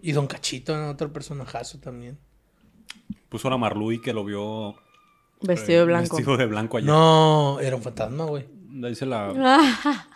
Y 0.00 0.12
Don 0.12 0.26
Cachito, 0.26 0.76
¿no? 0.76 0.90
otro 0.90 1.12
personajazo 1.12 1.78
también. 1.78 2.18
Puso 3.28 3.48
a 3.48 3.50
la 3.50 3.56
Marluy 3.56 4.00
que 4.00 4.12
lo 4.12 4.24
vio 4.24 4.74
Vestido 5.40 5.78
de 5.78 5.82
eh, 5.82 5.86
blanco. 5.86 6.16
Vestido 6.16 6.36
de 6.36 6.46
blanco 6.46 6.76
allá. 6.78 6.86
No, 6.86 7.60
era 7.60 7.76
un 7.76 7.82
fantasma, 7.82 8.24
güey. 8.24 8.46
Dice 8.70 9.06
la, 9.06 9.32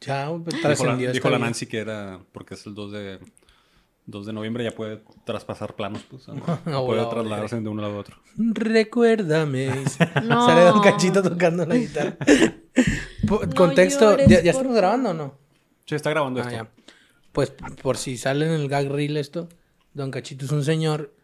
Ya, 0.00 0.28
güey, 0.28 0.42
dijo 0.44 0.84
la, 0.84 0.96
dijo 0.96 1.30
la. 1.30 1.38
Nancy 1.38 1.66
que 1.66 1.78
era 1.78 2.20
porque 2.32 2.54
es 2.54 2.66
el 2.66 2.74
2 2.74 2.92
de 2.92 3.18
2 4.06 4.26
de 4.26 4.32
noviembre 4.32 4.62
ya 4.62 4.70
puede 4.70 5.02
traspasar 5.24 5.74
planos, 5.74 6.02
pues. 6.08 6.28
¿no? 6.28 6.34
No, 6.66 6.86
puede 6.86 7.02
no, 7.02 7.08
trasladarse 7.08 7.60
de 7.60 7.68
uno 7.68 7.84
al 7.84 7.94
otro. 7.96 8.16
Recuérdame. 8.36 9.86
Sale 9.88 10.60
Don 10.62 10.80
Cachito 10.80 11.22
tocando 11.22 11.64
la 11.66 11.76
guitarra. 11.76 12.16
Contexto, 13.56 14.16
¿ya, 14.18 14.42
ya 14.42 14.52
por 14.52 14.60
estamos 14.60 14.76
grabando 14.76 15.10
o 15.10 15.14
no? 15.14 15.34
Sí, 15.86 15.94
está 15.94 16.10
grabando 16.10 16.40
Ah, 16.40 16.44
esto. 16.44 16.54
ya. 16.54 16.70
Pues 17.36 17.52
por 17.82 17.98
si 17.98 18.16
sale 18.16 18.46
en 18.46 18.52
el 18.52 18.66
gag 18.66 18.90
reel 18.90 19.18
esto, 19.18 19.50
Don 19.92 20.10
Cachito 20.10 20.46
es 20.46 20.52
un 20.52 20.64
señor 20.64 21.14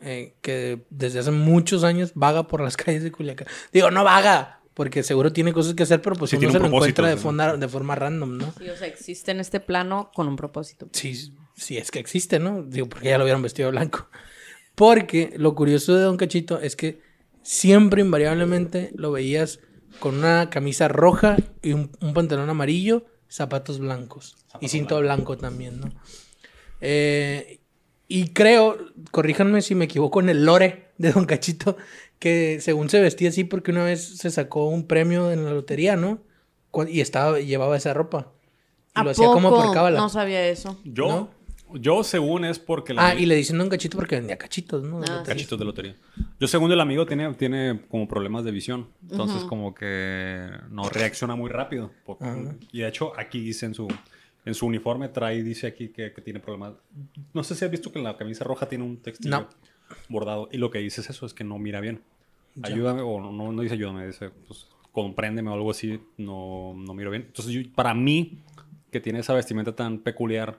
eh, 0.00 0.36
que 0.40 0.86
desde 0.90 1.18
hace 1.18 1.32
muchos 1.32 1.82
años 1.82 2.12
vaga 2.14 2.46
por 2.46 2.60
las 2.60 2.76
calles 2.76 3.02
de 3.02 3.10
Culiacán. 3.10 3.48
Digo, 3.72 3.90
no 3.90 4.04
vaga, 4.04 4.60
porque 4.74 5.02
seguro 5.02 5.32
tiene 5.32 5.52
cosas 5.52 5.74
que 5.74 5.82
hacer, 5.82 6.00
pero 6.00 6.14
pues 6.14 6.30
Sí, 6.30 6.36
uno 6.36 6.52
se 6.52 6.60
lo 6.60 6.66
encuentra 6.66 7.08
de 7.08 7.16
forma, 7.16 7.56
de 7.56 7.66
forma 7.66 7.96
random, 7.96 8.38
¿no? 8.38 8.54
Sí, 8.56 8.68
o 8.68 8.76
sea, 8.76 8.86
existe 8.86 9.32
en 9.32 9.40
este 9.40 9.58
plano 9.58 10.12
con 10.14 10.28
un 10.28 10.36
propósito. 10.36 10.88
Sí, 10.92 11.34
sí 11.56 11.78
es 11.78 11.90
que 11.90 11.98
existe, 11.98 12.38
¿no? 12.38 12.62
Digo, 12.62 12.88
porque 12.88 13.08
ya 13.08 13.18
lo 13.18 13.24
vieron 13.24 13.42
vestido 13.42 13.66
de 13.66 13.72
blanco. 13.72 14.08
Porque 14.76 15.34
lo 15.36 15.56
curioso 15.56 15.96
de 15.96 16.04
Don 16.04 16.16
Cachito 16.16 16.60
es 16.60 16.76
que 16.76 17.00
siempre, 17.42 18.02
invariablemente, 18.02 18.92
lo 18.94 19.10
veías 19.10 19.58
con 19.98 20.14
una 20.18 20.48
camisa 20.48 20.86
roja 20.86 21.36
y 21.60 21.72
un, 21.72 21.90
un 22.00 22.14
pantalón 22.14 22.50
amarillo, 22.50 23.04
zapatos 23.28 23.78
blancos. 23.78 24.36
y 24.60 24.68
cinto 24.68 24.98
blanco 25.00 25.36
también, 25.36 25.80
¿no? 25.80 25.90
Eh, 26.80 27.60
y 28.08 28.28
creo, 28.28 28.76
corríjanme 29.10 29.62
si 29.62 29.74
me 29.74 29.86
equivoco 29.86 30.20
en 30.20 30.28
el 30.28 30.44
lore 30.44 30.92
de 30.98 31.12
Don 31.12 31.24
Cachito, 31.24 31.76
que 32.18 32.58
según 32.60 32.88
se 32.88 33.00
vestía 33.00 33.30
así 33.30 33.44
porque 33.44 33.72
una 33.72 33.84
vez 33.84 34.18
se 34.18 34.30
sacó 34.30 34.68
un 34.68 34.86
premio 34.86 35.32
en 35.32 35.44
la 35.44 35.52
lotería, 35.52 35.96
¿no? 35.96 36.20
Y 36.88 37.00
estaba, 37.00 37.40
llevaba 37.40 37.76
esa 37.76 37.94
ropa. 37.94 38.32
Y 38.94 39.00
¿A 39.00 39.04
lo 39.04 39.10
hacía 39.10 39.26
como 39.26 39.50
por 39.50 39.72
cábala. 39.72 39.98
No 39.98 40.08
sabía 40.08 40.46
eso. 40.48 40.78
Yo, 40.84 41.08
¿No? 41.08 41.30
Yo 41.74 42.02
según 42.04 42.44
es 42.44 42.58
porque 42.58 42.94
la 42.94 43.08
Ah, 43.08 43.14
y 43.14 43.26
le 43.26 43.34
dicen 43.34 43.58
Don 43.58 43.68
Cachito 43.68 43.96
porque 43.96 44.16
vendía 44.16 44.36
cachitos, 44.38 44.82
¿no? 44.84 45.00
De 45.00 45.06
Ah, 45.10 45.22
cachitos 45.24 45.58
de 45.58 45.64
lotería. 45.64 45.96
Yo 46.40 46.46
según 46.48 46.70
el 46.72 46.80
amigo 46.80 47.06
tiene, 47.06 47.32
tiene 47.34 47.80
como 47.88 48.06
problemas 48.08 48.44
de 48.44 48.50
visión. 48.52 48.88
Entonces 49.10 49.42
como 49.44 49.74
que 49.74 50.48
no 50.70 50.88
reacciona 50.88 51.34
muy 51.36 51.50
rápido. 51.50 51.90
Por- 52.04 52.18
Y 52.72 52.80
de 52.80 52.88
hecho 52.88 53.12
aquí 53.18 53.40
dice 53.40 53.66
en 53.66 53.74
su, 53.74 53.88
en 54.44 54.54
su 54.54 54.66
uniforme 54.66 55.08
trae, 55.08 55.42
dice 55.42 55.66
aquí 55.66 55.88
que, 55.88 56.12
que 56.12 56.20
tiene 56.22 56.40
problemas. 56.40 56.74
No 57.34 57.42
sé 57.44 57.54
si 57.54 57.64
has 57.64 57.70
visto 57.70 57.90
que 57.92 57.98
en 57.98 58.04
la 58.04 58.16
camisa 58.16 58.44
roja 58.44 58.68
tiene 58.68 58.84
un 58.84 58.98
textil 58.98 59.30
No. 59.30 59.48
bordado. 60.08 60.48
Y 60.52 60.58
lo 60.58 60.70
que 60.70 60.78
dice 60.78 61.00
es 61.00 61.10
eso, 61.10 61.26
es 61.26 61.34
que 61.34 61.44
no 61.44 61.58
mira 61.58 61.80
bien. 61.80 62.00
Ayúdame, 62.62 63.02
o 63.02 63.20
no, 63.20 63.32
no, 63.32 63.52
no 63.52 63.62
dice 63.62 63.74
ayúdame, 63.74 64.06
dice 64.06 64.30
pues 64.46 64.66
compréndeme 64.92 65.50
o 65.50 65.52
algo 65.54 65.70
así, 65.72 66.00
no, 66.16 66.72
no 66.74 66.94
miro 66.94 67.10
bien. 67.10 67.24
Entonces 67.26 67.52
yo- 67.52 67.60
para 67.74 67.92
mí, 67.92 68.38
que 68.90 68.98
tiene 69.00 69.18
esa 69.18 69.34
vestimenta 69.34 69.76
tan 69.76 69.98
peculiar, 69.98 70.58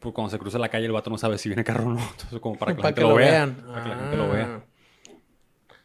pues 0.00 0.14
cuando 0.14 0.30
se 0.30 0.38
cruza 0.38 0.58
la 0.58 0.68
calle 0.68 0.86
el 0.86 0.92
vato 0.92 1.10
no 1.10 1.18
sabe 1.18 1.38
si 1.38 1.48
viene 1.48 1.64
carro 1.64 1.86
o 1.86 1.92
no. 1.94 2.00
Entonces 2.10 2.38
como 2.40 2.56
para 2.56 2.74
que 2.74 2.82
la 2.82 2.88
gente 2.88 3.00
que 3.00 3.06
lo, 3.06 3.10
lo 3.10 3.16
vea. 3.16 3.30
vean. 3.30 3.54
Para 3.54 3.82
que 3.82 3.88
la 3.88 3.96
gente 3.96 4.16
lo 4.16 4.24
Ah. 4.24 4.28
vea. 4.28 4.64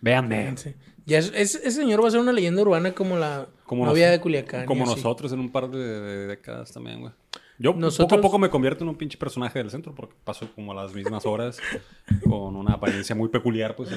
Véanme. 0.02 0.58
Sí. 0.58 0.76
Ya 1.06 1.18
es- 1.18 1.32
es- 1.36 1.56
ese 1.56 1.72
señor 1.72 2.04
va 2.04 2.08
a 2.08 2.12
ser 2.12 2.20
una 2.20 2.32
leyenda 2.34 2.62
urbana 2.62 2.94
como 2.94 3.18
la 3.18 3.48
Como 3.66 3.86
novia 3.86 4.06
nos- 4.08 4.12
de 4.14 4.22
Culiacán. 4.22 4.66
Como 4.66 4.86
nosotros 4.86 5.32
en 5.34 5.40
un 5.40 5.52
par 5.52 5.70
de, 5.70 5.78
de 5.80 6.28
décadas 6.28 6.72
también, 6.72 7.02
güey. 7.02 7.14
Yo 7.60 7.74
poco 7.78 8.16
a 8.16 8.22
poco 8.22 8.40
me 8.40 8.50
convierto 8.50 8.84
en 8.84 8.90
un 8.90 8.96
pinche 8.98 9.18
personaje 9.18 9.60
del 9.60 9.70
centro 9.70 9.94
porque 9.94 10.16
paso 10.24 10.50
como 10.56 10.74
las 10.74 10.94
mismas 10.94 11.26
horas 11.26 11.60
con 12.28 12.56
una 12.56 12.74
apariencia 12.74 13.16
muy 13.16 13.30
peculiar, 13.30 13.76
pues. 13.76 13.90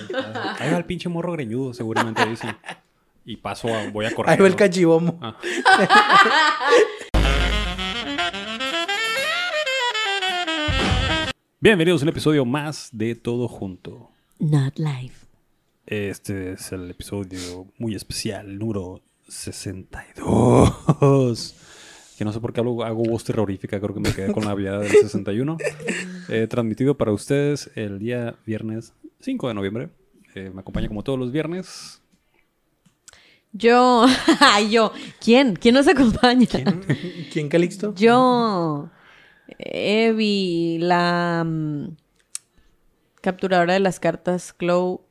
Ahí 0.59 0.71
va 0.71 0.77
el 0.79 0.85
pinche 0.85 1.09
morro 1.09 1.33
greñudo, 1.33 1.73
seguramente 1.75 2.25
dicen. 2.27 2.55
Y 3.25 3.37
paso 3.39 3.69
a, 3.75 3.89
voy 3.91 4.07
a 4.07 4.15
correr. 4.15 4.31
Ahí 4.35 4.39
va 4.41 4.47
el 4.47 4.55
cachibomo. 4.55 5.19
Ah. 5.21 5.37
Bienvenidos 11.59 12.03
a 12.03 12.05
un 12.05 12.11
episodio 12.11 12.45
más 12.45 12.91
de 12.93 13.15
Todo 13.15 13.49
Junto. 13.49 14.11
Not 14.39 14.79
live. 14.79 15.15
Este 15.87 16.53
es 16.53 16.71
el 16.71 16.91
episodio 16.91 17.67
muy 17.79 17.95
especial, 17.95 18.59
número 18.59 19.01
62. 19.27 21.55
Que 22.19 22.27
no 22.27 22.33
sé 22.35 22.41
por 22.41 22.53
qué 22.53 22.61
hago 22.61 23.05
voz 23.05 23.25
terrorífica, 23.25 23.81
creo 23.81 23.95
que 23.95 24.01
me 24.01 24.13
quedé 24.13 24.35
con 24.35 24.45
la 24.45 24.55
vida 24.55 24.79
del 24.79 24.91
61. 24.91 25.57
Eh, 26.29 26.47
transmitido 26.47 26.99
para 26.99 27.13
ustedes 27.13 27.71
el 27.75 28.01
día 28.01 28.37
viernes 28.45 28.93
5 29.21 29.49
de 29.49 29.55
noviembre. 29.55 29.89
Eh, 30.35 30.51
me 30.53 30.61
acompaña 30.61 30.89
como 30.89 31.03
todos 31.03 31.19
los 31.19 31.33
viernes. 31.33 32.03
Yo. 33.53 34.05
Ay, 34.41 34.73
yo. 34.73 34.93
¿Quién? 35.25 35.57
¿Quién 35.57 35.75
nos 35.75 35.89
acompaña? 35.89 36.47
¿Quién 37.33 37.49
Calixto? 37.49 37.95
Yo. 37.95 38.91
Evi, 39.59 40.79
la 40.81 41.45
mm, 41.47 41.97
capturadora 43.21 43.75
de 43.75 43.81
las 43.81 44.01
cartas 44.01 44.53
Clow 44.53 45.05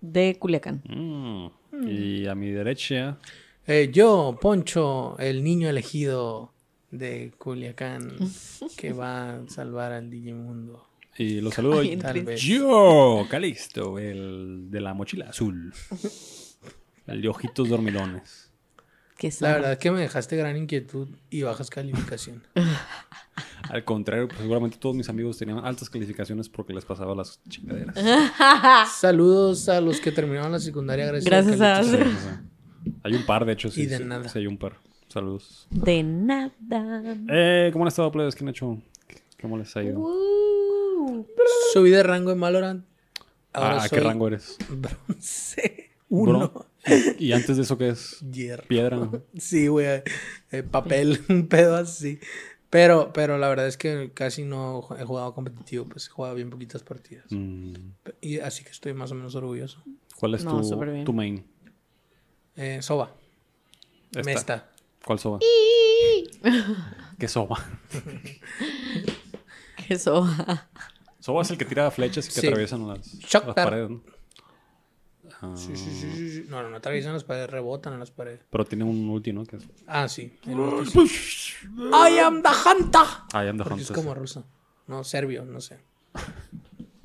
de 0.00 0.36
Culiacán. 0.38 0.82
Mm. 0.88 1.46
Y 1.88 2.26
a 2.26 2.34
mi 2.34 2.50
derecha, 2.50 3.18
Eh, 3.66 3.90
yo, 3.92 4.38
Poncho, 4.40 5.16
el 5.18 5.42
niño 5.44 5.68
elegido 5.68 6.52
de 6.90 7.32
Culiacán 7.38 8.12
que 8.76 8.92
va 8.92 9.34
a 9.36 9.48
salvar 9.48 9.92
al 9.92 10.10
Digimundo. 10.10 10.88
y 11.16 11.40
los 11.40 11.54
saludo 11.54 11.80
Ay, 11.80 11.96
Tal 11.96 12.22
vez. 12.24 12.40
yo, 12.40 13.24
Calisto, 13.30 13.98
el 13.98 14.70
de 14.70 14.80
la 14.80 14.94
mochila 14.94 15.28
azul. 15.30 15.72
El 17.04 17.20
de 17.20 17.28
ojitos 17.28 17.68
dormilones. 17.68 18.52
Que 19.18 19.28
La 19.40 19.54
verdad 19.54 19.72
es 19.72 19.78
que 19.78 19.90
me 19.90 20.00
dejaste 20.00 20.36
gran 20.36 20.56
inquietud 20.56 21.08
y 21.30 21.42
bajas 21.42 21.68
calificación. 21.68 22.44
Al 23.70 23.84
contrario, 23.84 24.28
pues 24.28 24.40
seguramente 24.40 24.76
todos 24.78 24.94
mis 24.96 25.08
amigos 25.08 25.38
tenían 25.38 25.58
altas 25.64 25.88
calificaciones 25.88 26.48
porque 26.48 26.72
les 26.72 26.84
pasaba 26.84 27.14
las 27.14 27.40
chingaderas. 27.48 27.96
Saludos 29.00 29.68
a 29.68 29.80
los 29.80 30.00
que 30.00 30.12
terminaron 30.12 30.52
la 30.52 30.58
secundaria 30.60 31.06
gracias, 31.06 31.24
Gracias 31.24 31.60
a-. 31.60 31.82
Sí. 31.82 31.96
Hay 33.04 33.14
un 33.14 33.24
par, 33.26 33.44
de 33.44 33.52
hecho, 33.52 33.70
sí. 33.70 33.82
Y 33.82 33.86
de 33.86 33.98
sí, 33.98 34.04
nada. 34.04 34.28
Sí, 34.28 34.38
hay 34.38 34.46
un 34.46 34.58
par. 34.58 34.76
Saludos. 35.08 35.66
De 35.70 36.02
nada. 36.02 36.50
Eh, 37.28 37.70
¿Cómo 37.72 37.84
han 37.84 37.88
estado, 37.88 38.10
plebes? 38.10 38.34
¿Quién 38.34 38.48
ha 38.48 38.50
hecho? 38.50 38.80
¿Cómo 39.40 39.58
les 39.58 39.76
ha 39.76 39.82
ido? 39.82 39.98
Uh, 40.00 41.26
Subí 41.72 41.90
de 41.90 42.02
rango 42.02 42.32
en 42.32 42.40
Valorant. 42.40 42.84
Ahora 43.52 43.74
Ah, 43.74 43.84
¿A 43.84 43.88
soy 43.88 43.98
qué 43.98 44.04
rango 44.04 44.26
eres? 44.28 44.56
Bronce. 44.70 45.90
Uno. 46.08 46.50
Bro- 46.50 46.66
¿Y 47.18 47.26
y 47.26 47.32
antes 47.32 47.56
de 47.56 47.62
eso 47.62 47.78
qué 47.78 47.90
es? 47.90 48.18
Hierro. 48.32 48.64
Piedra. 48.66 49.08
Sí, 49.38 49.68
güey. 49.68 50.02
eh, 50.50 50.62
papel, 50.62 51.20
un 51.28 51.46
pedo 51.46 51.76
así. 51.76 52.18
Pero, 52.72 53.12
pero 53.12 53.36
la 53.36 53.50
verdad 53.50 53.66
es 53.66 53.76
que 53.76 54.12
casi 54.14 54.44
no 54.44 54.88
he 54.98 55.04
jugado 55.04 55.34
competitivo, 55.34 55.84
pues 55.84 56.06
he 56.06 56.10
jugado 56.10 56.34
bien 56.34 56.48
poquitas 56.48 56.82
partidas. 56.82 57.26
Mm, 57.28 57.74
Y 58.22 58.38
así 58.38 58.64
que 58.64 58.70
estoy 58.70 58.94
más 58.94 59.12
o 59.12 59.14
menos 59.14 59.34
orgulloso. 59.34 59.82
¿Cuál 60.18 60.36
es 60.36 60.44
No, 60.46 60.62
tu, 61.04 61.12
main? 61.12 61.44
Eh, 62.56 62.80
Soba. 62.80 63.10
Esta. 64.12 64.22
Mesta. 64.22 64.70
¿Cuál 65.04 65.18
soba? 65.18 65.38
¿Qué 67.18 67.28
soba? 67.28 67.62
que 69.76 69.94
eso. 69.94 70.26
Soba 71.18 71.42
es 71.42 71.50
el 71.50 71.58
que 71.58 71.66
tira 71.66 71.90
flechas 71.90 72.24
y 72.26 72.28
que 72.32 72.40
Sí. 72.40 72.46
atraviesan 72.46 72.88
las, 72.88 73.18
paredes, 73.54 73.90
¿no? 73.90 74.02
Sí, 75.56 75.74
sí, 75.76 75.90
sí, 75.90 76.10
sí, 76.12 76.30
sí. 76.30 76.44
No, 76.48 76.62
no, 76.62 76.70
no 76.70 76.76
atraviesan 76.76 77.12
las 77.14 77.24
paredes, 77.24 77.50
rebotan 77.50 77.92
en 77.94 77.98
las 78.00 78.10
paredes. 78.10 78.40
Pero 78.50 78.64
tiene 78.64 78.84
un 78.84 79.08
ulti, 79.10 79.32
¿no? 79.32 79.44
Que 79.44 79.56
es... 79.56 79.64
Ah, 79.86 80.08
sí. 80.08 80.38
el 80.46 80.58
ulti 80.58 81.08
sí. 81.08 81.54
I 81.76 82.18
am 82.18 82.42
the 82.42 82.48
hunter. 82.48 83.00
Ah, 83.32 83.44
ya 83.44 83.52
me 83.52 83.64
Porque 83.64 83.82
es 83.82 83.90
como 83.90 84.14
ruso. 84.14 84.44
No, 84.86 85.02
serbio, 85.04 85.44
no 85.44 85.60
sé. 85.60 85.78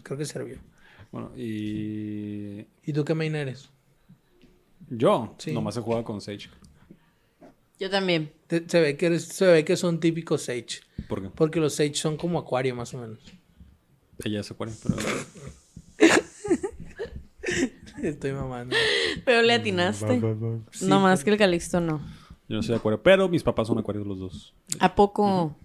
Creo 0.04 0.18
que 0.18 0.24
es 0.24 0.30
serbio. 0.30 0.60
Bueno, 1.12 1.32
y... 1.36 2.60
¿Y 2.84 2.94
tú 2.94 3.04
qué 3.04 3.14
main 3.16 3.36
eres? 3.36 3.70
Yo 4.90 5.36
Sí. 5.38 5.52
nomás 5.54 5.76
he 5.78 5.82
jugado 5.82 6.04
con 6.04 6.22
Sage. 6.22 6.50
Yo 7.80 7.90
también. 7.90 8.32
Te- 8.48 8.68
Se 8.70 8.80
ve 8.82 8.98
que 8.98 9.08
eres, 9.08 9.26
se 9.26 9.46
ve 9.48 9.66
que 9.66 9.76
son 9.78 10.00
típicos 10.00 10.44
Sage. 10.44 10.82
¿Por 11.10 11.22
qué? 11.22 11.30
Porque 11.30 11.60
los 11.60 11.74
Sage 11.76 11.96
son 11.96 12.18
como 12.18 12.40
acuario, 12.40 12.76
más 12.76 12.94
o 12.94 13.00
menos. 13.00 13.20
Ella 14.24 14.42
es 14.42 14.52
acuario, 14.52 14.76
pero... 14.84 14.96
Estoy 18.04 18.32
mamando. 18.32 18.76
Pero 19.26 19.42
le 19.42 19.54
atinaste. 19.54 20.22
No 20.82 21.00
más 21.00 21.24
que 21.24 21.32
el 21.32 21.38
Calixto 21.38 21.82
no. 21.82 22.02
Yo 22.50 22.56
no 22.56 22.64
soy 22.64 22.76
acuario, 22.76 23.02
pero 23.02 23.28
mis 23.28 23.44
papás 23.44 23.68
son 23.68 23.78
acuarios 23.78 24.08
los 24.08 24.20
dos. 24.20 24.54
¿A 24.80 24.96
poco? 24.96 25.56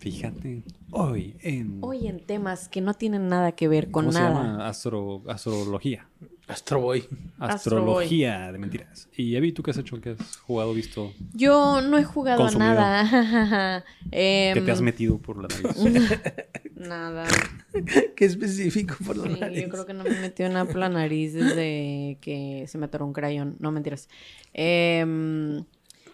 Fíjate, 0.00 0.62
hoy 0.92 1.36
en... 1.42 1.78
Hoy 1.82 2.06
en 2.06 2.20
temas 2.24 2.68
que 2.70 2.80
no 2.80 2.94
tienen 2.94 3.28
nada 3.28 3.52
que 3.52 3.68
ver 3.68 3.90
con 3.90 4.06
¿Cómo 4.06 4.12
se 4.12 4.18
nada. 4.18 4.30
llama? 4.34 4.66
Astro... 4.66 5.22
Astrología. 5.28 6.08
Astro 6.48 6.80
Boy. 6.80 7.04
Astrología 7.38 8.50
de 8.50 8.58
mentiras. 8.58 9.08
Y 9.16 9.36
Evi, 9.36 9.52
¿tú 9.52 9.62
qué 9.62 9.72
has 9.72 9.78
hecho? 9.78 10.00
¿Qué 10.00 10.16
has 10.18 10.36
jugado, 10.38 10.72
visto? 10.74 11.12
Yo 11.34 11.82
no 11.82 11.98
he 11.98 12.02
jugado 12.02 12.42
a 12.42 12.46
Consumido. 12.46 12.74
nada. 12.74 13.84
Em, 14.10 14.54
¿Qué 14.54 14.60
te 14.62 14.70
has 14.72 14.80
metido 14.80 15.18
por 15.18 15.36
la 15.36 15.48
nariz? 15.48 15.76
Nada. 16.74 17.26
Qué 18.16 18.24
específico 18.24 18.96
por 19.06 19.18
la 19.18 19.32
Sí, 19.34 19.38
nariz. 19.38 19.62
yo 19.62 19.68
creo 19.68 19.84
que 19.86 19.92
no 19.92 20.02
me 20.02 20.18
metió 20.18 20.46
una 20.48 20.64
por 20.64 20.76
la 20.76 20.88
nariz 20.88 21.34
desde 21.34 22.16
que 22.22 22.64
se 22.66 22.78
me 22.78 22.86
atoró 22.86 23.04
un 23.06 23.12
crayón. 23.12 23.56
No, 23.60 23.70
mentiras. 23.70 24.08
Em, 24.54 25.62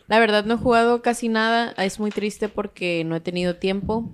la 0.09 0.19
verdad 0.19 0.45
no 0.45 0.55
he 0.55 0.59
jugado 0.59 1.03
casi 1.03 1.29
nada. 1.29 1.73
Es 1.79 1.99
muy 2.01 2.11
triste 2.11 2.49
porque 2.49 3.05
no 3.05 3.17
he 3.17 3.21
tenido 3.21 3.57
tiempo. 3.57 4.13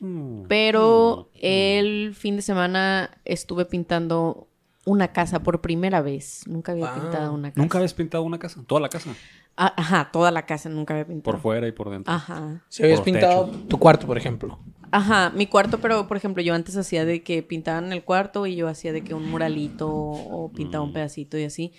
Mm. 0.00 0.44
Pero 0.48 1.30
el 1.40 2.14
fin 2.14 2.36
de 2.36 2.42
semana 2.42 3.10
estuve 3.24 3.64
pintando 3.64 4.48
una 4.84 5.08
casa 5.12 5.42
por 5.42 5.60
primera 5.60 6.02
vez. 6.02 6.42
Nunca 6.46 6.72
había 6.72 6.92
pintado 6.94 7.32
una 7.32 7.50
casa. 7.50 7.60
¿Nunca 7.62 7.78
habías 7.78 7.94
pintado 7.94 8.22
una 8.24 8.38
casa? 8.38 8.62
¿Toda 8.66 8.80
la 8.82 8.88
casa? 8.88 9.14
Ah, 9.56 9.72
Ajá, 9.76 10.10
toda 10.12 10.30
la 10.30 10.44
casa 10.46 10.68
nunca 10.68 10.94
había 10.94 11.06
pintado. 11.06 11.32
Por 11.36 11.40
fuera 11.40 11.66
y 11.68 11.72
por 11.72 11.88
dentro. 11.90 12.12
Ajá. 12.12 12.64
Si 12.68 12.82
habías 12.82 12.98
Por 13.00 13.04
pintado 13.04 13.46
techo. 13.46 13.58
tu 13.68 13.78
cuarto, 13.78 14.06
por 14.06 14.18
ejemplo. 14.18 14.58
Ajá, 14.90 15.30
mi 15.34 15.46
cuarto, 15.46 15.78
pero 15.78 16.06
por 16.06 16.16
ejemplo, 16.16 16.42
yo 16.42 16.54
antes 16.54 16.76
hacía 16.76 17.04
de 17.04 17.22
que 17.22 17.42
pintaban 17.42 17.92
el 17.92 18.04
cuarto 18.04 18.46
y 18.46 18.56
yo 18.56 18.68
hacía 18.68 18.92
de 18.92 19.02
que 19.02 19.14
un 19.14 19.28
muralito 19.30 19.88
o 19.90 20.52
pintaba 20.52 20.84
un 20.84 20.90
Mm. 20.90 20.94
pedacito 20.94 21.38
y 21.38 21.44
así. 21.44 21.72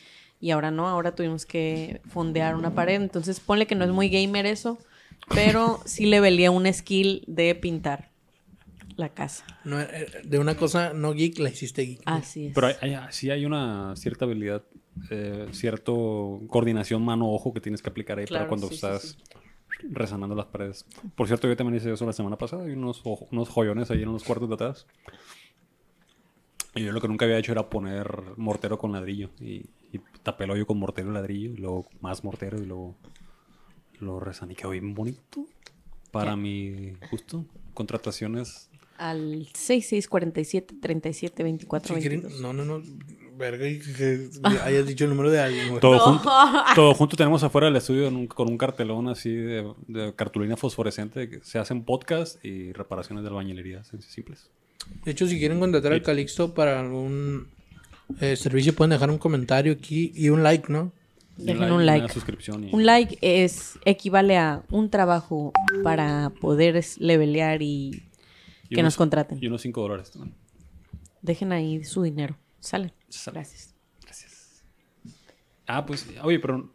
Y 0.45 0.51
ahora 0.51 0.69
no, 0.69 0.87
ahora 0.87 1.15
tuvimos 1.15 1.43
que 1.43 2.01
fondear 2.07 2.55
una 2.55 2.75
pared. 2.75 3.01
Entonces, 3.01 3.39
ponle 3.39 3.65
que 3.65 3.73
no 3.73 3.83
es 3.83 3.89
muy 3.89 4.09
gamer 4.09 4.45
eso, 4.45 4.77
pero 5.33 5.79
sí 5.87 6.05
le 6.05 6.19
velía 6.19 6.51
un 6.51 6.71
skill 6.71 7.23
de 7.25 7.55
pintar 7.55 8.11
la 8.95 9.09
casa. 9.09 9.43
No, 9.63 9.81
eh, 9.81 10.05
de 10.23 10.37
una 10.37 10.55
cosa 10.55 10.93
no 10.93 11.13
geek 11.15 11.39
la 11.39 11.49
hiciste 11.49 11.81
geek. 11.81 12.01
Así 12.05 12.45
es. 12.45 12.53
Pero 12.53 12.67
hay, 12.67 12.75
hay- 12.93 12.95
sí 13.09 13.31
hay 13.31 13.43
una 13.43 13.95
cierta 13.95 14.25
habilidad, 14.25 14.61
eh, 15.09 15.47
cierto 15.49 16.41
coordinación 16.47 17.03
mano-ojo 17.03 17.51
que 17.51 17.59
tienes 17.59 17.81
que 17.81 17.89
aplicar 17.89 18.19
ahí 18.19 18.25
Claro, 18.25 18.43
para 18.43 18.49
cuando 18.49 18.67
sí, 18.67 18.75
estás 18.75 19.17
sí. 19.81 19.87
resanando 19.89 20.35
las 20.35 20.45
paredes. 20.45 20.85
Por 21.15 21.25
cierto, 21.25 21.47
yo 21.47 21.55
también 21.57 21.77
hice 21.77 21.91
eso 21.91 22.05
la 22.05 22.13
semana 22.13 22.37
pasada. 22.37 22.65
Hay 22.65 22.73
unos, 22.73 23.01
ojo- 23.03 23.27
unos 23.31 23.49
joyones 23.49 23.89
ahí 23.89 24.03
en 24.03 24.13
los 24.13 24.23
cuartos 24.23 24.47
de 24.47 24.53
atrás. 24.53 24.85
Y 26.75 26.83
yo 26.83 26.91
lo 26.91 27.01
que 27.01 27.07
nunca 27.07 27.25
había 27.25 27.39
hecho 27.39 27.51
era 27.51 27.67
poner 27.67 28.07
mortero 28.37 28.77
con 28.77 28.91
ladrillo. 28.91 29.31
Y 29.39 29.65
tapé 30.25 30.43
el 30.43 30.51
hoyo 30.51 30.67
con 30.67 30.77
mortero 30.77 31.09
y 31.09 31.13
ladrillo. 31.13 31.51
Y 31.51 31.57
luego 31.57 31.87
más 32.01 32.25
mortero 32.25 32.61
y 32.61 32.65
luego 32.65 32.95
lo 33.99 34.19
resané. 34.19 34.51
Y 34.53 34.55
quedó 34.57 34.71
bien 34.71 34.93
bonito. 34.93 35.45
Para 36.11 36.31
¿Qué? 36.31 36.37
mi 36.37 36.93
gusto. 37.09 37.45
Contrataciones. 37.73 38.69
Al 38.97 39.47
6647 39.53 40.75
37 40.81 41.43
24 41.43 41.95
Si 41.95 42.01
quieren- 42.01 42.21
22. 42.21 42.41
no, 42.41 42.53
no, 42.53 42.65
no. 42.65 42.83
Verga, 43.37 43.67
y 43.67 43.79
que 43.79 44.29
hayas 44.63 44.87
dicho 44.87 45.03
el 45.03 45.09
número 45.09 45.29
de 45.29 45.39
alguien. 45.41 45.77
Todo, 45.81 45.99
junto, 45.99 46.29
todo 46.75 46.93
junto 46.93 47.17
tenemos 47.17 47.43
afuera 47.43 47.67
del 47.67 47.75
estudio 47.75 48.07
en 48.07 48.15
un- 48.15 48.27
con 48.27 48.47
un 48.49 48.57
cartelón 48.57 49.09
así 49.09 49.29
de, 49.35 49.73
de 49.87 50.15
cartulina 50.15 50.55
fosforescente 50.55 51.29
que 51.29 51.41
se 51.41 51.59
hacen 51.59 51.83
podcast 51.83 52.43
y 52.45 52.71
reparaciones 52.71 53.23
de 53.25 53.29
albañilería 53.29 53.83
simples. 53.83 54.49
De 55.03 55.11
hecho, 55.11 55.27
si 55.27 55.37
quieren 55.37 55.59
contratar 55.59 55.91
al 55.91 56.01
Calixto 56.01 56.53
para 56.53 56.79
algún 56.79 57.47
eh, 58.19 58.35
servicio, 58.35 58.73
pueden 58.75 58.91
dejar 58.91 59.09
un 59.09 59.17
comentario 59.17 59.73
aquí 59.73 60.11
y 60.15 60.29
un 60.29 60.43
like, 60.43 60.71
¿no? 60.71 60.91
Dejen 61.37 61.63
un 61.65 61.71
una 61.73 61.83
like. 61.85 62.13
suscripción 62.13 62.63
y 62.63 62.73
Un 62.73 62.85
like 62.85 63.17
es 63.21 63.77
equivale 63.83 64.37
a 64.37 64.63
un 64.71 64.89
trabajo 64.89 65.51
para 65.83 66.29
poder 66.41 66.81
levelear 66.99 67.61
y 67.61 68.03
y 68.67 68.69
que 68.69 68.75
unos- 68.75 68.83
nos 68.93 68.97
contraten. 68.97 69.37
Y 69.41 69.47
unos 69.47 69.61
5 69.61 69.81
dólares 69.81 70.11
también. 70.11 70.33
Dejen 71.21 71.51
ahí 71.51 71.83
su 71.83 72.01
dinero. 72.03 72.37
Sale. 72.59 72.93
Sale. 73.09 73.35
Gracias. 73.35 73.75
Gracias. 74.01 74.63
Ah, 75.67 75.85
pues, 75.85 76.07
oye, 76.23 76.39
pero 76.39 76.69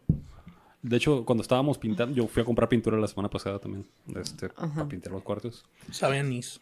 de 0.81 0.97
hecho, 0.97 1.25
cuando 1.25 1.41
estábamos 1.41 1.77
pintando, 1.77 2.15
yo 2.15 2.27
fui 2.27 2.41
a 2.41 2.45
comprar 2.45 2.69
pintura 2.69 2.97
la 2.97 3.07
semana 3.07 3.29
pasada 3.29 3.59
también, 3.59 3.87
este, 4.15 4.49
para 4.49 4.87
pintar 4.87 5.11
los 5.13 5.23
cuartos. 5.23 5.65
Sabe 5.91 6.19
anís. 6.19 6.59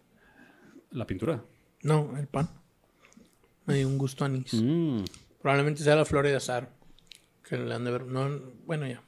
La 0.92 1.06
pintura. 1.06 1.44
No, 1.83 2.18
el 2.18 2.27
pan. 2.27 2.50
Me 3.66 3.76
dio 3.76 3.88
un 3.88 3.98
gusto 3.98 4.24
a 4.24 4.28
anís. 4.28 4.54
Mm. 4.54 5.04
Probablemente 5.42 5.84
sea 5.84 5.96
la 5.96 6.06
flor 6.06 6.26
de 6.28 6.36
azar. 6.36 6.70
Que 7.48 7.58
le 7.58 7.74
han 7.74 7.84
de 7.84 7.92
ver. 7.92 8.06
No, 8.06 8.30
bueno, 8.66 8.88
ya. 8.88 9.02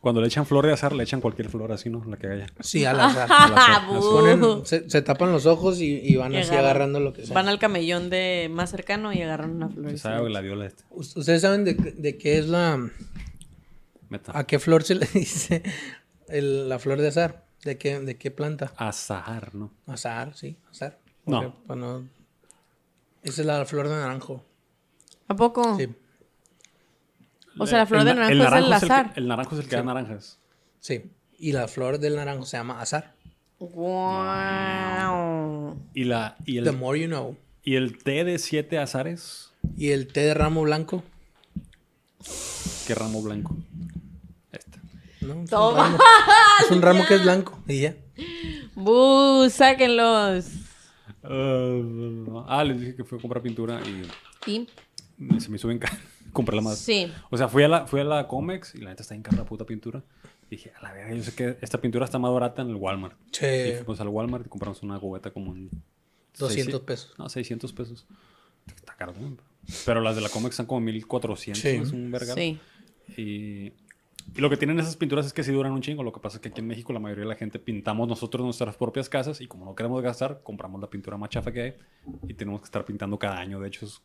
Cuando 0.00 0.20
le 0.20 0.28
echan 0.28 0.46
flor 0.46 0.64
de 0.66 0.72
azar, 0.72 0.92
le 0.92 1.02
echan 1.02 1.20
cualquier 1.20 1.48
flor 1.48 1.72
así, 1.72 1.90
¿no? 1.90 2.04
La 2.04 2.16
que 2.16 2.28
haya. 2.28 2.46
Sí, 2.60 2.84
al 2.84 3.00
azar. 3.00 3.28
Al 3.30 3.52
azar. 3.56 3.86
Bu. 3.88 3.94
Ponen- 4.00 4.64
se, 4.64 4.88
se 4.88 5.02
tapan 5.02 5.32
los 5.32 5.46
ojos 5.46 5.80
y, 5.80 5.98
y 6.00 6.16
van 6.16 6.32
Y 6.32 6.36
así 6.38 6.50
agarran- 6.50 6.60
agarrando 6.64 7.00
lo 7.00 7.12
que 7.12 7.26
sea. 7.26 7.34
Van 7.34 7.48
al 7.48 7.58
camellón 7.58 8.08
de 8.10 8.48
más 8.50 8.70
cercano 8.70 9.12
y 9.12 9.22
agarran 9.22 9.50
una 9.56 9.68
flor. 9.68 9.90
Se 9.90 9.98
sabe 9.98 10.28
gladiola 10.28 10.66
este. 10.66 10.84
Us- 10.90 11.16
¿Ustedes 11.16 11.42
saben 11.42 11.64
de, 11.64 11.74
de 11.74 12.16
qué 12.18 12.38
es 12.38 12.46
la... 12.48 12.90
Meta. 14.08 14.32
¿A 14.38 14.46
qué 14.46 14.58
flor 14.58 14.82
se 14.84 14.94
le 14.96 15.06
dice 15.14 15.62
el- 16.28 16.68
la 16.68 16.78
flor 16.78 17.00
de 17.00 17.08
azar? 17.08 17.44
¿De 17.64 17.78
qué, 17.78 17.98
¿De 18.00 18.16
qué 18.16 18.30
planta? 18.30 18.72
Azahar, 18.76 19.54
¿no? 19.54 19.72
Azar, 19.86 20.34
sí, 20.36 20.56
azar. 20.70 20.98
No. 21.26 21.40
Porque, 21.42 21.56
pues, 21.66 21.78
no- 21.78 22.08
Esa 23.22 23.40
es 23.42 23.46
la 23.46 23.64
flor 23.64 23.88
de 23.88 23.94
naranjo. 23.96 24.44
¿A 25.28 25.36
poco? 25.36 25.76
Sí, 25.78 25.88
O 27.58 27.66
sea, 27.66 27.78
la 27.78 27.86
flor 27.86 28.00
El 28.00 28.06
de 28.06 28.14
na- 28.14 28.20
naranjo 28.28 28.32
es 28.32 28.38
el 28.38 28.44
naranjo 28.44 28.68
que- 28.80 28.92
azar. 28.92 29.12
el 29.16 29.28
naranjo 29.28 29.54
es 29.56 29.60
el 29.62 29.68
que 29.68 29.76
da 29.76 29.82
naranjas. 29.82 30.38
sí. 30.80 31.02
Y 31.38 31.50
la 31.52 31.66
flor 31.66 31.98
del 31.98 32.14
naranjo 32.16 32.44
se 32.46 32.56
llama 32.56 32.80
azar. 32.80 33.14
Wow. 34.52 35.76
Y, 35.94 36.04
la, 36.04 36.36
y, 36.44 36.62
The 36.62 36.70
el, 36.70 36.76
more 36.76 37.00
you 37.00 37.06
know. 37.08 37.36
y 37.64 37.74
el 37.76 37.98
té 37.98 38.22
de 38.24 38.38
siete 38.38 38.78
azares, 38.78 39.50
Y 39.76 39.90
el 39.90 40.06
té 40.12 40.20
de 40.20 40.34
ramo 40.34 40.62
blanco. 40.62 41.02
¿qué 42.86 42.94
ramo 42.94 43.22
blanco? 43.22 43.56
Este. 44.52 44.78
¿no? 45.22 45.32
Es 45.32 45.38
un 45.38 45.46
Toma. 45.48 45.82
ramo, 45.84 45.98
es 46.64 46.70
un 46.70 46.82
ramo 46.82 47.04
que 47.06 47.14
es 47.16 47.22
blanco. 47.24 47.58
Y 47.66 47.80
ya. 47.82 47.94
¡Bu! 48.74 49.48
¡Sáquenlos! 49.50 50.46
Uh, 51.24 52.44
ah, 52.48 52.64
les 52.64 52.80
dije 52.80 52.94
que 52.96 53.04
fui 53.04 53.18
a 53.18 53.20
comprar 53.20 53.42
pintura 53.42 53.80
y 53.86 54.50
¿Y? 54.50 54.66
se 55.40 55.48
me 55.48 55.56
hizo 55.56 55.68
bien 55.68 55.78
caro. 55.78 55.96
Compré 56.32 56.56
la 56.56 56.62
más. 56.62 56.78
Sí. 56.78 57.10
O 57.30 57.36
sea, 57.36 57.48
fui 57.48 57.62
a 57.62 57.68
la, 57.68 57.86
fui 57.86 58.00
a 58.00 58.04
la 58.04 58.26
Comex 58.26 58.74
y 58.74 58.78
la 58.78 58.90
neta 58.90 59.02
está 59.02 59.14
en 59.14 59.22
cara 59.22 59.36
la 59.38 59.44
puta 59.44 59.64
pintura. 59.66 60.02
Y 60.46 60.56
dije, 60.56 60.72
a 60.78 60.82
la 60.82 60.92
verga, 60.92 61.14
yo 61.14 61.22
sé 61.22 61.34
que 61.34 61.58
esta 61.60 61.80
pintura 61.80 62.04
está 62.04 62.18
más 62.18 62.32
barata 62.32 62.62
en 62.62 62.70
el 62.70 62.76
Walmart. 62.76 63.16
Y 63.26 63.30
Che, 63.30 63.76
fuimos 63.84 64.00
al 64.00 64.08
Walmart 64.08 64.46
y 64.46 64.48
compramos 64.48 64.82
una 64.82 64.98
cubeta 64.98 65.30
como 65.30 65.54
en... 65.54 65.70
200 66.38 66.72
seis- 66.72 66.84
pesos. 66.84 67.14
No, 67.18 67.28
600 67.28 67.72
pesos. 67.72 68.06
Está 68.66 68.94
caro, 68.96 69.12
¿no? 69.20 69.36
Pero 69.84 70.00
las 70.00 70.16
de 70.16 70.22
la 70.22 70.28
Comex 70.28 70.54
están 70.54 70.66
como 70.66 70.80
1400. 70.80 71.60
Sí. 71.60 71.68
Es 71.68 71.92
un 71.92 72.10
verga. 72.10 72.34
Sí. 72.34 72.58
Y, 73.16 73.72
y 74.34 74.40
lo 74.40 74.48
que 74.50 74.56
tienen 74.56 74.78
esas 74.80 74.96
pinturas 74.96 75.26
es 75.26 75.32
que 75.32 75.42
sí 75.44 75.52
duran 75.52 75.72
un 75.72 75.82
chingo. 75.82 76.02
Lo 76.02 76.12
que 76.12 76.20
pasa 76.20 76.36
es 76.38 76.40
que 76.40 76.48
aquí 76.48 76.60
en 76.60 76.66
México 76.66 76.92
la 76.92 76.98
mayoría 77.00 77.24
de 77.24 77.28
la 77.28 77.34
gente 77.36 77.58
pintamos 77.58 78.08
nosotros 78.08 78.44
nuestras 78.44 78.76
propias 78.76 79.08
casas 79.08 79.40
y 79.40 79.46
como 79.46 79.64
no 79.64 79.74
queremos 79.74 80.02
gastar, 80.02 80.40
compramos 80.42 80.80
la 80.80 80.88
pintura 80.88 81.16
más 81.16 81.28
chafa 81.30 81.52
que 81.52 81.60
hay 81.62 81.74
y 82.28 82.34
tenemos 82.34 82.60
que 82.60 82.64
estar 82.66 82.84
pintando 82.84 83.18
cada 83.18 83.38
año. 83.38 83.60
De 83.60 83.68
hecho, 83.68 83.86
es- 83.86 84.02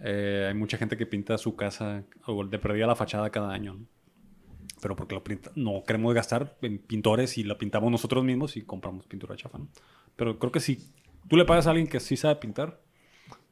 eh, 0.00 0.46
hay 0.48 0.54
mucha 0.54 0.76
gente 0.78 0.96
que 0.96 1.06
pinta 1.06 1.36
su 1.38 1.56
casa 1.56 2.04
o 2.26 2.44
de 2.44 2.58
perdida 2.58 2.86
la 2.86 2.94
fachada 2.94 3.30
cada 3.30 3.50
año. 3.52 3.74
¿no? 3.74 3.86
Pero 4.80 4.94
porque 4.94 5.14
lo 5.14 5.24
pinta- 5.24 5.50
no 5.56 5.82
queremos 5.84 6.14
gastar 6.14 6.56
en 6.62 6.78
pintores 6.78 7.36
y 7.38 7.42
la 7.44 7.58
pintamos 7.58 7.90
nosotros 7.90 8.22
mismos 8.24 8.56
y 8.56 8.62
compramos 8.62 9.06
pintura 9.06 9.34
chafa. 9.36 9.58
¿no? 9.58 9.68
Pero 10.14 10.38
creo 10.38 10.52
que 10.52 10.60
si 10.60 10.78
tú 11.28 11.36
le 11.36 11.44
pagas 11.44 11.66
a 11.66 11.70
alguien 11.70 11.88
que 11.88 11.98
sí 12.00 12.16
sabe 12.16 12.36
pintar, 12.36 12.80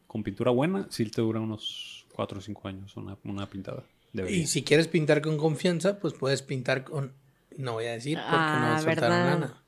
con 0.06 0.22
pintura 0.22 0.50
buena, 0.52 0.86
sí 0.90 1.04
te 1.10 1.20
dura 1.20 1.40
unos 1.40 2.06
4 2.14 2.38
o 2.38 2.40
5 2.40 2.68
años 2.68 2.96
una, 2.96 3.16
una 3.24 3.46
pintada. 3.46 3.82
Debería. 4.12 4.38
Y 4.38 4.46
si 4.46 4.62
quieres 4.64 4.88
pintar 4.88 5.20
con 5.22 5.36
confianza, 5.38 5.98
pues 5.98 6.14
puedes 6.14 6.42
pintar 6.42 6.84
con... 6.84 7.12
No 7.58 7.72
voy 7.74 7.86
a 7.86 7.92
decir 7.92 8.18
porque 8.18 8.30
Ah, 8.36 8.74
no 8.76 8.82
soltaron 8.82 9.10
¿verdad? 9.10 9.40
lana. 9.40 9.62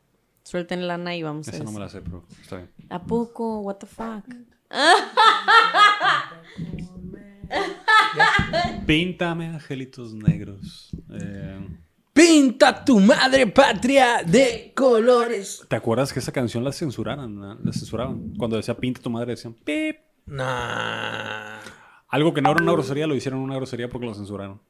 Suelten 0.44 0.86
lana 0.88 1.16
y 1.16 1.22
vamos 1.22 1.48
a 1.48 1.52
Esa 1.52 1.64
no 1.64 1.72
me 1.72 1.80
la 1.80 1.88
sé, 1.88 2.00
pero 2.00 2.24
está 2.42 2.56
bien. 2.56 2.70
¿A 2.90 3.02
poco? 3.02 3.60
What 3.60 3.76
the 3.76 3.86
fuck? 3.86 4.24
Píntame 8.86 9.46
angelitos 9.46 10.14
negros. 10.14 10.90
Eh, 11.10 11.68
Pinta 12.12 12.84
tu 12.84 12.98
madre 12.98 13.46
patria 13.46 14.22
de 14.26 14.72
colores. 14.74 15.62
¿Te 15.68 15.76
acuerdas 15.76 16.12
que 16.12 16.18
esa 16.18 16.32
canción 16.32 16.64
la 16.64 16.72
censuraran? 16.72 17.36
no? 17.38 17.54
La 17.62 17.72
censuraban. 17.72 18.34
Cuando 18.36 18.56
decía 18.56 18.76
pinta 18.76 19.00
tu 19.00 19.08
madre 19.10 19.32
decían 19.32 19.54
pip. 19.54 19.96
Nah. 20.26 21.60
Algo 22.08 22.32
que 22.34 22.40
no 22.42 22.50
era 22.50 22.62
una 22.62 22.72
grosería 22.72 23.06
lo 23.06 23.14
hicieron 23.14 23.40
una 23.40 23.56
grosería 23.56 23.88
porque 23.88 24.06
lo 24.06 24.14
censuraron. 24.14 24.60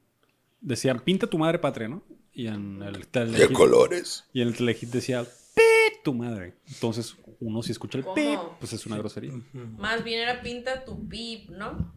Decían 0.60 1.00
pinta 1.00 1.26
tu 1.28 1.38
madre 1.38 1.58
patria, 1.58 1.88
¿no? 1.88 2.02
Y 2.32 2.46
en 2.48 2.82
el 2.82 3.06
telehit, 3.08 3.52
colores. 3.52 4.24
y 4.32 4.42
en 4.42 4.48
el 4.48 4.56
telehit 4.56 4.90
decía 4.90 5.22
pip 5.24 6.02
tu 6.04 6.14
madre. 6.14 6.54
Entonces 6.68 7.16
uno 7.40 7.62
si 7.62 7.72
escucha 7.72 7.98
el 7.98 8.04
¿Cómo? 8.04 8.14
pip, 8.14 8.38
pues 8.58 8.72
es 8.72 8.84
una 8.86 8.96
grosería. 8.98 9.32
Más 9.76 10.02
bien 10.04 10.20
era 10.20 10.40
pinta 10.42 10.84
tu 10.84 11.08
pip, 11.08 11.48
¿no? 11.50 11.92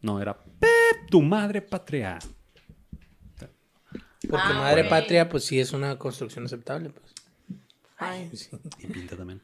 No, 0.00 0.20
era 0.20 0.36
pip 0.42 1.10
tu 1.10 1.22
madre 1.22 1.60
patria. 1.62 2.18
Porque 3.38 4.36
Ah, 4.48 4.54
madre 4.54 4.82
güey. 4.82 4.90
patria, 4.90 5.28
pues 5.28 5.44
sí 5.44 5.58
es 5.58 5.72
una 5.72 5.98
construcción 5.98 6.44
aceptable. 6.44 6.90
Pues. 6.90 7.14
Ay. 7.96 8.30
Sí. 8.34 8.48
Y 8.78 8.86
pinta 8.86 9.16
también. 9.16 9.40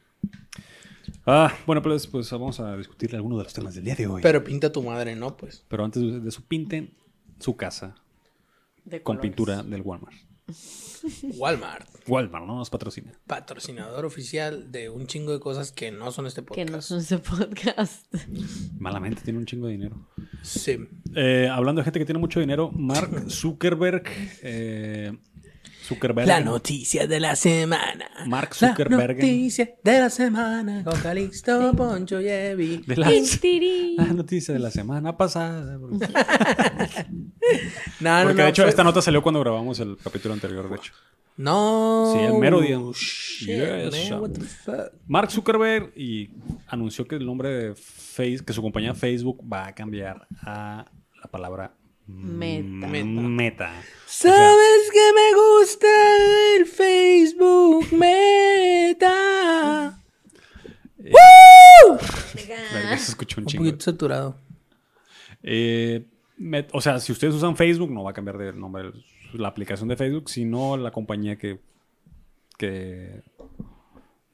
Ah, 1.29 1.53
bueno, 1.65 1.81
pues, 1.81 2.07
pues 2.07 2.31
vamos 2.31 2.59
a 2.61 2.77
discutir 2.77 3.13
algunos 3.15 3.37
de 3.39 3.43
los 3.43 3.53
temas 3.53 3.75
del 3.75 3.83
día 3.83 3.95
de 3.95 4.07
hoy. 4.07 4.21
Pero 4.21 4.43
pinta 4.43 4.71
tu 4.71 4.81
madre, 4.81 5.15
¿no? 5.15 5.35
Pues. 5.35 5.65
Pero 5.67 5.83
antes 5.83 6.01
de, 6.23 6.29
eso, 6.29 6.41
pinten 6.47 6.93
su 7.39 7.57
casa 7.57 7.95
De 8.85 9.03
con 9.03 9.17
colores. 9.17 9.29
pintura 9.29 9.61
del 9.63 9.81
Walmart. 9.81 10.15
Walmart, 11.35 11.87
Walmart, 12.07 12.45
¿no? 12.45 12.55
Nos 12.55 12.69
patrocina. 12.69 13.11
patrocinador 13.27 14.05
oficial 14.05 14.71
de 14.71 14.89
un 14.89 15.05
chingo 15.07 15.33
de 15.33 15.39
cosas 15.41 15.73
que 15.73 15.91
no 15.91 16.11
son 16.11 16.25
este 16.27 16.41
Que 16.41 16.47
podcast. 16.47 16.69
no 16.71 16.81
son 16.81 16.99
ese 16.99 17.17
podcast. 17.17 18.05
Malamente, 18.79 19.21
tiene 19.21 19.39
un 19.39 19.45
chingo 19.45 19.67
de 19.67 19.73
dinero. 19.73 20.07
Sí. 20.43 20.77
Eh, 21.15 21.49
hablando 21.51 21.81
de 21.81 21.83
gente 21.83 21.99
que 21.99 22.05
tiene 22.05 22.19
mucho 22.19 22.39
dinero, 22.39 22.71
Mark 22.71 23.25
Zuckerberg. 23.29 24.03
eh, 24.41 25.17
Zuckerberg. 25.87 26.27
La 26.27 26.39
noticia 26.41 27.07
de 27.07 27.19
la 27.19 27.35
semana. 27.35 28.09
Mark 28.27 28.49
La 28.61 28.69
Zuckerberg. 28.69 29.15
noticia 29.17 29.69
de 29.83 29.99
la 29.99 30.09
semana 30.09 30.83
con 30.83 30.99
Calixto, 30.99 31.73
Poncho 31.73 32.19
y 32.21 32.27
Evi. 32.27 32.83
De 32.85 32.95
la, 32.97 33.09
la 34.05 34.13
noticia 34.13 34.53
de 34.53 34.59
la 34.59 34.69
semana 34.71 35.15
pasada. 35.15 35.77
Porque, 35.79 36.07
No, 37.99 38.19
no, 38.19 38.23
porque 38.23 38.37
no, 38.37 38.43
de 38.43 38.49
hecho, 38.49 38.63
fue- 38.63 38.69
esta 38.69 38.83
nota 38.83 39.01
salió 39.01 39.21
cuando 39.21 39.39
grabamos 39.39 39.79
el 39.79 39.97
capítulo 39.97 40.33
anterior, 40.33 40.69
de 40.69 40.75
hecho. 40.75 40.93
No. 41.37 42.13
Sí, 42.15 42.19
el 42.23 42.33
mero 42.39 42.59
día. 42.61 42.79
Shit, 42.93 43.47
Yes, 43.47 43.91
man, 43.91 43.91
sir. 43.93 44.13
what 44.15 44.31
the 44.31 44.41
fuck? 44.41 44.91
Mark 45.07 45.31
Zuckerberg 45.31 45.93
y 45.95 46.31
anunció 46.67 47.07
que 47.07 47.15
el 47.15 47.25
nombre 47.25 47.49
de 47.49 47.75
Face, 47.75 48.39
que 48.45 48.53
su 48.53 48.61
compañía 48.61 48.93
Facebook 48.95 49.41
va 49.51 49.67
a 49.67 49.75
cambiar 49.75 50.27
a 50.41 50.85
la 51.21 51.31
palabra 51.31 51.73
Meta. 52.07 52.87
Meta. 52.87 53.05
Meta. 53.21 53.71
¿Sabes 54.05 54.91
que 54.93 55.11
me 55.13 55.33
gusta 55.35 55.87
el 56.57 56.65
Facebook 56.65 57.91
Meta? 58.97 59.13
Verga, 62.73 62.97
se 62.97 63.11
escuchó 63.11 63.39
un 63.39 63.43
Un 63.43 63.47
chingo. 63.47 63.63
poquito 63.65 63.83
saturado. 63.83 64.37
Eh, 65.43 66.05
Met- 66.39 66.69
o 66.73 66.81
sea, 66.81 66.99
si 66.99 67.11
ustedes 67.11 67.33
usan 67.35 67.55
Facebook, 67.55 67.91
no 67.91 68.03
va 68.03 68.11
a 68.11 68.13
cambiar 68.13 68.37
de 68.37 68.53
nombre 68.53 68.91
la 69.33 69.47
aplicación 69.47 69.89
de 69.89 69.95
Facebook, 69.97 70.29
sino 70.29 70.77
la 70.77 70.91
compañía 70.91 71.37
que, 71.37 71.59
que 72.57 73.23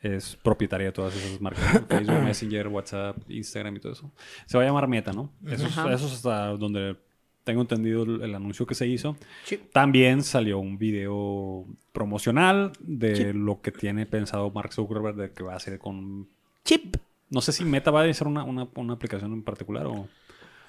es 0.01 0.35
propietaria 0.35 0.87
de 0.87 0.91
todas 0.93 1.15
esas 1.15 1.39
marcas. 1.41 1.81
Facebook, 1.87 2.21
Messenger, 2.23 2.67
WhatsApp, 2.67 3.17
Instagram 3.29 3.77
y 3.77 3.79
todo 3.79 3.93
eso. 3.93 4.11
Se 4.45 4.57
va 4.57 4.63
a 4.63 4.67
llamar 4.67 4.87
Meta, 4.87 5.13
¿no? 5.13 5.31
Eso, 5.45 5.65
es, 5.67 5.77
Ajá. 5.77 5.93
eso 5.93 6.07
es 6.07 6.13
hasta 6.13 6.47
donde 6.49 6.97
tengo 7.43 7.61
entendido 7.61 8.03
el, 8.03 8.21
el 8.21 8.35
anuncio 8.35 8.65
que 8.65 8.75
se 8.75 8.87
hizo. 8.87 9.17
Sí. 9.45 9.59
También 9.71 10.23
salió 10.23 10.59
un 10.59 10.77
video 10.77 11.65
promocional 11.91 12.71
de 12.79 13.33
lo 13.33 13.61
que 13.61 13.71
tiene 13.71 14.05
pensado 14.05 14.49
Mark 14.51 14.73
Zuckerberg 14.73 15.15
de 15.15 15.31
que 15.31 15.43
va 15.43 15.53
a 15.53 15.57
hacer 15.57 15.77
con... 15.79 16.27
Chip. 16.65 16.97
No 17.29 17.41
sé 17.41 17.51
si 17.51 17.65
Meta 17.65 17.91
va 17.91 18.03
a 18.03 18.13
ser 18.13 18.27
una, 18.27 18.43
una, 18.43 18.67
una 18.75 18.93
aplicación 18.93 19.33
en 19.33 19.43
particular 19.43 19.85
o... 19.87 20.07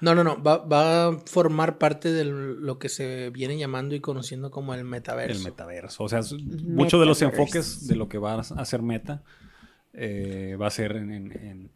No, 0.01 0.13
no, 0.13 0.25
no. 0.25 0.43
Va, 0.43 0.57
va 0.57 1.07
a 1.07 1.19
formar 1.25 1.77
parte 1.77 2.11
de 2.11 2.25
lo 2.25 2.77
que 2.79 2.89
se 2.89 3.29
viene 3.29 3.57
llamando 3.57 3.95
y 3.95 4.01
conociendo 4.01 4.51
como 4.51 4.73
el 4.73 4.83
metaverso. 4.83 5.37
El 5.39 5.45
metaverso. 5.45 6.03
O 6.03 6.09
sea, 6.09 6.19
muchos 6.65 6.99
de 6.99 7.05
los 7.05 7.21
enfoques 7.21 7.87
de 7.87 7.95
lo 7.95 8.09
que 8.09 8.17
va 8.17 8.33
a 8.33 8.39
hacer 8.39 8.81
Meta 8.81 9.23
eh, 9.93 10.57
va 10.61 10.67
a 10.67 10.71
ser 10.71 10.97
en, 10.97 11.11
en- 11.11 11.31
en- 11.31 11.69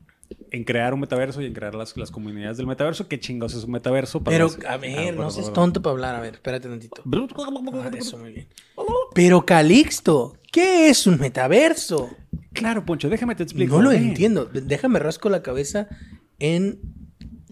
en 0.51 0.63
crear 0.63 0.93
un 0.93 0.99
metaverso 1.01 1.41
y 1.41 1.45
en 1.45 1.53
crear 1.53 1.75
las, 1.75 1.95
las 1.97 2.11
comunidades 2.11 2.57
del 2.57 2.67
metaverso. 2.67 3.07
¿Qué 3.07 3.19
chingados 3.19 3.53
es 3.53 3.63
un 3.63 3.71
metaverso? 3.71 4.23
Para 4.23 4.35
Pero, 4.35 4.45
los- 4.45 4.65
a 4.65 4.73
Ah, 4.73 4.77
ver, 4.77 4.93
bueno, 5.13 5.23
no 5.23 5.29
seas 5.31 5.45
bueno. 5.47 5.53
tonto 5.53 5.81
para 5.81 5.91
hablar. 5.91 6.15
A 6.15 6.19
ver, 6.21 6.35
espérate 6.35 6.67
tantito. 6.67 7.01
Ah, 7.05 7.91
eso, 7.97 8.17
muy 8.17 8.31
bien. 8.33 8.47
Pero, 9.13 9.45
Calixto, 9.45 10.37
¿qué 10.51 10.89
es 10.89 11.05
un 11.07 11.19
metaverso? 11.19 12.09
Claro, 12.53 12.85
Poncho, 12.85 13.09
déjame 13.09 13.35
te 13.35 13.43
explico. 13.43 13.77
No 13.77 13.81
lo 13.83 13.91
entiendo. 13.91 14.45
Déjame 14.51 14.99
rasco 14.99 15.29
la 15.29 15.41
cabeza 15.41 15.87
en 16.39 16.79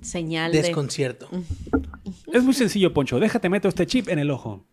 Señal 0.01 0.51
de. 0.51 0.62
desconcierto. 0.62 1.27
Es 2.32 2.44
muy 2.44 2.54
sencillo, 2.54 2.94
Poncho. 2.94 3.20
Déjate 3.20 3.50
meto 3.50 3.68
este 3.68 3.86
chip 3.86 4.10
en 4.10 4.20
el 4.20 4.32
ojo. 4.32 4.66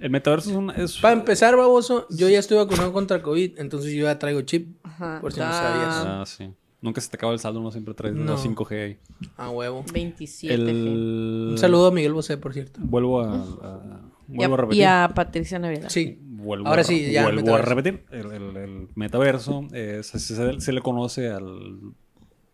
El 0.00 0.10
metaverso 0.10 0.50
es 0.50 0.56
un... 0.56 0.70
es- 0.70 0.98
Para 0.98 1.14
empezar, 1.14 1.56
baboso, 1.56 2.06
yo 2.10 2.28
ya 2.28 2.38
estoy 2.38 2.56
vacunado 2.58 2.92
contra 2.92 3.22
COVID, 3.22 3.58
entonces 3.58 3.92
yo 3.92 4.04
ya 4.04 4.18
traigo 4.18 4.40
chip. 4.42 4.76
Ajá, 4.84 5.18
Por 5.20 5.32
si 5.32 5.40
no 5.40 5.46
sabías. 5.52 6.04
Ah, 6.06 6.24
sí. 6.26 6.50
Nunca 6.80 7.00
se 7.00 7.10
te 7.10 7.16
acaba 7.16 7.32
el 7.32 7.40
saldo, 7.40 7.58
uno 7.60 7.72
siempre 7.72 7.92
trae 7.94 8.12
No. 8.12 8.22
una 8.22 8.36
5G 8.36 8.84
ahí. 8.84 8.98
A 9.36 9.50
huevo. 9.50 9.84
27. 9.92 10.54
El... 10.54 11.48
Un 11.50 11.58
saludo 11.58 11.88
a 11.88 11.90
Miguel 11.90 12.12
Bosé, 12.12 12.36
por 12.36 12.52
cierto. 12.54 12.78
Vuelvo 12.82 13.20
a, 13.20 13.34
a- 13.34 14.00
Y 14.28 14.36
vuelvo 14.36 14.54
a 14.54 14.58
a, 14.58 14.60
repetir. 14.60 14.80
y 14.82 14.84
a 14.84 15.10
Patricia 15.14 15.58
Navidad. 15.58 15.88
Sí. 15.88 16.18
Vuelvo 16.22 16.68
Ahora 16.68 16.82
a, 16.82 16.84
sí, 16.84 17.10
ya, 17.10 17.24
Vuelvo 17.24 17.54
a 17.56 17.62
repetir. 17.62 18.04
El, 18.12 18.30
el- 18.30 18.56
el 18.56 18.88
metaverso 18.94 19.66
eh, 19.72 20.00
se, 20.04 20.20
se- 20.20 20.60
se 20.60 20.72
le 20.72 20.80
conoce 20.80 21.28
al. 21.30 21.80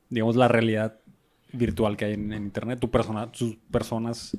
Digamos, 0.09 0.37
la 0.37 0.49
realidad 0.49 0.99
virtual 1.53 1.97
que 1.99 2.07
hay 2.07 2.15
en, 2.15 2.33
en 2.33 2.45
internet. 2.45 2.79
Tu 2.81 2.91
persona, 2.91 3.31
tus 3.31 3.57
personas 3.71 4.39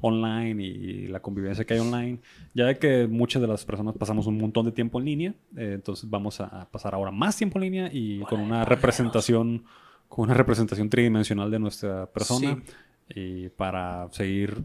online 0.00 0.62
y 0.62 1.06
la 1.08 1.20
convivencia 1.20 1.64
que 1.64 1.74
hay 1.74 1.80
online. 1.80 2.18
Ya 2.54 2.66
de 2.66 2.78
que 2.78 3.06
muchas 3.06 3.42
de 3.42 3.48
las 3.48 3.64
personas 3.64 3.94
pasamos 3.96 4.26
un 4.26 4.38
montón 4.38 4.66
de 4.66 4.72
tiempo 4.72 4.98
en 4.98 5.04
línea. 5.04 5.34
eh, 5.56 5.72
entonces 5.74 6.08
vamos 6.08 6.40
a, 6.40 6.68
pasar 6.70 6.94
ahora 6.94 7.10
más 7.10 7.36
tiempo 7.36 7.58
en 7.58 7.64
línea 7.64 7.90
y 7.92 8.20
con 8.20 8.40
una 8.40 8.64
representación. 8.64 9.64
Con 10.08 10.26
una 10.26 10.34
representación 10.34 10.88
tridimensional 10.88 11.50
de 11.50 11.58
nuestra 11.58 12.06
persona. 12.06 12.62
Y 13.08 13.48
para 13.50 14.08
seguir 14.12 14.62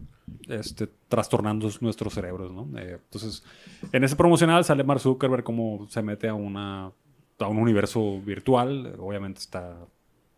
este, 0.47 0.87
trastornando 1.07 1.69
nuestros 1.81 2.13
cerebros, 2.13 2.51
¿no? 2.51 2.69
Eh, 2.79 2.99
entonces, 3.03 3.43
en 3.91 4.03
ese 4.03 4.15
promocional 4.15 4.63
sale 4.63 4.83
Mark 4.83 5.01
Zuckerberg 5.01 5.43
como 5.43 5.87
se 5.89 6.01
mete 6.01 6.29
a 6.29 6.33
una 6.33 6.91
a 7.39 7.47
un 7.47 7.57
universo 7.57 8.19
virtual. 8.21 8.95
Obviamente 8.99 9.39
está, 9.39 9.77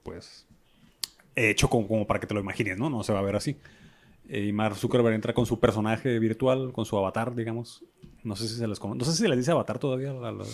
pues, 0.04 0.48
hecho 1.36 1.70
como, 1.70 1.88
como 1.88 2.08
para 2.08 2.20
que 2.20 2.28
te 2.28 2.34
lo 2.34 2.40
imagines, 2.40 2.78
¿no? 2.78 2.90
No 2.90 3.04
se 3.04 3.14
va 3.14 3.20
a 3.20 3.24
ver 3.24 3.36
así. 3.36 3.58
Eh, 4.34 4.46
Y 4.48 4.54
Mark 4.54 4.76
Zuckerberg 4.78 5.14
entra 5.14 5.34
con 5.34 5.46
su 5.46 5.60
personaje 5.60 6.18
virtual, 6.20 6.72
con 6.72 6.86
su 6.86 6.98
avatar, 6.98 7.36
digamos. 7.36 7.84
No 8.24 8.36
sé 8.36 8.48
si 8.48 8.56
se 8.56 8.68
les 8.68 8.80
conoce. 8.80 8.98
No 9.00 9.06
sé 9.06 9.12
si 9.12 9.18
se 9.24 9.28
les 9.28 9.38
dice 9.38 9.52
avatar 9.52 9.78
todavía 9.78 10.12
a, 10.12 10.32
la- 10.32 10.46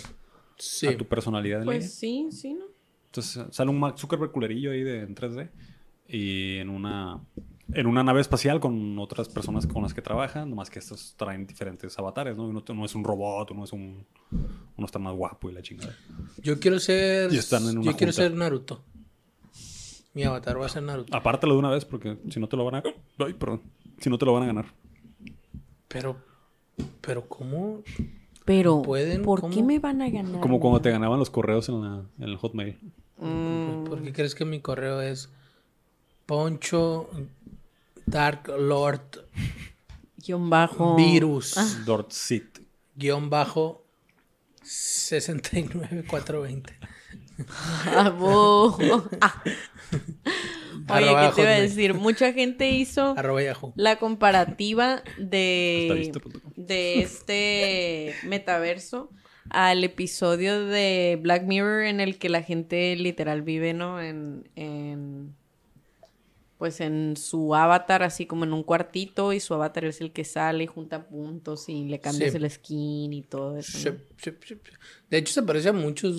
Sí. 0.57 0.87
a 0.87 0.97
tu 0.97 1.05
personalidad 1.05 1.59
en 1.59 1.65
Pues 1.65 2.01
línea. 2.01 2.31
sí, 2.31 2.37
sí, 2.37 2.53
¿no? 2.55 2.65
Entonces 3.05 3.45
sale 3.51 3.69
un 3.69 3.79
Mark 3.79 3.97
Zuckerberg 3.99 4.31
culerillo 4.31 4.71
ahí 4.71 4.81
de, 4.83 5.01
en 5.01 5.13
3D 5.15 5.49
y 6.09 6.57
en 6.57 6.69
una, 6.69 7.19
en 7.73 7.85
una 7.87 8.03
nave 8.03 8.21
espacial 8.21 8.59
con 8.59 8.97
otras 8.99 9.29
personas 9.29 9.67
con 9.67 9.83
las 9.83 9.93
que 9.93 10.01
trabajan, 10.01 10.49
nomás 10.49 10.69
que 10.69 10.79
estos 10.79 11.13
traen 11.17 11.45
diferentes 11.45 11.97
avatares, 11.99 12.35
¿no? 12.37 12.47
Uno, 12.47 12.63
uno 12.67 12.85
es 12.85 12.95
un 12.95 13.03
robot, 13.03 13.51
uno 13.51 13.63
es 13.65 13.73
un... 13.73 14.05
Uno 14.31 14.85
está 14.85 14.99
más 14.99 15.13
guapo 15.15 15.49
y 15.49 15.53
la 15.53 15.61
chingada. 15.61 15.95
Yo 16.41 16.59
quiero 16.59 16.79
ser. 16.79 17.31
Y 17.33 17.37
están 17.37 17.63
en 17.63 17.77
una 17.79 17.91
yo 17.91 17.97
quiero 17.97 18.11
junta. 18.13 18.23
ser 18.23 18.33
Naruto. 18.33 18.83
Mi 20.17 20.23
avatar 20.23 20.59
va 20.59 20.65
a 20.65 20.69
ser 20.69 20.81
Naruto. 20.81 21.15
Apártalo 21.15 21.53
de 21.53 21.59
una 21.59 21.69
vez 21.69 21.85
porque 21.85 22.17
si 22.31 22.39
no 22.39 22.49
te 22.49 22.57
lo 22.57 22.65
van 22.65 22.73
a... 22.75 22.83
Ay, 23.19 23.33
perdón. 23.33 23.61
Si 23.99 24.09
no 24.09 24.17
te 24.17 24.25
lo 24.25 24.33
van 24.33 24.41
a 24.41 24.45
ganar. 24.47 24.65
Pero. 25.87 26.17
Pero, 27.01 27.29
¿cómo? 27.29 27.83
Pero, 28.43 28.81
¿Pueden? 28.81 29.21
¿por 29.21 29.41
¿Cómo? 29.41 29.53
qué 29.53 29.61
me 29.61 29.77
van 29.77 30.01
a 30.01 30.09
ganar? 30.09 30.41
Como 30.41 30.59
cuando 30.59 30.81
te 30.81 30.89
ganaban 30.89 31.19
los 31.19 31.29
correos 31.29 31.69
en, 31.69 31.83
la, 31.83 32.01
en 32.17 32.23
el 32.23 32.35
Hotmail. 32.37 32.79
Mm, 33.19 33.83
¿Por 33.83 34.01
qué 34.01 34.11
crees 34.11 34.33
que 34.33 34.43
mi 34.43 34.59
correo 34.59 35.01
es 35.01 35.29
Poncho 36.25 37.11
Dark 38.07 38.47
Lord 38.57 39.23
Guión 40.25 40.49
bajo. 40.49 40.95
Virus 40.95 41.85
Dortsit. 41.85 42.57
guion 42.95 43.29
bajo 43.29 43.83
69420? 44.63 46.73
Ah, 47.85 48.09
bo. 48.09 48.77
Ah. 49.21 49.43
Oye, 50.89 51.07
¿qué 51.07 51.31
te 51.35 51.41
iba 51.41 51.51
a 51.51 51.59
decir? 51.59 51.93
Mucha 51.93 52.31
gente 52.33 52.69
hizo 52.69 53.13
la 53.75 53.97
comparativa 53.97 55.03
de, 55.17 56.11
de 56.55 56.99
este 57.01 58.15
metaverso 58.23 59.11
al 59.49 59.83
episodio 59.83 60.65
de 60.65 61.19
Black 61.21 61.43
Mirror 61.43 61.83
en 61.83 61.99
el 61.99 62.17
que 62.17 62.29
la 62.29 62.41
gente 62.41 62.95
literal 62.95 63.41
vive, 63.41 63.73
¿no? 63.73 64.01
En, 64.01 64.49
en 64.55 65.35
pues 66.57 66.81
en 66.81 67.15
su 67.17 67.53
avatar, 67.55 68.01
así 68.03 68.25
como 68.25 68.43
en 68.43 68.53
un 68.53 68.63
cuartito, 68.63 69.31
y 69.33 69.39
su 69.39 69.53
avatar 69.53 69.85
es 69.85 70.01
el 70.01 70.11
que 70.11 70.23
sale 70.23 70.63
y 70.63 70.67
junta 70.67 71.07
puntos 71.07 71.69
y 71.69 71.85
le 71.85 71.99
cambias 71.99 72.31
Sí. 72.31 72.37
el 72.37 72.49
skin 72.49 73.13
y 73.13 73.21
todo 73.21 73.57
eso. 73.57 73.91
¿no? 73.91 73.97
sí, 74.17 74.31
sí, 74.31 74.31
sí. 74.43 74.57
De 75.09 75.17
hecho, 75.17 75.33
se 75.33 75.43
parece 75.43 75.69
a 75.69 75.73
muchos 75.73 76.15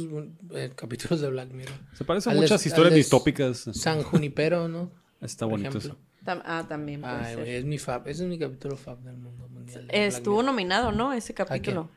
eh, 0.54 0.70
capítulos 0.76 1.20
de 1.20 1.30
Black 1.30 1.50
Mirror. 1.52 1.74
Se 1.94 2.04
parece 2.04 2.30
a 2.30 2.34
muchas 2.34 2.64
historias 2.64 2.94
distópicas. 2.94 3.68
San 3.72 4.02
Junipero, 4.02 4.68
¿no? 4.68 4.90
Está 5.20 5.46
Por 5.46 5.52
bonito 5.58 5.78
ejemplo. 5.78 5.98
Tam- 6.24 6.42
ah, 6.44 6.64
también 6.68 7.00
puede 7.00 7.14
Ay, 7.14 7.34
ser. 7.34 7.48
es 7.48 7.64
mi 7.64 7.78
fab. 7.78 8.06
Ese 8.06 8.22
es 8.22 8.28
mi 8.28 8.38
capítulo 8.38 8.76
fab 8.76 8.98
del 9.00 9.16
mundo 9.16 9.48
mundial. 9.48 9.86
de 9.88 10.06
Estuvo 10.06 10.42
nominado, 10.42 10.92
¿no? 10.92 11.12
Ese 11.12 11.34
capítulo. 11.34 11.88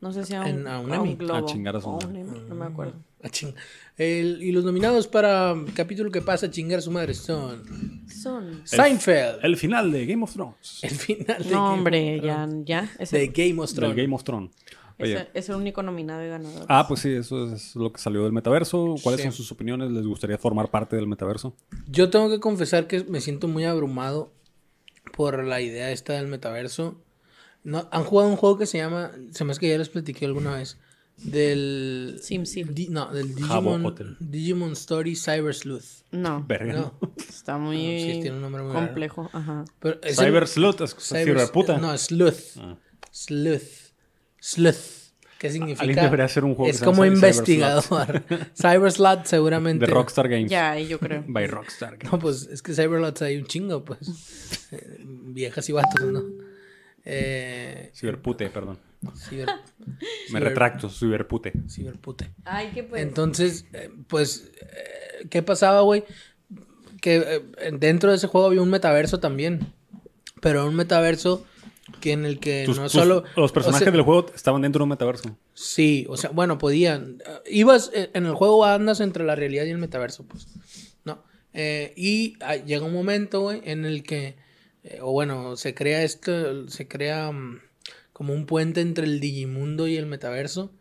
No 0.00 0.12
sé 0.12 0.24
si 0.24 0.34
a 0.34 0.42
un, 0.42 0.46
En- 0.46 0.66
a 0.68 0.78
un 0.78 0.92
a 0.92 0.96
Emmy. 0.96 1.08
un 1.10 1.18
globo. 1.18 1.34
A 1.38 1.44
chingar 1.46 1.74
a 1.74 1.80
su 1.80 1.88
o 1.88 1.92
madre. 1.94 2.06
un 2.06 2.16
Emmy, 2.16 2.40
no 2.48 2.54
me 2.54 2.66
acuerdo. 2.66 2.94
A 3.24 3.28
ching- 3.28 3.54
El- 3.96 4.42
y 4.42 4.52
los 4.52 4.64
nominados 4.64 5.08
para 5.08 5.56
capítulo 5.74 6.10
que 6.12 6.22
pasa 6.22 6.46
a 6.46 6.50
chingar 6.50 6.78
a 6.78 6.82
su 6.82 6.90
madre 6.92 7.14
son 7.14 8.04
Son. 8.08 8.62
Seinfeld. 8.64 9.40
El 9.44 9.56
final 9.56 9.90
de 9.90 10.06
Game 10.06 10.22
of 10.22 10.32
Thrones. 10.32 10.78
El 10.82 10.90
final 10.90 11.38
de 11.38 11.50
No, 11.50 11.64
Game 11.64 11.78
hombre, 11.78 12.18
of 12.20 12.24
ya, 12.24 12.34
Thrones. 12.46 12.64
ya. 12.66 12.90
Ese, 12.98 13.18
De 13.18 13.26
Game 13.28 13.60
of 13.60 13.72
Thrones. 13.72 13.96
Game 13.96 14.14
of 14.14 14.22
Thrones. 14.24 14.50
Oye. 15.00 15.28
es 15.32 15.48
el 15.48 15.54
único 15.54 15.80
nominado 15.84 16.24
y 16.24 16.28
ganador. 16.28 16.66
Ah, 16.68 16.84
pues 16.88 17.00
sí, 17.00 17.10
eso 17.12 17.52
es 17.52 17.76
lo 17.76 17.92
que 17.92 18.00
salió 18.00 18.24
del 18.24 18.32
metaverso. 18.32 18.96
¿Cuáles 19.02 19.20
Sí. 19.20 19.26
son 19.28 19.32
sus 19.32 19.52
opiniones? 19.52 19.92
¿Les 19.92 20.04
gustaría 20.04 20.38
formar 20.38 20.70
parte 20.72 20.96
del 20.96 21.06
metaverso? 21.06 21.54
Yo 21.86 22.10
tengo 22.10 22.28
que 22.28 22.40
confesar 22.40 22.88
que 22.88 23.04
me 23.04 23.20
siento 23.20 23.46
muy 23.46 23.64
abrumado 23.64 24.32
por 25.16 25.44
la 25.44 25.60
idea 25.60 25.90
esta 25.92 26.14
del 26.14 26.26
metaverso. 26.26 27.00
No, 27.62 27.88
han 27.92 28.02
jugado 28.04 28.28
un 28.30 28.36
juego 28.36 28.58
que 28.58 28.66
se 28.66 28.78
llama, 28.78 29.12
se 29.30 29.44
me 29.44 29.52
hace 29.52 29.60
que 29.60 29.68
ya 29.68 29.78
les 29.78 29.88
platiqué 29.88 30.26
alguna 30.26 30.54
vez, 30.56 30.78
del... 31.22 32.18
SimCity. 32.22 32.72
Di- 32.72 32.88
no, 32.88 33.12
del 33.12 33.34
Digimon, 33.34 33.84
Hotel. 33.86 34.16
Digimon 34.20 34.72
Story 34.72 35.14
Cyber 35.16 35.54
Sleuth. 35.54 36.02
No, 36.12 36.44
Verga. 36.46 36.72
No, 36.74 36.98
está 37.28 37.58
muy 37.58 37.76
sí, 37.76 38.18
tiene 38.22 38.32
un 38.36 38.40
nombre 38.42 38.62
muy 38.62 38.72
raro. 38.72 38.86
complejo. 38.86 39.28
Ajá. 39.32 39.64
pero 39.80 39.98
es 40.02 40.18
el- 40.18 40.26
Cyber 40.26 40.46
Sleuth, 40.46 40.80
es 40.80 40.96
Cyber- 40.96 41.24
ciberputa. 41.24 41.78
No, 41.78 41.96
Sleuth. 41.98 42.56
Ah. 42.58 42.76
Sleuth. 43.10 43.92
Sleuth. 44.40 44.76
¿Qué 45.38 45.50
significa? 45.52 45.82
Alguien 45.82 46.04
debería 46.04 46.24
hacer 46.24 46.44
un 46.44 46.56
juego 46.56 46.68
Es 46.68 46.80
como 46.80 47.04
Cyber 47.04 47.12
investigador. 47.12 48.24
Cyber 48.60 48.90
Slot 48.90 49.24
seguramente. 49.26 49.86
De 49.86 49.92
Rockstar 49.92 50.28
Games. 50.28 50.50
Ya, 50.50 50.76
yo 50.80 50.98
creo. 50.98 51.24
By 51.28 51.46
Rockstar 51.46 51.96
Games. 51.96 52.10
No, 52.12 52.18
pues 52.18 52.48
es 52.50 52.60
que 52.60 52.72
Cyberlots 52.74 53.22
hay 53.22 53.36
un 53.36 53.46
chingo, 53.46 53.84
pues. 53.84 54.00
Eh, 54.72 54.98
viejas 55.00 55.66
y 55.70 55.72
vatos, 55.72 56.04
¿no? 56.12 56.22
Eh, 57.04 57.90
Ciberpute, 57.94 58.50
perdón. 58.50 58.78
Ciber, 59.16 59.48
Me 60.30 60.40
ciber- 60.40 60.42
retracto, 60.44 60.88
ciberpute. 60.90 61.52
Ciberpute. 61.68 62.30
Ay, 62.44 62.70
qué 62.74 62.82
pues. 62.84 63.02
Entonces, 63.02 63.66
eh, 63.72 63.90
pues, 64.08 64.50
eh, 64.60 65.26
¿qué 65.30 65.42
pasaba, 65.42 65.80
güey? 65.82 66.04
Que 67.00 67.16
eh, 67.16 67.70
dentro 67.78 68.10
de 68.10 68.16
ese 68.16 68.26
juego 68.26 68.46
había 68.48 68.62
un 68.62 68.70
metaverso 68.70 69.20
también. 69.20 69.72
Pero 70.40 70.66
un 70.66 70.74
metaverso 70.76 71.44
que 72.00 72.12
en 72.12 72.24
el 72.24 72.38
que 72.38 72.64
Tus- 72.66 72.76
no 72.78 72.84
tus- 72.84 72.92
solo... 72.92 73.24
los 73.36 73.50
o 73.50 73.54
personajes 73.54 73.84
sea, 73.84 73.92
del 73.92 74.02
juego 74.02 74.26
estaban 74.34 74.62
dentro 74.62 74.80
de 74.80 74.82
un 74.84 74.90
metaverso. 74.90 75.36
Sí, 75.54 76.06
o 76.08 76.16
sea, 76.16 76.30
bueno, 76.30 76.58
podían. 76.58 77.18
eh, 77.26 77.50
Ibas, 77.50 77.90
eh, 77.94 78.10
en 78.14 78.26
el 78.26 78.34
juego 78.34 78.64
andas 78.64 79.00
entre 79.00 79.24
la 79.24 79.34
realidad 79.34 79.64
y 79.64 79.70
el 79.70 79.78
metaverso, 79.78 80.24
pues. 80.26 80.46
No. 81.04 81.24
Eh, 81.54 81.92
y 81.96 82.36
ah, 82.40 82.56
llega 82.56 82.84
un 82.84 82.92
momento, 82.92 83.40
güey, 83.40 83.62
en 83.64 83.84
el 83.84 84.02
que, 84.02 84.36
eh, 84.84 84.98
o 85.02 85.10
bueno, 85.12 85.56
se 85.56 85.74
crea 85.74 86.02
esto, 86.04 86.68
se 86.68 86.86
crea 86.86 87.32
mm, 87.32 87.60
como 88.18 88.34
un 88.34 88.46
puente 88.46 88.80
entre 88.80 89.04
el 89.04 89.20
Digimundo 89.20 89.86
y 89.86 89.96
el 89.96 90.06
metaverso. 90.06 90.72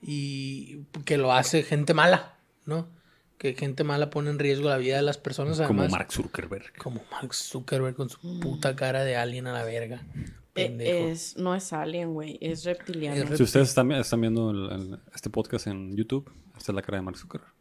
Y 0.00 0.78
que 1.04 1.18
lo 1.18 1.34
hace 1.34 1.62
gente 1.62 1.92
mala, 1.92 2.38
¿no? 2.64 2.88
Que 3.36 3.52
gente 3.54 3.84
mala 3.84 4.08
pone 4.08 4.30
en 4.30 4.38
riesgo 4.38 4.70
la 4.70 4.78
vida 4.78 4.96
de 4.96 5.02
las 5.02 5.18
personas. 5.18 5.60
Como. 5.60 5.86
Mark 5.88 6.10
Zuckerberg. 6.10 6.72
Como 6.78 7.02
Mark 7.12 7.34
Zuckerberg 7.34 7.94
con 7.94 8.08
su 8.08 8.40
puta 8.40 8.74
cara 8.76 9.04
de 9.04 9.14
alien 9.16 9.46
a 9.46 9.52
la 9.52 9.62
verga. 9.64 10.06
Eh, 10.14 10.30
Pendejo. 10.54 11.08
es, 11.08 11.36
no 11.36 11.54
es 11.54 11.70
alien, 11.74 12.14
güey. 12.14 12.38
Es 12.40 12.64
reptiliano. 12.64 13.24
Es 13.30 13.36
Si 13.36 13.42
ustedes 13.42 13.68
están, 13.68 13.92
están 13.92 14.22
viendo 14.22 14.50
el- 14.52 14.72
el- 14.72 14.98
este 15.14 15.28
podcast 15.28 15.66
en 15.66 15.94
YouTube, 15.94 16.32
esta 16.56 16.72
es 16.72 16.76
la 16.76 16.80
cara 16.80 16.96
de 16.96 17.02
Mark 17.02 17.18
Zuckerberg. 17.18 17.52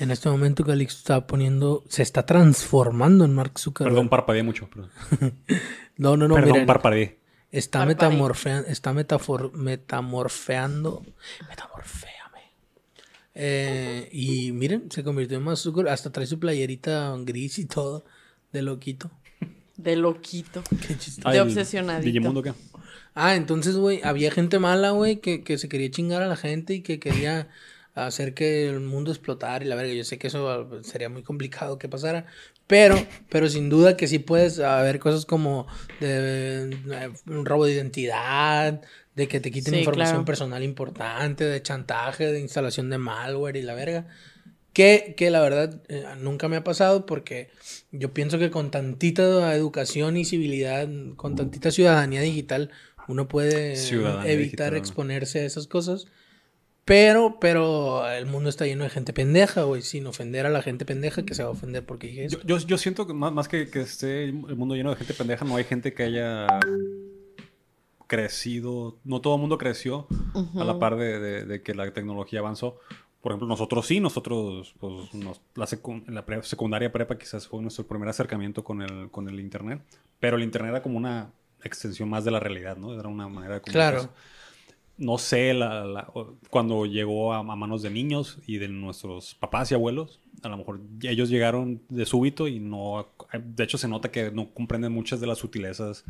En 0.00 0.10
este 0.10 0.28
momento 0.28 0.64
Calixto 0.64 0.98
está 0.98 1.26
poniendo, 1.26 1.82
se 1.88 2.02
está 2.02 2.26
transformando 2.26 3.24
en 3.24 3.34
Mark 3.34 3.58
Zuckerberg. 3.58 3.94
Perdón, 3.94 4.08
parpadeé 4.10 4.42
mucho. 4.42 4.68
Perdón, 4.68 4.90
no, 5.96 6.16
no, 6.16 6.28
no, 6.28 6.34
Perdón 6.34 6.52
miren, 6.52 6.66
parpadeé. 6.66 7.17
Está 7.52 7.84
metamorfeando, 7.86 8.68
está 8.68 8.92
metafor- 8.92 9.52
metamorfeando, 9.52 11.04
metamorféame. 11.48 12.52
Eh, 13.34 14.08
y 14.12 14.52
miren, 14.52 14.90
se 14.90 15.04
convirtió 15.04 15.38
en 15.38 15.56
Zuckerberg, 15.56 15.92
hasta 15.92 16.10
trae 16.10 16.26
su 16.26 16.38
playerita 16.38 17.14
gris 17.20 17.58
y 17.58 17.66
todo, 17.66 18.04
de 18.52 18.62
loquito. 18.62 19.10
De 19.76 19.96
loquito. 19.96 20.62
Qué 20.86 20.98
chiste. 20.98 21.28
De 21.30 21.40
obsesionadito. 21.40 22.04
Digimundo 22.06 22.42
qué? 22.42 22.52
Ah, 23.14 23.34
entonces, 23.36 23.76
güey, 23.76 24.00
había 24.02 24.30
gente 24.30 24.58
mala, 24.58 24.90
güey, 24.90 25.20
que, 25.20 25.42
que 25.42 25.58
se 25.58 25.68
quería 25.68 25.90
chingar 25.90 26.22
a 26.22 26.26
la 26.26 26.36
gente 26.36 26.74
y 26.74 26.82
que 26.82 26.98
quería 27.00 27.48
hacer 27.94 28.32
que 28.34 28.68
el 28.68 28.80
mundo 28.80 29.10
explotara 29.10 29.64
y 29.64 29.68
la 29.68 29.74
verga. 29.74 29.92
Yo 29.92 30.04
sé 30.04 30.18
que 30.18 30.28
eso 30.28 30.48
ah, 30.50 30.66
sería 30.82 31.08
muy 31.08 31.22
complicado 31.22 31.78
que 31.78 31.88
pasara, 31.88 32.26
pero, 32.68 33.04
pero 33.28 33.48
sin 33.48 33.68
duda 33.68 33.96
que 33.96 34.06
sí 34.06 34.20
puedes 34.20 34.60
haber 34.60 35.00
cosas 35.00 35.26
como 35.26 35.66
de, 36.00 36.70
eh, 36.70 37.10
un 37.26 37.44
robo 37.44 37.64
de 37.66 37.72
identidad, 37.72 38.80
de 39.16 39.26
que 39.26 39.40
te 39.40 39.50
quiten 39.50 39.74
Sí, 39.74 39.78
información 39.80 40.18
claro. 40.18 40.24
personal 40.26 40.62
importante, 40.62 41.44
de 41.44 41.60
chantaje, 41.62 42.30
de 42.30 42.38
instalación 42.40 42.90
de 42.90 42.98
malware 42.98 43.56
y 43.56 43.62
la 43.62 43.74
verga. 43.74 44.06
Que, 44.72 45.14
que 45.16 45.30
la 45.30 45.40
verdad 45.40 45.82
eh, 45.88 46.04
nunca 46.20 46.46
me 46.46 46.54
ha 46.56 46.62
pasado 46.62 47.04
porque 47.04 47.50
yo 47.90 48.12
pienso 48.14 48.38
que 48.38 48.50
con 48.50 48.70
tantita 48.70 49.52
educación 49.56 50.16
y 50.16 50.24
civilidad, 50.24 50.88
con 51.16 51.34
tantita 51.34 51.72
ciudadanía 51.72 52.20
digital, 52.20 52.70
uno 53.08 53.26
puede 53.26 53.74
Ciudadanía 53.74 54.30
evitar 54.30 54.72
digital. 54.72 54.76
exponerse 54.76 55.40
a 55.40 55.44
esas 55.46 55.66
cosas. 55.66 56.06
Pero, 56.88 57.36
pero 57.40 58.08
el 58.10 58.26
mundo 58.26 58.48
está 58.48 58.64
lleno 58.66 58.82
de 58.82 58.90
gente 58.90 59.12
pendeja, 59.12 59.62
güey. 59.62 59.82
Sin 59.82 60.06
ofender 60.06 60.46
a 60.46 60.48
la 60.48 60.62
gente 60.62 60.84
pendeja 60.84 61.22
que 61.24 61.34
se 61.34 61.42
va 61.44 61.50
a 61.50 61.52
ofender 61.52 61.84
porque 61.86 62.06
dije 62.08 62.28
Yo, 62.28 62.38
yo, 62.44 62.58
yo 62.58 62.78
siento 62.78 63.06
que 63.06 63.12
más, 63.14 63.30
más 63.32 63.46
que, 63.46 63.68
que 63.70 63.82
esté 63.82 64.24
el 64.24 64.32
mundo 64.32 64.74
lleno 64.74 64.90
de 64.90 64.96
gente 64.96 65.14
pendeja, 65.14 65.44
no 65.44 65.56
hay 65.56 65.64
gente 65.64 65.92
que 65.94 66.02
haya 66.04 66.46
crecido. 68.06 68.98
No 69.04 69.20
todo 69.20 69.34
el 69.34 69.40
mundo 69.40 69.58
creció 69.58 70.06
a 70.58 70.64
la 70.64 70.78
par 70.78 70.96
de, 70.96 71.18
de- 71.20 71.44
de 71.44 71.62
que 71.62 71.74
la 71.74 71.92
tecnología 71.92 72.40
avanzó. 72.40 72.78
Por 73.20 73.32
ejemplo, 73.32 73.48
nosotros 73.48 73.86
sí, 73.86 74.00
nosotros, 74.00 74.74
pues, 74.78 75.12
nos- 75.12 75.40
la, 75.56 75.66
secu- 75.66 76.04
en 76.06 76.14
la 76.14 76.24
pre- 76.24 76.42
secundaria 76.42 76.92
prepa 76.92 77.18
quizás 77.18 77.46
fue 77.48 77.60
nuestro 77.60 77.86
primer 77.86 78.08
acercamiento 78.08 78.62
con 78.64 78.80
el, 78.80 79.10
con 79.10 79.28
el 79.28 79.40
Internet. 79.40 79.82
Pero 80.20 80.36
el 80.36 80.42
Internet 80.44 80.70
era 80.70 80.82
como 80.82 80.96
una 80.96 81.32
extensión 81.62 82.08
más 82.08 82.24
de 82.24 82.30
la 82.30 82.40
realidad, 82.40 82.76
¿no? 82.76 82.98
Era 82.98 83.08
una 83.08 83.28
manera 83.28 83.54
de 83.56 83.60
Claro. 83.62 84.08
No 84.98 85.16
sé, 85.18 85.54
la- 85.54 86.10
cuando 86.50 86.84
llegó 86.86 87.32
a, 87.32 87.38
a 87.38 87.42
manos 87.56 87.82
de 87.82 87.90
niños 87.90 88.38
y 88.46 88.58
de 88.58 88.68
nuestros 88.68 89.34
papás 89.34 89.70
y 89.70 89.74
abuelos, 89.74 90.20
a 90.42 90.48
lo 90.48 90.56
mejor 90.56 90.80
ellos 91.02 91.30
llegaron 91.30 91.80
de 91.88 92.04
súbito 92.06 92.46
y 92.48 92.60
no, 92.60 93.08
de 93.32 93.64
hecho 93.64 93.78
se 93.78 93.88
nota 93.88 94.10
que 94.10 94.30
no 94.30 94.52
comprenden 94.52 94.92
muchas 94.92 95.20
de 95.20 95.26
las 95.26 95.38
sutilezas, 95.38 96.04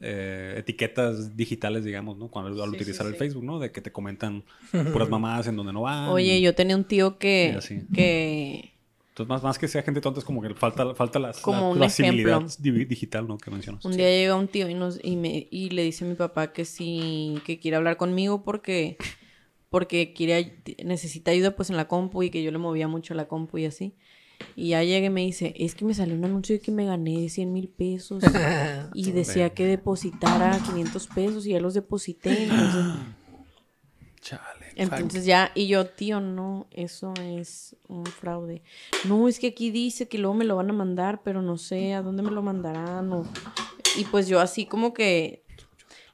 eh, 0.00 0.54
etiquetas 0.58 1.36
digitales, 1.36 1.84
digamos, 1.84 2.16
¿no? 2.18 2.28
Cuando 2.28 2.62
al 2.62 2.70
Sí, 2.70 2.76
utilizar 2.76 3.06
sí, 3.06 3.08
el 3.10 3.14
sí. 3.14 3.18
Facebook, 3.18 3.44
¿no? 3.44 3.58
De 3.58 3.70
que 3.72 3.80
te 3.80 3.90
comentan 3.92 4.44
puras 4.92 5.08
mamadas 5.08 5.46
en 5.46 5.56
donde 5.56 5.72
no 5.72 5.82
van. 5.82 6.08
Oye, 6.10 6.40
yo 6.40 6.54
tenía 6.54 6.76
un 6.76 6.84
tío 6.84 7.18
que, 7.18 7.56
que 7.92 8.72
Entonces, 9.12 9.28
más, 9.28 9.42
más 9.42 9.58
que 9.58 9.68
sea 9.68 9.82
gente 9.82 10.00
tonta, 10.00 10.20
es 10.20 10.24
como 10.24 10.40
que 10.40 10.54
falta, 10.54 10.94
falta 10.94 11.18
las, 11.18 11.38
Como 11.40 11.74
la, 11.74 11.80
la 11.80 11.86
ejemplo. 11.86 12.40
civilidad 12.40 12.42
di- 12.58 12.84
digital, 12.86 13.28
¿no? 13.28 13.36
Que 13.36 13.50
mencionas. 13.50 13.84
un 13.84 13.92
día 13.92 14.08
llega 14.08 14.34
un 14.34 14.48
tío 14.48 14.70
y 14.70 14.74
nos 14.74 14.98
y 15.04 15.16
me 15.16 15.48
y 15.50 15.68
le 15.68 15.82
dice 15.82 16.06
a 16.06 16.08
mi 16.08 16.14
papá 16.14 16.52
que 16.54 16.64
sí 16.64 17.34
que 17.44 17.58
quiere 17.60 17.76
hablar 17.76 17.98
conmigo 17.98 18.42
porque 18.42 18.96
porque 19.68 20.14
quiere 20.14 20.62
necesita 20.84 21.30
ayuda 21.30 21.50
pues 21.56 21.68
en 21.68 21.76
la 21.76 21.88
compu 21.88 22.22
y 22.22 22.30
que 22.30 22.42
yo 22.42 22.50
le 22.50 22.58
movía 22.58 22.88
mucho 22.88 23.12
la 23.12 23.28
compu 23.28 23.58
y 23.58 23.66
así. 23.66 23.94
Y 24.56 24.70
ya 24.70 24.82
llega 24.82 25.06
y 25.06 25.10
me 25.10 25.20
dice, 25.20 25.54
es 25.58 25.74
que 25.74 25.84
me 25.84 25.94
salió 25.94 26.14
un 26.14 26.24
anuncio 26.24 26.56
de 26.56 26.60
que 26.62 26.72
me 26.72 26.84
gané 26.86 27.28
100 27.28 27.52
mil 27.52 27.68
pesos 27.68 28.24
y 28.94 29.12
decía 29.12 29.50
que 29.50 29.66
depositara 29.66 30.58
500 30.58 31.06
pesos 31.08 31.46
y 31.46 31.50
ya 31.50 31.60
los 31.60 31.74
deposité. 31.74 32.44
Entonces, 32.44 32.84
Chale. 34.20 34.51
Entonces 34.76 35.24
ya, 35.24 35.50
y 35.54 35.66
yo, 35.66 35.86
tío, 35.86 36.20
no, 36.20 36.66
eso 36.70 37.12
es 37.20 37.76
un 37.88 38.06
fraude. 38.06 38.62
No, 39.04 39.28
es 39.28 39.38
que 39.38 39.48
aquí 39.48 39.70
dice 39.70 40.08
que 40.08 40.18
luego 40.18 40.34
me 40.34 40.44
lo 40.44 40.56
van 40.56 40.70
a 40.70 40.74
mandar, 40.74 41.22
pero 41.22 41.42
no 41.42 41.58
sé 41.58 41.94
a 41.94 42.02
dónde 42.02 42.22
me 42.22 42.30
lo 42.30 42.42
mandarán. 42.42 43.24
Y 43.96 44.04
pues 44.04 44.26
yo 44.28 44.40
así 44.40 44.66
como 44.66 44.94
que, 44.94 45.41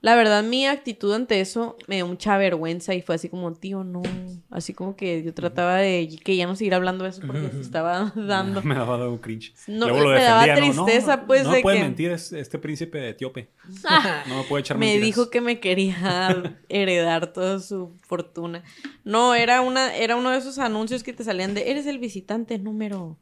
la 0.00 0.14
verdad 0.14 0.44
mi 0.44 0.64
actitud 0.66 1.12
ante 1.12 1.40
eso 1.40 1.76
me 1.88 1.96
dio 1.96 2.06
mucha 2.06 2.38
vergüenza 2.38 2.94
y 2.94 3.02
fue 3.02 3.16
así 3.16 3.28
como, 3.28 3.52
tío, 3.54 3.82
no. 3.84 4.02
Así 4.50 4.72
como 4.72 4.94
que 4.96 5.22
yo 5.24 5.34
trataba 5.34 5.76
de 5.76 6.08
que 6.24 6.36
ya 6.36 6.46
no 6.46 6.54
seguir 6.56 6.74
hablando 6.74 7.04
de 7.04 7.10
eso 7.10 7.20
porque 7.26 7.48
se 7.50 7.60
estaba 7.60 8.12
dando. 8.16 8.62
Me 8.62 8.74
daba 8.76 9.08
un 9.08 9.18
cringe. 9.18 9.52
No, 9.66 9.88
Luego 9.88 10.04
lo 10.04 10.14
me 10.14 10.22
daba 10.22 10.46
defendía, 10.46 10.70
¿no? 10.70 10.74
No, 10.76 10.84
tristeza, 10.84 11.26
pues, 11.26 11.44
No 11.44 11.52
de 11.52 11.60
puede 11.62 11.76
que- 11.78 11.82
mentir, 11.82 12.10
es 12.12 12.32
este 12.32 12.58
príncipe 12.58 13.08
etíope. 13.08 13.48
No 14.28 14.38
me 14.38 14.44
puede 14.44 14.60
echar 14.60 14.78
me 14.78 14.86
mentiras. 14.86 15.06
dijo 15.06 15.30
que 15.30 15.40
me 15.40 15.58
quería 15.60 16.54
heredar 16.68 17.32
toda 17.32 17.58
su 17.60 17.92
fortuna. 18.06 18.62
No, 19.04 19.34
era 19.34 19.60
una, 19.60 19.94
era 19.96 20.16
uno 20.16 20.30
de 20.30 20.38
esos 20.38 20.58
anuncios 20.58 21.02
que 21.02 21.12
te 21.12 21.24
salían 21.24 21.54
de 21.54 21.70
eres 21.70 21.86
el 21.86 21.98
visitante 21.98 22.58
número 22.58 23.18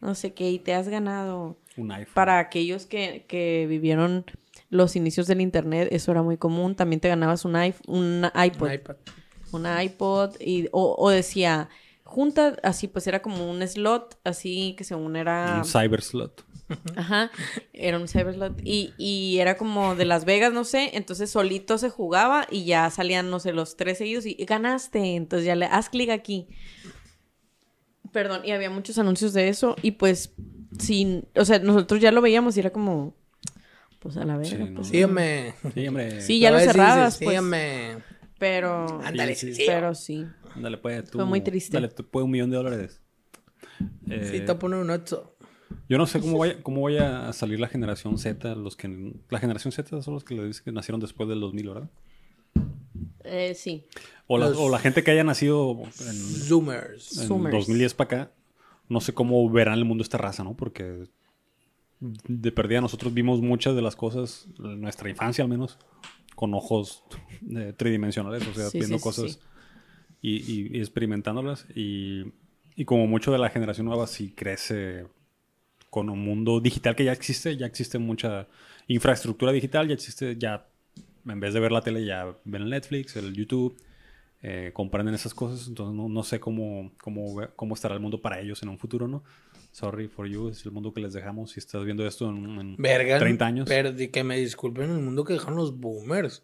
no 0.00 0.14
sé 0.14 0.32
qué 0.32 0.48
y 0.50 0.60
te 0.60 0.74
has 0.74 0.88
ganado. 0.88 1.58
Un 1.76 1.90
iPhone. 1.90 2.14
Para 2.14 2.38
aquellos 2.38 2.86
que, 2.86 3.24
que 3.28 3.66
vivieron 3.68 4.24
los 4.70 4.96
inicios 4.96 5.26
del 5.26 5.40
internet, 5.40 5.88
eso 5.92 6.10
era 6.10 6.22
muy 6.22 6.36
común. 6.36 6.74
También 6.74 7.00
te 7.00 7.08
ganabas 7.08 7.44
un, 7.44 7.56
iPhone, 7.56 7.84
un 7.88 8.30
iPod. 8.34 8.68
Un 8.68 8.74
iPad. 8.74 8.96
Un 9.52 9.66
iPod. 9.82 10.40
Y, 10.40 10.68
o, 10.72 10.94
o 10.98 11.10
decía, 11.10 11.68
junta, 12.04 12.56
así 12.62 12.88
pues 12.88 13.06
era 13.06 13.22
como 13.22 13.50
un 13.50 13.66
slot, 13.66 14.18
así 14.24 14.74
que 14.76 14.84
según 14.84 15.16
era 15.16 15.62
Un 15.62 15.64
cyber 15.64 16.02
slot. 16.02 16.44
Ajá, 16.96 17.30
era 17.72 17.98
un 17.98 18.08
cyberslot. 18.08 18.60
Y, 18.64 18.92
y 18.98 19.38
era 19.38 19.56
como 19.56 19.94
de 19.94 20.04
Las 20.04 20.24
Vegas, 20.24 20.52
no 20.52 20.64
sé. 20.64 20.90
Entonces 20.94 21.30
solito 21.30 21.78
se 21.78 21.90
jugaba 21.90 22.46
y 22.50 22.64
ya 22.64 22.90
salían, 22.90 23.30
no 23.30 23.40
sé, 23.40 23.52
los 23.52 23.76
tres 23.76 23.98
seguidos 23.98 24.26
y 24.26 24.34
ganaste. 24.44 25.16
Entonces 25.16 25.46
ya 25.46 25.56
le 25.56 25.66
haz 25.66 25.88
clic 25.88 26.10
aquí. 26.10 26.48
Perdón, 28.12 28.42
y 28.44 28.52
había 28.52 28.70
muchos 28.70 28.98
anuncios 28.98 29.32
de 29.32 29.48
eso. 29.48 29.76
Y 29.82 29.92
pues, 29.92 30.34
sin. 30.78 31.26
O 31.36 31.44
sea, 31.44 31.58
nosotros 31.58 32.00
ya 32.00 32.12
lo 32.12 32.20
veíamos 32.20 32.56
y 32.56 32.60
era 32.60 32.70
como. 32.70 33.14
Pues 33.98 34.16
a 34.16 34.24
la 34.24 34.36
verga. 34.36 34.50
Sí, 34.50 34.62
no. 34.64 34.74
pues, 34.76 34.88
Sí, 34.88 35.02
hombre. 35.02 35.54
Sí, 35.74 35.88
hombre. 35.88 36.20
Sí, 36.20 36.38
ya 36.40 36.50
lo 36.50 36.60
cerrabas, 36.60 37.14
dices, 37.14 37.24
pues. 37.24 37.34
Sí, 37.34 37.38
hombre. 37.38 37.98
Pero. 38.38 39.00
Ándale, 39.02 39.34
Sí. 39.34 39.52
Pero 39.66 39.94
sí. 39.94 40.26
Dale, 40.56 40.78
pues, 40.78 41.10
tú. 41.10 41.18
Fue 41.18 41.26
muy 41.26 41.40
triste. 41.40 41.76
Dale, 41.76 41.88
tú, 41.88 42.06
pues, 42.08 42.24
un 42.24 42.30
millón 42.30 42.50
de 42.50 42.56
dólares. 42.56 43.00
Eh, 44.08 44.28
Sí, 44.32 44.40
te 44.40 44.54
pone 44.54 44.76
un 44.76 44.90
ocho. 44.90 45.34
Yo 45.88 45.98
no 45.98 46.06
sé 46.06 46.20
cómo 46.20 46.38
vaya, 46.38 46.62
cómo 46.62 46.82
vaya 46.82 47.28
a 47.28 47.32
salir 47.32 47.60
la 47.60 47.68
generación 47.68 48.18
Z, 48.18 48.54
los 48.54 48.76
que... 48.76 49.12
La 49.30 49.38
generación 49.38 49.72
Z 49.72 50.00
son 50.02 50.14
los 50.14 50.24
que 50.24 50.34
le 50.34 50.46
dicen 50.46 50.64
que 50.64 50.72
nacieron 50.72 51.00
después 51.00 51.28
del 51.28 51.40
2000, 51.40 51.68
¿verdad? 51.68 51.90
Eh, 53.24 53.54
sí. 53.54 53.86
O 54.26 54.38
la, 54.38 54.48
o 54.48 54.70
la 54.70 54.78
gente 54.78 55.02
que 55.02 55.10
haya 55.10 55.24
nacido 55.24 55.76
en, 55.82 56.14
Zoomers. 56.14 57.18
en 57.18 57.26
Zoomers. 57.28 57.52
2010 57.54 57.94
para 57.94 58.06
acá, 58.22 58.32
no 58.88 59.00
sé 59.00 59.12
cómo 59.12 59.48
verán 59.50 59.78
el 59.78 59.84
mundo 59.84 60.02
esta 60.02 60.18
raza, 60.18 60.44
¿no? 60.44 60.56
Porque 60.56 61.04
de 62.00 62.52
perdida 62.52 62.80
nosotros 62.80 63.12
vimos 63.12 63.40
muchas 63.40 63.74
de 63.74 63.82
las 63.82 63.96
cosas, 63.96 64.46
en 64.58 64.80
nuestra 64.80 65.10
infancia 65.10 65.42
al 65.42 65.50
menos, 65.50 65.78
con 66.34 66.54
ojos 66.54 67.02
eh, 67.56 67.72
tridimensionales, 67.76 68.46
o 68.46 68.54
sea, 68.54 68.68
Sí, 68.68 68.78
viendo 68.78 68.98
sí, 68.98 69.02
cosas 69.02 69.32
sí. 69.32 69.38
Y, 70.20 70.78
experimentándolas. 70.78 71.66
Y, 71.74 72.32
y 72.76 72.84
como 72.84 73.06
mucho 73.06 73.32
de 73.32 73.38
la 73.38 73.50
generación 73.50 73.86
nueva 73.86 74.06
sí 74.06 74.32
crece 74.34 75.06
con 75.90 76.10
un 76.10 76.22
mundo 76.22 76.60
digital 76.60 76.94
que 76.94 77.04
ya 77.04 77.12
existe, 77.12 77.56
ya 77.56 77.66
existe 77.66 77.98
mucha 77.98 78.46
infraestructura 78.86 79.52
digital, 79.52 79.88
ya 79.88 79.94
existe, 79.94 80.36
ya 80.36 80.66
en 81.26 81.40
vez 81.40 81.54
de 81.54 81.60
ver 81.60 81.72
la 81.72 81.80
tele 81.80 82.04
ya 82.04 82.36
ven 82.44 82.62
el 82.62 82.70
Netflix, 82.70 83.16
el 83.16 83.34
YouTube, 83.34 83.76
eh, 84.42 84.70
comprenden 84.72 85.14
esas 85.14 85.34
cosas, 85.34 85.66
entonces 85.66 85.96
no, 85.96 86.08
no 86.08 86.22
sé 86.22 86.38
cómo, 86.38 86.92
cómo, 87.02 87.40
cómo 87.56 87.74
estará 87.74 87.94
el 87.94 88.00
mundo 88.00 88.20
para 88.20 88.40
ellos 88.40 88.62
en 88.62 88.68
un 88.68 88.78
futuro, 88.78 89.08
¿no? 89.08 89.24
Sorry 89.70 90.08
for 90.08 90.26
you, 90.26 90.48
es 90.48 90.64
el 90.64 90.72
mundo 90.72 90.92
que 90.92 91.00
les 91.00 91.12
dejamos 91.12 91.52
si 91.52 91.60
estás 91.60 91.84
viendo 91.84 92.06
esto 92.06 92.28
en, 92.30 92.58
en 92.58 92.76
Verga. 92.78 93.18
30 93.18 93.46
años. 93.46 93.68
Pero 93.68 93.92
que 94.10 94.24
me 94.24 94.36
disculpen 94.38 94.90
el 94.90 94.98
mundo 95.00 95.24
que 95.24 95.34
dejaron 95.34 95.56
los 95.56 95.78
boomers. 95.78 96.42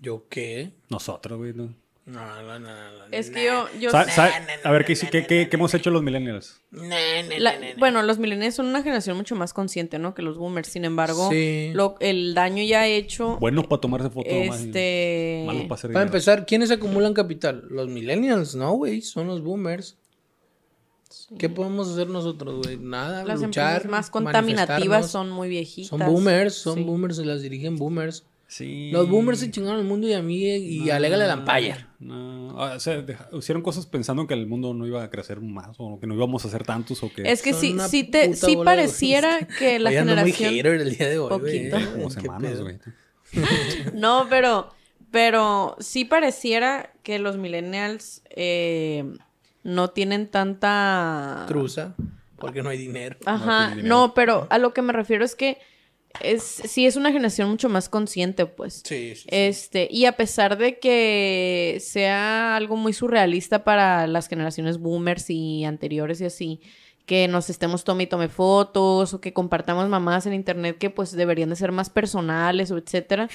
¿Yo 0.00 0.26
qué? 0.28 0.72
Nosotros, 0.90 1.38
güey. 1.38 1.52
¿no? 1.54 1.74
No, 2.06 2.42
no, 2.42 2.58
no, 2.60 2.68
no. 2.68 3.04
Es 3.10 3.30
que 3.30 3.46
yo. 3.46 3.66
yo 3.80 3.90
a 3.92 4.70
ver, 4.70 4.84
¿qué, 4.84 4.94
qué- 4.94 5.26
qué- 5.26 5.48
qué 5.48 5.56
hemos 5.56 5.74
hecho 5.74 5.90
los 5.90 6.04
millennials? 6.04 6.60
La- 6.70 7.54
bueno, 7.78 8.00
los 8.02 8.18
millennials 8.18 8.54
son 8.54 8.66
una 8.66 8.82
generación 8.82 9.16
mucho 9.16 9.34
más 9.34 9.52
consciente, 9.52 9.98
¿no? 9.98 10.14
Que 10.14 10.22
los 10.22 10.38
boomers. 10.38 10.68
Sin 10.68 10.84
embargo, 10.84 11.28
Sí. 11.32 11.72
lo- 11.74 11.96
el 11.98 12.32
daño 12.34 12.62
ya 12.62 12.86
hecho. 12.86 13.38
Buenos 13.38 13.66
para 13.66 13.80
tomarse 13.80 14.10
fotos, 14.10 14.32
este. 14.32 15.42
malos 15.46 15.62
para 15.62 15.74
hacer 15.74 15.92
Para 15.92 16.04
empezar, 16.04 16.46
¿quiénes 16.46 16.70
acumulan 16.70 17.12
capital? 17.12 17.64
Los 17.70 17.88
millennials, 17.88 18.54
no, 18.54 18.72
güey, 18.74 19.02
son 19.02 19.26
los 19.26 19.42
boomers. 19.42 19.96
¿Qué 21.38 21.48
podemos 21.48 21.88
hacer 21.90 22.08
nosotros, 22.08 22.64
güey? 22.64 22.76
Nada, 22.78 23.24
Las 23.24 23.40
luchar, 23.40 23.88
más 23.88 24.10
contaminativas 24.10 24.68
manifestarnos. 24.88 25.10
son 25.10 25.30
muy 25.30 25.48
viejitas. 25.48 25.88
Son 25.88 26.00
boomers, 26.00 26.54
son 26.54 26.74
Sí. 26.76 26.82
boomers, 26.84 27.16
se 27.16 27.24
las 27.24 27.42
dirigen 27.42 27.76
boomers. 27.76 28.24
Sí. 28.48 28.90
Los 28.92 29.08
boomers 29.08 29.40
se 29.40 29.50
chingaron 29.50 29.80
el 29.80 29.86
mundo 29.86 30.06
y 30.06 30.12
a 30.12 30.22
mí 30.22 30.44
y 30.44 30.88
alégale 30.90 31.24
a 31.24 31.26
la 31.26 31.32
Empire. 31.34 31.84
No, 31.98 32.54
o 32.56 32.78
sea, 32.78 33.02
deja- 33.02 33.28
hicieron 33.36 33.60
cosas 33.62 33.86
pensando 33.86 34.26
que 34.28 34.34
el 34.34 34.46
mundo 34.46 34.72
no 34.72 34.86
iba 34.86 35.02
a 35.02 35.10
crecer 35.10 35.40
más 35.40 35.74
o 35.78 35.98
que 35.98 36.06
no 36.06 36.14
íbamos 36.14 36.44
a 36.44 36.48
hacer 36.48 36.62
tantos 36.64 37.02
o 37.02 37.12
que... 37.12 37.22
Es 37.28 37.42
que 37.42 37.52
sí, 37.54 37.76
sí, 37.88 38.04
te, 38.04 38.34
sí 38.36 38.56
pareciera 38.64 39.48
que 39.58 39.80
la 39.80 39.90
muy 39.90 39.98
generación. 39.98 40.50
hater 40.54 40.80
el 40.80 40.96
día 40.96 41.08
de 41.08 41.18
hoy. 41.18 41.28
Poquito. 41.28 41.76
como 41.92 42.08
¿Qué 42.08 42.20
semanas, 42.20 42.60
güey. 42.60 42.78
No, 43.94 44.26
pero, 44.30 44.70
pero 45.10 45.76
sí 45.80 46.04
pareciera 46.04 46.92
que 47.02 47.18
los 47.18 47.36
millennials 47.38 48.22
eh, 48.30 49.12
no 49.66 49.90
tienen 49.90 50.28
tanta. 50.28 51.44
Cruza, 51.48 51.94
porque 52.38 52.62
no 52.62 52.70
hay 52.70 52.78
dinero. 52.78 53.18
Ajá, 53.26 53.70
dinero. 53.70 53.88
no, 53.88 54.14
pero 54.14 54.46
a 54.48 54.58
lo 54.58 54.72
que 54.72 54.82
me 54.82 54.92
refiero 54.92 55.24
es 55.24 55.34
que 55.34 55.58
es, 56.22 56.42
sí 56.42 56.86
es 56.86 56.96
una 56.96 57.12
generación 57.12 57.50
mucho 57.50 57.68
más 57.68 57.88
consciente, 57.88 58.46
pues. 58.46 58.82
Sí, 58.84 59.14
sí. 59.14 59.22
sí. 59.22 59.28
Este, 59.30 59.88
y 59.90 60.04
a 60.04 60.12
pesar 60.12 60.56
de 60.56 60.78
que 60.78 61.78
sea 61.80 62.56
algo 62.56 62.76
muy 62.76 62.92
surrealista 62.92 63.64
para 63.64 64.06
las 64.06 64.28
generaciones 64.28 64.78
boomers 64.78 65.30
y 65.30 65.64
anteriores 65.64 66.20
y 66.20 66.26
así, 66.26 66.60
que 67.06 67.28
nos 67.28 67.48
estemos 67.50 67.84
tome 67.84 68.02
y 68.02 68.06
tome 68.08 68.28
fotos 68.28 69.14
o 69.14 69.20
que 69.20 69.32
compartamos 69.32 69.88
mamadas 69.88 70.26
en 70.26 70.34
internet 70.34 70.76
que 70.76 70.90
pues 70.90 71.12
deberían 71.12 71.48
de 71.48 71.56
ser 71.56 71.70
más 71.72 71.88
personales 71.88 72.70
o 72.72 72.78
etcétera. 72.78 73.28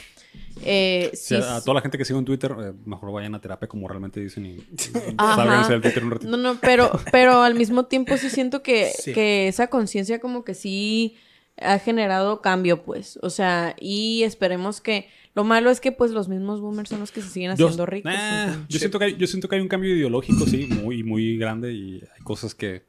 Eh, 0.64 1.10
O 1.14 1.16
sí, 1.16 1.36
sea, 1.38 1.56
a 1.56 1.62
toda 1.62 1.76
la 1.76 1.82
gente 1.82 1.98
que 1.98 2.04
sigue 2.06 2.20
en 2.20 2.26
Twitter, 2.26 2.54
eh, 2.60 2.74
mejor 2.86 3.12
vayan 3.14 3.34
a 3.34 3.40
terapia 3.42 3.68
como 3.70 3.88
realmente 3.88 4.20
dicen 4.20 4.46
y, 4.46 4.50
y 4.56 5.16
sálganse 5.18 5.72
del 5.72 5.82
Twitter 5.82 6.04
un 6.04 6.12
ratito. 6.12 6.30
No, 6.30 6.38
no, 6.38 6.60
pero, 6.60 6.92
pero 7.12 7.42
al 7.42 7.56
mismo 7.56 7.86
tiempo 7.86 8.18
sí 8.18 8.30
siento 8.30 8.62
que, 8.62 8.92
Sí. 8.94 9.14
que 9.14 9.48
esa 9.48 9.68
conciencia 9.68 10.20
como 10.20 10.44
que 10.44 10.54
sí 10.54 11.16
ha 11.58 11.80
generado 11.80 12.42
cambio, 12.42 12.84
pues. 12.84 13.18
O 13.22 13.30
sea, 13.30 13.76
y 13.80 14.24
esperemos 14.24 14.82
que... 14.82 15.08
Lo 15.34 15.46
malo 15.46 15.70
es 15.70 15.80
que 15.80 15.94
pues 15.94 16.12
los 16.12 16.28
mismos 16.28 16.60
boomers 16.60 16.90
son 16.90 17.00
los 17.00 17.14
que 17.14 17.22
se 17.22 17.30
siguen 17.30 17.56
Yo- 17.56 17.68
haciendo 17.68 17.86
ricos. 17.86 18.12
Nah, 18.12 18.66
yo, 18.68 18.80
siento 18.80 19.00
que 19.00 19.06
hay, 19.06 19.16
yo 19.16 19.28
siento 19.28 19.48
que 19.48 19.56
hay 19.56 19.62
un 19.62 19.70
cambio 19.70 19.96
ideológico, 19.96 20.46
sí, 20.46 20.68
muy, 20.68 21.04
muy 21.04 21.38
grande 21.38 21.72
y 21.72 22.04
hay 22.14 22.22
cosas 22.26 22.54
que 22.54 22.84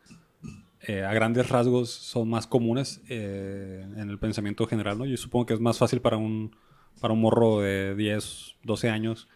eh, 0.87 1.05
a 1.05 1.13
grandes 1.15 1.49
rasgos 1.49 1.91
son 1.91 2.29
más 2.31 2.47
comunes 2.47 3.01
eh, 3.09 3.87
en 3.97 4.11
el 4.11 4.19
pensamiento 4.19 4.67
general, 4.67 4.99
¿no? 4.99 5.05
Yo 5.07 5.17
supongo 5.17 5.47
que 5.47 5.55
es 5.55 5.61
más 5.61 5.79
fácil 5.79 6.01
para 6.01 6.17
un, 6.17 6.55
para 7.01 7.15
un 7.15 7.21
morro 7.21 7.61
de 7.61 7.95
10, 7.95 8.57
12 8.65 8.91
años 8.91 9.29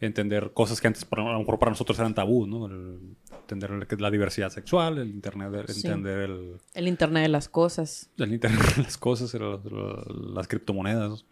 entender 0.00 0.52
cosas 0.52 0.80
que 0.80 0.86
antes 0.86 1.04
para, 1.04 1.28
a 1.28 1.32
lo 1.32 1.40
mejor 1.40 1.58
para 1.58 1.70
nosotros 1.72 1.98
eran 1.98 2.14
tabú, 2.14 2.46
¿no? 2.46 2.66
El- 2.66 3.16
entender 3.40 4.00
la 4.00 4.10
diversidad 4.10 4.50
sexual, 4.50 4.98
el 4.98 5.08
internet, 5.08 5.50
el- 5.54 5.68
Sí. 5.74 5.86
entender 5.86 6.18
el, 6.20 6.56
El 6.74 6.86
internet 6.88 7.22
de 7.24 7.28
las 7.30 7.48
cosas. 7.48 8.10
el 8.18 8.32
internet 8.34 8.76
de 8.76 8.82
las 8.82 8.98
cosas, 8.98 9.34
el- 9.34 9.42
el- 9.42 10.34
las 10.34 10.46
criptomonedas, 10.46 11.24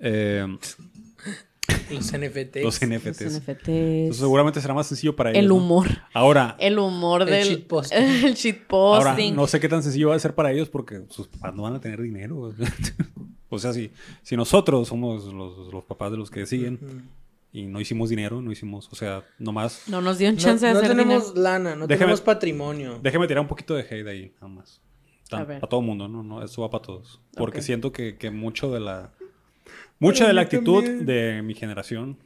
eh, 0.00 0.46
Los 1.90 2.12
NFTs. 2.12 2.62
los 2.62 2.76
NFTs. 2.80 3.20
Los 3.22 3.40
NFTs. 3.40 3.48
Entonces, 3.68 4.16
seguramente 4.16 4.60
será 4.60 4.74
más 4.74 4.86
sencillo 4.86 5.14
para 5.16 5.30
ellos. 5.30 5.42
el 5.42 5.48
¿no? 5.48 5.56
humor. 5.56 5.86
Ahora, 6.12 6.56
El 6.58 6.78
humor 6.78 7.22
El 7.22 7.28
del... 7.30 7.48
shitposting. 7.48 7.98
El 8.02 8.16
ahora, 8.24 8.34
shitposting. 8.34 9.34
no 9.36 9.46
sé 9.46 9.60
qué 9.60 9.68
tan 9.68 9.82
sencillo 9.82 10.08
va 10.10 10.14
a 10.16 10.18
ser 10.18 10.34
para 10.34 10.52
ellos 10.52 10.68
porque 10.68 11.02
sus 11.10 11.28
papás 11.28 11.54
no 11.54 11.62
van 11.64 11.74
a 11.74 11.80
tener 11.80 12.00
dinero. 12.02 12.52
o 13.48 13.58
sea, 13.58 13.72
si, 13.72 13.90
si 14.22 14.36
nosotros 14.36 14.88
somos 14.88 15.24
los, 15.32 15.72
los 15.72 15.84
papás 15.84 16.10
de 16.10 16.16
los 16.18 16.30
que 16.30 16.46
siguen 16.46 17.08
y 17.52 17.66
no 17.66 17.80
hicimos 17.80 18.08
dinero, 18.10 18.42
no 18.42 18.50
hicimos, 18.50 18.88
o 18.90 18.96
sea, 18.96 19.22
nomás. 19.38 19.82
No 19.86 20.00
nos 20.00 20.18
dio 20.18 20.28
un 20.28 20.34
No, 20.34 20.40
chance 20.40 20.66
de 20.66 20.72
no 20.72 20.78
hacer 20.78 20.90
tenemos 20.90 21.28
dinero. 21.34 21.42
lana, 21.42 21.76
no 21.76 21.86
Déjame- 21.86 21.98
tenemos 21.98 22.20
patrimonio. 22.20 22.98
Déjeme 23.02 23.26
tirar 23.28 23.42
un 23.42 23.48
poquito 23.48 23.74
de 23.74 23.82
hate 23.82 24.06
ahí, 24.08 24.32
nada 24.40 24.48
más. 24.48 24.80
Tan- 25.28 25.40
A 25.42 25.44
ver. 25.44 25.60
Para 25.60 25.70
todo 25.70 25.80
el 25.80 25.86
mundo, 25.86 26.08
¿no? 26.08 26.22
no 26.22 26.42
Eso 26.42 26.62
va 26.62 26.70
para 26.70 26.82
todos. 26.82 27.20
Porque 27.36 27.62
siento 27.62 27.92
que, 27.92 28.16
que 28.18 28.30
mucho 28.30 28.72
de 28.72 28.80
la. 28.80 29.12
Mucha 30.04 30.26
de 30.26 30.32
la 30.32 30.42
actitud 30.42 30.82
también. 30.84 31.06
de 31.06 31.42
mi 31.42 31.54
generación 31.54 32.18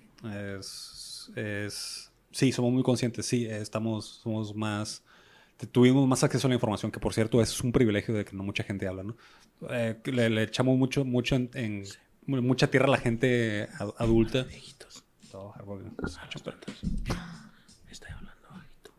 es. 0.54 1.30
es 1.36 2.12
sí, 2.30 2.52
somos 2.52 2.72
muy 2.72 2.82
conscientes, 2.82 3.26
sí, 3.26 3.46
estamos, 3.46 4.20
somos 4.22 4.54
más. 4.54 5.02
Tuvimos 5.72 6.06
más 6.06 6.22
acceso 6.22 6.46
a 6.46 6.50
la 6.50 6.54
información, 6.54 6.92
que 6.92 7.00
por 7.00 7.12
cierto 7.14 7.42
es 7.42 7.60
un 7.62 7.72
privilegio 7.72 8.14
de 8.14 8.24
que 8.24 8.36
no 8.36 8.44
mucha 8.44 8.62
gente 8.62 8.86
habla, 8.86 9.02
¿no? 9.02 9.16
Eh, 9.70 9.96
le, 10.04 10.30
le 10.30 10.42
echamos 10.44 10.78
mucho, 10.78 11.04
mucho 11.04 11.34
en, 11.34 11.50
en- 11.54 11.84
mucha 12.26 12.68
tierra 12.70 12.86
a 12.86 12.90
la 12.90 12.98
gente 12.98 13.68
ad- 13.78 13.94
adulta. 13.98 14.44
Viejitos. 14.44 15.02
Todo, 15.32 15.52
algo 15.56 15.78
que- 15.80 15.84
Estoy 17.90 18.10
hablando 18.12 18.48
bajito. 18.50 18.92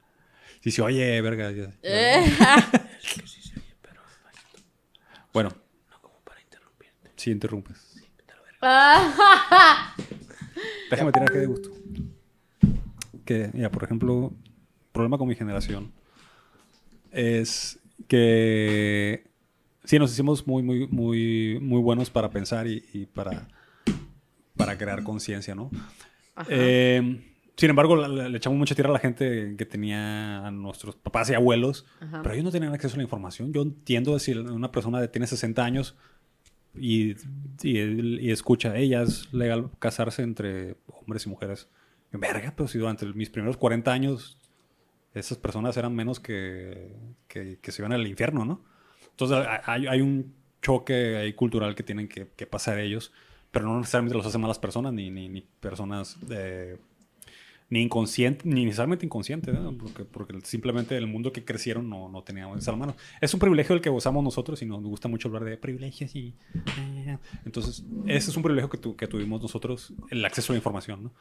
Sí, 0.61 0.71
sí, 0.71 0.81
oye, 0.81 1.21
verga. 1.21 1.51
ya- 1.51 1.71
Eh. 1.81 2.25
Es 3.01 3.13
que 3.21 3.27
sí 3.27 3.41
se 3.41 3.57
oye, 3.59 3.73
pero 3.81 4.01
bajito. 4.25 4.59
Bueno, 5.31 5.49
No 5.89 6.01
como 6.01 6.19
para 6.25 6.41
interrumpirte. 6.41 7.11
sí 7.15 7.31
interrumpes. 7.31 7.88
Déjame 10.91 11.11
tirar 11.11 11.31
que 11.31 11.37
de 11.37 11.45
gusto. 11.45 11.69
Que, 13.25 13.49
mira, 13.53 13.71
por 13.71 13.83
ejemplo, 13.83 14.33
problema 14.91 15.17
con 15.17 15.27
mi 15.27 15.35
generación 15.35 15.91
es 17.11 17.79
que 18.07 19.27
sí 19.83 19.99
nos 19.99 20.11
hicimos 20.11 20.45
muy, 20.45 20.63
muy, 20.63 20.87
muy, 20.87 21.59
muy 21.61 21.81
buenos 21.81 22.09
para 22.09 22.29
pensar 22.29 22.67
y, 22.67 22.85
y 22.93 23.05
para, 23.05 23.47
para 24.55 24.77
crear 24.77 25.03
conciencia, 25.03 25.55
¿no? 25.55 25.71
Eh, 26.47 27.21
sin 27.55 27.69
embargo, 27.69 28.07
le, 28.07 28.37
echamos 28.37 28.57
mucha 28.57 28.73
tierra 28.73 28.89
a 28.89 28.93
la 28.93 28.99
gente 28.99 29.55
que 29.57 29.65
tenía 29.65 30.47
a 30.47 30.51
nuestros 30.51 30.95
papás 30.95 31.29
y 31.29 31.33
abuelos, 31.33 31.85
Ajá. 31.99 32.21
pero 32.21 32.33
ellos 32.33 32.45
no 32.45 32.51
tenían 32.51 32.73
acceso 32.73 32.95
a 32.95 32.97
la 32.97 33.03
información. 33.03 33.51
Yo 33.51 33.61
entiendo 33.61 34.17
si 34.19 34.31
una 34.31 34.71
persona 34.71 35.05
tiene 35.07 35.27
60 35.27 35.63
años 35.63 35.95
y, 36.75 37.11
y, 37.61 37.79
y 37.79 38.31
escucha, 38.31 38.77
ella 38.77 39.01
es 39.01 39.33
legal 39.33 39.69
casarse 39.79 40.21
entre 40.21 40.75
hombres 40.87 41.25
y 41.25 41.29
mujeres. 41.29 41.69
Verga, 42.11 42.53
pero 42.55 42.67
si 42.67 42.79
durante 42.79 43.05
mis 43.05 43.29
primeros 43.29 43.57
40 43.57 43.91
años 43.91 44.39
esas 45.13 45.37
personas 45.37 45.77
eran 45.77 45.95
menos 45.95 46.19
que, 46.19 46.95
que, 47.27 47.59
que 47.59 47.71
se 47.71 47.81
iban 47.81 47.93
al 47.93 48.07
infierno, 48.07 48.45
¿no? 48.45 48.63
Entonces 49.11 49.45
hay, 49.65 49.87
hay 49.87 50.01
un 50.01 50.33
choque 50.61 51.17
ahí 51.17 51.33
cultural 51.33 51.75
que 51.75 51.83
tienen 51.83 52.07
que, 52.07 52.29
que 52.35 52.47
pasar 52.47 52.79
ellos, 52.79 53.11
pero 53.51 53.65
no 53.65 53.77
necesariamente 53.77 54.17
los 54.17 54.25
hace 54.25 54.37
malas 54.37 54.59
personas 54.59 54.93
ni, 54.93 55.09
ni, 55.09 55.29
ni 55.29 55.41
personas 55.41 56.17
eh, 56.29 56.77
ni 57.69 57.81
inconscientes, 57.81 58.45
ni 58.45 58.65
necesariamente 58.65 59.05
inconscientes, 59.05 59.53
¿no? 59.53 59.77
porque, 60.11 60.39
simplemente 60.43 60.97
el 60.97 61.05
mundo 61.07 61.31
que 61.31 61.43
crecieron 61.45 61.89
no, 61.89 62.09
no 62.09 62.23
tenía 62.23 62.47
esa 62.57 62.75
mano. 62.75 62.95
Es 63.21 63.33
un 63.33 63.39
privilegio 63.39 63.75
el 63.75 63.81
que 63.81 63.89
gozamos 63.89 64.23
nosotros 64.23 64.61
y 64.61 64.65
nos 64.65 64.81
gusta 64.81 65.07
mucho 65.07 65.27
hablar 65.27 65.43
de 65.43 65.55
privilegios 65.57 66.15
y... 66.15 66.33
eh, 66.79 67.17
Entonces, 67.45 67.83
ese 68.07 68.31
es 68.31 68.37
un 68.37 68.43
privilegio 68.43 68.69
que, 68.69 68.77
tu- 68.77 68.95
que 68.95 69.07
tuvimos 69.07 69.41
nosotros, 69.41 69.93
el 70.09 70.25
acceso 70.25 70.51
a 70.51 70.55
la 70.55 70.57
información. 70.57 71.11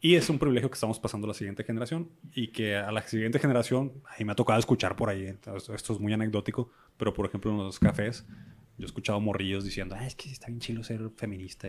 Y 0.00 0.14
es 0.14 0.28
un 0.28 0.38
privilegio 0.38 0.68
que 0.70 0.74
estamos 0.74 1.00
pasando 1.00 1.26
a 1.26 1.28
la 1.28 1.34
siguiente 1.34 1.64
generación 1.64 2.10
y 2.34 2.48
que 2.48 2.76
a 2.76 2.92
la 2.92 3.02
siguiente 3.02 3.38
generación, 3.38 3.94
ahí 4.16 4.24
me 4.24 4.32
ha 4.32 4.34
tocado 4.36 4.58
escuchar 4.60 4.94
por 4.94 5.08
ahí, 5.08 5.24
esto 5.74 5.92
es 5.94 5.98
muy 6.00 6.12
anecdótico, 6.12 6.70
pero 6.98 7.14
por 7.14 7.24
ejemplo 7.26 7.50
en 7.50 7.56
los 7.56 7.78
cafés, 7.78 8.26
yo 8.78 8.84
he 8.84 8.86
escuchado 8.86 9.18
morrillos 9.20 9.64
diciendo, 9.64 9.96
"Ah, 9.98 10.06
es 10.06 10.14
que 10.14 10.30
está 10.30 10.48
bien 10.48 10.60
chido 10.60 10.84
ser 10.84 11.00
feminista. 11.16 11.68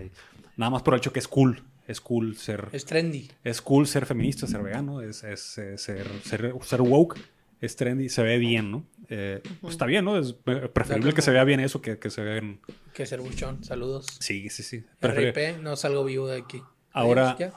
nada 0.57 0.69
más 0.69 0.83
por 0.83 0.93
el 0.93 0.97
hecho 0.99 1.13
que 1.13 1.19
es 1.19 1.27
cool, 1.27 1.63
es 1.87 2.01
cool 2.01 2.35
ser, 2.37 2.69
Es 2.73 2.85
trendy. 2.85 3.29
es 3.43 3.61
cool 3.61 3.87
ser 3.87 4.05
feminista, 4.05 4.45
ser 4.47 4.61
vegano, 4.61 5.01
es, 5.01 5.23
es, 5.23 5.39
ser, 5.41 5.77
ser, 5.79 6.53
ser 6.61 6.81
woke, 6.81 7.17
es 7.61 7.75
trendy, 7.75 8.09
se 8.09 8.21
ve 8.23 8.37
bien, 8.37 8.69
¿no? 8.71 8.85
Eh, 9.09 9.41
pues 9.61 9.73
está 9.73 9.85
bien, 9.85 10.05
¿no? 10.05 10.17
Es 10.19 10.33
preferible 10.73 11.13
que 11.13 11.21
se 11.21 11.31
vea 11.31 11.43
bien 11.43 11.59
eso 11.59 11.81
que, 11.81 11.97
que 11.97 12.09
se 12.09 12.21
vean... 12.21 12.59
Que 12.93 13.05
ser 13.05 13.21
buchón. 13.21 13.63
Saludos. 13.63 14.05
Sí, 14.19 14.49
sí, 14.49 14.61
sí. 14.63 14.83
RIP, 15.01 15.59
no 15.61 15.75
salgo 15.75 16.03
vivo 16.03 16.27
de 16.27 16.39
aquí. 16.41 16.61
Ahora- 16.91 17.35
ya. 17.39 17.53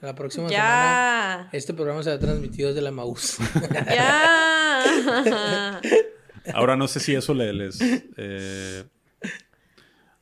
La 0.00 0.14
próxima 0.14 0.48
semana. 0.50 1.48
Ya. 1.50 1.56
Este 1.56 1.72
programa 1.72 2.02
será 2.02 2.18
transmitido 2.18 2.68
desde 2.68 2.82
la 2.82 2.90
Maús. 2.90 3.38
Ya. 3.86 5.80
Ahora 6.52 6.76
no 6.76 6.88
sé 6.88 7.00
si 7.00 7.14
eso 7.14 7.32
le- 7.32 7.52
les... 7.54 7.78
eh, 8.16 8.84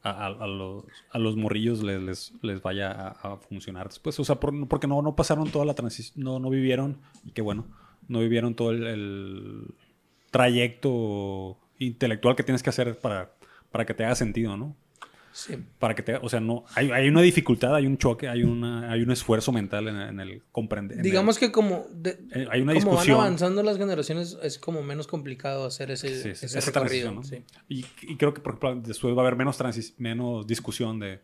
a, 0.03 0.27
a- 0.27 0.47
los, 0.47 0.85
a 1.11 1.19
los 1.19 1.37
morrillos 1.37 1.83
les, 1.83 2.01
les, 2.03 2.33
les 2.43 2.63
vaya 2.63 2.91
a, 2.93 3.37
funcionar 3.39 3.89
después. 3.89 4.19
O 4.21 4.25
sea, 4.25 4.37
por- 4.41 4.69
porque 4.69 4.87
no, 4.87 5.03
no 5.03 5.15
pasaron 5.17 5.51
toda 5.51 5.65
la 5.65 5.75
transición, 5.75 6.25
no, 6.25 6.39
no 6.39 6.51
vivieron, 6.51 6.99
y 7.25 7.31
qué 7.33 7.43
bueno, 7.43 7.67
no 8.09 8.21
vivieron 8.21 8.55
todo 8.55 8.71
el, 8.73 8.87
el 8.87 9.75
trayecto 10.31 11.59
intelectual 11.79 12.37
que 12.37 12.43
tienes 12.43 12.63
que 12.63 12.71
hacer 12.71 12.99
para, 12.99 13.33
para 13.71 13.87
que 13.87 13.95
te 13.95 14.05
haga 14.05 14.15
sentido, 14.15 14.57
¿no? 14.57 14.77
Sí. 15.33 15.57
Para 15.79 15.95
que 15.95 16.03
te, 16.03 16.15
o 16.17 16.29
sea, 16.29 16.41
no, 16.41 16.65
hay, 16.75 16.91
hay 16.91 17.09
una 17.09 17.21
dificultad, 17.23 17.75
hay 17.75 17.87
un 17.87 17.99
choque, 17.99 18.29
hay, 18.29 18.43
una, 18.45 18.91
hay 18.93 19.03
un 19.03 19.11
esfuerzo 19.11 19.51
mental 19.53 19.89
en, 19.89 19.97
en 19.97 20.21
el 20.21 20.43
comprender. 20.53 20.99
en 20.99 21.03
Digamos 21.03 21.39
que 21.39 21.51
como, 21.51 21.87
de- 21.91 22.19
Eh, 22.33 22.47
hay 22.51 22.61
una 22.61 22.75
como 22.75 22.91
discusión. 22.93 23.17
van 23.19 23.27
avanzando 23.27 23.63
las 23.63 23.79
generaciones, 23.79 24.39
es 24.43 24.59
como 24.59 24.83
menos 24.83 25.07
complicado 25.07 25.65
hacer 25.67 25.91
ese, 25.91 26.09
Sí, 26.23 26.35
sí, 26.35 26.47
ese 26.47 26.61
recorrido. 26.61 27.13
¿no? 27.13 27.23
Y, 27.69 27.85
y 28.03 28.17
creo 28.17 28.33
que, 28.35 28.41
por 28.41 28.53
ejemplo, 28.55 28.77
después 28.87 29.15
va 29.15 29.19
a 29.19 29.23
haber 29.23 29.37
menos, 29.37 29.59
transis- 29.61 29.95
menos 29.99 30.47
discusión 30.47 31.01
de 31.01 31.21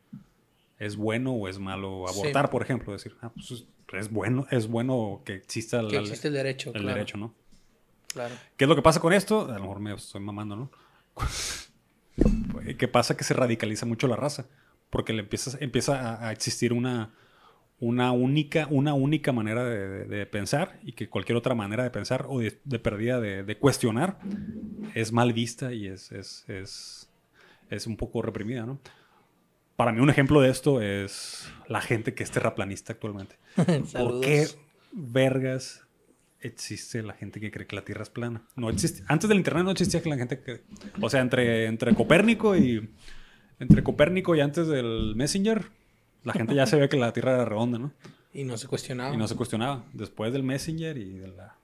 es 0.78 0.96
bueno 0.96 1.32
o 1.32 1.48
es 1.48 1.58
malo 1.58 2.08
abortar, 2.08 2.50
por 2.50 2.62
ejemplo. 2.62 2.92
Decir, 2.92 3.14
ah, 3.22 3.32
pues 3.34 3.64
es, 3.94 4.10
bueno, 4.12 4.46
es 4.50 4.68
bueno 4.68 5.22
que 5.24 5.34
exista 5.34 5.82
la- 5.82 5.90
Que 5.90 5.96
existe 5.98 6.28
el 6.28 6.34
derecho. 6.34 6.70
el 6.70 6.80
claro, 6.82 6.94
derecho, 6.94 7.16
¿no? 7.18 7.34
Claro. 8.12 8.34
¿Qué 8.56 8.64
es 8.64 8.68
lo 8.68 8.74
que 8.76 8.82
pasa 8.82 9.00
con 9.00 9.12
esto? 9.12 9.46
A 9.50 9.54
lo 9.54 9.60
mejor 9.60 9.80
me 9.80 9.92
estoy 9.94 10.20
mamando, 10.20 10.56
¿no? 10.56 10.70
¿Qué 12.76 12.88
pasa? 12.88 13.16
Que 13.16 13.24
se 13.24 13.34
radicaliza 13.34 13.86
mucho 13.86 14.08
la 14.08 14.16
raza. 14.16 14.46
Porque 14.90 15.12
le 15.12 15.20
empieza, 15.20 15.56
empieza 15.60 16.00
a, 16.00 16.28
a 16.28 16.32
existir 16.32 16.72
una, 16.72 17.12
una, 17.80 18.12
única, 18.12 18.66
una 18.70 18.94
única 18.94 19.32
manera 19.32 19.64
de, 19.64 20.26
pensar 20.26 20.80
y 20.82 20.92
que 20.92 21.08
cualquier 21.08 21.36
otra 21.36 21.54
manera 21.54 21.84
de 21.84 21.90
pensar 21.90 22.26
o 22.28 22.40
de, 22.40 22.58
de 22.64 22.78
perdida 22.78 23.20
de, 23.20 23.44
de 23.44 23.58
cuestionar 23.58 24.18
es 24.94 25.12
mal 25.12 25.32
vista 25.32 25.72
y 25.72 25.86
es, 25.86 26.10
es, 26.12 26.44
es, 26.48 27.08
es 27.70 27.86
un 27.86 27.96
poco 27.96 28.22
reprimida, 28.22 28.66
¿no? 28.66 28.78
Para 29.76 29.92
mí 29.92 30.00
un 30.00 30.10
ejemplo 30.10 30.40
de 30.40 30.50
esto 30.50 30.82
es 30.82 31.48
la 31.68 31.80
gente 31.80 32.14
que 32.14 32.24
es 32.24 32.32
terraplanista 32.32 32.94
actualmente. 32.94 33.36
¿Por 33.92 34.20
qué 34.20 34.48
vergas 34.90 35.86
existe 36.40 37.02
la 37.02 37.14
gente 37.14 37.40
que 37.40 37.50
cree 37.50 37.66
que 37.66 37.76
la 37.76 37.84
Tierra 37.84 38.02
es 38.02 38.10
plana? 38.10 38.42
No 38.56 38.70
existe. 38.70 39.02
Antes 39.08 39.28
del 39.28 39.38
internet 39.38 39.64
no 39.64 39.70
existía 39.70 40.02
que 40.02 40.08
la 40.08 40.16
gente 40.16 40.40
que, 40.40 40.62
o 41.00 41.10
sea, 41.10 41.20
entre 41.20 41.66
entre 41.66 41.94
Copérnico 41.94 42.56
y 42.56 42.88
entre 43.58 43.82
Copérnico 43.82 44.34
y 44.36 44.40
antes 44.40 44.68
del 44.68 45.14
Messenger, 45.16 45.66
la 46.24 46.32
gente 46.32 46.54
ya 46.54 46.66
sabía 46.66 46.88
que 46.88 46.96
la 46.96 47.12
Tierra 47.12 47.34
era 47.34 47.44
redonda, 47.44 47.78
¿no? 47.78 47.92
Y 48.32 48.44
no 48.44 48.56
se 48.56 48.68
cuestionaba. 48.68 49.14
Y 49.14 49.16
no 49.16 49.26
se 49.26 49.34
cuestionaba. 49.36 49.84
Después 49.94 50.32
del 50.32 50.42
Messenger 50.44 50.96
y 50.98 51.18
de 51.18 51.28
la 51.28 51.56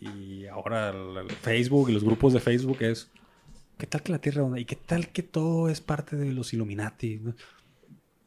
y 0.00 0.46
ahora 0.46 0.90
el, 0.90 1.16
el 1.16 1.30
Facebook 1.30 1.88
y 1.90 1.92
los 1.92 2.04
grupos 2.04 2.32
de 2.32 2.40
Facebook 2.40 2.78
es 2.82 3.10
¿qué 3.78 3.86
tal 3.86 4.02
que 4.02 4.12
la 4.12 4.18
Tierra 4.20 4.34
es 4.34 4.38
redonda? 4.38 4.60
¿Y 4.60 4.64
qué 4.64 4.76
tal 4.76 5.08
que 5.08 5.22
todo 5.22 5.68
es 5.68 5.80
parte 5.80 6.16
de 6.16 6.32
los 6.32 6.52
Illuminati? 6.52 7.16
¿no? 7.16 7.34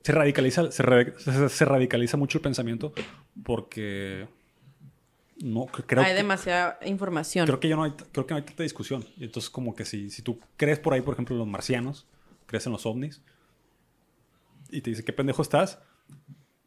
Se 0.04 0.12
radicaliza, 0.12 0.72
se, 0.72 0.82
ra- 0.84 1.14
se- 1.18 1.50
se 1.50 1.66
radicaliza 1.66 2.18
mucho 2.18 2.40
el 2.40 2.42
pensamiento 2.42 2.94
porque 3.44 4.28
no 5.44 5.66
cre- 5.68 5.84
creo 5.88 6.04
Hay 6.04 6.10
que, 6.12 6.16
demasiada 6.16 6.78
información. 6.86 7.46
creo 7.48 7.60
que 7.60 7.68
ya 7.70 7.76
no 7.76 7.84
hay 7.84 7.92
creo 8.12 8.26
que 8.26 8.34
no 8.34 8.38
hay 8.38 8.44
tanta 8.44 8.64
discusión. 8.64 9.06
Y 9.18 9.24
entonces 9.26 9.50
como 9.50 9.76
que 9.76 9.86
si, 9.86 10.10
si 10.10 10.22
tú 10.22 10.40
crees 10.58 10.80
por 10.80 10.94
ahí, 10.94 11.02
por 11.02 11.14
ejemplo, 11.14 11.36
en 11.36 11.40
los 11.40 11.48
marcianos, 11.48 12.06
crees 12.48 12.66
en 12.66 12.72
los 12.74 12.86
ovnis 12.86 13.22
y 14.70 14.82
te 14.82 14.90
dice, 14.90 15.04
¿qué 15.04 15.14
pendejo 15.14 15.42
estás? 15.42 15.80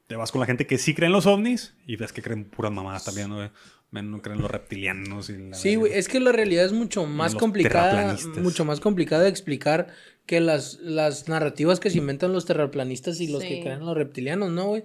Te 0.07 0.17
vas 0.17 0.31
con 0.33 0.41
la 0.41 0.47
gente 0.47 0.67
que 0.67 0.77
sí 0.79 0.95
cree 0.95 1.07
en 1.07 1.13
los 1.13 1.27
ovnis 1.27 1.75
y 1.87 1.97
ves 1.97 2.13
que 2.13 2.21
creen 2.23 2.45
puras 2.45 2.71
mamadas 2.73 3.05
también, 3.05 3.31
¿no? 3.31 3.51
No 3.91 4.21
creen 4.23 4.37
en 4.39 4.43
los 4.43 4.51
reptilianos 4.51 5.31
y 5.31 5.39
la 5.39 5.55
Sí, 5.57 5.77
güey, 5.77 5.93
es 5.93 6.09
que 6.09 6.19
la 6.19 6.33
realidad 6.33 6.65
es 6.65 6.73
mucho 6.73 7.07
más 7.07 7.35
los 7.35 7.41
complicada, 7.41 7.91
terraplanistas. 7.91 8.43
mucho 8.43 8.65
más 8.65 8.81
complicada 8.81 9.23
de 9.23 9.29
explicar 9.29 9.87
que 10.27 10.41
las, 10.41 10.81
las 10.81 11.29
narrativas 11.29 11.79
que 11.79 11.91
se 11.91 11.99
inventan 11.99 12.33
los 12.33 12.45
terraplanistas 12.45 13.21
y 13.21 13.29
los 13.29 13.43
Sí. 13.43 13.49
que 13.49 13.61
creen 13.61 13.79
en 13.81 13.87
los 13.87 13.97
reptilianos, 13.97 14.51
¿no, 14.51 14.67
güey? 14.67 14.85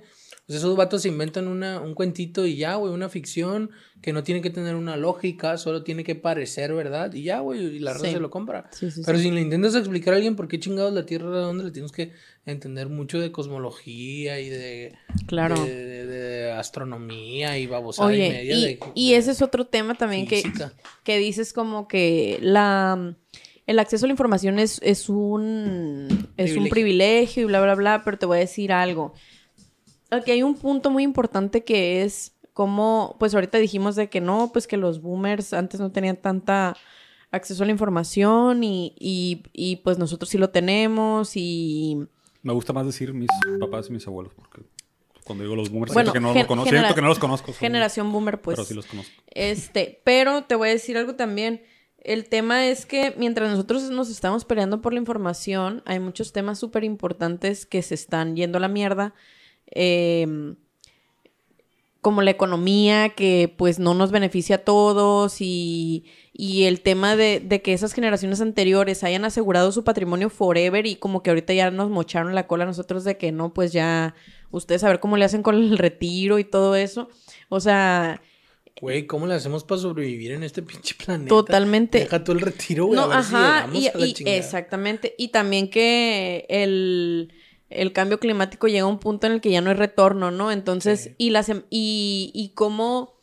Sea, 0.51 0.57
esos 0.57 0.75
vatos 0.75 1.03
se 1.03 1.07
inventan 1.09 1.47
una, 1.47 1.79
un 1.79 1.93
cuentito 1.93 2.45
y 2.45 2.55
ya, 2.57 2.75
güey, 2.75 2.91
una 2.91 3.07
ficción 3.07 3.69
que 4.01 4.13
no 4.13 4.23
tiene 4.23 4.41
que 4.41 4.49
tener 4.49 4.75
una 4.75 4.97
lógica, 4.97 5.57
solo 5.57 5.83
tiene 5.83 6.03
que 6.03 6.15
parecer 6.15 6.73
verdad 6.73 7.13
y 7.13 7.23
ya, 7.23 7.39
güey, 7.39 7.59
y 7.75 7.79
la 7.79 7.93
raza 7.93 8.05
Sí. 8.07 8.13
se 8.13 8.19
lo 8.19 8.29
compra. 8.29 8.67
Sí, 8.71 8.89
sí, 8.89 9.01
Pero 9.05 9.17
si 9.19 9.29
le 9.29 9.41
intentas 9.41 9.75
explicar 9.75 10.13
a 10.13 10.17
alguien 10.17 10.35
por 10.35 10.47
qué 10.47 10.59
chingados 10.59 10.91
la 10.93 11.05
Tierra 11.05 11.25
es 11.27 11.31
redonda, 11.33 11.63
le 11.63 11.71
tienes 11.71 11.91
que 11.91 12.13
entender 12.45 12.89
mucho 12.89 13.19
de 13.19 13.31
cosmología 13.31 14.39
y 14.39 14.49
de, 14.49 14.93
Claro. 15.27 15.63
de, 15.63 15.75
de- 15.85 16.05
de 16.07 16.51
astronomía 16.53 17.57
y 17.59 17.67
babosada 17.67 18.13
y 18.15 18.19
media. 18.19 18.55
y, 18.55 18.62
de- 18.65 18.79
y 18.95 19.13
ese 19.13 19.31
es 19.31 19.41
otro 19.41 19.67
tema 19.67 19.93
también 19.95 20.25
que, 20.27 20.38
física. 20.41 20.73
que 21.03 21.17
dices 21.19 21.53
como 21.53 21.88
que 21.88 22.39
la 22.41 23.15
el 23.67 23.77
acceso 23.77 24.05
a 24.05 24.07
la 24.07 24.13
información 24.13 24.57
es, 24.57 24.79
es 24.83 25.09
un 25.09 26.27
es 26.38 26.57
un 26.57 26.69
privilegio 26.69 27.43
y 27.43 27.45
bla 27.45 27.62
bla 27.62 27.75
bla, 27.75 28.01
pero 28.03 28.17
te 28.17 28.25
voy 28.25 28.38
a 28.38 28.39
decir 28.39 28.71
algo. 28.71 29.13
Aquí 30.11 30.31
hay 30.31 30.43
un 30.43 30.55
punto 30.55 30.89
muy 30.89 31.03
importante 31.03 31.63
que 31.63 32.03
es 32.03 32.33
como, 32.53 33.15
pues 33.19 33.33
ahorita 33.35 33.57
dijimos 33.57 33.95
de 33.95 34.09
que 34.09 34.21
no, 34.21 34.51
pues 34.51 34.67
que 34.67 34.75
los 34.77 35.01
boomers 35.01 35.53
antes 35.53 35.79
no 35.79 35.91
tenían 35.91 36.17
tanta 36.17 36.75
acceso 37.31 37.63
a 37.63 37.65
la 37.67 37.71
información 37.71 38.63
y, 38.63 38.95
y, 38.99 39.43
y 39.53 39.77
pues 39.77 39.97
nosotros 39.99 40.29
sí 40.29 40.37
lo 40.37 40.49
tenemos 40.49 41.33
y 41.35 42.07
Me 42.41 42.53
gusta 42.53 42.73
más 42.73 42.85
decir 42.87 43.13
mis 43.13 43.29
papás 43.59 43.87
y 43.89 43.93
mis 43.93 44.05
abuelos 44.07 44.33
porque 44.35 44.61
cuando 45.23 45.43
digo 45.43 45.55
los 45.55 45.69
boomers 45.69 45.93
Bueno, 45.93 46.11
siento 46.11 46.33
que 46.33 46.41
no, 46.41 46.47
conozco, 46.47 46.69
siento 46.71 46.95
que 46.95 47.01
no 47.03 47.07
los 47.07 47.19
conozco. 47.19 47.51
son- 47.51 47.59
generación 47.59 48.11
boomer 48.11 48.41
pues 48.41 48.55
Pero 48.57 48.65
sí 48.65 48.73
los 48.73 48.87
conozco. 48.87 49.13
Este, 49.27 50.01
pero 50.03 50.43
te 50.45 50.55
voy 50.55 50.69
a 50.69 50.71
decir 50.71 50.97
algo 50.97 51.15
también. 51.15 51.61
El 51.99 52.27
tema 52.29 52.65
es 52.65 52.85
que 52.87 53.13
mientras 53.17 53.49
nosotros 53.51 53.89
nos 53.91 54.09
estamos 54.09 54.43
peleando 54.43 54.81
por 54.81 54.93
la 54.93 54.99
información, 54.99 55.83
hay 55.85 55.99
muchos 55.99 56.33
temas 56.33 56.57
súper 56.57 56.83
importantes 56.83 57.65
que 57.67 57.83
se 57.83 57.93
están 57.93 58.35
yendo 58.35 58.57
a 58.57 58.61
la 58.61 58.69
mierda. 58.69 59.13
Eh, 59.71 60.55
como 62.01 62.21
la 62.21 62.32
economía, 62.32 63.10
que 63.10 63.53
pues 63.58 63.77
no 63.77 63.93
nos 63.93 64.12
beneficia 64.12 64.58
a 64.58 64.60
todos 64.60 65.41
y, 65.41 66.05
y 66.34 66.63
el 66.63 66.79
tema 66.79 67.17
de, 67.17 67.41
de 67.41 67.62
que 67.62 67.73
esas 67.73 67.91
generaciones 67.93 68.39
anteriores 68.39 69.03
hayan 69.03 69.25
asegurado 69.25 69.71
su 69.73 69.84
patrimonio 69.84 70.29
forever 70.29 70.86
y 70.88 70.95
como 70.95 71.21
que 71.21 71.29
ahorita 71.29 71.53
ya 71.53 71.71
nos 71.71 71.89
mocharon 71.89 72.36
la 72.36 72.47
cola 72.47 72.63
a 72.63 72.67
nosotros 72.67 73.03
de 73.03 73.17
que 73.17 73.34
no, 73.34 73.53
pues 73.53 73.73
ya 73.73 74.15
ustedes 74.49 74.84
a 74.86 74.88
ver 74.88 75.01
cómo 75.01 75.17
le 75.17 75.25
hacen 75.25 75.43
con 75.43 75.55
el 75.55 75.77
retiro 75.77 76.39
y 76.39 76.45
todo 76.45 76.75
eso. 76.75 77.10
O 77.49 77.60
sea, 77.60 78.21
Güey, 78.82 79.05
¿cómo 79.05 79.27
le 79.27 79.34
hacemos 79.34 79.65
para 79.65 79.82
sobrevivir 79.82 80.32
en 80.32 80.43
este 80.43 80.62
pinche 80.62 80.95
planeta? 80.95 81.27
Totalmente. 81.27 81.99
Deja 81.99 82.23
todo 82.23 82.34
el 82.38 82.41
retiro, 82.41 82.86
güey. 82.86 82.95
No, 82.97 83.12
a 83.12 83.17
ver 83.17 83.23
si 83.25 83.36
ajá, 83.36 83.55
llegamos 83.67 83.84
y, 83.84 83.88
a 83.89 83.97
la 83.97 84.08
y- 84.08 84.13
exactamente. 84.38 85.15
Y 85.17 85.27
también 85.29 85.69
que 85.69 86.45
el, 86.47 87.34
el 87.69 87.93
cambio 87.93 88.19
climático 88.19 88.67
llega 88.67 88.84
a 88.84 88.88
un 88.88 88.99
punto 88.99 89.27
en 89.27 89.34
el 89.34 89.41
que 89.41 89.51
ya 89.51 89.62
no 89.62 89.69
hay 89.69 89.75
retorno, 89.75 90.32
¿no? 90.32 90.51
Entonces, 90.51 91.03
Sí. 91.03 91.15
y 91.17 91.29
las 91.29 91.49
em- 91.49 91.63
y, 91.69 92.32
y 92.34 92.49
cómo 92.49 93.15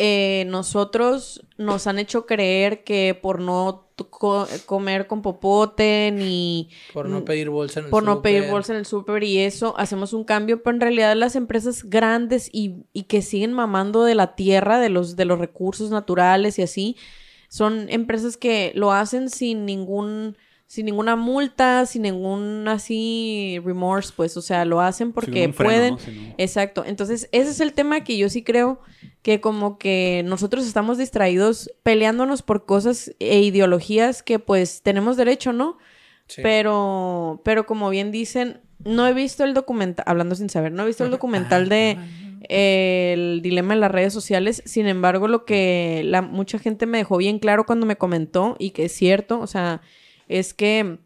eh, 0.00 0.44
nosotros 0.46 1.44
nos 1.56 1.88
han 1.88 1.98
hecho 1.98 2.24
creer 2.24 2.84
que 2.84 3.18
por 3.20 3.40
no 3.40 3.88
co- 4.10 4.46
comer 4.66 5.08
con 5.08 5.22
popote 5.22 6.12
ni 6.14 6.68
Por 6.94 7.08
no 7.08 7.24
pedir 7.24 7.50
bolsa 7.50 7.80
en 7.80 7.86
el 7.86 7.90
por 7.90 8.04
no 8.04 8.22
pedir 8.22 8.48
bolsa 8.48 8.72
en 8.72 8.78
el 8.78 8.86
súper 8.86 9.24
y 9.24 9.38
eso, 9.38 9.74
hacemos 9.76 10.12
un 10.12 10.22
cambio, 10.22 10.62
pero 10.62 10.76
en 10.76 10.80
realidad 10.82 11.16
las 11.16 11.34
empresas 11.34 11.82
grandes 11.82 12.48
y, 12.52 12.84
y 12.92 13.04
que 13.04 13.22
siguen 13.22 13.52
mamando 13.52 14.04
de 14.04 14.14
la 14.14 14.36
tierra, 14.36 14.78
de 14.78 14.88
los, 14.88 15.16
de 15.16 15.24
los 15.24 15.40
recursos 15.40 15.90
naturales 15.90 16.60
y 16.60 16.62
así, 16.62 16.96
son 17.48 17.88
empresas 17.90 18.36
que 18.36 18.70
lo 18.76 18.92
hacen 18.92 19.30
sin 19.30 19.66
ningún 19.66 20.36
sin 20.68 20.84
ninguna 20.84 21.16
multa, 21.16 21.86
sin 21.86 22.02
ningún 22.02 22.68
así 22.68 23.58
remorse, 23.64 24.12
pues, 24.14 24.36
o 24.36 24.42
sea, 24.42 24.66
lo 24.66 24.82
hacen 24.82 25.12
porque 25.12 25.48
pueden. 25.48 25.96
Exacto. 26.36 26.84
Entonces, 26.86 27.26
ese 27.32 27.50
es 27.50 27.60
el 27.60 27.72
tema 27.72 28.04
que 28.04 28.18
yo 28.18 28.28
sí 28.28 28.44
creo 28.44 28.78
que 29.22 29.40
como 29.40 29.78
que 29.78 30.22
nosotros 30.26 30.66
estamos 30.66 30.98
distraídos 30.98 31.70
peleándonos 31.82 32.42
por 32.42 32.66
cosas 32.66 33.14
e 33.18 33.40
ideologías 33.40 34.22
que 34.22 34.38
pues 34.38 34.82
tenemos 34.82 35.16
derecho, 35.16 35.54
¿no? 35.54 35.78
Pero, 36.36 37.40
pero 37.44 37.64
como 37.64 37.88
bien 37.88 38.12
dicen, 38.12 38.60
no 38.84 39.08
he 39.08 39.14
visto 39.14 39.44
el 39.44 39.54
documental, 39.54 40.04
hablando 40.06 40.34
sin 40.34 40.50
saber, 40.50 40.72
no 40.72 40.82
he 40.82 40.86
visto 40.86 41.02
el 41.02 41.10
documental 41.10 41.70
de 41.70 41.96
el 42.42 43.40
dilema 43.42 43.72
en 43.72 43.80
las 43.80 43.90
redes 43.90 44.12
sociales. 44.12 44.62
Sin 44.66 44.86
embargo, 44.86 45.28
lo 45.28 45.46
que 45.46 46.02
la, 46.04 46.20
mucha 46.20 46.58
gente 46.58 46.84
me 46.84 46.98
dejó 46.98 47.16
bien 47.16 47.38
claro 47.38 47.64
cuando 47.64 47.86
me 47.86 47.96
comentó, 47.96 48.54
y 48.58 48.72
que 48.72 48.84
es 48.84 48.92
cierto, 48.92 49.40
o 49.40 49.46
sea, 49.46 49.80
es 50.28 50.54
que 50.54 50.98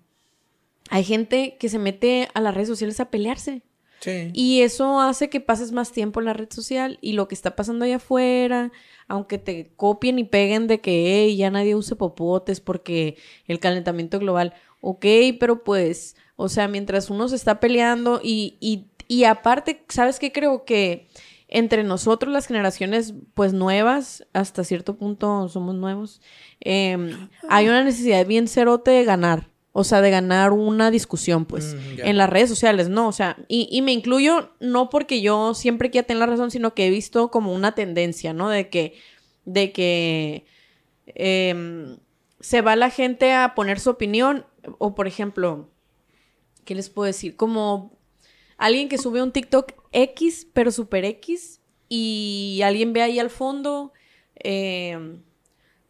hay 0.90 1.04
gente 1.04 1.56
que 1.58 1.68
se 1.68 1.78
mete 1.78 2.28
a 2.34 2.40
las 2.40 2.54
redes 2.54 2.68
sociales 2.68 3.00
a 3.00 3.10
pelearse. 3.10 3.62
Sí. 4.00 4.30
Y 4.34 4.62
eso 4.62 5.00
hace 5.00 5.30
que 5.30 5.40
pases 5.40 5.70
más 5.70 5.92
tiempo 5.92 6.20
en 6.20 6.26
la 6.26 6.32
red 6.32 6.50
social 6.50 6.98
y 7.00 7.12
lo 7.12 7.28
que 7.28 7.36
está 7.36 7.54
pasando 7.54 7.84
allá 7.84 7.96
afuera, 7.96 8.72
aunque 9.06 9.38
te 9.38 9.72
copien 9.76 10.18
y 10.18 10.24
peguen 10.24 10.66
de 10.66 10.80
que 10.80 11.34
ya 11.36 11.50
nadie 11.50 11.76
use 11.76 11.94
popotes 11.94 12.60
porque 12.60 13.16
el 13.46 13.60
calentamiento 13.60 14.18
global, 14.18 14.54
ok, 14.80 15.06
pero 15.38 15.62
pues, 15.62 16.16
o 16.34 16.48
sea, 16.48 16.66
mientras 16.66 17.10
uno 17.10 17.28
se 17.28 17.36
está 17.36 17.60
peleando 17.60 18.20
y, 18.22 18.56
y, 18.60 18.86
y 19.06 19.24
aparte, 19.24 19.84
¿sabes 19.88 20.18
qué? 20.18 20.32
Creo 20.32 20.64
que 20.64 21.06
entre 21.54 21.84
nosotros, 21.84 22.32
las 22.32 22.46
generaciones, 22.46 23.12
pues 23.34 23.52
nuevas, 23.52 24.26
hasta 24.32 24.64
cierto 24.64 24.96
punto 24.96 25.50
somos 25.50 25.74
nuevos, 25.74 26.22
em, 26.60 27.28
hay 27.46 27.68
una 27.68 27.84
necesidad 27.84 28.26
bien 28.26 28.48
cerote 28.48 28.90
de 28.90 29.04
ganar. 29.04 29.50
O 29.74 29.84
sea, 29.84 30.00
de 30.02 30.10
ganar 30.10 30.52
una 30.52 30.90
discusión, 30.90 31.46
pues, 31.46 31.74
mm, 31.74 32.00
en 32.04 32.16
las 32.18 32.28
redes 32.28 32.48
sociales, 32.50 32.88
¿no? 32.90 33.08
O 33.08 33.12
sea, 33.12 33.36
y, 33.48 33.68
y, 33.70 33.80
me 33.80 33.92
incluyo 33.92 34.50
no 34.60 34.90
porque 34.90 35.22
yo 35.22 35.54
siempre 35.54 35.90
quiera 35.90 36.06
tener 36.06 36.20
la 36.20 36.26
razón, 36.26 36.50
sino 36.50 36.74
que 36.74 36.86
he 36.86 36.90
visto 36.90 37.30
como 37.30 37.54
una 37.54 37.74
tendencia, 37.74 38.34
¿no? 38.34 38.50
De 38.50 38.68
que, 38.68 38.94
de 39.46 39.72
que 39.72 40.44
em, 41.06 41.96
se 42.40 42.60
va 42.60 42.76
la 42.76 42.90
gente 42.90 43.32
a 43.32 43.54
poner 43.54 43.80
su 43.80 43.90
opinión, 43.90 44.44
o 44.78 44.94
por 44.94 45.06
ejemplo, 45.06 45.70
¿qué 46.64 46.74
les 46.74 46.90
puedo 46.90 47.06
decir? 47.06 47.36
Como 47.36 47.98
alguien 48.56 48.88
que 48.88 48.98
sube 48.98 49.22
un 49.22 49.32
TikTok 49.32 49.72
X, 49.92 50.46
pero 50.52 50.70
super 50.70 51.04
X, 51.04 51.60
y 51.88 52.60
alguien 52.64 52.92
ve 52.92 53.02
ahí 53.02 53.18
al 53.18 53.30
fondo, 53.30 53.92
eh, 54.42 55.18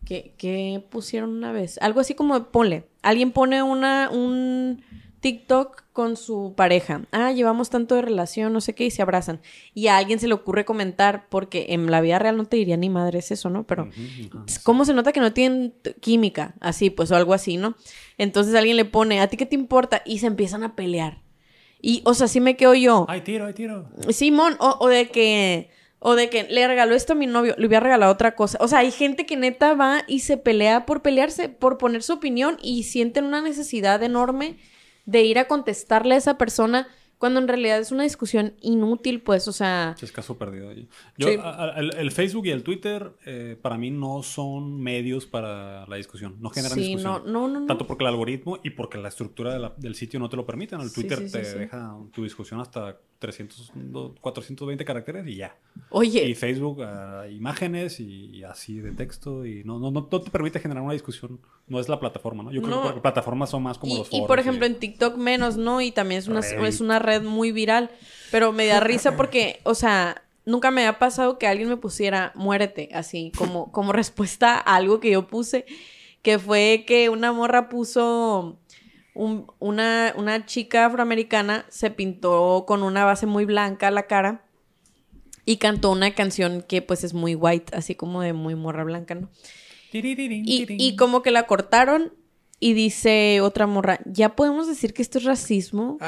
¿qué, 0.04 0.84
pusieron 0.90 1.30
una 1.30 1.52
vez? 1.52 1.78
Algo 1.80 2.00
así 2.00 2.14
como, 2.14 2.50
ponle, 2.50 2.88
alguien 3.02 3.30
pone 3.30 3.62
una, 3.62 4.10
un 4.10 4.82
TikTok 5.20 5.84
con 5.92 6.16
su 6.16 6.54
pareja. 6.56 7.02
Ah, 7.12 7.30
llevamos 7.30 7.70
tanto 7.70 7.94
de 7.94 8.02
relación, 8.02 8.52
no 8.52 8.60
sé 8.60 8.74
qué, 8.74 8.84
y 8.86 8.90
se 8.90 9.02
abrazan. 9.02 9.40
Y 9.74 9.86
a 9.86 9.96
alguien 9.96 10.18
se 10.18 10.26
le 10.26 10.34
ocurre 10.34 10.64
comentar, 10.64 11.28
porque 11.28 11.66
en 11.70 11.88
la 11.90 12.00
vida 12.00 12.18
real 12.18 12.36
no 12.36 12.46
te 12.46 12.56
diría 12.56 12.76
ni 12.76 12.90
madre 12.90 13.20
es 13.20 13.30
eso, 13.30 13.48
¿no? 13.48 13.64
Pero, 13.64 13.88
¿cómo 14.64 14.84
se 14.84 14.94
nota 14.94 15.12
que 15.12 15.20
no 15.20 15.32
tienen 15.32 15.74
química? 16.00 16.54
Así, 16.60 16.90
pues, 16.90 17.12
o 17.12 17.16
algo 17.16 17.32
así, 17.32 17.56
¿no? 17.56 17.76
Entonces 18.18 18.56
alguien 18.56 18.76
le 18.76 18.84
pone, 18.84 19.20
¿a 19.20 19.28
ti 19.28 19.36
qué 19.36 19.46
te 19.46 19.54
importa? 19.54 20.02
Y 20.04 20.18
se 20.18 20.26
empiezan 20.26 20.64
a 20.64 20.74
pelear. 20.74 21.22
Y, 21.82 22.00
o 22.04 22.14
sea, 22.14 22.28
sí 22.28 22.40
me 22.40 22.56
quedo 22.56 22.74
yo. 22.74 23.06
Ay, 23.08 23.22
tiro, 23.22 23.44
ay, 23.44 23.52
tiro. 23.52 23.88
Simón, 24.08 24.56
o, 24.60 24.76
o 24.80 24.88
de 24.88 25.08
que. 25.08 25.70
O 26.04 26.16
de 26.16 26.28
que 26.28 26.44
le 26.44 26.66
regaló 26.66 26.96
esto 26.96 27.12
a 27.12 27.16
mi 27.16 27.28
novio, 27.28 27.54
le 27.58 27.66
hubiera 27.66 27.84
regalado 27.84 28.10
otra 28.10 28.34
cosa. 28.34 28.58
O 28.60 28.66
sea, 28.66 28.80
hay 28.80 28.90
gente 28.90 29.24
que 29.24 29.36
neta 29.36 29.74
va 29.74 30.02
y 30.08 30.18
se 30.20 30.36
pelea 30.36 30.84
por 30.84 31.00
pelearse, 31.00 31.48
por 31.48 31.78
poner 31.78 32.02
su 32.02 32.14
opinión 32.14 32.56
y 32.60 32.82
sienten 32.82 33.24
una 33.24 33.40
necesidad 33.40 34.02
enorme 34.02 34.56
de 35.04 35.22
ir 35.22 35.38
a 35.38 35.46
contestarle 35.46 36.16
a 36.16 36.18
esa 36.18 36.38
persona 36.38 36.88
cuando 37.22 37.38
en 37.38 37.46
realidad 37.46 37.78
es 37.78 37.92
una 37.92 38.02
discusión 38.02 38.54
inútil, 38.62 39.22
pues, 39.22 39.46
o 39.46 39.52
sea... 39.52 39.94
Es 40.02 40.10
caso 40.10 40.36
perdido 40.36 40.70
allí. 40.70 40.88
Yo, 41.16 41.28
el, 41.28 42.10
Facebook 42.10 42.46
y 42.46 42.50
el 42.50 42.64
Twitter, 42.64 43.12
eh, 43.24 43.56
para 43.62 43.78
mí 43.78 43.92
no 43.92 44.24
son 44.24 44.82
medios 44.82 45.24
para 45.24 45.86
la 45.86 45.94
discusión. 45.94 46.34
No 46.40 46.50
generan 46.50 46.74
sí, 46.74 46.80
discusión. 46.80 47.22
No, 47.26 47.46
no, 47.46 47.60
no, 47.60 47.66
Tanto 47.66 47.86
porque 47.86 48.02
el 48.02 48.08
algoritmo 48.08 48.58
y 48.64 48.70
porque 48.70 48.98
la 48.98 49.06
estructura 49.06 49.72
del 49.76 49.94
sitio 49.94 50.18
no 50.18 50.28
te 50.28 50.34
lo 50.34 50.44
permiten. 50.44 50.80
El 50.80 50.92
Twitter 50.92 51.30
te 51.30 51.58
deja 51.58 51.96
tu 52.12 52.24
discusión 52.24 52.58
hasta 52.58 52.98
300, 53.20 53.72
420 54.20 54.84
caracteres 54.84 55.24
y 55.28 55.36
ya. 55.36 55.56
Oye. 55.90 56.28
Y 56.28 56.34
Facebook, 56.34 56.80
uh, 56.80 57.30
imágenes 57.30 58.00
y, 58.00 58.42
así 58.42 58.80
de 58.80 58.90
texto 58.90 59.46
y 59.46 59.62
no, 59.62 59.78
no, 59.78 59.92
no, 59.92 60.04
te 60.06 60.28
permite 60.28 60.58
generar 60.58 60.82
una 60.82 60.94
discusión. 60.94 61.38
No 61.66 61.80
es 61.80 61.88
la 61.88 61.98
plataforma, 62.00 62.42
¿no? 62.42 62.50
Yo 62.50 62.60
creo 62.60 62.94
que 62.94 63.00
plataformas 63.00 63.50
son 63.50 63.62
más 63.62 63.78
como 63.78 63.96
los 63.96 64.08
foros. 64.08 64.24
Y 64.24 64.26
por 64.26 64.38
ejemplo 64.38 64.66
en 64.66 64.78
TikTok 64.78 65.16
menos, 65.16 65.56
¿no? 65.56 65.80
Y 65.80 65.92
también 65.92 66.18
es 66.18 66.28
una, 66.28 66.40
es 66.40 66.80
una 66.80 66.98
red 66.98 67.22
muy 67.22 67.52
viral. 67.52 67.90
Pero 68.30 68.52
me 68.52 68.66
da 68.66 68.80
risa 68.80 69.16
porque, 69.16 69.60
o 69.64 69.74
sea, 69.74 70.22
nunca 70.44 70.70
me 70.70 70.86
ha 70.86 70.98
pasado 70.98 71.38
que 71.38 71.46
alguien 71.46 71.68
me 71.68 71.76
pusiera 71.76 72.32
muérete, 72.34 72.88
así 72.92 73.32
como, 73.36 73.70
como 73.72 73.92
respuesta 73.92 74.54
a 74.54 74.76
algo 74.76 75.00
que 75.00 75.10
yo 75.10 75.26
puse. 75.26 75.64
Que 76.22 76.38
fue 76.38 76.84
que 76.86 77.08
una 77.08 77.32
morra 77.32 77.68
puso 77.68 78.58
una, 79.14 80.14
una 80.16 80.46
chica 80.46 80.86
afroamericana 80.86 81.66
se 81.68 81.90
pintó 81.90 82.64
con 82.66 82.82
una 82.82 83.04
base 83.04 83.26
muy 83.26 83.44
blanca 83.44 83.90
la 83.90 84.06
cara 84.06 84.44
y 85.44 85.56
cantó 85.56 85.90
una 85.90 86.14
canción 86.14 86.62
que 86.62 86.82
pues 86.82 87.04
es 87.04 87.14
muy 87.14 87.34
white, 87.34 87.76
así 87.76 87.94
como 87.94 88.22
de 88.22 88.32
muy 88.32 88.54
morra 88.54 88.84
blanca, 88.84 89.14
¿no? 89.14 89.28
Y, 90.44 90.66
y, 90.78 90.96
como 90.96 91.22
que 91.22 91.30
la 91.30 91.46
cortaron 91.46 92.12
y 92.60 92.74
dice 92.74 93.40
otra 93.40 93.66
morra, 93.66 94.00
ya 94.04 94.36
podemos 94.36 94.66
decir 94.66 94.94
que 94.94 95.02
esto 95.02 95.18
es 95.18 95.24
racismo. 95.24 95.98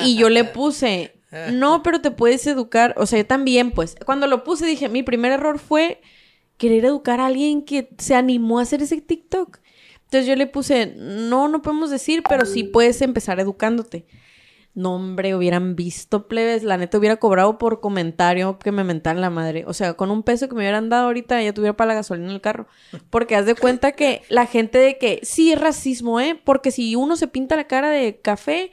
y 0.00 0.16
yo 0.16 0.28
le 0.28 0.44
puse, 0.44 1.14
no, 1.52 1.82
pero 1.82 2.00
te 2.00 2.10
puedes 2.10 2.46
educar, 2.46 2.94
o 2.96 3.06
sea, 3.06 3.18
yo 3.18 3.26
también, 3.26 3.70
pues, 3.70 3.96
cuando 4.04 4.26
lo 4.26 4.44
puse 4.44 4.66
dije, 4.66 4.88
mi 4.88 5.02
primer 5.02 5.32
error 5.32 5.58
fue 5.58 6.00
querer 6.56 6.84
educar 6.84 7.20
a 7.20 7.26
alguien 7.26 7.62
que 7.62 7.88
se 7.98 8.14
animó 8.14 8.58
a 8.58 8.62
hacer 8.62 8.82
ese 8.82 9.00
TikTok. 9.00 9.58
Entonces 10.04 10.26
yo 10.26 10.36
le 10.36 10.46
puse, 10.46 10.94
no, 10.96 11.48
no 11.48 11.62
podemos 11.62 11.90
decir, 11.90 12.22
pero 12.28 12.44
sí 12.44 12.64
puedes 12.64 13.00
empezar 13.00 13.40
educándote. 13.40 14.04
No, 14.74 14.94
hombre, 14.94 15.34
hubieran 15.34 15.76
visto 15.76 16.28
plebes, 16.28 16.62
la 16.62 16.78
neta 16.78 16.96
hubiera 16.96 17.16
cobrado 17.16 17.58
por 17.58 17.80
comentario 17.80 18.58
que 18.58 18.72
me 18.72 18.84
mentaran 18.84 19.20
la 19.20 19.28
madre. 19.28 19.64
O 19.66 19.74
sea, 19.74 19.94
con 19.94 20.10
un 20.10 20.22
peso 20.22 20.48
que 20.48 20.54
me 20.54 20.62
hubieran 20.62 20.88
dado 20.88 21.06
ahorita 21.06 21.42
ya 21.42 21.52
tuviera 21.52 21.76
para 21.76 21.88
la 21.88 21.94
gasolina 21.94 22.28
en 22.28 22.34
el 22.34 22.40
carro. 22.40 22.66
Porque 23.10 23.36
haz 23.36 23.44
de 23.44 23.54
cuenta 23.54 23.92
que 23.92 24.22
la 24.30 24.46
gente 24.46 24.78
de 24.78 24.96
que 24.96 25.20
sí 25.24 25.52
es 25.52 25.60
racismo, 25.60 26.20
¿eh? 26.20 26.40
Porque 26.42 26.70
si 26.70 26.96
uno 26.96 27.16
se 27.16 27.28
pinta 27.28 27.54
la 27.54 27.66
cara 27.66 27.90
de 27.90 28.18
café, 28.20 28.70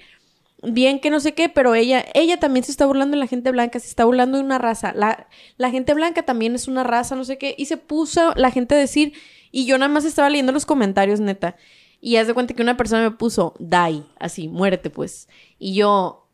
bien 0.63 1.01
que 1.01 1.09
no 1.09 1.19
sé 1.19 1.33
qué, 1.33 1.49
pero 1.49 1.75
ella, 1.75 2.05
ella 2.13 2.39
también 2.39 2.63
se 2.63 2.71
está 2.71 2.85
burlando 2.85 3.15
de 3.15 3.19
la 3.19 3.27
gente 3.27 3.51
blanca, 3.51 3.79
se 3.79 3.88
está 3.88 4.05
burlando 4.05 4.38
de 4.38 4.43
una 4.45 4.57
raza. 4.57 4.93
La, 4.93 5.27
la 5.57 5.69
gente 5.69 5.93
blanca 5.93 6.23
también 6.23 6.55
es 6.55 6.69
una 6.69 6.85
raza, 6.85 7.17
no 7.17 7.25
sé 7.25 7.38
qué. 7.38 7.55
Y 7.57 7.65
se 7.65 7.75
puso 7.75 8.33
la 8.35 8.51
gente 8.51 8.75
a 8.75 8.77
decir 8.77 9.13
y 9.51 9.65
yo 9.65 9.77
nada 9.77 9.89
más 9.89 10.05
estaba 10.05 10.29
leyendo 10.29 10.53
los 10.53 10.65
comentarios, 10.65 11.19
neta. 11.19 11.57
Y 12.01 12.15
haz 12.15 12.27
de 12.27 12.33
cuenta 12.33 12.53
que 12.53 12.62
una 12.62 12.77
persona 12.77 13.03
me 13.03 13.12
puso, 13.12 13.55
die, 13.59 14.03
así, 14.19 14.47
muérete, 14.47 14.89
pues. 14.89 15.27
Y 15.57 15.73
yo, 15.73 16.27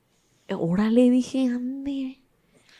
órale, 0.49 1.09
dije, 1.09 1.47
ande. 1.47 2.19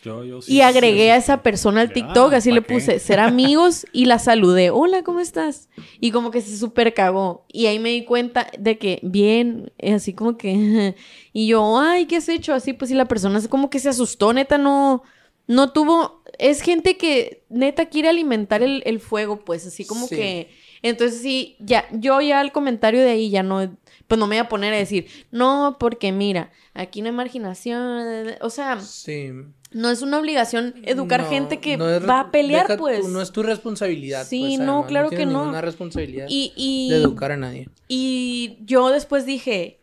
Yo, 0.03 0.23
yo 0.23 0.39
sí, 0.41 0.53
y 0.53 0.61
agregué 0.61 1.11
a 1.11 1.17
esa 1.17 1.41
persona 1.41 1.81
al 1.81 1.91
TikTok, 1.91 2.33
así 2.33 2.51
le 2.51 2.61
puse, 2.61 2.99
ser 2.99 3.19
amigos, 3.19 3.87
y 3.91 4.05
la 4.05 4.19
saludé. 4.19 4.69
Hola, 4.69 5.01
¿cómo 5.01 5.19
estás? 5.19 5.67
Y 5.99 6.11
como 6.11 6.29
que 6.29 6.41
se 6.41 6.55
súper 6.57 6.93
cagó. 6.93 7.45
Y 7.51 7.65
ahí 7.65 7.79
me 7.79 7.89
di 7.89 8.05
cuenta 8.05 8.51
de 8.59 8.77
que, 8.77 8.99
bien, 9.01 9.71
así 9.81 10.13
como 10.13 10.37
que. 10.37 10.95
y 11.33 11.47
yo, 11.47 11.79
ay, 11.79 12.05
¿qué 12.05 12.17
has 12.17 12.29
hecho? 12.29 12.53
Así, 12.53 12.73
pues, 12.73 12.91
y 12.91 12.93
la 12.93 13.07
persona 13.07 13.41
como 13.47 13.71
que 13.71 13.79
se 13.79 13.89
asustó, 13.89 14.31
neta, 14.31 14.59
no 14.59 15.01
no 15.47 15.71
tuvo, 15.71 16.23
es 16.39 16.61
gente 16.61 16.97
que 16.97 17.43
neta 17.49 17.87
quiere 17.87 18.09
alimentar 18.09 18.63
el, 18.63 18.99
fuego, 18.99 19.45
pues 19.45 19.65
así 19.67 19.85
como 19.85 20.07
que, 20.07 20.49
entonces 20.89 21.21
sí, 21.21 21.55
ya, 21.59 21.85
yo 21.91 22.21
ya 22.21 22.41
el 22.41 22.51
comentario 22.51 23.01
de 23.01 23.11
ahí 23.11 23.29
ya 23.29 23.41
no, 23.41 23.75
pues 24.07 24.19
no 24.19 24.27
me 24.27 24.35
voy 24.35 24.45
a 24.45 24.49
poner 24.49 24.73
a 24.73 24.77
decir, 24.77 25.07
no, 25.31 25.77
porque 25.79 26.11
mira, 26.11 26.51
aquí 26.75 27.01
no 27.01 27.07
hay 27.07 27.15
marginación, 27.15 28.35
o 28.41 28.49
sea, 28.51 28.79
sí. 28.79 29.31
no 29.71 29.89
es 29.89 30.03
una 30.03 30.19
obligación 30.19 30.75
educar 30.83 31.27
gente 31.27 31.59
que 31.59 31.77
va 31.77 32.19
a 32.19 32.31
pelear, 32.31 32.77
pues. 32.77 33.07
no 33.07 33.19
es 33.19 33.31
tu 33.31 33.41
responsabilidad. 33.41 34.27
Sí, 34.27 34.55
pues, 34.57 34.59
no, 34.59 34.85
claro 34.85 35.09
que 35.09 35.25
no. 35.25 35.43
una 35.43 35.61
responsabilidad 35.61 36.27
y, 36.29 36.89
de 36.89 36.97
educar 36.97 37.31
a 37.31 37.37
nadie. 37.37 37.67
Y 37.87 38.59
yo 38.65 38.89
después 38.89 39.25
dije, 39.25 39.79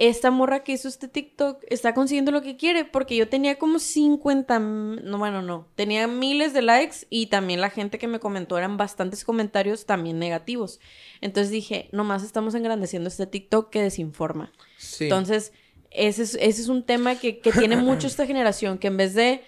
esta 0.00 0.30
morra 0.30 0.64
que 0.64 0.72
hizo 0.72 0.88
este 0.88 1.08
TikTok 1.08 1.62
está 1.68 1.92
consiguiendo 1.92 2.32
lo 2.32 2.40
que 2.40 2.56
quiere, 2.56 2.86
porque 2.86 3.16
yo 3.16 3.28
tenía 3.28 3.58
como 3.58 3.78
50, 3.78 4.58
no, 4.58 5.18
bueno, 5.18 5.42
no, 5.42 5.68
tenía 5.74 6.06
miles 6.06 6.54
de 6.54 6.62
likes 6.62 7.06
y 7.10 7.26
también 7.26 7.60
la 7.60 7.68
gente 7.68 7.98
que 7.98 8.08
me 8.08 8.18
comentó 8.18 8.56
eran 8.56 8.78
bastantes 8.78 9.24
comentarios 9.24 9.84
también 9.84 10.18
negativos. 10.18 10.80
Entonces 11.20 11.50
dije, 11.50 11.90
nomás 11.92 12.22
estamos 12.22 12.54
engrandeciendo 12.54 13.08
este 13.10 13.26
TikTok 13.26 13.68
que 13.68 13.82
desinforma. 13.82 14.54
Entonces, 15.00 15.52
ese 15.90 16.22
es, 16.22 16.34
ese 16.40 16.62
es 16.62 16.68
un 16.68 16.82
tema 16.82 17.16
que, 17.16 17.34
tiene 17.34 17.76
mucho 17.76 18.06
esta 18.06 18.26
generación, 18.26 18.78
que 18.78 18.86
en 18.86 18.96
vez 18.96 19.12
de... 19.12 19.44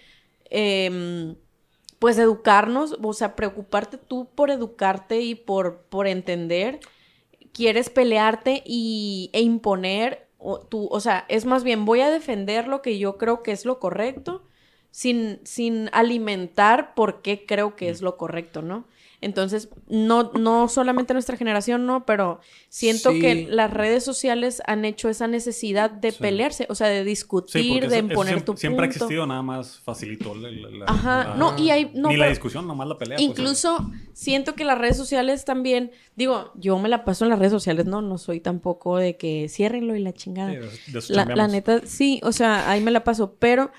Em, 0.51 1.35
pues 1.99 2.19
educarnos, 2.19 2.99
o 3.01 3.13
sea, 3.13 3.37
preocuparte 3.37 3.97
tú 3.97 4.29
por 4.35 4.51
educarte 4.51 5.21
y 5.21 5.37
por, 5.37 5.83
por 5.83 6.09
entender, 6.09 6.81
quieres 7.53 7.91
pelearte 7.91 8.63
y, 8.67 9.31
e 9.33 9.41
imponer, 9.41 10.27
o, 10.43 10.61
tú, 10.61 10.89
o 10.91 11.01
sea, 11.01 11.25
es 11.29 11.45
más 11.47 11.65
bien 11.65 11.85
voy 11.85 12.01
a 12.01 12.11
defender 12.11 12.69
lo 12.69 12.83
que 12.83 12.99
yo 12.99 13.19
creo 13.19 13.43
que 13.43 13.53
es 13.53 13.65
lo 13.65 13.79
correcto, 13.79 14.43
sin, 14.91 15.41
sin 15.45 15.89
alimentar 15.93 16.95
por 16.95 17.23
qué 17.23 17.47
creo 17.47 17.77
que 17.77 17.89
es 17.89 18.03
lo 18.03 18.17
correcto, 18.17 18.63
¿no? 18.63 18.85
Entonces, 19.23 19.71
no, 19.89 20.33
no 20.35 20.69
solamente 20.69 21.15
nuestra 21.15 21.37
generación, 21.37 21.87
no, 21.87 22.05
pero 22.05 22.41
siento 22.69 23.11
que 23.13 23.47
las 23.49 23.73
redes 23.73 24.05
sociales 24.05 24.61
han 24.67 24.85
hecho 24.85 25.09
esa 25.09 25.29
necesidad 25.29 25.91
de 25.91 26.13
pelearse, 26.13 26.67
o 26.69 26.75
sea, 26.75 26.89
de 26.89 27.05
discutir, 27.05 27.89
de 27.89 27.99
imponer 27.99 28.35
siempre, 28.35 28.45
tu 28.45 28.57
Siempre 28.57 28.87
ha 28.87 28.89
punto. 28.89 29.05
existido, 29.05 29.27
nada 29.27 29.43
más 29.43 29.79
facilitó 29.81 30.35
la, 30.35 30.49
Ajá, 30.87 31.25
la- 31.31 31.35
no, 31.37 31.57
y 31.59 31.71
hay... 31.71 31.91
No, 31.95 32.09
ni 32.11 32.17
la 32.17 32.29
discusión, 32.29 32.67
nomás 32.67 32.89
la 32.89 32.99
pelea. 32.99 33.17
pues, 33.17 33.29
incluso 33.29 33.89
siento 34.13 34.55
que 34.55 34.65
las 34.65 34.77
redes 34.77 34.97
sociales 34.97 35.45
también, 35.45 35.93
digo, 36.17 36.53
yo 36.57 36.79
me 36.79 36.89
la 36.89 37.05
paso 37.05 37.25
en 37.25 37.31
las 37.31 37.39
redes 37.39 37.53
sociales, 37.53 37.87
no, 37.87 38.03
no 38.03 38.19
soy 38.19 38.41
tampoco 38.41 38.97
de 38.99 39.17
que 39.17 39.49
ciérrenlo 39.49 39.95
y 39.97 40.01
la 40.01 40.13
chingada. 40.13 40.51
Sí, 40.53 40.57
de- 40.59 40.93
de 40.93 40.99
eso 40.99 41.15
La, 41.15 41.47
neta, 41.47 41.81
sí, 41.87 42.21
o 42.25 42.33
sea, 42.33 42.69
ahí 42.71 42.81
me 42.81 42.91
la 42.91 43.05
paso, 43.05 43.37
pero 43.39 43.71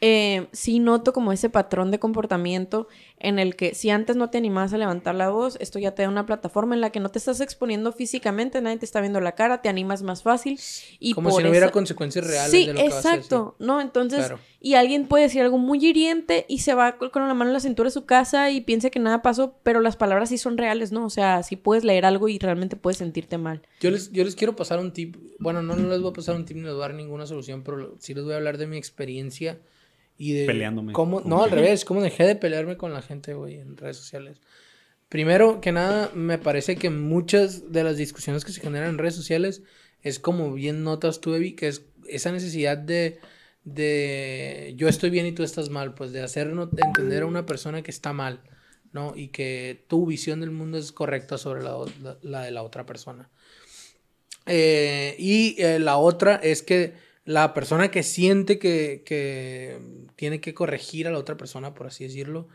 eh, 0.00 0.46
sí 0.52 0.78
noto 0.78 1.12
como 1.12 1.32
ese 1.32 1.50
patrón 1.50 1.90
de 1.90 1.98
comportamiento 1.98 2.86
en 3.18 3.40
el 3.40 3.56
que 3.56 3.74
si 3.74 3.90
antes 3.90 4.14
no 4.14 4.30
te 4.30 4.38
animabas 4.38 4.72
a 4.72 4.78
levantar 4.78 5.16
la 5.16 5.28
voz, 5.30 5.56
esto 5.60 5.80
ya 5.80 5.92
te 5.92 6.02
da 6.02 6.08
una 6.08 6.24
plataforma 6.24 6.76
en 6.76 6.80
la 6.80 6.90
que 6.90 7.00
no 7.00 7.08
te 7.08 7.18
estás 7.18 7.40
exponiendo 7.40 7.90
físicamente, 7.92 8.60
nadie 8.60 8.76
te 8.78 8.84
está 8.84 9.00
viendo 9.00 9.20
la 9.20 9.32
cara, 9.34 9.60
te 9.60 9.68
animas 9.68 10.02
más 10.02 10.22
fácil 10.22 10.58
y 11.00 11.14
Como 11.14 11.30
por 11.30 11.38
si 11.38 11.42
no 11.44 11.50
hubiera 11.50 11.66
esa- 11.66 11.72
consecuencias 11.72 12.24
reales 12.26 12.50
Sí, 12.52 12.66
de 12.66 12.74
lo 12.74 12.80
que 12.80 12.88
vas 12.90 13.06
a 13.06 13.14
exacto, 13.14 13.56
¿no? 13.58 13.80
Entonces, 13.80 14.20
Claro. 14.20 14.38
y 14.60 14.74
alguien 14.74 15.08
puede 15.08 15.24
decir 15.24 15.42
algo 15.42 15.58
muy 15.58 15.84
hiriente 15.84 16.46
y 16.48 16.58
se 16.60 16.74
va 16.74 16.96
con 16.96 17.10
con 17.10 17.26
la 17.26 17.34
mano 17.34 17.50
en 17.50 17.54
la 17.54 17.60
cintura 17.60 17.88
de 17.88 17.92
su 17.92 18.04
casa 18.06 18.50
y 18.52 18.60
piensa 18.60 18.90
que 18.90 19.00
nada 19.00 19.20
pasó, 19.22 19.54
pero 19.64 19.80
las 19.80 19.96
palabras 19.96 20.28
sí 20.28 20.38
son 20.38 20.56
reales, 20.58 20.92
¿no? 20.92 21.04
O 21.06 21.10
sea, 21.10 21.42
sí 21.42 21.56
puedes 21.56 21.82
leer 21.82 22.04
algo 22.04 22.28
y 22.28 22.38
realmente 22.38 22.76
puedes 22.76 22.98
sentirte 22.98 23.36
mal. 23.38 23.62
Yo 23.80 23.90
les, 23.90 24.12
yo 24.12 24.22
les 24.22 24.36
quiero 24.36 24.54
pasar 24.54 24.78
un 24.78 24.92
tip. 24.92 25.16
Bueno, 25.40 25.60
no, 25.62 25.74
no 25.74 25.88
les 25.88 26.00
voy 26.00 26.10
a 26.10 26.12
pasar 26.12 26.36
un 26.36 26.44
tip 26.44 26.56
ni 26.56 26.62
les 26.62 26.72
voy 26.72 26.82
a 26.84 26.86
dar 26.88 26.94
ninguna 26.94 27.26
solución, 27.26 27.62
pero 27.64 27.96
sí 27.98 28.14
les 28.14 28.22
voy 28.22 28.34
a 28.34 28.36
hablar 28.36 28.58
de 28.58 28.66
mi 28.68 28.76
experiencia 28.76 29.58
y 30.18 30.32
de 30.34 30.44
Peleándome. 30.46 30.92
cómo, 30.92 31.20
no, 31.22 31.42
al 31.44 31.50
revés, 31.50 31.84
cómo 31.86 32.02
dejé 32.02 32.24
de 32.24 32.34
pelearme 32.36 32.76
con 32.76 32.92
la 32.92 33.00
gente, 33.00 33.32
güey, 33.34 33.54
en 33.60 33.76
redes 33.76 33.96
sociales. 33.96 34.40
Primero 35.08 35.60
que 35.62 35.72
nada, 35.72 36.10
me 36.14 36.36
parece 36.36 36.76
que 36.76 36.90
muchas 36.90 37.72
de 37.72 37.82
las 37.84 37.96
discusiones 37.96 38.44
que 38.44 38.52
se 38.52 38.60
generan 38.60 38.90
en 38.90 38.98
redes 38.98 39.14
sociales 39.14 39.62
es 40.02 40.18
como 40.18 40.52
bien 40.52 40.82
notas 40.84 41.20
tú, 41.20 41.34
Evi, 41.34 41.54
que 41.54 41.68
es 41.68 41.86
esa 42.08 42.30
necesidad 42.32 42.76
de, 42.76 43.20
de 43.64 44.74
yo 44.76 44.88
estoy 44.88 45.10
bien 45.10 45.24
y 45.26 45.32
tú 45.32 45.42
estás 45.44 45.70
mal, 45.70 45.94
pues 45.94 46.12
de 46.12 46.20
hacer 46.22 46.48
entender 46.48 47.22
a 47.22 47.26
una 47.26 47.46
persona 47.46 47.82
que 47.82 47.90
está 47.90 48.12
mal, 48.12 48.40
¿no? 48.92 49.14
Y 49.16 49.28
que 49.28 49.84
tu 49.88 50.04
visión 50.04 50.40
del 50.40 50.50
mundo 50.50 50.78
es 50.78 50.92
correcta 50.92 51.38
sobre 51.38 51.62
la, 51.62 51.76
la- 52.02 52.18
la 52.22 52.42
de 52.42 52.50
la 52.50 52.62
otra 52.62 52.84
persona. 52.84 53.30
Eh, 54.46 55.14
y 55.18 55.56
eh, 55.58 55.78
la 55.78 55.98
otra 55.98 56.36
es 56.36 56.62
que 56.62 56.94
la 57.28 57.52
persona 57.52 57.90
que 57.90 58.02
siente 58.02 58.58
que, 58.58 59.02
que 59.04 59.78
tiene 60.16 60.40
que 60.40 60.54
corregir 60.54 61.06
a 61.06 61.10
la 61.10 61.18
otra 61.18 61.36
persona, 61.36 61.74
por 61.74 61.86
así 61.86 62.04
decirlo, 62.04 62.48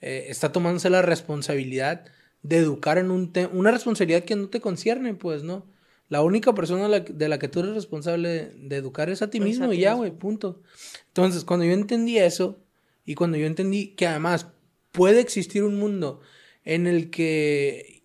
eh, 0.00 0.26
está 0.26 0.50
tomándose 0.50 0.90
la 0.90 1.02
responsabilidad 1.02 2.04
de 2.42 2.56
educar 2.56 2.98
en 2.98 3.12
un 3.12 3.32
tema, 3.32 3.50
una 3.52 3.70
responsabilidad 3.70 4.24
que 4.24 4.34
no 4.34 4.48
te 4.48 4.60
concierne, 4.60 5.14
pues, 5.14 5.44
¿no? 5.44 5.66
La 6.08 6.22
única 6.22 6.52
persona 6.52 6.88
de 6.88 7.28
la, 7.28 7.38
que 7.38 7.46
tú 7.46 7.60
eres 7.60 7.74
responsable 7.74 8.28
de, 8.28 8.50
de 8.56 8.76
educar 8.76 9.08
es 9.08 9.22
a 9.22 9.30
ti 9.30 9.38
Es 9.38 9.42
a 9.42 9.46
mismo 9.46 9.70
ti 9.70 9.76
y 9.76 9.80
ya, 9.82 9.94
güey, 9.94 10.10
punto. 10.10 10.62
Entonces, 11.06 11.44
cuando 11.44 11.64
yo 11.64 11.72
entendí 11.72 12.18
eso 12.18 12.58
y 13.04 13.14
cuando 13.14 13.36
yo 13.36 13.46
entendí 13.46 13.94
que 13.94 14.08
además 14.08 14.48
puede 14.90 15.20
existir 15.20 15.62
un 15.62 15.78
mundo 15.78 16.22
en 16.64 16.88
el 16.88 17.10
que, 17.10 17.97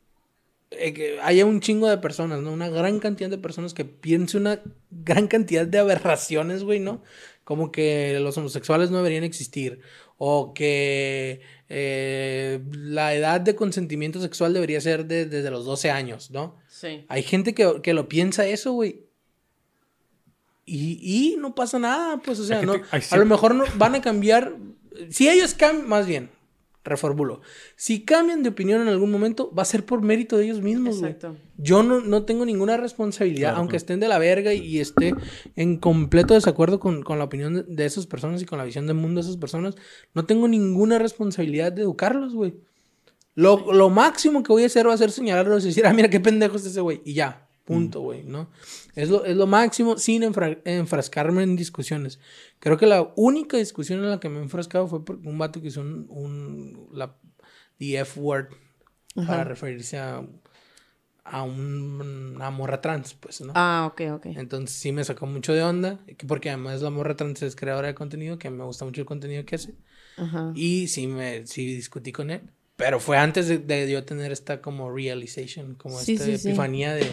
eh, 0.77 0.93
que 0.93 1.19
haya 1.21 1.45
un 1.45 1.59
chingo 1.59 1.87
de 1.89 1.97
personas, 1.97 2.41
¿no? 2.41 2.51
Una 2.51 2.69
gran 2.69 2.99
cantidad 2.99 3.29
de 3.29 3.37
personas 3.37 3.73
que 3.73 3.85
piense 3.85 4.37
una 4.37 4.61
gran 4.91 5.27
cantidad 5.27 5.65
de 5.65 5.79
aberraciones, 5.79 6.63
güey, 6.63 6.79
¿no? 6.79 7.01
Como 7.43 7.71
que 7.71 8.19
los 8.21 8.37
homosexuales 8.37 8.89
no 8.91 8.97
deberían 8.97 9.23
existir 9.23 9.81
o 10.17 10.53
que 10.53 11.41
eh, 11.69 12.59
la 12.71 13.13
edad 13.13 13.41
de 13.41 13.55
consentimiento 13.55 14.21
sexual 14.21 14.53
debería 14.53 14.79
ser 14.79 15.05
de- 15.05 15.25
desde 15.25 15.49
los 15.51 15.65
12 15.65 15.89
años, 15.91 16.31
¿no? 16.31 16.57
Sí. 16.67 17.05
Hay 17.09 17.23
gente 17.23 17.53
que, 17.53 17.81
que 17.81 17.93
lo 17.93 18.07
piensa 18.07 18.45
eso, 18.47 18.71
güey. 18.73 19.01
Y, 20.65 20.99
y 21.01 21.35
no 21.37 21.55
pasa 21.55 21.77
nada, 21.79 22.17
pues, 22.23 22.39
o 22.39 22.45
sea, 22.45 22.59
Hay 22.59 22.65
no, 22.65 22.75
a 23.11 23.17
lo 23.17 23.25
mejor 23.25 23.53
no, 23.55 23.65
van 23.75 23.95
a 23.95 24.01
cambiar. 24.01 24.55
Si 25.09 25.27
ellos 25.27 25.53
cambian, 25.55 25.89
más 25.89 26.05
bien, 26.07 26.29
reformulo. 26.83 27.41
Si 27.75 28.03
cambian 28.03 28.43
de 28.43 28.49
opinión 28.49 28.81
en 28.81 28.87
algún 28.87 29.11
momento, 29.11 29.53
va 29.53 29.63
a 29.63 29.65
ser 29.65 29.85
por 29.85 30.01
mérito 30.01 30.37
de 30.37 30.45
ellos 30.45 30.61
mismos, 30.61 30.99
güey. 30.99 31.11
Exacto. 31.11 31.37
Yo 31.57 31.83
no, 31.83 32.01
no 32.01 32.23
tengo 32.23 32.45
ninguna 32.45 32.77
responsabilidad, 32.77 33.49
Claro, 33.49 33.59
aunque 33.59 33.77
estén 33.77 33.99
de 33.99 34.07
la 34.07 34.19
verga 34.19 34.53
y, 34.53 34.59
y 34.59 34.79
esté 34.79 35.13
en 35.55 35.77
completo 35.77 36.33
desacuerdo 36.33 36.79
con, 36.79 37.03
con 37.03 37.17
la 37.19 37.25
opinión 37.25 37.53
de, 37.53 37.63
de 37.63 37.85
esas 37.85 38.05
personas 38.05 38.41
y 38.41 38.45
con 38.45 38.57
la 38.57 38.65
visión 38.65 38.87
del 38.87 38.95
mundo 38.95 39.21
de 39.21 39.27
esas 39.27 39.37
personas. 39.37 39.75
No 40.13 40.25
tengo 40.25 40.47
ninguna 40.47 40.99
responsabilidad 40.99 41.71
de 41.71 41.83
educarlos, 41.83 42.33
güey. 42.33 42.55
Lo, 43.35 43.71
lo 43.73 43.89
máximo 43.89 44.43
que 44.43 44.51
voy 44.51 44.63
a 44.63 44.67
hacer 44.67 44.87
va 44.87 44.93
a 44.93 44.97
ser 44.97 45.11
señalarlos 45.11 45.63
y 45.63 45.67
decir, 45.69 45.85
ah, 45.87 45.93
mira 45.93 46.09
qué 46.09 46.19
pendejo 46.19 46.57
es 46.57 46.65
ese 46.65 46.81
güey. 46.81 47.01
Y 47.03 47.13
ya, 47.13 47.47
punto, 47.65 48.01
güey, 48.01 48.23
¿no? 48.23 48.49
Es 48.95 49.09
lo, 49.09 49.25
es 49.25 49.35
lo 49.35 49.47
máximo 49.47 49.97
sin 49.97 50.23
enfra- 50.23 50.59
enfrascarme 50.65 51.43
en 51.43 51.55
discusiones. 51.55 52.19
Creo 52.59 52.77
que 52.77 52.85
la 52.87 53.13
única 53.15 53.57
discusión 53.57 53.99
en 54.03 54.09
la 54.09 54.19
que 54.19 54.29
me 54.29 54.39
he 54.39 54.41
enfrascado 54.43 54.87
fue 54.87 55.03
por 55.05 55.15
un 55.17 55.37
vato 55.37 55.61
que 55.61 55.67
hizo 55.69 55.81
un, 55.81 56.05
un 56.09 56.89
la, 56.91 57.15
the 57.79 57.99
F 57.99 58.19
word 58.19 58.47
para 59.15 59.23
Ajá. 59.23 59.43
referirse 59.45 59.97
a, 59.97 60.25
a 61.25 61.43
un- 61.43 62.33
una 62.35 62.49
morra 62.51 62.81
trans, 62.81 63.13
pues, 63.13 63.41
¿no? 63.41 63.53
Ah, 63.55 63.87
ok, 63.91 64.01
ok. 64.15 64.25
Entonces 64.35 64.75
sí 64.77 64.91
me 64.91 65.03
sacó 65.03 65.25
mucho 65.25 65.53
de 65.53 65.63
onda, 65.63 65.99
porque 66.27 66.49
además 66.49 66.81
la 66.81 66.89
morra 66.89 67.15
trans 67.15 67.41
es 67.43 67.55
creadora 67.55 67.87
de 67.87 67.95
contenido, 67.95 68.37
que 68.37 68.49
me 68.49 68.63
gusta 68.63 68.83
mucho 68.85 69.01
el 69.01 69.07
contenido 69.07 69.45
que 69.45 69.55
hace. 69.55 69.73
Ajá. 70.17 70.51
Y 70.55 70.87
sí, 70.87 71.07
me, 71.07 71.45
sí 71.47 71.65
discutí 71.75 72.11
con 72.11 72.29
él. 72.29 72.41
Pero 72.75 72.99
fue 72.99 73.17
antes 73.17 73.47
de, 73.47 73.59
de 73.59 73.89
yo 73.91 74.03
tener 74.03 74.31
esta 74.31 74.61
como 74.61 74.91
realization, 74.91 75.75
como 75.75 75.99
Sí, 75.99 76.13
esta 76.13 76.25
sí, 76.25 76.37
sí. 76.37 76.49
epifanía 76.49 76.93
de... 76.93 77.11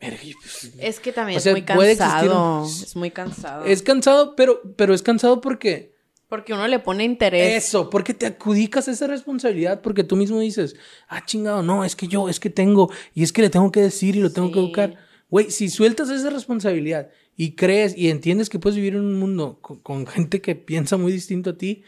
"Verga, 0.00 0.18
pues, 0.40 0.72
Es 0.78 1.00
que 1.00 1.12
también 1.12 1.38
O 1.38 1.40
sea, 1.40 1.52
es 1.52 1.54
muy 1.56 1.60
existir 1.60 1.98
cansado. 1.98 2.64
Es 2.66 2.96
muy 2.96 3.10
cansado. 3.10 3.64
Es 3.64 3.82
cansado, 3.82 4.36
pero, 4.36 4.60
pero 4.76 4.94
es 4.94 5.02
cansado 5.02 5.40
porque... 5.40 5.96
Porque 6.28 6.52
uno 6.52 6.68
le 6.68 6.78
pone 6.78 7.04
interés. 7.04 7.64
Eso, 7.64 7.88
porque 7.88 8.12
te 8.12 8.26
adjudicas 8.26 8.86
esa 8.86 9.06
responsabilidad, 9.06 9.80
porque 9.80 10.04
tú 10.04 10.14
mismo 10.14 10.38
dices, 10.40 10.76
ah, 11.08 11.24
chingado, 11.24 11.62
no, 11.62 11.84
es 11.84 11.96
que 11.96 12.06
yo, 12.06 12.28
es 12.28 12.38
que 12.38 12.50
tengo, 12.50 12.90
y 13.14 13.22
es 13.22 13.32
que 13.32 13.40
le 13.40 13.48
tengo 13.48 13.72
que 13.72 13.80
decir 13.80 14.14
y 14.14 14.20
lo 14.20 14.30
tengo 14.30 14.52
que 14.52 14.58
educar. 14.58 14.96
Güey, 15.30 15.50
si 15.50 15.70
sueltas 15.70 16.10
esa 16.10 16.28
responsabilidad 16.28 17.08
y 17.34 17.52
crees 17.52 17.96
y 17.96 18.10
entiendes 18.10 18.50
que 18.50 18.58
puedes 18.58 18.76
vivir 18.76 18.94
en 18.94 19.00
un 19.00 19.18
mundo 19.18 19.58
con, 19.62 19.78
con 19.80 20.06
gente 20.06 20.42
que 20.42 20.54
piensa 20.54 20.96
muy 20.98 21.12
distinto 21.12 21.50
a 21.50 21.56
ti, 21.56 21.82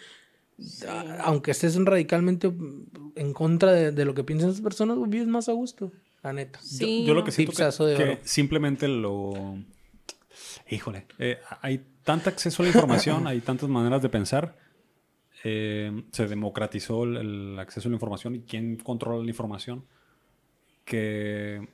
a- 0.89 1.21
aunque 1.25 1.51
estés 1.51 1.77
radicalmente 1.77 2.51
en 3.17 3.33
contra 3.35 3.73
de, 3.73 3.93
de 3.93 4.05
lo 4.07 4.15
que 4.15 4.25
piensan 4.25 4.51
esas 4.51 4.63
personas, 4.63 4.97
vives 5.09 5.27
más 5.29 5.49
a 5.49 5.53
gusto, 5.53 5.93
la 6.23 6.33
neta. 6.33 6.59
Sí, 6.63 7.03
yo, 7.03 7.09
yo 7.09 7.15
lo 7.15 7.25
que 7.25 7.33
siento 7.33 7.53
que, 7.53 7.85
de 7.85 7.97
que 7.97 8.19
simplemente 8.25 8.89
lo... 8.89 9.59
Híjole, 10.69 11.07
eh, 11.19 11.39
hay 11.63 11.85
tanto 12.05 12.29
acceso 12.31 12.63
a 12.63 12.67
la 12.67 12.71
información, 12.73 13.27
hay 13.27 13.41
tantas 13.41 13.69
maneras 13.69 14.03
de 14.03 14.09
pensar. 14.09 14.57
eh, 15.45 16.05
se 16.13 16.27
democratizó 16.29 17.05
el, 17.05 17.17
el 17.17 17.59
acceso 17.59 17.89
a 17.89 17.91
la 17.91 17.97
información 17.97 18.35
y 18.37 18.41
quién 18.41 18.77
controla 18.77 19.23
la 19.25 19.31
información. 19.31 19.85
Que, 20.85 21.69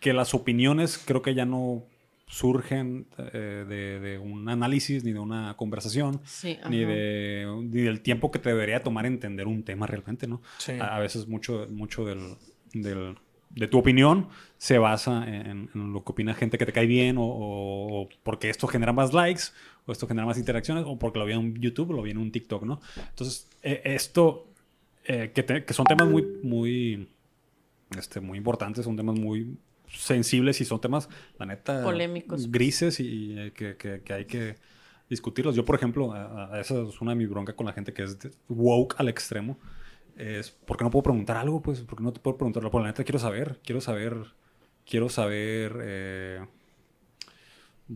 que 0.00 0.12
las 0.12 0.34
opiniones 0.34 0.98
creo 1.04 1.22
que 1.22 1.34
ya 1.34 1.46
no 1.46 1.84
surgen 2.28 3.06
eh, 3.18 3.64
de, 3.68 4.00
de 4.00 4.18
un 4.18 4.48
análisis 4.48 5.04
ni 5.04 5.12
de 5.12 5.20
una 5.20 5.56
conversación 5.56 6.20
Sí, 6.24 6.58
ni, 6.68 6.84
de, 6.84 7.46
ni 7.70 7.82
del 7.82 8.00
tiempo 8.02 8.30
que 8.32 8.40
te 8.40 8.48
debería 8.48 8.82
tomar 8.82 9.06
entender 9.06 9.46
un 9.46 9.62
tema 9.62 9.86
realmente, 9.86 10.26
¿no? 10.26 10.42
Sí. 10.58 10.72
A, 10.72 10.96
a 10.96 10.98
veces 10.98 11.28
mucho, 11.28 11.68
mucho 11.70 12.04
del, 12.04 12.36
del- 12.82 13.16
de 13.50 13.68
tu 13.68 13.78
opinión 13.78 14.28
se 14.58 14.76
basa 14.78 15.24
en, 15.26 15.70
en 15.74 15.92
lo 15.92 16.04
que 16.04 16.12
opina 16.12 16.34
gente 16.34 16.58
que 16.58 16.66
te 16.66 16.72
cae 16.72 16.86
bien 16.86 17.16
o, 17.18 18.08
porque 18.22 18.50
esto 18.50 18.66
genera 18.66 18.92
más 18.92 19.12
likes 19.14 19.44
o 19.86 19.92
esto 19.92 20.06
genera 20.06 20.26
más 20.26 20.36
interacciones 20.38 20.84
o 20.86 20.98
porque 20.98 21.18
lo 21.18 21.24
vi 21.26 21.32
en 21.32 21.54
YouTube 21.60 21.90
o 21.90 21.92
lo 21.94 22.02
vi 22.02 22.10
en 22.10 22.18
un 22.18 22.30
TikTok, 22.32 22.64
¿no? 22.64 22.80
Entonces, 23.08 23.48
eh, 23.62 23.80
esto, 23.84 24.48
eh, 25.06 25.30
que, 25.34 25.42
te- 25.42 25.64
que 25.64 25.72
son 25.72 25.86
temas 25.86 26.08
muy, 26.08 26.22
muy, 26.42 27.08
este, 27.96 28.20
muy 28.20 28.36
importantes, 28.36 28.84
son 28.84 28.96
temas 28.96 29.18
muy 29.18 29.56
sensibles 29.88 30.60
y 30.60 30.64
son 30.64 30.80
temas, 30.80 31.08
la 31.38 31.46
neta, 31.46 31.82
Polémicos. 31.84 32.50
grises 32.50 32.98
y 33.00 33.38
eh, 33.38 33.52
que, 33.54 33.76
que- 33.76 34.00
que 34.02 34.12
hay 34.12 34.24
que 34.24 34.56
discutirlos. 35.08 35.54
Yo, 35.54 35.64
por 35.64 35.76
ejemplo, 35.76 36.12
a, 36.12 36.52
a- 36.56 36.60
esa 36.60 36.82
es 36.82 37.00
una 37.00 37.12
de 37.12 37.16
mis 37.16 37.28
broncas 37.30 37.54
con 37.54 37.64
la 37.66 37.72
gente 37.72 37.92
que 37.92 38.02
es 38.02 38.18
woke 38.48 38.96
al 38.98 39.08
extremo. 39.08 39.56
Es, 40.16 40.50
¿por 40.50 40.76
qué 40.76 40.84
no 40.84 40.90
puedo 40.90 41.02
preguntar 41.02 41.36
algo? 41.36 41.60
Pues, 41.60 41.80
¿por 41.82 41.98
qué 41.98 42.04
no 42.04 42.12
te 42.12 42.20
puedo 42.20 42.36
preguntarlo? 42.38 42.70
Por 42.70 42.80
la 42.82 42.88
neta 42.88 43.04
quiero 43.04 43.18
saber, 43.18 43.60
quiero 43.64 43.80
saber, 43.80 44.16
quiero 44.86 45.08
saber, 45.10 45.78
eh, 45.82 46.40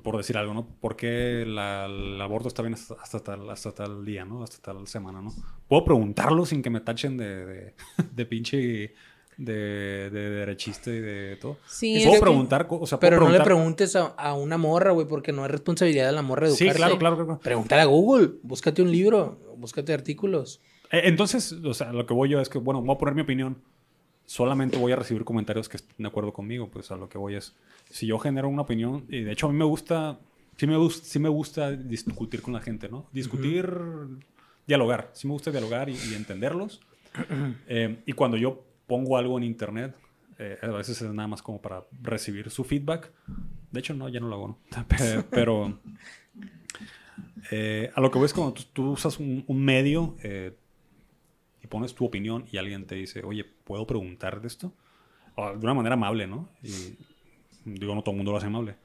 por 0.02 0.16
decir 0.16 0.36
algo, 0.36 0.54
¿no? 0.54 0.66
¿Por 0.66 0.96
qué 0.96 1.44
la- 1.46 1.86
el 1.86 2.20
aborto 2.20 2.48
está 2.48 2.62
bien 2.62 2.74
hasta, 2.74 2.94
hasta 3.02 3.20
tal, 3.20 3.48
hasta 3.50 3.72
tal 3.72 4.04
día, 4.04 4.24
¿no? 4.24 4.42
Hasta 4.42 4.58
tal 4.72 4.86
semana, 4.86 5.20
¿no? 5.20 5.32
Puedo 5.66 5.84
preguntarlo 5.84 6.46
sin 6.46 6.62
que 6.62 6.70
me 6.70 6.80
tachen 6.80 7.16
de, 7.16 7.46
de, 7.46 7.74
de 8.14 8.26
pinche... 8.26 8.94
De, 9.36 10.10
de 10.10 10.28
derechista 10.30 10.90
y 10.90 11.00
de 11.00 11.38
todo. 11.40 11.56
Sí, 11.66 12.02
puedo 12.06 12.20
preguntar, 12.20 12.66
o 12.68 12.86
sea, 12.86 13.00
puedo 13.00 13.10
Pero 13.10 13.24
no 13.24 13.30
le 13.30 13.40
preguntes 13.40 13.96
a, 13.96 14.08
a 14.08 14.34
una 14.34 14.58
morra, 14.58 14.90
güey, 14.90 15.06
porque 15.06 15.32
no 15.32 15.46
es 15.46 15.50
responsabilidad 15.50 16.04
de 16.08 16.12
la 16.12 16.20
morra 16.20 16.48
Sí, 16.48 16.64
educarse. 16.64 16.76
claro, 16.76 16.98
claro, 16.98 17.16
claro. 17.24 17.40
Pregúntale 17.40 17.80
a 17.80 17.86
Google, 17.86 18.32
búscate 18.42 18.82
un 18.82 18.92
libro, 18.92 19.38
búscate 19.56 19.94
artículos. 19.94 20.60
Eh, 20.90 21.02
Entonces, 21.04 21.52
o 21.52 21.74
sea, 21.74 21.92
lo 21.92 22.06
que 22.06 22.14
voy 22.14 22.28
yo 22.28 22.40
es 22.40 22.48
que, 22.48 22.58
bueno, 22.58 22.82
voy 22.82 22.94
a 22.94 22.98
poner 22.98 23.14
mi 23.14 23.22
opinión. 23.22 23.58
Solamente 24.26 24.78
voy 24.78 24.92
a 24.92 24.96
recibir 24.96 25.24
comentarios 25.24 25.68
que 25.68 25.76
estén 25.76 25.96
de 25.98 26.06
acuerdo 26.08 26.32
conmigo. 26.32 26.68
Pues 26.68 26.90
a 26.90 26.96
lo 26.96 27.08
que 27.08 27.18
voy 27.18 27.34
es, 27.34 27.56
si 27.88 28.06
yo 28.06 28.18
genero 28.18 28.48
una 28.48 28.62
opinión, 28.62 29.04
y 29.08 29.22
de 29.22 29.32
hecho 29.32 29.46
a 29.48 29.52
mí 29.52 29.58
me 29.58 29.64
gusta, 29.64 30.20
sí 30.56 30.66
me 30.68 30.76
gusta, 30.76 31.04
sí 31.04 31.18
me 31.18 31.28
gusta 31.28 31.72
discutir 31.72 32.40
con 32.42 32.52
la 32.54 32.60
gente, 32.60 32.88
¿no? 32.88 33.06
Discutir, 33.12 33.68
dialogar. 34.68 35.10
Sí 35.14 35.26
me 35.26 35.32
gusta 35.32 35.50
dialogar 35.50 35.88
y, 35.88 35.94
y 35.94 36.14
entenderlos. 36.14 36.80
Eh, 37.66 38.02
y 38.06 38.12
cuando 38.12 38.36
yo 38.36 38.62
pongo 38.86 39.16
algo 39.16 39.36
en 39.36 39.42
internet, 39.44 39.96
eh, 40.38 40.58
a 40.62 40.66
veces 40.68 41.02
es 41.02 41.12
nada 41.12 41.26
más 41.28 41.42
como 41.42 41.60
para 41.60 41.84
recibir 42.02 42.50
su 42.50 42.62
feedback. 42.64 43.10
De 43.72 43.80
hecho, 43.80 43.94
no, 43.94 44.08
ya 44.08 44.20
no 44.20 44.28
lo 44.28 44.34
hago, 44.36 44.48
¿no? 44.48 44.58
Pe- 44.88 45.24
Pero 45.30 45.78
eh, 47.50 47.90
a 47.94 48.00
lo 48.00 48.10
que 48.10 48.18
voy 48.18 48.26
es 48.26 48.32
cuando 48.34 48.52
tú, 48.54 48.62
tú 48.72 48.90
usas 48.92 49.18
un, 49.18 49.44
un 49.46 49.64
medio 49.64 50.16
eh, 50.22 50.56
pones 51.70 51.94
tu 51.94 52.04
opinión 52.06 52.46
y 52.52 52.58
alguien 52.58 52.86
te 52.86 52.96
dice, 52.96 53.22
oye, 53.24 53.44
¿puedo 53.44 53.86
preguntar 53.86 54.42
de 54.42 54.48
esto? 54.48 54.74
O 55.36 55.50
de 55.50 55.58
una 55.58 55.74
manera 55.74 55.94
amable, 55.94 56.26
¿no? 56.28 56.50
Y 56.62 56.98
digo, 57.64 57.94
no 57.94 58.02
todo 58.02 58.12
el 58.12 58.18
mundo 58.18 58.32
lo 58.32 58.38
hace 58.38 58.48
amable. 58.48 58.76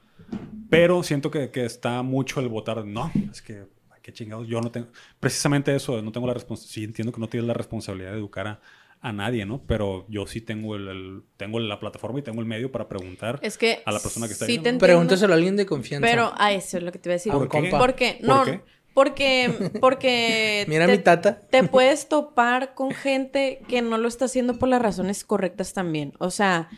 Pero 0.68 1.02
siento 1.02 1.30
que, 1.30 1.50
que 1.50 1.64
está 1.64 2.02
mucho 2.02 2.40
el 2.40 2.48
votar, 2.48 2.84
no, 2.84 3.12
es 3.30 3.42
que, 3.42 3.66
qué 4.02 4.12
chingados, 4.12 4.48
yo 4.48 4.60
no 4.60 4.70
tengo, 4.70 4.88
precisamente 5.20 5.74
eso, 5.74 6.02
no 6.02 6.12
tengo 6.12 6.26
la 6.26 6.34
responsabilidad, 6.34 6.74
sí 6.74 6.84
entiendo 6.84 7.12
que 7.12 7.20
no 7.20 7.28
tienes 7.28 7.46
la 7.46 7.54
responsabilidad 7.54 8.12
de 8.12 8.18
educar 8.18 8.46
a, 8.48 8.60
a 9.00 9.12
nadie, 9.12 9.46
¿no? 9.46 9.62
Pero 9.66 10.06
yo 10.08 10.26
sí 10.26 10.40
tengo, 10.40 10.74
el, 10.76 10.88
el- 10.88 11.22
tengo 11.36 11.60
la 11.60 11.78
plataforma 11.78 12.18
y 12.18 12.22
tengo 12.22 12.40
el 12.40 12.46
medio 12.46 12.72
para 12.72 12.88
preguntar 12.88 13.38
Es 13.42 13.58
que 13.58 13.80
a 13.84 13.92
la 13.92 14.00
persona 14.00 14.26
que 14.26 14.32
está 14.32 14.46
sí 14.46 14.52
ahí. 14.52 14.58
¿no? 14.72 14.78
Pregúntaselo 14.78 15.32
a 15.32 15.36
alguien 15.36 15.56
de 15.56 15.66
confianza. 15.66 16.06
Pero 16.08 16.32
a 16.36 16.52
eso 16.52 16.78
es 16.78 16.82
lo 16.82 16.90
que 16.92 16.98
te 16.98 17.08
iba 17.08 17.12
a 17.14 17.18
decir. 17.18 17.32
Un 17.32 17.38
¿Por 17.40 17.48
qué? 17.48 17.60
compa. 17.60 17.78
Porque, 17.78 18.18
¿Por 18.20 18.26
no, 18.26 18.44
qué? 18.44 18.60
Porque, 18.96 19.72
porque 19.78 20.64
Mira 20.68 20.86
te, 20.86 20.92
mi 20.96 20.98
tata. 21.04 21.38
te 21.50 21.62
puedes 21.64 22.08
topar 22.08 22.74
con 22.74 22.92
gente 22.92 23.60
que 23.68 23.82
no 23.82 23.98
lo 23.98 24.08
está 24.08 24.24
haciendo 24.24 24.58
por 24.58 24.70
las 24.70 24.80
razones 24.80 25.22
correctas 25.22 25.74
también. 25.74 26.14
O 26.18 26.30
sea, 26.30 26.70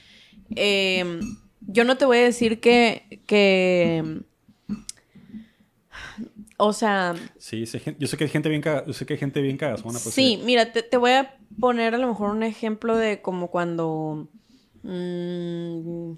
eh, 0.57 1.21
yo 1.61 1.85
no 1.85 1.97
te 1.97 2.07
voy 2.07 2.19
a 2.19 2.23
decir 2.25 2.59
que, 2.59 3.23
que, 3.29 4.23
o 6.57 6.73
sea, 6.73 7.14
Sí, 7.39 7.64
yo 7.99 8.09
sé 8.09 8.16
que 8.16 8.25
hay 8.25 8.31
gente 8.31 8.49
bien, 8.49 8.62
caga- 8.62 8.85
yo 8.85 8.93
sé 8.93 9.07
que 9.07 9.12
hay 9.14 9.21
gente 9.21 9.41
bien 9.41 9.57
cagazona. 9.57 10.01
Pues, 10.03 10.12
sí, 10.12 10.39
eh, 10.41 10.45
mira, 10.45 10.73
te, 10.73 10.83
te 10.83 10.97
voy 10.97 11.12
a 11.12 11.37
poner 11.61 11.95
a 11.95 11.99
lo 11.99 12.09
mejor 12.09 12.31
un 12.31 12.43
ejemplo 12.43 12.97
de 12.97 13.23
como 13.23 13.49
cuando... 13.49 14.29
mm, 14.83 16.12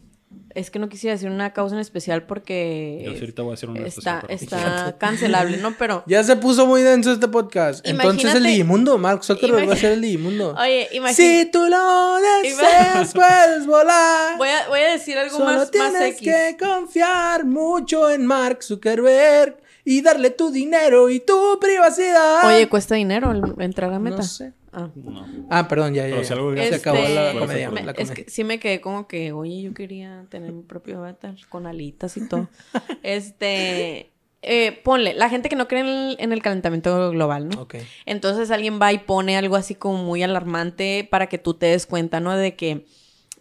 es 0.55 0.71
que 0.71 0.79
no 0.79 0.89
quisiera 0.89 1.15
decir 1.15 1.29
una 1.31 1.53
causa 1.53 1.75
en 1.75 1.81
especial 1.81 2.25
porque 2.25 3.03
Yo 3.05 3.13
sí 3.13 3.19
ahorita 3.21 3.43
voy 3.43 3.51
a 3.53 3.55
hacer 3.55 3.69
una 3.69 3.87
está, 3.87 4.25
especial, 4.29 4.61
pero- 4.63 4.77
está 4.89 4.99
cancelable, 4.99 5.57
¿no? 5.59 5.75
Pero, 5.79 6.03
Ya 6.07 6.23
se 6.25 6.37
puso 6.37 6.67
muy 6.67 6.83
denso 6.83 7.13
este 7.13 7.29
podcast. 7.29 7.87
Entonces 7.87 8.25
el 8.25 8.31
Imagínate- 8.31 8.49
Digimundo, 8.49 8.99
Mark 8.99 9.25
Zuckerberg 9.25 9.69
va 9.69 9.75
a 9.75 9.77
ser 9.77 9.93
el 9.93 10.01
Digimundo. 10.03 10.55
oye, 10.61 10.89
imagínate. 10.93 11.45
Si 11.45 11.51
tú 11.51 11.67
lo 11.69 12.17
deseas, 12.43 13.13
puedes 13.15 13.67
volar. 13.67 14.37
Voy 14.39 14.49
a, 14.49 14.69
voy 14.69 14.81
a 14.81 14.91
decir 14.93 15.17
algo 15.19 15.37
Solo 15.37 15.45
más, 15.51 15.57
más 15.59 15.71
tienes 15.71 16.03
X. 16.17 16.21
que 16.21 16.57
confiar 16.65 17.45
mucho 17.45 18.11
en 18.11 18.27
Mark 18.27 18.63
Zuckerberg 18.63 19.57
y 19.85 20.03
darle 20.03 20.31
tu 20.31 20.51
dinero 20.51 21.09
y 21.11 21.21
tu 21.21 21.59
privacidad. 21.61 22.45
Oye, 22.47 22.69
cuesta 22.69 22.95
dinero 22.97 23.31
el- 23.33 23.55
entrar 23.63 23.93
a 23.93 23.99
meta. 23.99 24.17
no 24.19 24.23
sé. 24.23 24.53
Ah. 24.73 24.89
No. 24.95 25.27
Ah, 25.51 25.67
perdón, 25.69 25.95
ya, 25.95 26.07
ya. 26.07 26.15
Pero 26.15 26.25
si 26.25 26.33
algo 26.33 26.55
se 26.55 26.63
Este, 26.63 26.77
acabó 26.77 26.99
la 27.09 27.33
comedia. 27.39 27.71
me- 27.71 27.83
la 27.83 27.91
es 27.93 27.97
comedia. 28.09 28.15
que 28.25 28.31
sí 28.31 28.45
me 28.45 28.61
quedé 28.61 28.81
como 28.81 29.09
que, 29.09 29.33
oye, 29.33 29.63
yo 29.63 29.75
quería 29.75 30.25
tener 30.29 30.53
mi 30.53 30.63
propio 30.63 30.99
avatar 30.99 31.35
con 31.49 31.67
alitas 31.67 32.17
y 32.17 32.29
todo. 32.29 32.49
este, 33.03 34.11
eh, 34.43 34.81
ponle, 34.85 35.15
la 35.15 35.29
gente 35.29 35.49
que 35.49 35.57
no 35.57 35.69
cree 35.69 35.81
en 35.81 35.87
el, 35.89 36.17
en 36.21 36.33
el 36.33 36.43
calentamiento 36.43 37.11
global, 37.11 37.49
¿no? 37.49 37.63
Ok. 37.63 37.77
Entonces 38.07 38.51
alguien 38.51 38.79
va 38.81 38.93
y 38.93 38.99
pone 38.99 39.37
algo 39.37 39.57
así 39.57 39.75
como 39.75 40.03
muy 40.05 40.23
alarmante 40.23 41.07
para 41.11 41.27
que 41.29 41.39
tú 41.39 41.55
te 41.55 41.67
des 41.67 41.87
cuenta, 41.87 42.21
¿no? 42.21 42.37
De 42.37 42.55
que 42.55 42.87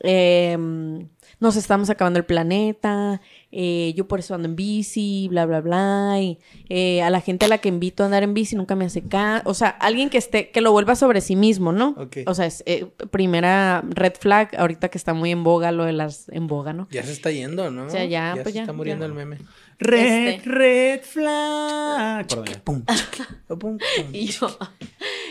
eh, 0.02 0.58
nos 1.40 1.56
estamos 1.56 1.90
acabando 1.90 2.20
el 2.20 2.26
planeta, 2.26 3.22
eh, 3.52 3.94
yo 3.96 4.08
por 4.08 4.20
eso 4.20 4.36
ando 4.36 4.48
en 4.48 4.56
bici, 4.56 5.28
bla, 5.30 5.46
bla, 5.46 5.62
bla. 5.62 6.18
Y 6.22 6.38
eh, 6.70 7.02
a 7.02 7.10
la 7.10 7.20
gente 7.22 7.46
a 7.46 7.48
la 7.50 7.58
que 7.58 7.70
invito 7.70 8.04
a 8.04 8.06
andar 8.06 8.24
en 8.24 8.34
bici 8.34 8.56
nunca 8.56 8.76
me 8.76 8.86
hace 8.86 9.02
caso. 9.02 9.50
O 9.50 9.54
sea, 9.54 9.70
alguien 9.70 10.10
que 10.10 10.18
esté, 10.20 10.50
que 10.52 10.62
lo 10.62 10.72
vuelva 10.72 10.96
sobre 10.96 11.22
sí 11.22 11.36
mismo, 11.36 11.72
¿no? 11.72 11.96
Ok. 11.98 12.18
O 12.28 12.36
sea, 12.36 12.46
es 12.46 12.64
eh, 12.66 12.86
primera 13.12 13.84
red 13.90 14.14
flag, 14.20 14.56
ahorita 14.58 14.90
que 14.90 14.98
está 14.98 15.14
muy 15.14 15.32
en 15.32 15.44
boga 15.44 15.72
lo 15.72 15.86
de 15.86 15.94
las 15.94 16.30
en 16.30 16.48
boga, 16.48 16.74
¿no? 16.74 16.88
Ya 16.92 17.04
se 17.04 17.12
está 17.12 17.32
yendo, 17.32 17.72
¿no? 17.72 17.86
O 17.86 17.90
sea, 17.90 18.06
ya, 18.06 18.34
pues 18.36 18.48
se 18.48 18.54
ya, 18.54 18.62
está 18.62 18.74
muriendo 18.74 19.06
ya. 19.06 19.08
el 19.08 19.14
meme. 19.14 19.38
Red, 19.80 20.28
Este. 20.28 20.50
red 20.50 21.02
flag. 21.02 22.28
Perdón, 22.28 22.46
ya. 22.46 22.62
Pum, 22.64 22.84
chiqui, 22.86 23.24
pum, 23.48 23.58
pum. 23.60 23.78
Y 24.14 24.26
yo, 24.28 24.48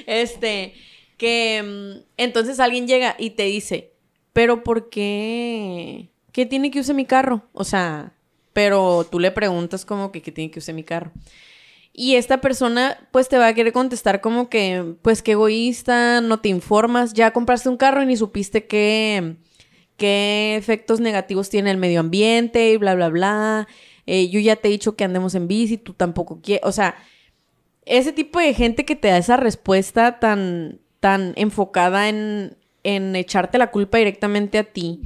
este, 0.06 0.74
que 1.16 1.62
mm, 1.62 2.04
entonces 2.16 2.58
alguien 2.58 2.86
llega 2.88 3.14
y 3.18 3.30
te 3.30 3.44
dice, 3.44 3.92
pero 4.32 4.64
¿por 4.64 4.88
qué? 4.88 6.08
¿Qué 6.38 6.46
tiene 6.46 6.70
que 6.70 6.78
usar 6.78 6.94
mi 6.94 7.04
carro? 7.04 7.42
O 7.52 7.64
sea, 7.64 8.12
pero 8.52 9.04
tú 9.10 9.18
le 9.18 9.32
preguntas 9.32 9.84
como 9.84 10.12
que 10.12 10.22
qué 10.22 10.30
tiene 10.30 10.52
que 10.52 10.60
usar 10.60 10.72
mi 10.72 10.84
carro. 10.84 11.10
Y 11.92 12.14
esta 12.14 12.40
persona 12.40 12.96
pues 13.10 13.28
te 13.28 13.38
va 13.38 13.48
a 13.48 13.54
querer 13.54 13.72
contestar 13.72 14.20
como 14.20 14.48
que, 14.48 14.94
pues 15.02 15.20
qué 15.20 15.32
egoísta, 15.32 16.20
no 16.20 16.38
te 16.38 16.48
informas, 16.48 17.12
ya 17.12 17.32
compraste 17.32 17.68
un 17.68 17.76
carro 17.76 18.04
y 18.04 18.06
ni 18.06 18.16
supiste 18.16 18.68
qué, 18.68 19.34
qué 19.96 20.54
efectos 20.54 21.00
negativos 21.00 21.50
tiene 21.50 21.72
el 21.72 21.76
medio 21.76 21.98
ambiente 21.98 22.70
y 22.70 22.76
bla, 22.76 22.94
bla, 22.94 23.08
bla. 23.08 23.66
Eh, 24.06 24.28
yo 24.28 24.38
ya 24.38 24.54
te 24.54 24.68
he 24.68 24.70
dicho 24.70 24.94
que 24.94 25.02
andemos 25.02 25.34
en 25.34 25.48
bici, 25.48 25.76
tú 25.76 25.92
tampoco 25.92 26.40
quieres, 26.40 26.64
o 26.64 26.70
sea, 26.70 26.94
ese 27.84 28.12
tipo 28.12 28.38
de 28.38 28.54
gente 28.54 28.84
que 28.84 28.94
te 28.94 29.08
da 29.08 29.18
esa 29.18 29.38
respuesta 29.38 30.20
tan, 30.20 30.78
tan 31.00 31.32
enfocada 31.34 32.08
en, 32.08 32.56
en 32.84 33.16
echarte 33.16 33.58
la 33.58 33.72
culpa 33.72 33.98
directamente 33.98 34.58
a 34.58 34.62
ti, 34.62 35.00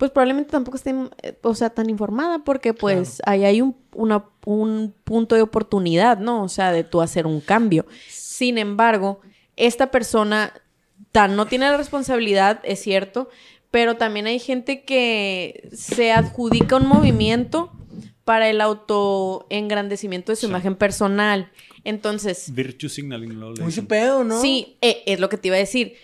pues 0.00 0.10
probablemente 0.10 0.50
tampoco 0.50 0.78
esté, 0.78 0.94
eh, 1.22 1.36
o 1.42 1.54
sea, 1.54 1.68
tan 1.70 1.90
informada 1.90 2.38
porque 2.42 2.72
pues 2.72 3.20
ahí 3.26 3.44
hay 3.44 3.60
un, 3.60 3.76
una- 3.92 4.24
un 4.46 4.94
punto 5.04 5.34
de 5.36 5.42
oportunidad, 5.42 6.16
¿no? 6.18 6.42
O 6.42 6.48
sea, 6.48 6.72
de 6.72 6.84
tú 6.84 7.02
hacer 7.02 7.26
un 7.26 7.40
cambio. 7.42 7.84
Sin 8.08 8.56
embargo, 8.56 9.20
esta 9.56 9.90
persona 9.90 10.54
tan 11.12 11.36
no 11.36 11.44
tiene 11.46 11.66
la 11.70 11.76
responsabilidad, 11.76 12.60
es 12.64 12.80
cierto, 12.80 13.28
pero 13.70 13.98
también 13.98 14.26
hay 14.26 14.38
gente 14.38 14.84
que 14.84 15.68
se 15.74 16.12
adjudica 16.12 16.76
un 16.76 16.86
movimiento 16.86 17.70
para 18.24 18.48
el 18.48 18.62
autoengrandecimiento 18.62 20.32
de 20.32 20.36
su 20.36 20.46
Sí. 20.46 20.50
imagen 20.50 20.76
personal. 20.76 21.50
Entonces, 21.84 22.52
Virtue 22.54 22.88
signaling. 22.88 23.38
lo 23.38 23.52
Muy 23.54 23.72
pedo, 23.82 24.24
¿no? 24.24 24.40
Sí, 24.40 24.78
eh, 24.80 25.02
es 25.06 25.20
lo 25.20 25.28
que 25.28 25.36
te 25.36 25.48
iba 25.48 25.56
a 25.56 25.60
decir. 25.60 25.94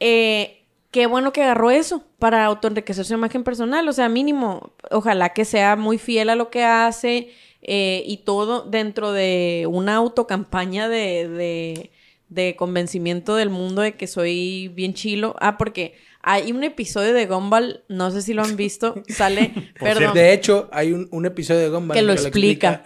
Eh, 0.00 0.61
qué 0.92 1.06
bueno 1.06 1.32
que 1.32 1.42
agarró 1.42 1.72
eso 1.72 2.04
para 2.20 2.44
autoenriquecer 2.44 3.04
su 3.04 3.14
imagen 3.14 3.42
personal. 3.42 3.88
O 3.88 3.92
sea, 3.92 4.08
mínimo, 4.08 4.74
ojalá 4.90 5.30
que 5.30 5.44
sea 5.44 5.74
muy 5.74 5.98
fiel 5.98 6.30
a 6.30 6.36
lo 6.36 6.50
que 6.50 6.62
hace 6.62 7.32
eh, 7.62 8.04
y 8.06 8.18
todo 8.18 8.62
dentro 8.62 9.12
de 9.12 9.66
una 9.68 9.96
autocampaña 9.96 10.88
de, 10.88 11.28
de, 11.28 11.90
de 12.28 12.56
convencimiento 12.56 13.34
del 13.36 13.50
mundo 13.50 13.82
de 13.82 13.96
que 13.96 14.06
soy 14.06 14.68
bien 14.68 14.94
chilo. 14.94 15.34
Ah, 15.40 15.58
porque 15.58 15.94
hay 16.24 16.52
un 16.52 16.62
episodio 16.62 17.12
de 17.14 17.26
Gumball, 17.26 17.82
no 17.88 18.10
sé 18.12 18.22
si 18.22 18.32
lo 18.32 18.42
han 18.42 18.56
visto, 18.56 18.94
sale, 19.08 19.52
perdón, 19.78 20.14
De 20.14 20.32
hecho, 20.32 20.68
hay 20.72 20.92
un, 20.92 21.08
un 21.10 21.26
episodio 21.26 21.60
de 21.60 21.68
Gumball 21.68 21.96
que 21.96 22.02
lo 22.02 22.12
explica. 22.12 22.84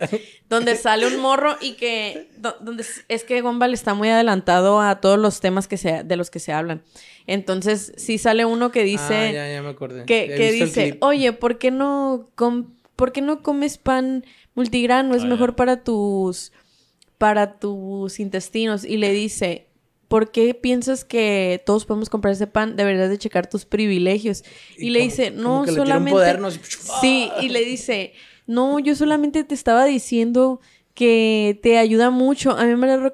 donde 0.49 0.75
sale 0.77 1.07
un 1.07 1.19
morro 1.21 1.57
y 1.61 1.75
que 1.75 2.31
do- 2.39 2.57
donde 2.61 2.85
es 3.09 3.25
que 3.25 3.41
Gumball 3.43 3.75
está 3.75 3.93
muy 3.95 4.09
adelantado 4.09 4.81
a 4.81 5.01
todos 5.01 5.19
los 5.19 5.41
temas 5.41 5.69
que 5.69 5.77
se, 5.77 6.03
de 6.03 6.17
los 6.17 6.31
que 6.31 6.39
se 6.39 6.53
hablan. 6.53 6.83
Entonces, 7.27 7.93
sí 7.97 8.19
sale 8.19 8.45
uno 8.45 8.71
que 8.71 8.85
dice 8.85 9.15
Ah, 9.15 9.33
ya, 9.33 9.53
ya 9.53 9.63
me 9.63 9.69
acordé. 9.71 10.05
que, 10.07 10.51
dice. 10.53 10.97
"Oye, 11.01 11.33
¿por 11.33 11.59
qué 11.59 11.71
no 11.71 12.31
com- 12.37 12.73
por 12.95 13.13
qué 13.13 13.21
no 13.21 13.43
comes 13.43 13.77
pan 13.79 14.25
multigrano? 14.55 15.15
Es 15.15 15.25
Ah, 15.25 15.27
mejor 15.27 15.51
ya. 15.51 15.57
para 15.57 15.83
tus 15.85 16.53
para 17.19 17.59
tus 17.59 18.19
intestinos." 18.21 18.85
Y 18.85 18.97
le 18.97 19.13
dice, 19.13 19.67
¿Por 20.09 20.31
qué 20.31 20.55
piensas 20.55 21.05
que 21.05 21.63
todos 21.67 21.85
podemos 21.85 22.09
comprar 22.11 22.33
ese 22.35 22.47
pan? 22.47 22.77
Deberías 22.77 23.11
de 23.11 23.19
checar 23.19 23.49
tus 23.49 23.65
privilegios. 23.65 24.45
Y, 24.79 24.87
Y 24.87 24.91
le 24.91 25.01
como- 25.01 25.11
dice, 25.11 25.31
como 25.33 25.43
no, 25.43 25.65
que 25.65 25.73
solamente... 25.73 26.21
Así, 26.23 26.61
Sí, 27.01 27.31
y 27.41 27.49
le 27.49 27.65
dice, 27.65 28.13
no, 28.47 28.79
yo 28.79 28.95
solamente 28.95 29.43
te 29.45 29.55
estaba 29.55 29.85
diciendo 29.85 30.61
que 30.97 31.61
te 31.63 31.77
ayuda 31.77 32.09
mucho. 32.09 32.53
A 32.53 32.65
mí 32.65 32.75
me 32.75 32.97
lo 32.97 33.13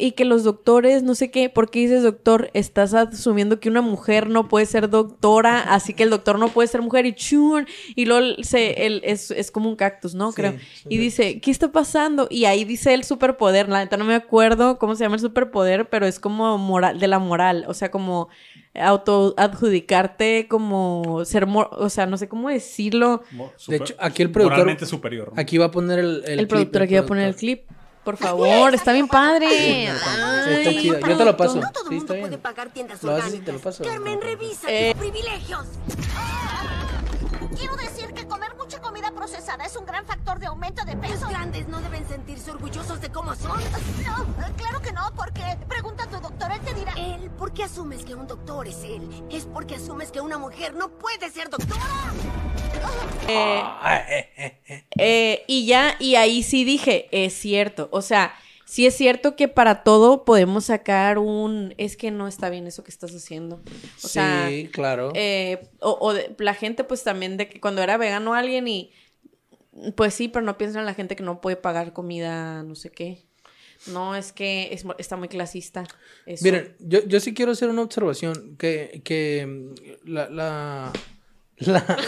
y 0.00 0.12
que 0.12 0.24
los 0.24 0.42
doctores, 0.42 1.04
no 1.04 1.14
sé 1.14 1.30
qué, 1.30 1.48
¿por 1.48 1.70
qué 1.70 1.78
dices 1.78 2.02
doctor? 2.02 2.50
Estás 2.54 2.92
asumiendo 2.92 3.60
que 3.60 3.68
una 3.68 3.82
mujer 3.82 4.28
no 4.28 4.48
puede 4.48 4.66
ser 4.66 4.90
doctora, 4.90 5.60
así 5.60 5.94
que 5.94 6.02
el 6.02 6.10
doctor 6.10 6.40
no 6.40 6.48
puede 6.48 6.66
ser 6.66 6.82
mujer 6.82 7.06
y 7.06 7.14
chun. 7.14 7.68
Y 7.94 8.06
luego 8.06 8.42
se, 8.42 8.84
él 8.84 9.00
es, 9.04 9.30
es 9.30 9.52
como 9.52 9.70
un 9.70 9.76
cactus, 9.76 10.16
¿no? 10.16 10.32
Creo. 10.32 10.54
sí, 10.74 10.88
Y 10.88 10.98
dice, 10.98 11.40
¿qué 11.40 11.52
está 11.52 11.70
pasando? 11.70 12.26
Y 12.28 12.46
ahí 12.46 12.64
dice 12.64 12.94
el 12.94 13.04
superpoder. 13.04 13.68
La 13.68 13.78
neta 13.78 13.96
no 13.96 14.04
me 14.04 14.16
acuerdo 14.16 14.80
cómo 14.80 14.96
se 14.96 15.04
llama 15.04 15.14
el 15.14 15.20
superpoder, 15.20 15.88
pero 15.88 16.06
es 16.06 16.18
como 16.18 16.58
moral, 16.58 16.98
de 16.98 17.06
la 17.06 17.20
moral. 17.20 17.64
O 17.68 17.74
sea, 17.74 17.92
como 17.92 18.28
auto 18.74 19.34
adjudicarte 19.36 20.46
como 20.48 21.24
ser, 21.24 21.46
mor- 21.46 21.70
o 21.72 21.88
sea, 21.90 22.06
no 22.06 22.16
sé 22.16 22.28
cómo 22.28 22.48
decirlo. 22.48 23.22
De 23.66 23.76
hecho, 23.76 23.94
aquí 23.98 24.22
el 24.22 24.30
productor- 24.32 24.84
superior. 24.86 25.32
¿no? 25.34 25.40
Aquí 25.40 25.58
va 25.58 25.66
a 25.66 25.70
poner 25.70 25.98
el. 25.98 26.22
El, 26.26 26.36
clip 26.38 26.48
productor 26.48 26.82
aquí 26.82 26.94
va 26.94 27.00
a 27.00 27.06
poner 27.06 27.28
el 27.28 27.34
clip. 27.36 27.68
Por 28.04 28.16
favor, 28.16 28.74
está 28.74 28.92
bien 28.94 29.08
padre. 29.08 29.46
Sí, 29.50 29.82
está 29.84 30.70
Ay. 30.70 30.78
chido. 30.80 30.98
Yo 31.00 31.16
te 31.18 31.24
lo 31.24 31.36
paso. 31.36 31.56
No 31.56 31.70
todo 31.70 31.84
Sí, 31.84 31.90
mundo 31.90 32.04
está 32.04 32.14
bien. 32.14 32.26
puede 32.28 32.38
pagar 32.38 32.70
tiendas 32.72 33.02
Lo 33.02 33.14
haces 33.14 33.34
y 33.34 33.38
te 33.40 33.52
lo 33.52 33.58
paso. 33.58 33.84
Carmen, 33.84 34.20
revisa 34.22 34.66
Eh. 34.70 34.92
tus 34.94 35.02
privilegios. 35.02 35.66
Quiero 37.58 37.76
decir 37.76 37.89
procesada 39.20 39.66
es 39.66 39.76
un 39.76 39.84
gran 39.84 40.06
factor 40.06 40.38
de 40.38 40.46
aumento 40.46 40.82
de 40.86 40.94
Los 40.94 41.06
peso. 41.06 41.28
grandes 41.28 41.68
no 41.68 41.78
deben 41.82 42.08
sentirse 42.08 42.50
orgullosos 42.52 43.02
de 43.02 43.10
cómo 43.10 43.34
son. 43.34 43.60
No, 44.02 44.56
claro 44.56 44.80
que 44.80 44.92
no, 44.92 45.12
porque 45.14 45.42
pregunta 45.68 46.04
a 46.04 46.06
tu 46.08 46.18
doctor, 46.20 46.50
él 46.50 46.60
te 46.60 46.72
dirá. 46.72 46.94
Él, 46.96 47.30
¿por 47.32 47.52
qué 47.52 47.64
asumes 47.64 48.02
que 48.02 48.14
un 48.14 48.26
doctor 48.26 48.66
es 48.66 48.82
él? 48.82 49.02
Es 49.30 49.44
porque 49.44 49.74
asumes 49.74 50.10
que 50.10 50.22
una 50.22 50.38
mujer 50.38 50.74
no 50.74 50.88
puede 50.98 51.28
ser 51.28 51.50
doctora. 51.50 51.82
Eh, 53.28 53.62
eh, 53.84 54.30
eh, 54.38 54.60
eh. 54.66 54.84
eh, 54.98 55.44
y 55.46 55.66
ya, 55.66 55.96
y 55.98 56.14
ahí 56.14 56.42
sí 56.42 56.64
dije, 56.64 57.08
es 57.12 57.34
cierto. 57.34 57.90
O 57.92 58.00
sea, 58.00 58.32
sí 58.64 58.86
es 58.86 58.96
cierto 58.96 59.36
que 59.36 59.48
para 59.48 59.82
todo 59.84 60.24
podemos 60.24 60.64
sacar 60.64 61.18
un. 61.18 61.74
Es 61.76 61.98
que 61.98 62.10
no 62.10 62.26
está 62.26 62.48
bien 62.48 62.66
eso 62.66 62.82
que 62.84 62.90
estás 62.90 63.14
haciendo. 63.14 63.60
O 64.02 64.08
sea, 64.08 64.46
sí, 64.48 64.70
claro. 64.72 65.12
eh, 65.14 65.68
o, 65.80 65.98
o 66.00 66.14
de- 66.14 66.34
la 66.38 66.54
gente, 66.54 66.84
pues 66.84 67.04
también 67.04 67.36
de 67.36 67.50
que 67.50 67.60
cuando 67.60 67.82
era 67.82 67.98
vegano 67.98 68.32
alguien 68.32 68.66
y. 68.66 68.90
Pues 69.96 70.14
sí, 70.14 70.28
pero 70.28 70.44
no 70.44 70.58
piensan 70.58 70.80
en 70.80 70.86
la 70.86 70.94
gente 70.94 71.16
que 71.16 71.22
no 71.22 71.40
puede 71.40 71.56
pagar 71.56 71.92
comida, 71.92 72.62
no 72.62 72.74
sé 72.74 72.90
qué. 72.90 73.24
No, 73.86 74.14
es 74.14 74.32
que 74.32 74.74
es 74.74 74.84
está 74.98 75.16
muy 75.16 75.28
clasista. 75.28 75.84
eso. 76.26 76.44
Miren, 76.44 76.76
yo, 76.80 77.02
yo 77.06 77.18
sí 77.20 77.32
quiero 77.32 77.52
hacer 77.52 77.70
una 77.70 77.82
observación 77.82 78.56
que, 78.58 79.00
que 79.04 79.46
mm, 79.46 80.10
la, 80.10 80.28
la, 80.28 80.92
la- 81.58 81.98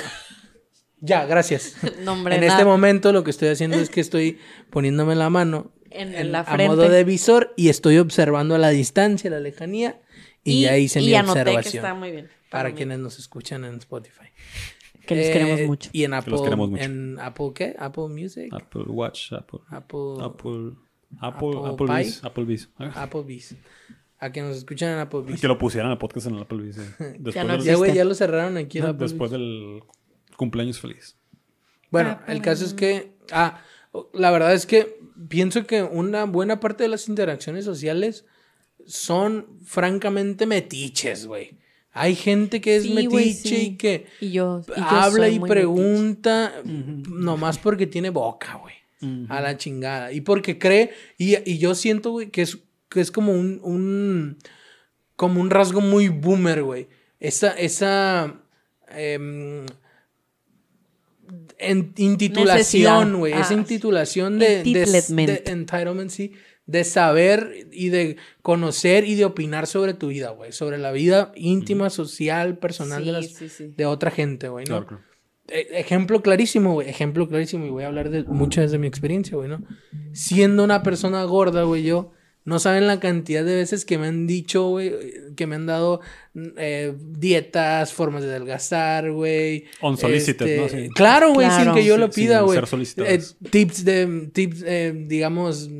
Ya, 1.00 1.24
gracias. 1.26 1.76
No, 2.00 2.12
hombre, 2.12 2.34
en 2.36 2.42
nada. 2.42 2.52
este 2.52 2.64
momento 2.64 3.12
lo 3.12 3.24
que 3.24 3.30
estoy 3.30 3.48
haciendo 3.48 3.78
es 3.78 3.88
que 3.90 4.00
estoy 4.00 4.38
poniéndome 4.70 5.14
la 5.14 5.30
mano 5.30 5.72
En 5.90 6.30
la 6.30 6.40
a 6.40 6.56
modo 6.58 6.88
de 6.88 7.04
visor 7.04 7.54
y 7.56 7.70
estoy 7.70 7.98
observando 7.98 8.54
a 8.54 8.58
la 8.58 8.68
distancia, 8.68 9.30
la 9.30 9.40
lejanía 9.40 10.00
y, 10.44 10.62
ya 10.62 10.76
hice 10.76 11.00
y 11.00 11.06
mi 11.06 11.14
anoté 11.14 11.44
que 11.44 11.50
observación. 11.50 11.84
está 11.84 11.94
muy 11.94 12.10
bien. 12.10 12.28
para 12.50 12.68
mí. 12.68 12.74
quienes 12.74 12.98
nos 12.98 13.18
escuchan 13.18 13.64
en 13.64 13.76
Spotify. 13.76 14.26
Que 15.06 15.14
les 15.16 15.28
Eh, 15.28 15.32
queremos 15.32 15.60
mucho. 15.66 15.90
Y 15.92 16.04
en 16.04 16.14
Apple, 16.14 16.30
los 16.32 16.42
queremos 16.42 16.70
mucho. 16.70 16.82
en 16.84 17.18
Apple 17.20 17.52
¿qué? 17.54 17.74
Apple 17.78 18.08
Music, 18.08 18.52
Apple 18.52 18.84
Watch, 18.86 19.32
Apple. 19.32 19.60
Apple, 19.70 19.98
Apple. 20.20 20.72
Apple. 21.20 21.48
Apple 21.50 21.70
Applebee's. 21.72 22.24
Applebee's. 22.24 22.68
Ah, 22.78 23.02
Applebee's. 23.02 23.56
A 24.18 24.30
que 24.30 24.40
nos 24.40 24.56
escuchan 24.56 24.92
en 24.92 24.98
Applebee's. 25.00 25.40
Que 25.40 25.48
lo 25.48 25.58
pusieran 25.58 25.90
el 25.90 25.98
podcast 25.98 26.26
en 26.28 26.36
el 26.36 26.42
Applebee's. 26.42 26.78
eh. 26.78 27.16
Después, 27.18 27.46
no 27.46 27.52
del, 27.54 27.62
Ya, 27.62 27.74
güey, 27.76 27.92
ya 27.94 28.04
lo 28.04 28.14
cerraron 28.14 28.56
aquí 28.56 28.78
en 28.78 28.84
no, 28.84 28.90
Applebee's. 28.90 29.10
después 29.12 29.30
del 29.32 29.82
cumpleaños 30.36 30.80
feliz. 30.80 31.16
Bueno, 31.90 32.18
el 32.26 32.40
caso 32.40 32.64
es 32.64 32.72
que, 32.72 33.12
ah, 33.32 33.60
la 34.14 34.30
verdad 34.30 34.54
es 34.54 34.64
que 34.64 34.98
pienso 35.28 35.66
que 35.66 35.82
una 35.82 36.24
buena 36.24 36.60
parte 36.60 36.84
de 36.84 36.88
las 36.88 37.08
interacciones 37.08 37.64
sociales 37.66 38.24
son 38.86 39.58
francamente 39.64 40.46
metiches, 40.46 41.26
güey. 41.26 41.58
Hay 41.94 42.14
gente 42.14 42.60
que 42.60 42.76
es 42.76 42.84
Sí, 42.84 42.94
metiche 42.94 43.48
sí. 43.48 43.54
y 43.56 43.76
que 43.76 44.06
Y 44.20 44.30
yo, 44.32 44.62
y 44.76 44.80
yo 44.80 44.86
habla 44.86 45.28
y 45.28 45.38
pregunta 45.40 46.54
nomás 46.64 47.58
porque 47.58 47.86
tiene 47.86 48.10
boca, 48.10 48.54
güey. 48.56 48.74
A 49.28 49.40
la 49.40 49.56
chingada. 49.56 50.12
Y 50.12 50.20
porque 50.20 50.58
cree, 50.58 50.90
y, 51.18 51.36
y 51.50 51.58
yo 51.58 51.74
siento, 51.74 52.12
güey, 52.12 52.30
que 52.30 52.42
es, 52.42 52.58
que 52.88 53.00
es 53.00 53.10
como 53.10 53.32
un, 53.32 53.58
un, 53.64 54.38
como 55.16 55.40
un 55.40 55.50
rasgo 55.50 55.80
muy 55.80 56.08
boomer, 56.08 56.62
güey. 56.62 56.86
Esa, 57.18 57.50
esa, 57.50 58.40
em, 58.88 59.66
en- 61.58 61.92
intitulación, 61.96 63.18
güey. 63.18 63.32
Ah, 63.32 63.40
esa 63.40 63.48
sí. 63.48 63.54
intitulación 63.54 64.38
de, 64.38 64.62
de, 64.62 64.84
de 65.26 65.42
entitlement, 65.46 66.10
sí. 66.10 66.32
De 66.66 66.84
saber 66.84 67.66
y 67.72 67.88
de 67.88 68.16
conocer 68.40 69.04
y 69.04 69.16
de 69.16 69.24
opinar 69.24 69.66
sobre 69.66 69.94
tu 69.94 70.08
vida, 70.08 70.30
güey. 70.30 70.52
Sobre 70.52 70.78
la 70.78 70.92
vida 70.92 71.32
íntima, 71.34 71.90
social, 71.90 72.58
personal 72.58 73.00
de, 73.04 73.04
Sí, 73.06 73.10
las, 73.12 73.26
sí, 73.26 73.48
sí. 73.48 73.74
de 73.76 73.84
otra 73.86 74.10
gente, 74.10 74.48
güey, 74.48 74.64
¿no? 74.66 74.86
Claro, 74.86 74.86
claro. 74.86 75.02
E- 75.48 75.80
Ejemplo 75.80 76.22
clarísimo, 76.22 76.74
güey. 76.74 76.88
Ejemplo 76.88 77.28
clarísimo. 77.28 77.66
Y 77.66 77.70
voy 77.70 77.82
a 77.82 77.88
hablar 77.88 78.10
de 78.10 78.22
muchas 78.24 78.70
de 78.70 78.78
mi 78.78 78.86
experiencia, 78.86 79.36
güey, 79.36 79.48
¿no? 79.48 79.62
Siendo 80.12 80.62
una 80.62 80.82
persona 80.84 81.24
gorda, 81.24 81.64
güey, 81.64 81.82
yo. 81.82 82.12
No 82.44 82.58
saben 82.58 82.88
la 82.88 82.98
cantidad 82.98 83.44
de 83.44 83.54
veces 83.54 83.84
que 83.84 83.98
me 83.98 84.08
han 84.08 84.26
dicho, 84.26 84.66
güey, 84.68 84.92
que 85.36 85.46
me 85.46 85.54
han 85.56 85.66
dado 85.66 86.00
eh, 86.56 86.92
dietas, 86.98 87.92
formas 87.92 88.22
de 88.24 88.30
adelgazar, 88.30 89.12
güey. 89.12 89.64
Unsolicited, 89.80 90.46
Este, 90.46 90.60
¿no? 90.76 90.82
Sí. 90.84 90.88
Claro, 90.94 91.32
güey, 91.34 91.46
Claro. 91.46 91.64
sin 91.64 91.74
que 91.74 91.84
yo 91.86 91.98
lo 91.98 92.10
pida, 92.10 92.40
güey. 92.40 92.58
Eh, 93.06 93.20
tips 93.50 93.84
de, 93.84 94.30
tips, 94.32 94.64
eh, 94.66 94.92
digamos, 95.06 95.70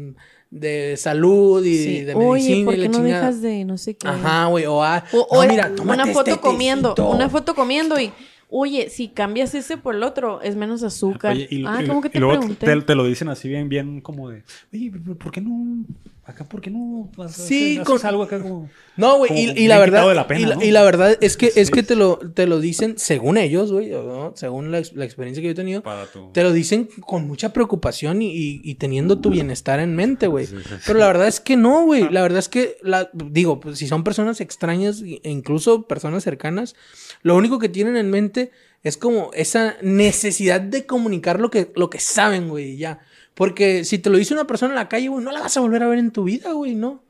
de 0.53 0.97
salud 0.99 1.65
y 1.65 1.77
Sí. 1.79 2.01
de 2.03 2.15
Oye, 2.15 2.43
medicina 2.51 2.65
¿por 2.67 2.75
y 2.75 2.77
la 2.77 2.87
no 2.89 2.93
chingada. 2.99 3.21
dejas 3.21 3.41
de 3.43 3.65
no 3.65 3.79
sé 3.79 3.95
qué? 3.97 4.07
Ajá, 4.07 4.47
güey, 4.47 4.67
o, 4.67 4.85
ah, 4.85 5.03
O, 5.13 5.27
o 5.31 5.43
no, 5.43 5.51
mira, 5.51 5.73
una 5.83 6.07
foto 6.07 6.31
este 6.31 6.41
comiendo, 6.43 6.93
tecito. 6.95 7.11
una 7.11 7.31
foto 7.31 7.55
comiendo 7.55 7.99
y, 7.99 8.13
oye, 8.51 8.91
si 8.91 9.09
cambias 9.09 9.55
ese 9.55 9.79
por 9.79 9.95
el 9.95 10.03
otro, 10.03 10.43
es 10.43 10.55
menos 10.55 10.83
azúcar. 10.83 11.33
Oye, 11.37 11.49
y, 11.51 11.65
ah, 11.67 11.81
y- 11.83 11.87
¿cómo 11.87 12.03
que 12.03 12.09
y 12.09 12.11
te 12.13 12.21
luego 12.21 12.35
pregunté? 12.41 12.67
te, 12.67 12.81
te 12.83 12.95
lo 12.95 13.07
dicen 13.07 13.29
así 13.31 13.49
bien, 13.49 13.71
bien 13.71 14.03
como 14.03 14.29
de, 14.29 14.43
oye, 14.75 14.93
¿por 15.19 15.33
qué 15.33 15.41
no? 15.41 15.85
Acá, 16.33 16.45
¿por 16.45 16.61
qué 16.61 16.71
no? 16.71 17.11
Sí, 17.29 17.79
con- 17.85 18.05
algo 18.07 18.23
acá 18.25 18.41
como... 18.41 18.69
No, 18.97 19.17
güey, 19.19 19.31
y, 19.33 19.51
y 19.65 19.69
la 19.69 19.79
verdad, 19.79 20.15
la 20.15 20.27
pena, 20.27 20.41
y, 20.41 20.45
la, 20.45 20.55
¿no? 20.57 20.63
y 20.65 20.71
la 20.71 20.83
verdad 20.83 21.17
es 21.21 21.37
que 21.37 21.51
es 21.57 21.71
que 21.71 21.83
te 21.83 21.95
lo, 21.95 22.19
te 22.19 22.47
lo 22.47 22.61
dicen 22.61 22.95
según 22.99 23.39
ellos, 23.39 23.73
güey, 23.73 23.89
¿no? 23.91 24.33
según 24.37 24.71
la, 24.71 24.83
la 24.95 25.05
experiencia 25.05 25.41
que 25.41 25.47
yo 25.47 25.53
he 25.53 25.55
tenido, 25.55 25.83
Para 25.83 26.07
tu... 26.07 26.31
te 26.33 26.43
lo 26.43 26.53
dicen 26.53 26.89
con 27.01 27.27
mucha 27.27 27.53
preocupación 27.53 28.21
y, 28.21 28.27
y- 28.31 28.61
y 28.65 28.75
teniendo 28.75 29.19
tu 29.19 29.31
bienestar 29.31 29.81
en 29.81 29.95
mente, 29.97 30.27
güey. 30.27 30.47
Pero 30.87 30.99
la 30.99 31.07
verdad 31.07 31.29
es 31.29 31.41
que 31.41 31.57
no, 31.57 31.85
güey. 31.85 32.09
La 32.11 32.21
verdad 32.23 32.39
es 32.41 32.49
que, 32.49 32.77
la, 32.83 33.09
digo, 33.13 33.61
pues, 33.61 33.79
si 33.79 33.87
son 33.87 34.05
personas 34.05 34.41
extrañas 34.41 35.03
e 35.03 35.21
incluso 35.31 35.83
personas 35.87 36.23
cercanas, 36.25 36.75
lo 37.23 37.37
único 37.37 37.59
que 37.59 37.69
tienen 37.69 37.97
en 37.97 38.11
mente 38.11 38.51
es 38.83 38.97
como 38.97 39.31
esa 39.33 39.77
necesidad 39.81 40.61
de 40.61 40.87
comunicar 40.87 41.41
lo 41.41 41.51
que, 41.51 41.71
lo 41.77 41.89
que 41.89 42.01
saben, 42.01 42.49
güey, 42.49 42.73
y 42.73 42.77
ya. 42.79 43.01
Porque 43.35 43.85
si 43.85 43.99
te 43.99 44.11
lo 44.11 44.19
dice 44.19 44.35
una 44.35 44.47
persona 44.47 44.73
en 44.73 44.77
la 44.77 44.89
calle, 44.89 45.09
güey, 45.09 45.25
no 45.25 45.33
la 45.33 45.41
vas 45.41 45.57
a 45.57 45.61
volver 45.61 45.83
a 45.83 45.89
ver 45.89 45.99
en 45.99 46.11
tu 46.11 46.25
vida, 46.25 46.53
güey, 46.53 46.75
¿no? 46.75 47.03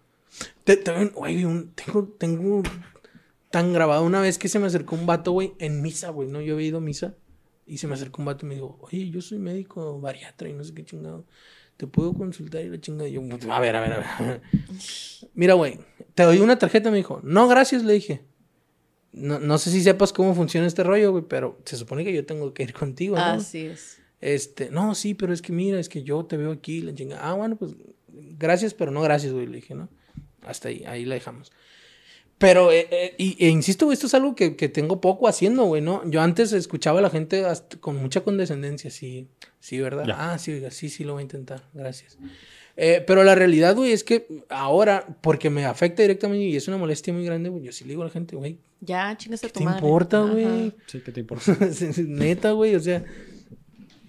Te, 0.65 0.77
te- 0.77 1.07
güey, 1.07 1.45
un- 1.45 1.73
tengo, 1.75 2.05
tengo 2.19 2.63
tan 3.51 3.73
grabado 3.73 4.05
una 4.05 4.21
vez 4.21 4.39
que 4.39 4.49
se 4.49 4.59
me 4.59 4.67
acercó 4.67 4.95
un 4.97 5.05
vato, 5.07 5.33
güey, 5.33 5.53
en 5.59 5.83
misa, 5.83 6.11
güey, 6.11 6.29
¿no? 6.29 6.41
Yo 6.41 6.55
había 6.55 6.69
ido 6.69 6.79
a 6.79 6.81
misa 6.81 7.15
y 7.67 7.79
se 7.79 7.87
me 7.87 7.95
acercó 7.95 8.23
un 8.23 8.27
vato 8.27 8.47
y 8.47 8.49
me 8.49 8.55
dijo, 8.55 8.79
oye, 8.83 9.11
yo 9.11 9.21
soy 9.21 9.39
médico 9.39 10.01
bariatra 10.01 10.49
y 10.49 10.53
no 10.53 10.63
sé 10.65 10.73
qué 10.75 10.85
chingado. 10.85 11.25
¿Te 11.77 11.87
puedo 11.87 12.15
consultar? 12.15 12.63
Y 12.65 12.69
la 12.69 12.81
chingada. 12.81 13.09
Yo, 13.09 13.21
a 13.51 13.59
ver, 13.61 13.75
a 13.77 13.81
ver, 13.81 13.93
a 13.95 13.99
ver. 14.21 14.41
Mira, 15.35 15.55
güey, 15.55 15.79
te 16.15 16.23
doy 16.23 16.39
una 16.39 16.59
tarjeta, 16.59 16.91
me 16.91 16.99
dijo. 16.99 17.21
No, 17.25 17.49
gracias, 17.49 17.83
le 17.83 17.95
dije. 17.95 18.23
No, 19.13 19.39
no 19.41 19.59
sé 19.59 19.71
si 19.71 19.83
sepas 19.83 20.13
cómo 20.13 20.35
funciona 20.35 20.67
este 20.67 20.83
rollo, 20.85 21.11
güey, 21.13 21.25
pero 21.29 21.59
se 21.65 21.77
supone 21.77 22.05
que 22.05 22.13
yo 22.15 22.25
tengo 22.25 22.55
que 22.55 22.63
ir 22.63 22.73
contigo, 22.73 23.17
¿no? 23.17 23.23
Así 23.23 23.67
es. 23.67 23.99
Este, 24.23 24.71
no, 24.71 24.95
sí, 24.95 25.13
pero 25.15 25.35
es 25.35 25.43
que 25.43 25.53
mira, 25.53 25.79
es 25.79 25.89
que 25.91 26.03
yo 26.03 26.25
te 26.25 26.37
veo 26.39 26.53
aquí, 26.53 26.81
la 26.81 26.95
chingada. 26.95 27.29
Ah, 27.29 27.35
bueno, 27.35 27.57
pues 27.57 27.73
gracias, 28.39 28.73
pero 28.73 28.91
no 28.91 29.03
gracias, 29.03 29.33
güey, 29.33 29.47
le 29.47 29.57
dije, 29.57 29.75
¿no? 29.75 29.89
Hasta 30.47 30.69
ahí, 30.69 30.85
ahí 30.87 31.05
la 31.05 31.15
dejamos. 31.17 31.53
Pero, 32.39 32.73
eh, 32.73 32.89
eh, 32.91 33.15
y, 33.19 33.37
e 33.45 33.49
insisto, 33.51 33.85
güey, 33.85 33.95
esto 33.95 34.07
es 34.07 34.15
algo 34.15 34.35
que, 34.35 34.57
que 34.57 34.69
tengo 34.69 35.01
poco 35.01 35.29
haciendo, 35.29 35.65
güey, 35.65 35.83
¿no? 35.83 36.09
Yo 36.11 36.21
antes 36.23 36.53
escuchaba 36.53 36.99
a 36.99 37.03
la 37.03 37.11
gente 37.11 37.45
hasta 37.45 37.77
con 37.79 37.97
mucha 37.97 38.23
condescendencia, 38.23 38.91
sí, 38.91 39.29
sí, 39.61 39.79
¿verdad? 39.81 40.05
Ya. 40.07 40.33
Ah, 40.33 40.39
sí, 40.39 40.53
oiga, 40.53 40.71
sí, 40.73 40.89
sí, 40.89 41.05
lo 41.05 41.13
voy 41.13 41.21
a 41.21 41.23
intentar, 41.23 41.63
gracias. 41.73 42.17
Eh, 42.77 43.05
pero 43.07 43.23
la 43.23 43.35
realidad, 43.35 43.77
güey, 43.77 43.93
es 43.93 44.03
que 44.03 44.27
ahora, 44.49 45.07
porque 45.21 45.51
me 45.51 45.67
afecta 45.67 46.03
directamente 46.03 46.45
y 46.45 46.57
es 46.57 46.67
una 46.69 46.79
molestia 46.79 47.13
muy 47.13 47.25
grande, 47.25 47.49
güey, 47.49 47.63
yo 47.65 47.71
sí 47.73 47.85
le 47.85 47.91
digo 47.91 48.03
a 48.03 48.07
la 48.07 48.11
gente, 48.11 48.35
güey, 48.35 48.59
Ya, 48.81 49.17
chingas 49.17 49.45
a 49.45 49.47
¿qué 49.47 49.53
tu 49.53 49.59
te 49.61 49.65
madre. 49.65 49.79
importa, 49.79 50.23
Ajá. 50.25 50.33
güey? 50.33 50.73
Sí, 50.87 51.01
¿qué 51.05 51.13
te 51.13 51.21
importa? 51.21 51.57
Neta, 52.07 52.53
güey, 52.53 52.75
o 52.75 52.81
sea, 52.81 53.05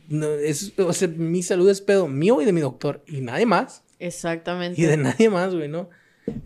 no, 0.09 0.27
es, 0.27 0.73
o 0.77 0.93
sea, 0.93 1.07
mi 1.07 1.43
salud 1.43 1.69
es 1.69 1.81
pedo 1.81 2.07
mío 2.07 2.41
y 2.41 2.45
de 2.45 2.53
mi 2.53 2.61
doctor 2.61 3.03
y 3.07 3.21
nadie 3.21 3.45
más. 3.45 3.83
Exactamente. 3.99 4.81
Y 4.81 4.85
de 4.85 4.97
nadie 4.97 5.29
más, 5.29 5.53
güey, 5.55 5.67
¿no? 5.69 5.89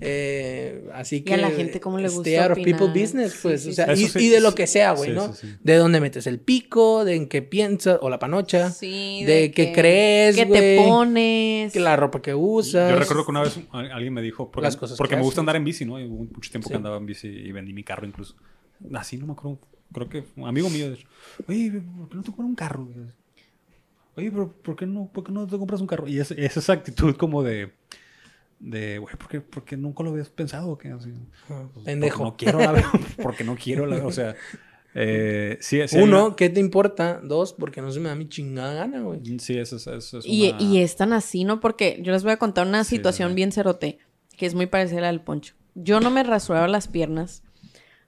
Eh, 0.01 0.89
así 0.95 1.17
Y 1.17 1.21
que. 1.21 1.35
a 1.35 1.37
la 1.37 1.51
gente 1.51 1.79
cómo 1.79 1.99
le 1.99 2.07
gusta 2.09 2.21
Stay 2.21 2.35
out 2.37 2.51
of 2.51 2.57
opinar. 2.57 2.79
people 2.79 2.99
business, 3.01 3.37
pues. 3.43 3.61
sí, 3.63 3.69
o 3.69 3.73
sea, 3.73 3.95
sí. 3.95 4.09
y, 4.15 4.23
y 4.25 4.29
de 4.29 4.39
lo 4.39 4.55
que 4.55 4.65
sea, 4.65 4.93
güey, 4.93 5.11
sí, 5.11 5.15
¿no? 5.15 5.33
sí, 5.33 5.47
sí. 5.47 5.55
De 5.63 5.75
dónde 5.75 5.99
metes 6.01 6.25
el 6.25 6.39
pico, 6.39 7.05
de 7.05 7.15
en 7.15 7.27
qué 7.27 7.43
piensas, 7.43 7.99
o 8.01 8.09
la 8.09 8.17
panocha. 8.17 8.71
Sí, 8.71 9.23
de 9.25 9.51
qué 9.51 9.71
crees, 9.73 10.35
Que 10.35 10.47
te 10.47 10.77
pones. 10.77 11.71
Que 11.73 11.79
la 11.79 11.95
ropa 11.95 12.23
que 12.23 12.33
usas. 12.33 12.89
Yo 12.91 12.97
recuerdo 12.97 13.23
que 13.25 13.31
una 13.31 13.43
vez 13.43 13.59
alguien 13.71 14.13
me 14.13 14.23
dijo, 14.23 14.49
porque, 14.49 14.65
Las 14.65 14.77
cosas 14.77 14.97
porque 14.97 15.11
que 15.11 15.17
me 15.17 15.21
gusta 15.23 15.41
andar 15.41 15.55
en 15.55 15.63
bici, 15.63 15.85
¿no? 15.85 15.99
Y 15.99 16.05
hubo 16.05 16.23
mucho 16.25 16.49
tiempo 16.49 16.67
Sí. 16.67 16.71
que 16.73 16.77
andaba 16.77 16.97
en 16.97 17.05
bici 17.05 17.27
y 17.27 17.51
vendí 17.51 17.71
mi 17.73 17.83
carro 17.83 18.07
incluso. 18.07 18.35
Así 18.95 19.17
no 19.17 19.27
me 19.27 19.33
acuerdo. 19.33 19.59
Creo 19.93 20.09
que 20.09 20.23
un 20.35 20.47
amigo 20.47 20.69
mío, 20.71 20.89
de 20.89 20.95
hecho, 20.95 21.07
oye, 21.47 21.71
¿por 21.71 22.09
qué 22.09 22.15
no 22.15 22.21
te 22.23 22.27
compras 22.31 22.47
un 22.49 22.55
carro? 22.55 22.87
Oye, 24.17 24.31
pero 24.31 24.51
¿por 24.51 24.75
qué 24.75 24.85
no, 24.85 25.09
por 25.13 25.23
qué 25.23 25.31
no 25.31 25.45
te 25.47 25.57
compras 25.57 25.79
un 25.81 25.87
carro? 25.87 26.07
Y 26.07 26.19
es, 26.19 26.31
es 26.31 26.57
esa 26.57 26.73
actitud 26.73 27.15
como 27.15 27.43
de, 27.43 27.71
de 28.59 28.97
güey, 28.97 29.15
¿por 29.15 29.27
qué, 29.27 29.41
por 29.41 29.63
qué 29.63 29.77
nunca 29.77 30.03
lo 30.03 30.09
habías 30.09 30.29
pensado? 30.29 30.77
¿Qué? 30.77 30.89
Así, 30.89 31.11
Ah, 31.49 31.63
pues, 31.73 31.85
pendejo. 31.85 32.23
Porque 32.25 32.45
no 32.51 32.53
quiero 32.53 32.73
la 32.73 32.83
porque 33.21 33.43
no 33.43 33.55
quiero 33.55 33.85
la 33.85 34.05
o 34.05 34.11
sea, 34.11 34.35
eh, 34.95 35.57
sí, 35.61 35.79
sí 35.87 35.99
Uno, 35.99 36.35
¿qué 36.35 36.49
te 36.49 36.59
importa? 36.59 37.21
Dos, 37.23 37.53
porque 37.53 37.81
no 37.81 37.91
se 37.91 37.99
me 37.99 38.09
da 38.09 38.15
mi 38.15 38.27
chingada 38.27 38.73
gana, 38.73 39.01
güey. 39.01 39.21
sí, 39.39 39.57
eso 39.57 39.75
es, 39.75 39.85
eso 39.87 40.17
es 40.19 40.25
Y, 40.25 40.45
una- 40.47 40.57
y 40.63 40.79
es 40.79 40.95
tan 40.95 41.13
así, 41.13 41.43
¿no? 41.43 41.59
Porque 41.59 41.99
yo 42.01 42.11
les 42.11 42.23
voy 42.23 42.31
a 42.33 42.37
contar 42.37 42.65
una 42.67 42.83
Sí, 42.83 42.95
situación 42.95 43.29
sí. 43.29 43.35
bien 43.35 43.51
cerote, 43.51 43.99
que 44.35 44.45
es 44.47 44.55
muy 44.55 44.65
parecida 44.65 44.99
a 44.99 45.01
la 45.01 45.07
del 45.07 45.21
poncho. 45.21 45.53
Yo 45.75 45.99
no 45.99 46.09
me 46.09 46.23
rasuraba 46.23 46.67
las 46.67 46.87
piernas 46.87 47.43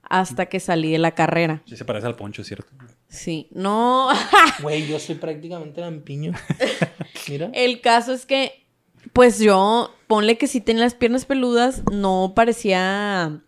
hasta 0.02 0.46
que 0.46 0.58
salí 0.58 0.90
de 0.90 0.98
la 0.98 1.12
carrera. 1.14 1.62
Sí 1.66 1.76
se 1.76 1.84
parece 1.84 2.06
al 2.08 2.16
poncho, 2.16 2.42
¿cierto? 2.42 2.72
Sí, 3.10 3.48
no. 3.50 4.08
Güey, 4.62 4.86
yo 4.86 4.98
soy 4.98 5.16
prácticamente 5.16 5.80
lampiño. 5.80 6.32
Mira. 7.28 7.50
El 7.52 7.80
caso 7.80 8.12
es 8.12 8.24
que, 8.24 8.64
pues 9.12 9.40
yo, 9.40 9.92
ponle 10.06 10.38
que 10.38 10.46
sí 10.46 10.60
tenía 10.60 10.84
las 10.84 10.94
piernas 10.94 11.24
peludas, 11.24 11.82
no 11.90 12.32
parecía, 12.36 13.42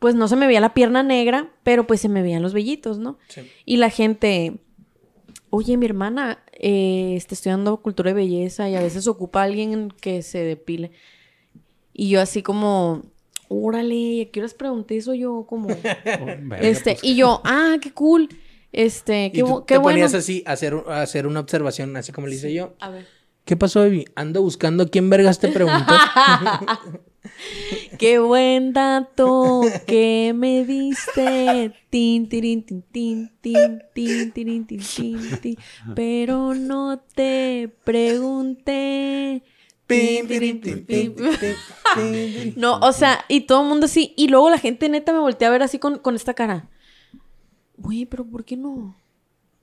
pues 0.00 0.16
no 0.16 0.26
se 0.26 0.36
me 0.36 0.48
veía 0.48 0.60
la 0.60 0.74
pierna 0.74 1.04
negra, 1.04 1.52
pero 1.62 1.86
pues 1.86 2.00
se 2.00 2.08
me 2.08 2.22
veían 2.22 2.42
los 2.42 2.52
vellitos, 2.52 2.98
¿no? 2.98 3.18
Sí. 3.28 3.42
Y 3.64 3.76
la 3.76 3.88
gente, 3.88 4.58
oye, 5.50 5.76
mi 5.76 5.86
hermana 5.86 6.42
eh, 6.52 7.14
está 7.16 7.36
estudiando 7.36 7.80
cultura 7.82 8.10
de 8.10 8.14
belleza 8.14 8.68
y 8.68 8.74
a 8.74 8.82
veces 8.82 9.06
ocupa 9.06 9.40
a 9.40 9.44
alguien 9.44 9.92
que 10.00 10.22
se 10.22 10.38
depile. 10.38 10.90
Y 11.92 12.08
yo 12.08 12.20
así 12.20 12.42
como, 12.42 13.02
órale, 13.46 14.22
¿a 14.22 14.30
qué 14.32 14.40
horas 14.40 14.54
pregunté 14.54 14.96
eso 14.96 15.14
yo? 15.14 15.46
Como, 15.48 15.68
Oh, 16.20 16.54
este, 16.60 16.94
pues, 16.94 17.04
y 17.04 17.14
yo, 17.14 17.40
ah, 17.44 17.76
qué 17.80 17.92
cool. 17.92 18.28
Este, 18.72 19.26
Y 19.26 19.30
qué, 19.30 19.40
tú 19.42 19.46
bu- 19.48 19.66
te 19.66 19.76
bueno. 19.76 19.90
ponías 19.90 20.14
así 20.14 20.42
a 20.46 20.52
hacer, 20.52 20.74
a 20.88 21.02
hacer 21.02 21.26
una 21.26 21.40
observación, 21.40 21.96
así 21.96 22.12
como 22.12 22.26
le 22.26 22.34
hice 22.34 22.52
yo. 22.52 22.74
A 22.80 22.90
ver. 22.90 23.06
¿Qué 23.44 23.56
pasó, 23.56 23.80
baby? 23.80 24.04
Ando 24.14 24.40
buscando 24.40 24.88
quién 24.88 25.10
vergas 25.10 25.40
te 25.40 25.48
preguntó. 25.48 25.94
Qué 27.98 28.18
buen 28.18 28.72
dato 28.72 29.70
que 29.86 30.32
me 30.34 30.64
diste. 30.64 31.72
Tin, 31.90 32.28
tirin, 32.28 32.64
tin, 32.64 32.82
tin, 32.82 33.30
tin, 33.40 33.82
tin, 33.94 34.32
tirin, 34.32 34.66
tin, 34.66 34.78
tin, 34.78 35.40
tin. 35.40 35.56
Pero 35.94 36.54
no 36.54 36.98
te 37.14 37.70
pregunté. 37.84 39.42
No, 42.56 42.78
o 42.80 42.92
sea, 42.92 43.24
y 43.28 43.42
todo 43.42 43.62
el 43.62 43.68
mundo 43.68 43.86
así. 43.86 44.14
Y 44.16 44.28
luego 44.28 44.50
la 44.50 44.58
gente 44.58 44.88
neta 44.88 45.12
me 45.12 45.18
voltea 45.18 45.48
a 45.48 45.50
ver 45.50 45.62
así 45.62 45.78
con, 45.78 45.98
con 45.98 46.14
esta 46.14 46.34
cara. 46.34 46.68
Oye, 47.82 48.06
pero 48.06 48.24
¿por 48.24 48.44
qué 48.44 48.56
no? 48.56 48.96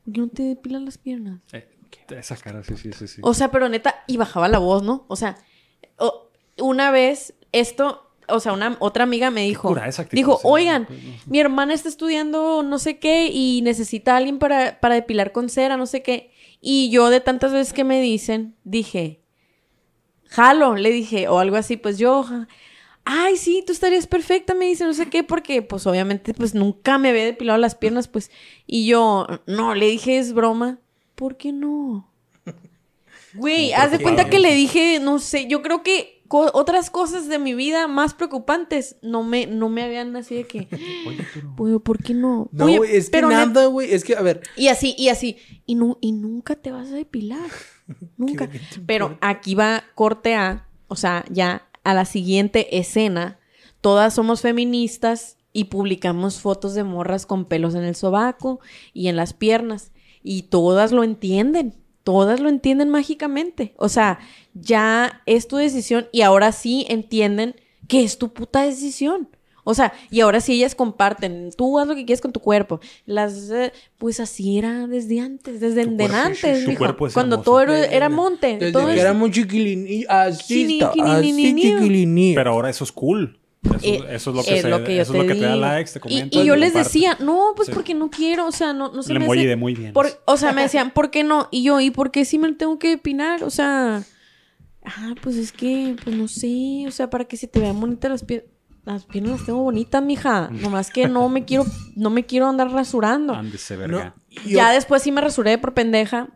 ¿Por 0.05 0.13
qué 0.13 0.21
no 0.21 0.27
te 0.27 0.43
depilan 0.43 0.85
las 0.85 0.97
piernas? 0.97 1.39
eh, 1.53 1.67
esa 2.09 2.35
cara, 2.37 2.63
sí, 2.63 2.75
sí, 2.77 2.91
sí. 2.93 3.07
sí. 3.07 3.21
O 3.23 3.33
sea, 3.33 3.51
pero 3.51 3.69
neta, 3.69 4.03
y 4.07 4.17
bajaba 4.17 4.47
la 4.47 4.59
voz, 4.59 4.83
¿no? 4.83 5.05
O 5.07 5.15
sea, 5.15 5.37
una 6.57 6.91
vez, 6.91 7.33
esto, 7.51 8.11
o 8.27 8.39
sea, 8.39 8.53
una 8.53 8.77
otra 8.79 9.03
amiga 9.03 9.31
me 9.31 9.43
dijo, 9.43 9.75
actitud, 9.75 10.07
dijo, 10.11 10.37
sí, 10.37 10.41
oigan, 10.43 10.85
pues, 10.85 11.03
no 11.03 11.11
sé". 11.13 11.23
mi 11.27 11.39
hermana 11.39 11.73
está 11.73 11.89
estudiando 11.89 12.63
no 12.63 12.79
sé 12.79 12.99
qué 12.99 13.27
y 13.31 13.61
necesita 13.63 14.13
a 14.13 14.17
alguien 14.17 14.39
para, 14.39 14.79
para 14.79 14.95
depilar 14.95 15.31
con 15.31 15.49
cera, 15.49 15.77
no 15.77 15.85
sé 15.85 16.01
qué. 16.01 16.31
Y 16.61 16.89
yo 16.89 17.09
de 17.09 17.21
tantas 17.21 17.53
veces 17.53 17.73
que 17.73 17.83
me 17.83 18.01
dicen, 18.01 18.55
dije, 18.63 19.21
jalo, 20.25 20.75
le 20.75 20.91
dije, 20.91 21.27
o 21.27 21.39
algo 21.39 21.55
así, 21.55 21.77
pues 21.77 21.97
yo, 21.97 22.25
ay, 23.11 23.37
sí, 23.37 23.63
tú 23.65 23.73
estarías 23.73 24.05
perfecta, 24.05 24.53
me 24.53 24.65
dice, 24.65 24.85
no 24.85 24.93
sé 24.93 25.07
qué, 25.09 25.23
porque 25.23 25.63
pues 25.63 25.87
obviamente 25.87 26.35
pues 26.35 26.53
nunca 26.53 26.99
me 26.99 27.09
había 27.09 27.25
depilado 27.25 27.57
las 27.57 27.73
piernas, 27.73 28.07
pues, 28.07 28.29
y 28.67 28.85
yo, 28.85 29.25
no, 29.47 29.73
le 29.73 29.87
dije, 29.87 30.19
es 30.19 30.31
broma, 30.33 30.77
¿por 31.15 31.35
qué 31.35 31.51
no? 31.51 32.07
Güey, 33.33 33.73
haz 33.73 33.91
de 33.91 33.99
cuenta 33.99 34.29
que 34.29 34.39
le 34.39 34.53
dije, 34.53 34.99
no 34.99 35.19
sé, 35.19 35.47
yo 35.47 35.61
creo 35.61 35.83
que 35.83 36.23
co- 36.27 36.49
otras 36.53 36.89
cosas 36.89 37.27
de 37.27 37.37
mi 37.39 37.53
vida 37.53 37.87
más 37.87 38.13
preocupantes 38.15 38.95
no 39.01 39.23
me, 39.23 39.45
no 39.45 39.69
me 39.69 39.83
habían 39.83 40.15
así 40.15 40.35
de 40.35 40.43
que, 40.45 40.67
Oye, 41.07 41.25
pero... 41.33 41.53
pues, 41.55 41.73
¿por 41.83 42.03
qué 42.03 42.13
no? 42.15 42.49
No, 42.51 42.65
Oye, 42.65 42.77
güey, 42.77 42.95
es 42.95 43.05
que 43.05 43.11
pero 43.11 43.29
nada, 43.29 43.65
güey. 43.67 43.91
Es 43.93 44.03
que, 44.03 44.15
a 44.15 44.21
ver. 44.21 44.41
y 44.55 44.67
así, 44.69 44.95
y 44.97 45.09
así. 45.09 45.37
Y, 45.67 45.75
nu- 45.75 45.97
y 46.01 46.11
nunca 46.11 46.55
te 46.55 46.71
vas 46.71 46.89
a 46.89 46.95
depilar. 46.95 47.49
Nunca. 48.17 48.49
Pero 48.85 49.17
aquí 49.21 49.55
va 49.55 49.83
corte 49.95 50.35
A. 50.35 50.67
O 50.87 50.95
sea, 50.95 51.25
ya 51.29 51.67
a 51.89 51.93
la 51.93 52.05
siguiente 52.05 52.77
escena. 52.77 53.39
Todas 53.81 54.13
somos 54.13 54.41
feministas 54.41 55.37
y 55.53 55.65
publicamos 55.65 56.39
fotos 56.39 56.73
de 56.73 56.83
morras 56.83 57.25
con 57.25 57.45
pelos 57.45 57.75
en 57.75 57.83
el 57.83 57.95
sobaco 57.95 58.59
y 58.93 59.07
en 59.07 59.15
las 59.15 59.33
piernas. 59.33 59.91
Y 60.21 60.43
todas 60.43 60.91
lo 60.91 61.03
entienden. 61.03 61.75
Todas 62.03 62.39
lo 62.39 62.49
entienden 62.49 62.89
mágicamente. 62.89 63.73
O 63.77 63.89
sea, 63.89 64.19
ya 64.53 65.21
es 65.25 65.47
tu 65.47 65.57
decisión 65.57 66.07
y 66.11 66.21
ahora 66.21 66.51
sí 66.51 66.85
entienden 66.89 67.55
que 67.87 68.03
es 68.03 68.17
tu 68.17 68.33
puta 68.33 68.63
decisión. 68.63 69.29
O 69.63 69.73
sea, 69.73 69.93
y 70.09 70.21
ahora 70.21 70.41
sí 70.41 70.53
ellas 70.53 70.75
comparten, 70.75 71.51
tú 71.57 71.79
haz 71.79 71.87
lo 71.87 71.95
que 71.95 72.05
quieres 72.05 72.21
con 72.21 72.31
tu 72.31 72.39
cuerpo. 72.39 72.79
Las, 73.05 73.49
eh, 73.51 73.71
pues 73.97 74.19
así 74.19 74.57
era 74.57 74.87
desde 74.87 75.19
antes, 75.19 75.59
desde 75.59 75.85
Tu 75.85 75.91
de 75.91 75.97
cuerpo- 76.07 76.15
antes, 76.17 76.63
tu 76.63 76.69
mijo. 76.69 76.79
cuerpo 76.79 77.07
es 77.07 77.13
Cuando 77.13 77.35
hermoso. 77.35 77.51
todo 77.51 77.61
era, 77.73 78.09
monte. 78.09 78.57
Desde 78.57 78.71
todo 78.71 78.87
que 78.87 78.93
es- 78.95 78.99
éramos 79.01 79.31
chiquilini. 79.31 80.05
Así. 80.07 80.79
Así 80.81 81.55
chiquilini. 81.61 82.33
Pero 82.35 82.51
ahora 82.51 82.69
eso 82.69 82.83
es 82.83 82.91
cool. 82.91 83.35
Eso, 83.61 83.77
Eh, 83.83 84.03
eso 84.11 84.29
es 84.29 84.35
lo 84.37 84.43
que, 84.43 84.55
es 84.55 84.61
se- 84.61 84.69
lo 84.69 84.83
que 84.85 84.95
yo 84.95 85.01
eso 85.01 85.11
es 85.11 85.17
lo 85.17 85.23
te 85.23 85.27
que 85.27 85.35
te 85.35 85.41
da 85.45 85.53
digo. 85.55 85.65
likes, 85.65 85.91
te 85.91 85.99
Y- 85.99 86.01
comentan. 86.01 86.41
Y, 86.41 86.45
yo 86.45 86.53
te 86.53 86.59
les 86.61 86.73
decía, 86.73 87.17
no, 87.19 87.51
pues 87.57 87.65
Sí. 87.67 87.73
porque 87.73 87.93
no 87.93 88.09
quiero, 88.09 88.47
o 88.47 88.53
sea, 88.53 88.71
no, 88.71 88.89
no 88.93 89.03
se 89.03 89.11
El 89.11 89.19
me 89.19 89.25
hace- 89.25 89.47
de 89.47 89.55
muy 89.57 89.75
bien. 89.75 89.91
por- 89.91 90.07
o 90.25 90.37
sea, 90.37 90.53
me 90.53 90.61
decían, 90.61 90.91
¿por 90.91 91.11
qué 91.11 91.23
no? 91.25 91.49
Y 91.51 91.63
yo, 91.63 91.81
¿y 91.81 91.91
por 91.91 92.09
qué 92.09 92.23
sí 92.23 92.37
me 92.39 92.47
lo 92.47 92.55
tengo 92.55 92.79
que 92.79 92.87
depinar? 92.87 93.43
O 93.43 93.49
sea, 93.49 94.01
ah, 94.85 95.13
pues 95.21 95.35
es 95.35 95.51
que, 95.51 95.95
pues 96.01 96.15
no 96.15 96.29
sé, 96.29 96.85
o 96.87 96.91
sea, 96.91 97.09
para 97.09 97.25
que 97.25 97.35
se 97.35 97.47
te 97.47 97.59
vean 97.59 97.77
bonitas 97.79 98.09
las 98.09 98.23
piernas. 98.23 98.49
Las 98.89 99.05
piernas 99.05 99.33
las 99.33 99.45
tengo 99.45 99.61
bonitas, 99.61 100.01
mija. 100.01 100.49
Nomás 100.51 100.89
que 100.89 101.07
no 101.07 101.29
me 101.29 101.45
quiero, 101.45 101.63
no 101.95 102.09
me 102.09 102.25
quiero 102.25 102.47
andar 102.47 102.71
rasurando. 102.71 103.35
Ándese, 103.35 103.75
No, 103.75 103.81
verga. 103.81 104.15
Ya 104.47 104.71
después 104.71 105.03
sí 105.03 105.11
me 105.11 105.21
rasuré 105.21 105.59
por 105.59 105.75
pendeja. 105.75 106.29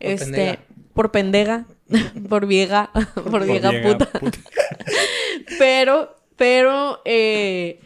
este, 0.00 0.26
pendeja. 0.30 0.58
por 0.92 1.10
pendeja. 1.12 1.66
por 2.28 2.44
vieja. 2.44 2.90
por, 3.30 3.46
vieja 3.46 3.70
vieja 3.70 3.88
puta. 3.88 4.08
Pero, 5.58 6.14
pero, 6.36 7.00
eh, 7.04 7.80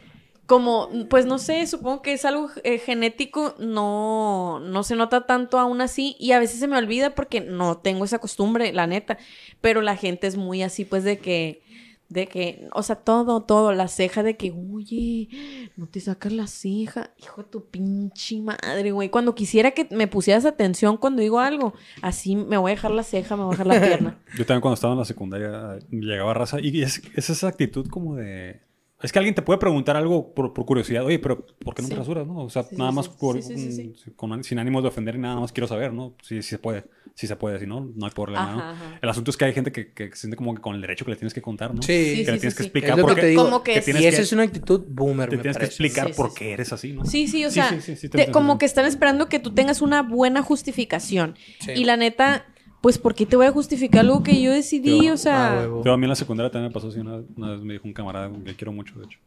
como, 0.46 0.88
pues 1.10 1.26
no 1.26 1.38
sé, 1.38 1.66
supongo 1.66 2.02
que 2.02 2.12
es 2.12 2.24
algo 2.24 2.50
eh, 2.64 2.78
genético, 2.78 3.54
no, 3.58 4.60
no 4.60 4.82
se 4.82 4.96
nota 4.96 5.26
tanto 5.26 5.58
aún 5.58 5.80
así 5.80 6.16
y 6.18 6.32
a 6.32 6.38
veces 6.38 6.58
se 6.58 6.68
me 6.68 6.78
olvida 6.78 7.14
porque 7.14 7.40
no 7.40 7.78
tengo 7.78 8.04
esa 8.04 8.18
costumbre, 8.18 8.72
la 8.72 8.86
neta. 8.86 9.18
Pero 9.60 9.82
la 9.82 9.96
gente 9.96 10.26
es 10.26 10.36
muy 10.36 10.62
así, 10.62 10.84
pues 10.84 11.04
de 11.04 11.18
que, 11.18 11.62
de 12.09 12.26
que, 12.26 12.68
o 12.72 12.82
sea, 12.82 12.96
todo, 12.96 13.42
todo, 13.42 13.72
la 13.72 13.88
ceja 13.88 14.22
de 14.22 14.36
que, 14.36 14.52
oye, 14.72 15.28
no 15.76 15.86
te 15.86 16.00
sacas 16.00 16.32
la 16.32 16.46
ceja, 16.46 17.11
hijo 17.18 17.42
de 17.42 17.48
tu 17.48 17.66
pinche 17.66 18.40
madre, 18.40 18.92
güey. 18.92 19.11
Cuando 19.11 19.34
quisiera 19.34 19.72
que 19.72 19.86
me 19.90 20.06
pusieras 20.06 20.44
atención 20.44 20.96
cuando 20.96 21.20
digo 21.20 21.38
algo, 21.38 21.74
así 22.00 22.34
me 22.36 22.56
voy 22.56 22.72
a 22.72 22.74
dejar 22.74 22.92
la 22.92 23.02
ceja, 23.02 23.36
me 23.36 23.44
voy 23.44 23.54
a 23.54 23.59
dejar 23.59 23.66
la 23.66 23.80
pierna. 23.86 24.18
Yo 24.36 24.46
también 24.46 24.62
cuando 24.62 24.74
estaba 24.74 24.94
en 24.94 24.98
la 25.00 25.04
secundaria 25.04 25.78
llegaba 25.90 26.32
raza 26.34 26.59
y 26.61 26.82
es, 26.82 27.02
es 27.14 27.30
esa 27.30 27.48
actitud 27.48 27.88
como 27.88 28.16
de... 28.16 28.61
Es 29.01 29.12
que 29.12 29.18
alguien 29.20 29.34
te 29.34 29.42
puede 29.42 29.61
preguntar 29.61 29.96
algo 29.96 30.34
por, 30.34 30.53
por 30.53 30.66
curiosidad. 30.66 31.05
Oye, 31.05 31.20
pero 31.20 31.46
¿por 31.46 31.72
qué 31.72 31.82
no 31.82 31.88
Sí. 31.88 31.94
te 31.94 32.01
rasuras, 32.01 32.26
no? 32.26 32.42
O 32.42 32.51
sea, 32.51 32.64
Sí, 32.64 32.74
nada 32.76 32.90
sí, 32.90 32.96
más 32.96 33.07
sí. 33.07 33.12
por, 33.18 33.40
Sí, 33.40 33.55
sí, 33.57 33.70
sí, 33.72 33.92
sí. 33.96 34.11
con- 34.16 34.42
sin 34.42 34.59
ánimos 34.59 34.82
de 34.82 34.88
ofender 34.88 35.14
y 35.14 35.18
nada 35.18 35.38
más 35.38 35.53
quiero 35.53 35.68
saber, 35.68 35.92
¿no? 35.92 36.14
Si 36.22 36.42
se 36.42 36.59
puede. 36.59 36.84
Si 37.14 37.26
se 37.26 37.36
puede, 37.36 37.59
si 37.61 37.66
no, 37.66 37.88
no 37.94 38.07
hay 38.07 38.12
problema, 38.12 38.42
Ajá, 38.44 38.53
¿no? 38.57 38.62
ajá. 38.62 38.99
El 39.03 39.09
asunto 39.09 39.30
es 39.30 39.36
que 39.36 39.44
hay 39.44 39.53
gente 39.53 39.70
que, 39.72 39.92
que 39.92 40.11
se 40.11 40.16
siente 40.16 40.36
como 40.36 40.55
que 40.55 40.61
con 40.61 40.74
el 40.76 40.80
derecho 40.80 41.05
que 41.05 41.12
le 41.12 41.16
tienes 41.16 41.32
que 41.34 41.42
contar, 41.42 41.74
¿no? 41.74 41.82
Sí. 41.82 41.92
Sí, 41.92 41.92
Que 41.92 42.11
sí, 42.11 42.16
le 42.16 42.24
sí, 42.24 42.24
tienes 42.40 42.55
que 42.55 42.62
sí. 42.62 42.66
explicar 42.66 42.99
Es 42.99 43.05
por 43.05 43.14
que 43.14 43.20
te 43.20 43.26
digo. 43.28 43.44
Como 43.44 43.62
que 43.62 43.72
que 43.74 43.80
sí. 43.80 43.84
tienes 43.86 44.03
y 44.03 44.07
esa 44.07 44.22
es 44.22 44.32
una 44.32 44.42
actitud 44.42 44.84
boomer, 44.88 45.28
Te 45.30 45.36
me 45.36 45.42
tienes 45.42 45.59
que 45.59 45.64
explicar 45.64 46.07
Sí, 46.09 46.12
sí, 46.12 46.16
por 46.16 46.34
qué 46.34 46.53
eres 46.53 46.72
así, 46.72 46.92
¿no? 46.92 47.05
Sí, 47.05 47.28
sí, 47.28 47.44
o 47.44 47.51
sea, 47.53 47.68
sí, 47.70 47.76
sí, 47.80 47.94
sí, 47.96 48.09
te 48.09 48.18
te- 48.18 48.18
entiendo. 48.22 48.32
como 48.32 48.59
que 48.59 48.66
están 48.66 48.84
esperando 48.84 49.28
que 49.28 49.38
tú 49.38 49.53
tengas 49.55 49.80
una 49.80 50.03
buena 50.03 50.42
justificación. 50.42 51.36
Sí. 51.61 51.72
Y 51.76 51.84
la 51.84 51.96
neta, 51.96 52.46
pues, 52.81 52.99
¿por 52.99 53.14
qué 53.14 53.26
te 53.26 53.37
voy 53.37 53.47
a 53.47 53.53
justificar 53.53 54.01
algo 54.01 54.22
que 54.22 54.41
yo 54.41 54.53
decidí? 54.53 55.07
Yo- 55.07 55.14
o 55.14 55.16
sea, 55.16 55.62
Ah. 55.62 55.66
Pero 55.83 55.95
a 55.95 55.97
mí 55.97 56.05
en 56.05 56.11
la 56.11 56.14
secundaria 56.16 56.51
también 56.51 56.70
me 56.70 56.74
pasó 56.74 56.89
así. 56.89 56.99
Una, 57.01 57.20
una 57.37 57.51
vez 57.53 57.61
me 57.61 57.72
dijo 57.74 57.87
un 57.87 57.93
camarada 57.93 58.31
que 58.45 58.55
quiero 58.55 58.72
mucho, 58.72 58.99
de 58.99 59.07
hecho. 59.07 59.18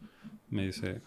Me 0.50 0.66
dice, 0.68 1.02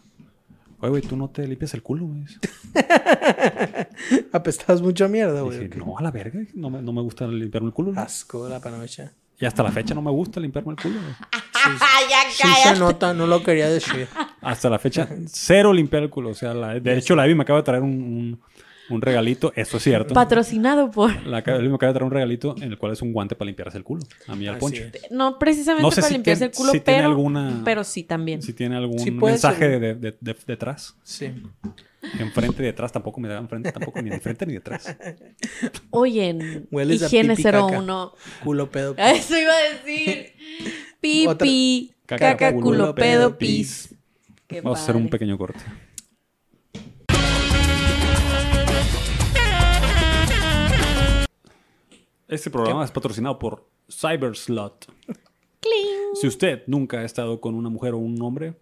oye, 0.80 0.90
güey, 0.90 1.02
tú 1.02 1.16
no 1.16 1.28
te 1.28 1.46
limpias 1.46 1.74
el 1.74 1.82
culo, 1.82 2.06
me 2.06 2.20
dice. 2.20 2.38
Apestabas 4.32 4.82
mucha 4.82 5.08
mierda, 5.08 5.40
Y 5.40 5.42
güey. 5.44 5.68
dije, 5.68 5.78
no, 5.78 5.96
a 5.98 6.02
la 6.02 6.10
verga, 6.10 6.40
no 6.54 6.70
me, 6.70 6.82
no 6.82 6.92
me 6.92 7.02
gusta 7.02 7.26
limpiarme 7.26 7.68
el 7.68 7.74
culo. 7.74 7.92
¿no? 7.92 8.00
Asco 8.00 8.48
la 8.48 8.60
panocha. 8.60 9.12
Y 9.38 9.46
hasta 9.46 9.62
la 9.64 9.72
fecha 9.72 9.94
no 9.94 10.02
me 10.02 10.10
gusta 10.12 10.38
limpiarme 10.40 10.72
el 10.72 10.78
culo. 10.80 10.94
güey. 11.00 11.14
ya 12.10 12.30
Sí 12.30 12.48
se 12.62 12.78
nota, 12.78 13.12
no 13.14 13.26
lo 13.26 13.42
quería 13.42 13.68
decir. 13.68 14.06
Hasta 14.40 14.70
la 14.70 14.78
fecha, 14.78 15.08
cero 15.26 15.72
limpiar 15.72 16.04
el 16.04 16.10
culo. 16.10 16.30
O 16.30 16.34
sea, 16.34 16.54
la- 16.54 16.78
de 16.78 16.96
hecho, 16.98 17.16
la 17.16 17.24
Evi 17.24 17.34
me 17.34 17.42
acaba 17.42 17.58
de 17.60 17.64
traer 17.64 17.82
un, 17.82 17.90
un- 17.90 18.40
un 18.90 19.00
regalito. 19.02 19.52
Esto 19.56 19.76
es 19.78 19.82
cierto. 19.82 20.14
Patrocinado 20.14 20.90
por. 20.90 21.24
La 21.26 21.38
Evi 21.40 21.68
me 21.68 21.74
acaba 21.76 21.92
de 21.92 21.94
traer 21.98 22.04
un 22.04 22.10
regalito 22.10 22.54
en 22.58 22.64
el 22.64 22.78
cual 22.78 22.92
es 22.92 23.02
un 23.02 23.12
guante 23.12 23.34
para 23.34 23.46
limpiarse 23.46 23.78
el 23.78 23.84
culo. 23.84 24.02
A 24.26 24.34
mí 24.34 24.46
al 24.46 24.58
poncho. 24.58 24.82
es. 24.82 25.10
No 25.10 25.38
precisamente 25.38 25.82
No 25.82 25.90
sé 25.90 26.00
para 26.02 26.08
si 26.08 26.14
limpiarse 26.14 26.40
tiene- 26.48 26.50
el 26.52 26.56
culo, 26.56 26.72
si 26.72 26.80
tiene 26.80 26.98
pero. 27.00 27.08
alguna- 27.08 27.62
Pero 27.64 27.84
sí 27.84 28.02
también. 28.04 28.42
Si 28.42 28.52
tiene 28.52 28.76
algún 28.76 28.98
Sí, 28.98 29.10
mensaje 29.10 29.68
de, 29.68 29.94
de- 29.94 30.16
de- 30.20 30.36
detrás. 30.46 30.96
Sí. 31.02 31.30
Enfrente 32.18 32.62
y 32.62 32.66
detrás 32.66 32.92
tampoco 32.92 33.18
me 33.18 33.28
da 33.28 33.38
enfrente, 33.38 33.72
tampoco 33.72 34.02
ni 34.02 34.10
enfrente 34.10 34.44
ni 34.44 34.52
detrás. 34.52 34.94
Oye, 35.90 36.62
Hueles 36.70 37.02
higiene 37.02 37.30
pipi, 37.36 37.42
caca. 37.44 37.66
01. 37.66 38.12
Culo 38.42 38.70
pedo. 38.70 38.94
A 38.98 39.10
Eso 39.12 39.38
iba 39.38 39.52
a 39.52 39.62
decir. 39.84 40.32
Pipi, 41.00 41.92
Caca, 42.06 42.32
caca, 42.36 42.52
culo, 42.52 42.64
culo, 42.64 42.94
pedo, 42.94 43.38
pis. 43.38 43.94
Qué 44.46 44.60
Vamos 44.60 44.78
a 44.78 44.82
hacer 44.82 44.96
un 44.96 45.08
pequeño 45.08 45.38
corte. 45.38 45.60
Este 52.26 52.50
programa 52.50 52.84
es 52.84 52.90
patrocinado 52.90 53.38
por 53.38 53.68
Cyberslot. 53.88 54.92
Si 56.20 56.28
usted 56.28 56.62
nunca 56.68 56.98
ha 56.98 57.04
estado 57.04 57.40
con 57.40 57.56
una 57.56 57.68
mujer 57.70 57.94
o 57.94 57.98
un 57.98 58.20
hombre, 58.22 58.54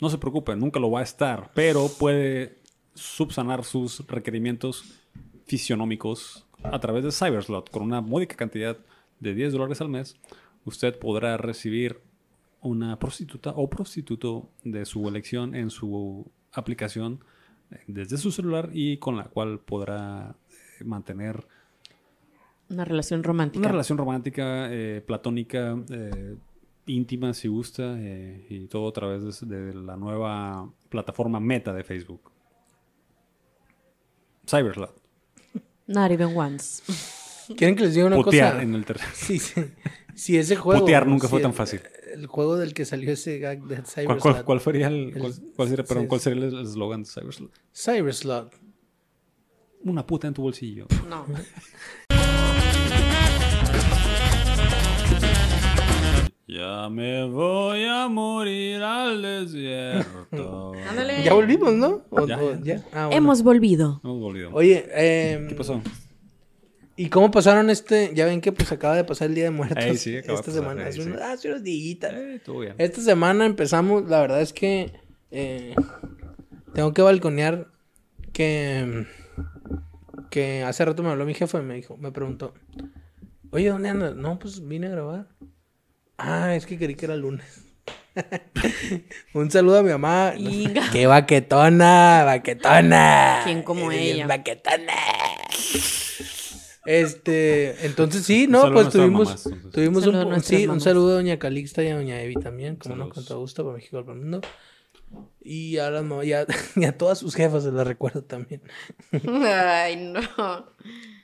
no 0.00 0.10
se 0.10 0.18
preocupe, 0.18 0.56
nunca 0.56 0.80
lo 0.80 0.90
va 0.90 0.98
a 0.98 1.04
estar, 1.04 1.52
pero 1.54 1.88
puede 1.88 2.58
subsanar 2.94 3.62
sus 3.64 4.04
requerimientos 4.08 5.00
fisionómicos 5.46 6.44
a 6.64 6.80
través 6.80 7.04
de 7.04 7.12
Cyberslot. 7.12 7.70
Con 7.70 7.82
una 7.82 8.00
módica 8.00 8.34
cantidad 8.34 8.76
de 9.20 9.34
10 9.34 9.52
dólares 9.52 9.80
al 9.80 9.90
mes, 9.90 10.16
usted 10.64 10.98
podrá 10.98 11.36
recibir 11.36 12.00
una 12.60 12.98
prostituta 12.98 13.50
o 13.54 13.70
prostituto 13.70 14.48
de 14.64 14.84
su 14.84 15.06
elección 15.06 15.54
en 15.54 15.70
su 15.70 16.28
aplicación 16.52 17.24
eh, 17.70 17.78
desde 17.86 18.16
su 18.16 18.32
celular 18.32 18.70
y 18.72 18.96
con 18.96 19.16
la 19.16 19.24
cual 19.24 19.60
podrá 19.60 20.34
eh, 20.80 20.84
mantener 20.84 21.46
Una 22.72 22.84
relación 22.84 23.22
romántica. 23.22 23.60
una 23.60 23.68
relación 23.68 23.98
romántica, 23.98 24.68
eh, 24.72 25.02
platónica, 25.06 25.76
eh, 25.90 26.36
íntima 26.86 27.34
si 27.34 27.48
gusta, 27.48 27.94
eh, 27.98 28.46
y 28.48 28.66
todo 28.66 28.88
a 28.88 28.92
través 28.92 29.40
de, 29.40 29.46
de 29.46 29.74
la 29.74 29.96
nueva 29.96 30.68
plataforma 30.88 31.38
Meta 31.38 31.72
de 31.72 31.84
Facebook. 31.84 32.30
Cyberslot. 34.48 34.94
Not 35.86 36.10
even 36.10 36.36
once. 36.36 36.82
¿Quieren 37.56 37.76
que 37.76 37.84
les 37.84 37.94
diga 37.94 38.06
una 38.06 38.16
Putear 38.16 38.52
cosa? 38.54 38.62
en 38.62 38.74
el 38.74 38.84
tercer. 38.84 39.08
Sí, 39.14 39.38
sí. 39.38 39.62
Si 40.14 40.36
ese 40.36 40.56
juego. 40.56 40.80
Putear 40.80 41.06
nunca 41.06 41.28
fue 41.28 41.40
tan 41.40 41.52
fácil. 41.54 41.80
El 42.12 42.26
juego 42.26 42.56
del 42.56 42.74
que 42.74 42.84
salió 42.84 43.12
ese 43.12 43.38
gag 43.38 43.62
de 43.62 43.76
¿Cuál, 43.76 43.86
Cyberslot. 43.86 44.20
cuál, 44.20 44.44
cuál 44.44 44.60
sería 44.60 44.86
el, 44.88 45.14
cuál, 45.18 45.32
cuál 45.56 45.68
sería, 45.68 45.84
perdón, 45.84 46.06
cuál 46.06 46.20
sería 46.20 46.44
el 46.46 46.60
eslogan 46.60 47.02
de 47.02 47.08
Cyberslot? 47.10 47.50
Cyberslot. 47.74 48.54
Una 49.84 50.06
puta 50.06 50.28
en 50.28 50.34
tu 50.34 50.42
bolsillo. 50.42 50.86
No. 51.08 51.26
Ya 56.52 56.88
me 56.90 57.24
voy 57.28 57.84
a 57.84 58.08
morir 58.08 58.82
al 58.82 59.22
desierto. 59.22 60.72
Ándale. 60.90 61.22
Ya 61.22 61.32
volvimos, 61.34 61.72
¿no? 61.74 62.02
¿O- 62.10 62.26
Ya, 62.26 62.38
o- 62.38 62.54
ya. 62.62 62.76
ya? 62.76 62.84
Ah, 62.92 63.06
bueno. 63.06 63.12
Hemos 63.16 63.42
volvido. 63.42 64.00
Hemos 64.04 64.20
volvido. 64.20 64.50
Oye, 64.52 64.84
eh, 64.94 65.46
¿Qué 65.48 65.54
pasó? 65.54 65.80
¿y 66.94 67.08
cómo 67.08 67.30
pasaron 67.30 67.70
este? 67.70 68.12
Ya 68.14 68.26
ven 68.26 68.40
que 68.40 68.52
pues 68.52 68.70
acaba 68.70 68.94
de 68.96 69.04
pasar 69.04 69.28
el 69.28 69.34
Día 69.34 69.44
de 69.44 69.50
Muertos. 69.50 69.82
Ey, 69.84 69.96
sí, 69.96 70.16
acaba 70.16 70.34
de 70.34 70.40
esta 70.40 70.46
pasar, 70.52 70.62
semana. 70.62 70.82
ey, 70.82 70.88
hace 70.90 71.02
sí. 71.02 71.08
unos, 71.08 71.20
hace 71.22 71.48
unos 71.48 71.62
días. 71.62 71.98
Eh, 72.12 72.40
todo 72.44 72.58
bien. 72.60 72.74
Esta 72.78 73.00
semana 73.00 73.46
empezamos, 73.46 74.08
la 74.08 74.20
verdad 74.20 74.42
es 74.42 74.52
que 74.52 74.92
eh, 75.30 75.74
tengo 76.74 76.92
que 76.92 77.02
balconear 77.02 77.68
que, 78.32 79.06
que 80.30 80.62
hace 80.64 80.84
rato 80.84 81.02
me 81.02 81.08
habló 81.10 81.24
mi 81.24 81.34
jefe 81.34 81.58
y 81.58 81.62
me 81.62 81.74
dijo, 81.76 81.96
me 81.96 82.12
preguntó, 82.12 82.52
oye, 83.52 83.68
¿dónde 83.70 83.88
andas? 83.88 84.14
No, 84.16 84.38
pues 84.38 84.66
vine 84.68 84.88
a 84.88 84.90
grabar. 84.90 85.28
Ah, 86.24 86.54
es 86.54 86.66
que 86.66 86.78
creí 86.78 86.94
que 86.94 87.06
era 87.06 87.16
lunes. 87.16 87.64
Un 89.34 89.50
saludo 89.50 89.78
a 89.78 89.82
mi 89.82 89.90
mamá. 89.90 90.34
Inga. 90.38 90.88
¡Qué 90.92 91.08
baquetona! 91.08 92.22
¡Baquetona! 92.24 93.40
¿Quién 93.44 93.64
como 93.64 93.90
ella? 93.90 94.28
¡Baquetona! 94.28 94.92
Este, 96.84 97.86
entonces 97.86 98.24
sí, 98.24 98.46
no, 98.48 98.72
pues 98.72 98.90
tuvimos, 98.90 99.46
mamás, 99.46 99.72
tuvimos 99.72 100.06
un, 100.06 100.16
un 100.16 100.80
saludo 100.80 101.10
a 101.10 101.14
doña 101.14 101.38
Calixta 101.38 101.82
y 101.82 101.88
a 101.88 101.96
doña 101.96 102.20
Evi 102.20 102.34
también, 102.34 102.76
como 102.76 102.96
no, 102.96 103.08
con 103.08 103.24
todo 103.24 103.40
gusto 103.40 103.64
para 103.64 103.76
México 103.76 104.04
para 104.04 104.14
el 104.16 104.20
mundo. 104.20 104.40
Y 105.40 105.78
a 105.78 105.90
las 105.90 106.04
mamás, 106.04 106.24
y 106.24 106.34
a, 106.34 106.46
y 106.76 106.84
a 106.84 106.96
todas 106.96 107.18
sus 107.18 107.34
jefas 107.34 107.64
se 107.64 107.72
las 107.72 107.86
recuerdo 107.86 108.22
también. 108.22 108.62
Ay, 109.44 109.96
no. 109.96 110.66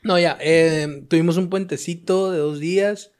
No, 0.03 0.19
ya, 0.19 0.37
eh, 0.41 1.05
tuvimos 1.09 1.37
un 1.37 1.51
puentecito 1.51 2.33
de 2.33 2.39
dos 2.39 2.59
días. 2.59 3.13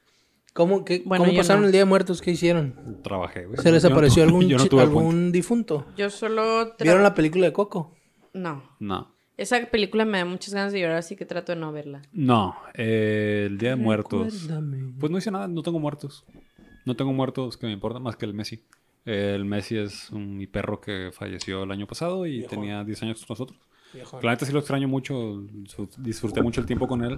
¿Cómo, 0.59 0.83
qué, 0.83 1.01
Bueno, 1.05 1.23
¿cómo 1.23 1.37
pasaron 1.37 1.61
no. 1.61 1.67
el 1.67 1.71
Día 1.71 1.79
de 1.81 1.85
Muertos? 1.85 2.21
¿Qué 2.21 2.31
hicieron? 2.31 2.99
Trabajé, 3.01 3.45
güey. 3.45 3.57
¿Se 3.61 3.71
les 3.71 3.81
no 3.85 3.91
apareció 3.91 4.23
algún, 4.23 4.45
no 4.71 4.79
algún 4.81 5.31
difunto? 5.31 5.85
Yo 5.95 6.09
solo. 6.09 6.75
tra- 6.75 6.83
¿Vieron 6.83 7.01
la 7.01 7.13
película 7.13 7.45
de 7.45 7.53
Coco? 7.53 7.95
No. 8.33 8.61
No. 8.77 9.15
Esa 9.37 9.65
película 9.71 10.03
me 10.03 10.17
da 10.17 10.25
muchas 10.25 10.53
ganas 10.53 10.73
de 10.73 10.81
llorar, 10.81 10.97
así 10.97 11.15
que 11.15 11.25
trato 11.25 11.53
de 11.53 11.59
no 11.61 11.71
verla. 11.71 12.01
No, 12.11 12.57
eh, 12.73 13.45
el 13.47 13.57
Día 13.57 13.69
de 13.69 13.75
Muertos. 13.77 14.41
Recuérdame. 14.43 14.93
Pues 14.99 15.09
no 15.09 15.17
hice 15.17 15.31
nada, 15.31 15.47
no 15.47 15.63
tengo 15.63 15.79
muertos. 15.79 16.25
No 16.85 16.97
tengo 16.97 17.13
muertos 17.13 17.55
que 17.55 17.65
me 17.65 17.71
importan 17.71 18.03
más 18.03 18.17
que 18.17 18.25
el 18.25 18.33
Messi. 18.33 18.65
El 19.05 19.45
Messi 19.45 19.77
es 19.77 20.09
un, 20.11 20.35
mi 20.35 20.45
perro 20.45 20.81
que 20.81 21.11
falleció 21.13 21.63
el 21.63 21.71
año 21.71 21.87
pasado 21.87 22.27
y 22.27 22.43
tenía 22.47 22.83
10 22.83 23.03
años 23.03 23.19
con 23.25 23.33
nosotros. 23.35 23.57
Viejón. 23.93 24.19
La 24.23 24.31
neta 24.31 24.45
sí 24.45 24.51
lo 24.51 24.59
extraño 24.59 24.87
mucho, 24.87 25.43
disfruté 25.97 26.41
mucho 26.41 26.61
el 26.61 26.67
tiempo 26.67 26.87
con 26.87 27.03
él. 27.03 27.17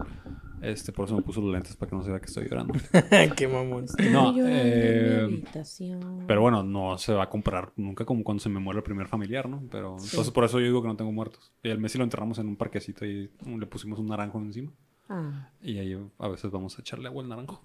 Este, 0.62 0.92
por 0.92 1.06
eso 1.06 1.16
me 1.16 1.22
puso 1.22 1.42
los 1.42 1.52
lentes 1.52 1.76
para 1.76 1.90
que 1.90 1.96
no 1.96 2.04
se 2.04 2.12
vea 2.12 2.20
que 2.20 2.28
estoy 2.28 2.48
llorando. 2.48 2.74
Qué 3.36 3.48
mamón. 3.48 3.86
No, 4.12 4.34
eh, 4.48 5.22
habitación. 5.24 6.26
Pero 6.28 6.42
bueno, 6.42 6.64
no 6.64 6.98
se 6.98 7.14
va 7.14 7.24
a 7.24 7.30
comparar 7.30 7.74
nunca 7.76 8.06
como 8.06 8.24
cuando 8.24 8.42
se 8.42 8.50
me 8.50 8.60
muere 8.60 8.80
el 8.80 8.84
primer 8.84 9.08
familiar, 9.08 9.50
¿no? 9.50 9.64
Pero 9.72 9.98
entonces 10.02 10.32
por 10.32 10.44
eso 10.44 10.60
yo 10.60 10.66
digo 10.66 10.82
que 10.82 10.88
no 10.88 10.96
tengo 10.96 11.12
muertos. 11.12 11.52
Y 11.64 11.70
el 11.70 11.80
Messi 11.80 11.98
lo 11.98 12.04
enterramos 12.04 12.38
en 12.40 12.48
un 12.48 12.56
parquecito 12.56 13.06
y 13.06 13.32
le 13.46 13.66
pusimos 13.66 14.00
un 14.00 14.08
naranjo 14.08 14.40
encima. 14.40 14.72
Ah. 15.10 15.50
Y 15.62 15.78
ahí 15.78 15.98
a 16.20 16.28
veces 16.28 16.52
vamos 16.52 16.78
a 16.78 16.82
echarle 16.82 17.08
agua 17.08 17.24
al 17.24 17.30
naranjo. 17.30 17.62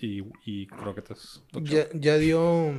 Y, 0.00 0.22
y 0.44 0.66
croquetas. 0.68 1.42
Ya, 1.52 1.86
ya 1.92 2.16
dio 2.18 2.72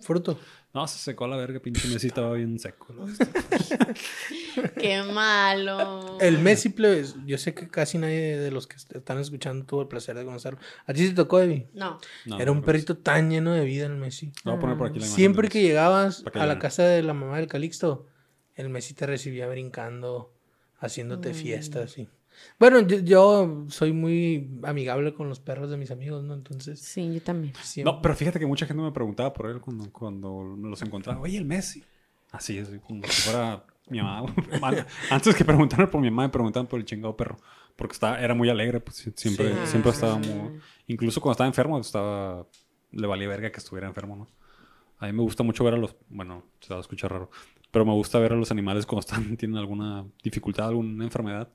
fruto. 0.00 0.38
No, 0.72 0.88
se 0.88 0.98
secó 0.98 1.26
a 1.26 1.28
la 1.28 1.36
verga, 1.36 1.60
pinche 1.60 1.86
Messi 1.88 2.06
estaba 2.08 2.32
bien 2.32 2.58
seco. 2.58 2.92
¿no? 2.94 3.06
Qué 4.80 5.02
malo. 5.02 6.18
El 6.20 6.38
Messi, 6.38 6.70
plebes, 6.70 7.16
yo 7.26 7.38
sé 7.38 7.54
que 7.54 7.68
casi 7.68 7.98
nadie 7.98 8.38
de 8.38 8.50
los 8.50 8.66
que 8.66 8.76
est- 8.76 8.94
están 8.96 9.18
escuchando 9.18 9.64
tuvo 9.66 9.82
el 9.82 9.88
placer 9.88 10.16
de 10.16 10.24
conocerlo. 10.24 10.58
¿A 10.86 10.92
ti 10.92 11.06
te 11.08 11.14
tocó, 11.14 11.40
Evi? 11.40 11.66
No. 11.74 11.98
No, 12.26 12.40
Era 12.40 12.50
un 12.50 12.58
no, 12.60 12.64
perrito 12.64 12.96
tan 12.96 13.30
lleno 13.30 13.52
de 13.52 13.64
vida 13.64 13.86
el 13.86 13.96
Messi. 13.96 14.32
Lo 14.44 14.52
voy 14.52 14.58
a 14.58 14.60
poner 14.60 14.78
por 14.78 14.86
aquí 14.88 14.98
la 14.98 15.04
imagen 15.06 15.16
Siempre 15.16 15.48
que 15.48 15.62
llegabas 15.62 16.24
a 16.34 16.46
la 16.46 16.58
casa 16.58 16.84
de 16.84 17.02
la 17.02 17.14
mamá 17.14 17.36
del 17.38 17.46
Calixto, 17.46 18.06
el 18.54 18.68
Messi 18.68 18.94
te 18.94 19.06
recibía 19.06 19.46
brincando, 19.48 20.32
haciéndote 20.78 21.30
Mm. 21.30 21.34
fiestas. 21.34 21.98
Y... 21.98 22.08
Bueno, 22.58 22.80
yo, 22.80 22.98
yo 23.00 23.64
soy 23.68 23.92
muy 23.92 24.58
amigable 24.64 25.14
con 25.14 25.28
los 25.28 25.40
perros 25.40 25.70
de 25.70 25.76
mis 25.76 25.90
amigos, 25.90 26.22
¿no? 26.24 26.34
Entonces, 26.34 26.80
Sí, 26.80 27.12
yo 27.14 27.20
también. 27.22 27.54
siempre... 27.62 27.92
No, 27.92 28.00
pero 28.00 28.14
fíjate 28.14 28.38
que 28.38 28.46
mucha 28.46 28.66
gente 28.66 28.82
me 28.82 28.92
preguntaba 28.92 29.32
por 29.32 29.46
él 29.50 29.60
cuando, 29.60 29.90
cuando 29.92 30.42
me 30.56 30.68
los 30.70 30.80
encontraba. 30.82 31.20
Oye, 31.20 31.36
el 31.38 31.44
Messi. 31.44 31.82
Así 32.32 32.58
es, 32.58 32.68
como 32.86 33.02
si 33.04 33.22
fuera 33.22 33.64
mi 33.88 34.00
mamá. 34.00 34.32
An- 34.62 34.86
Antes 35.10 35.34
que 35.34 35.44
preguntarme 35.44 35.86
por 35.88 36.00
mi 36.00 36.10
mamá, 36.10 36.22
me 36.24 36.28
preguntaban 36.30 36.66
por 36.66 36.78
el 36.80 36.84
chingado 36.86 37.16
perro. 37.16 37.36
Porque 37.76 37.92
estaba, 37.92 38.20
era 38.20 38.34
muy 38.34 38.48
alegre, 38.48 38.80
pues 38.80 39.04
sie- 39.06 39.12
siempre, 39.16 39.52
Sí. 39.52 39.66
siempre 39.66 39.90
estaba 39.90 40.16
muy... 40.18 40.58
Incluso 40.86 41.20
cuando 41.20 41.32
estaba 41.32 41.48
enfermo, 41.48 41.78
estaba... 41.78 42.46
Le 42.92 43.06
valía 43.06 43.28
verga 43.28 43.50
que 43.50 43.58
estuviera 43.58 43.88
enfermo, 43.88 44.16
¿no? 44.16 44.28
A 44.98 45.06
mí 45.06 45.12
me 45.12 45.22
gusta 45.22 45.42
mucho 45.42 45.64
ver 45.64 45.74
a 45.74 45.76
los... 45.76 45.96
Bueno, 46.08 46.44
se 46.60 46.72
va 46.72 46.78
a 46.78 46.80
escuchar 46.80 47.10
raro. 47.12 47.30
Pero 47.72 47.84
me 47.84 47.92
gusta 47.92 48.20
ver 48.20 48.32
a 48.32 48.36
los 48.36 48.52
animales 48.52 48.86
cuando 48.86 49.00
están, 49.00 49.36
tienen 49.36 49.56
alguna 49.58 50.06
dificultad, 50.22 50.68
alguna 50.68 51.02
enfermedad. 51.04 51.48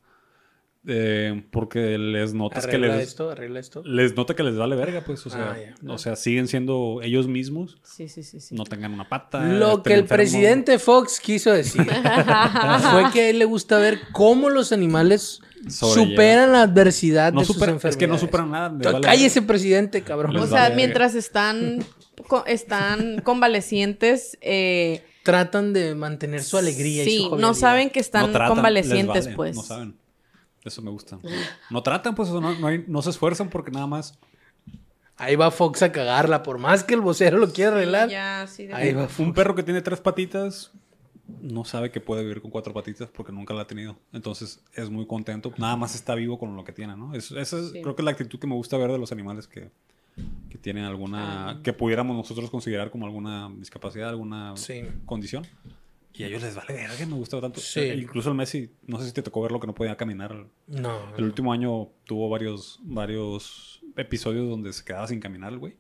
Eh, 0.88 1.44
porque 1.52 1.98
les 1.98 2.34
notas 2.34 2.66
que 2.66 2.78
arregla 2.78 2.96
les... 2.98 3.10
esto, 3.10 3.30
arregla 3.30 3.60
esto. 3.60 3.84
Les 3.84 4.16
nota 4.16 4.34
que 4.34 4.44
les 4.44 4.56
vale 4.56 4.76
verga, 4.78 5.04
pues, 5.06 5.26
o 5.28 5.30
sea, 5.30 5.52
Ah, 5.52 5.58
ya. 5.82 5.92
o 5.94 5.98
sea, 5.98 6.16
siguen 6.16 6.48
siendo 6.48 7.02
ellos 7.04 7.28
mismos, 7.28 7.78
Sí, 7.84 8.08
sí, 8.08 8.24
sí, 8.24 8.40
sí. 8.40 8.56
no 8.56 8.64
tengan 8.64 8.94
una 8.94 9.10
pata. 9.10 9.44
Lo 9.44 9.84
que 9.84 9.94
el 9.94 10.06
presidente 10.06 10.80
Fox 10.80 11.20
quiso 11.20 11.52
decir 11.52 11.84
fue 12.92 13.12
que 13.12 13.22
a 13.22 13.30
él 13.30 13.40
le 13.40 13.46
gusta 13.46 13.78
ver 13.78 14.00
cómo 14.14 14.50
los 14.50 14.72
animales 14.72 15.42
superan 15.68 16.54
la 16.54 16.62
adversidad 16.62 17.34
No 17.34 17.42
de 17.42 17.46
sus 17.46 17.58
enfermedades. 17.58 17.86
es 17.96 17.98
que 17.98 18.08
no 18.08 18.18
superan 18.18 18.50
nada, 18.52 18.70
vale 18.70 19.02
Cállese, 19.02 19.42
presidente, 19.42 20.02
cabrón. 20.02 20.34
Les 20.34 20.44
O 20.44 20.46
vale 20.46 20.52
sea, 20.56 20.62
verga. 20.70 20.76
mientras 20.78 21.14
están, 21.16 21.84
están 22.48 23.20
convalecientes, 23.22 24.38
eh, 24.42 25.04
Tratan 25.24 25.74
de 25.74 25.94
mantener 25.96 26.42
su 26.42 26.58
alegría 26.58 27.04
y 27.04 27.06
sí, 27.06 27.28
su 27.30 27.36
no 27.36 27.54
saben 27.54 27.90
que 27.90 28.00
están 28.00 28.28
No 28.28 28.32
tratan, 28.32 28.56
convalecientes, 28.56 29.16
les 29.16 29.26
vale, 29.26 29.36
pues. 29.36 29.56
No 29.58 29.62
saben. 29.64 29.96
Eso 30.64 30.82
me 30.82 30.92
gusta. 30.92 31.20
No 31.70 31.82
tratan, 31.84 32.16
pues, 32.16 32.30
no, 32.30 32.42
no, 32.60 32.68
hay- 32.68 32.84
no 32.88 33.02
se 33.02 33.10
esfuerzan 33.12 33.50
porque 33.50 33.72
nada 33.72 33.88
más 33.88 34.18
Ahí 35.22 35.36
va 35.36 35.52
Fox 35.52 35.82
a 35.84 35.92
cagarla, 35.92 36.44
por 36.44 36.60
más 36.60 36.86
que 36.86 36.94
el 36.94 37.02
vocero 37.02 37.38
lo 37.40 37.52
quiera 37.52 37.72
arreglar. 37.74 38.08
Ya, 38.08 38.48
sí, 38.48 38.68
de 38.68 38.74
Ahí 38.74 38.94
va 38.94 39.10
Un 39.18 39.34
perro 39.34 39.54
que 39.54 39.64
tiene 39.64 39.82
tres 39.82 40.00
patitas 40.00 40.72
no 41.42 41.64
sabe 41.66 41.92
que 41.92 42.00
puede 42.02 42.24
vivir 42.24 42.42
con 42.42 42.50
cuatro 42.50 42.74
patitas 42.74 43.10
porque 43.10 43.32
nunca 43.34 43.54
la 43.54 43.64
ha 43.64 43.68
tenido. 43.68 44.00
Entonces 44.14 44.64
es 44.74 44.90
muy 44.90 45.06
contento. 45.06 45.54
Nada 45.58 45.76
más 45.76 45.94
está 45.94 46.16
vivo 46.16 46.40
con 46.40 46.56
lo 46.56 46.64
que 46.64 46.72
tiene, 46.72 46.96
¿no? 46.96 47.14
Es- 47.14 47.32
esa 47.32 47.60
es, 47.60 47.72
Sí. 47.72 47.82
creo 47.82 47.96
que 47.96 48.02
es 48.02 48.06
la 48.06 48.12
actitud 48.12 48.40
que 48.40 48.48
me 48.48 48.56
gusta 48.56 48.78
ver 48.78 48.92
de 48.94 48.98
los 48.98 49.12
animales 49.12 49.46
que, 49.48 49.70
que 50.50 50.58
tienen 50.58 50.86
alguna... 50.86 51.50
Ah. 51.50 51.60
que 51.64 51.74
pudiéramos 51.74 52.16
nosotros 52.16 52.50
considerar 52.50 52.90
como 52.90 53.06
alguna 53.06 53.52
discapacidad, 53.58 54.10
alguna 54.10 54.56
Sí. 54.56 54.84
condición. 55.06 55.46
Y 56.14 56.24
a 56.24 56.28
ellos 56.28 56.42
les 56.42 56.56
vale 56.56 56.74
verga, 56.74 57.06
me 57.06 57.14
gusta 57.16 57.40
tanto. 57.40 57.60
Sí. 57.62 57.80
Eh, 57.80 57.96
Incluso 57.96 58.30
el 58.30 58.36
Messi, 58.36 58.70
no 58.88 59.00
sé 59.00 59.06
si 59.08 59.14
te 59.14 59.22
tocó 59.22 59.42
verlo 59.42 59.60
que 59.60 59.68
no 59.68 59.76
podía 59.76 59.96
caminar. 59.96 60.36
No. 60.68 61.16
El 61.16 61.24
último 61.24 61.54
año 61.54 61.90
tuvo 62.06 62.30
varios, 62.30 62.80
varios 62.84 63.82
episodios 63.96 64.50
donde 64.50 64.74
se 64.74 64.84
quedaba 64.84 65.08
sin 65.08 65.20
caminar 65.20 65.54
el 65.54 65.60
güey. 65.60 65.78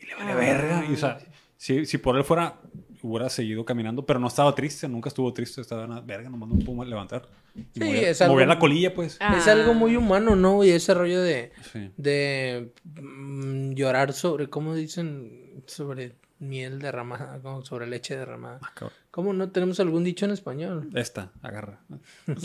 Y 0.00 0.06
le 0.06 0.14
vale 0.14 0.32
Ah. 0.32 0.36
verga. 0.36 0.86
Y, 0.88 0.94
o 0.94 0.96
sea, 0.96 1.18
si, 1.56 1.86
si 1.86 1.98
por 1.98 2.16
él 2.16 2.24
fuera, 2.24 2.60
hubiera 3.02 3.28
seguido 3.28 3.64
caminando, 3.64 4.04
pero 4.04 4.18
no 4.18 4.26
estaba 4.26 4.54
triste, 4.54 4.88
nunca 4.88 5.10
estuvo 5.10 5.32
triste. 5.32 5.60
Estaba 5.60 5.84
en 5.84 5.90
la 5.90 6.00
verga, 6.00 6.28
nomás 6.28 6.48
no 6.48 6.64
pudo 6.64 6.84
levantar. 6.84 7.28
Sí, 7.72 7.80
movía, 7.84 8.10
es 8.10 8.20
algo- 8.22 8.34
movía 8.34 8.46
la 8.46 8.58
colilla, 8.58 8.94
pues. 8.94 9.16
Ah. 9.20 9.36
Es 9.38 9.46
algo 9.48 9.74
muy 9.74 9.96
humano, 9.96 10.34
¿no? 10.34 10.64
Y 10.64 10.70
ese 10.70 10.92
rollo 10.92 11.22
de, 11.22 11.52
Sí. 11.72 11.90
de 11.96 12.72
mm, 13.00 13.72
llorar 13.74 14.12
sobre, 14.12 14.48
¿cómo 14.50 14.74
dicen? 14.74 15.62
Sobre 15.66 16.16
miel 16.38 16.78
derramada, 16.78 17.38
como 17.42 17.64
sobre 17.64 17.86
leche 17.86 18.16
derramada. 18.16 18.58
Ah, 18.62 18.72
cabrón. 18.74 18.96
¿Cómo 19.10 19.32
no 19.32 19.50
tenemos 19.50 19.80
algún 19.80 20.04
dicho 20.04 20.24
en 20.24 20.32
español? 20.32 20.90
Esta, 20.94 21.32
agarra. 21.42 21.80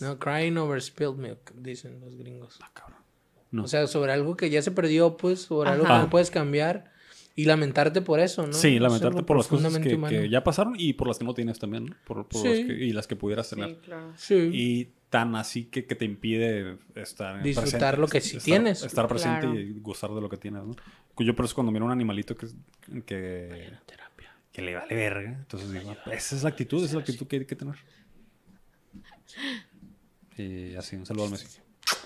No, 0.00 0.18
crying 0.18 0.56
over 0.56 0.82
spilled 0.82 1.14
milk, 1.16 1.52
dicen 1.54 2.00
los 2.00 2.16
gringos. 2.16 2.58
Ah, 2.60 2.70
cabrón. 2.74 2.98
No. 3.52 3.62
O 3.64 3.68
sea, 3.68 3.86
sobre 3.86 4.12
algo 4.12 4.36
que 4.36 4.50
ya 4.50 4.60
se 4.60 4.72
perdió, 4.72 5.16
pues, 5.16 5.42
sobre 5.42 5.70
algo 5.70 5.84
que 5.84 5.92
no 5.92 6.10
puedes 6.10 6.32
cambiar 6.32 6.92
y 7.36 7.44
lamentarte 7.44 8.02
por 8.02 8.18
eso, 8.18 8.44
¿no? 8.46 8.52
sí, 8.52 8.80
lamentarte 8.80 9.22
por 9.22 9.36
las 9.36 9.46
cosas 9.46 9.78
que, 9.78 10.28
ya 10.28 10.42
pasaron 10.42 10.74
y 10.76 10.94
por 10.94 11.06
las 11.06 11.18
que 11.18 11.24
no 11.24 11.32
tienes 11.34 11.60
también, 11.60 11.86
¿no? 11.86 11.96
Por, 12.04 12.26
por 12.26 12.42
Sí. 12.42 12.48
las 12.48 12.58
que- 12.66 12.84
y 12.84 12.92
las 12.92 13.06
que 13.06 13.14
pudieras 13.16 13.48
tener. 13.48 13.68
Sí, 13.70 13.76
claro. 13.84 14.12
Sí. 14.16 14.34
Y 14.52 14.88
tan 15.14 15.36
así 15.36 15.66
que, 15.66 15.86
que 15.86 15.94
te 15.94 16.04
impide 16.04 16.76
estar 16.96 17.40
Disfrutar 17.40 17.70
presente, 17.70 17.96
lo 17.98 18.08
que 18.08 18.20
sí 18.20 18.36
estar- 18.38 18.44
tienes. 18.44 18.82
Estar 18.82 19.06
presente 19.06 19.42
Claro. 19.42 19.60
y 19.60 19.78
gozar 19.80 20.10
de 20.10 20.20
lo 20.20 20.28
que 20.28 20.36
tienes, 20.38 20.64
¿no? 20.64 20.74
Yo 21.18 21.36
por 21.36 21.44
eso 21.44 21.54
cuando 21.54 21.70
miro 21.70 21.84
un 21.84 21.92
animalito 21.92 22.36
que, 22.36 22.48
que, 23.06 23.70
que 24.50 24.62
le 24.62 24.74
vale 24.74 24.92
verga, 24.92 25.30
entonces 25.30 25.70
digo, 25.70 25.94
esa 26.10 26.34
es 26.34 26.42
la 26.42 26.48
actitud, 26.48 26.78
esa 26.78 26.86
es 26.86 26.92
la 26.94 27.00
actitud 27.00 27.28
que 27.28 27.36
hay 27.36 27.44
que 27.46 27.54
tener. 27.54 27.76
Y 30.36 30.74
así, 30.74 30.96
un 30.96 31.06
saludo 31.06 31.26
al 31.26 31.30
Messi. 31.30 31.60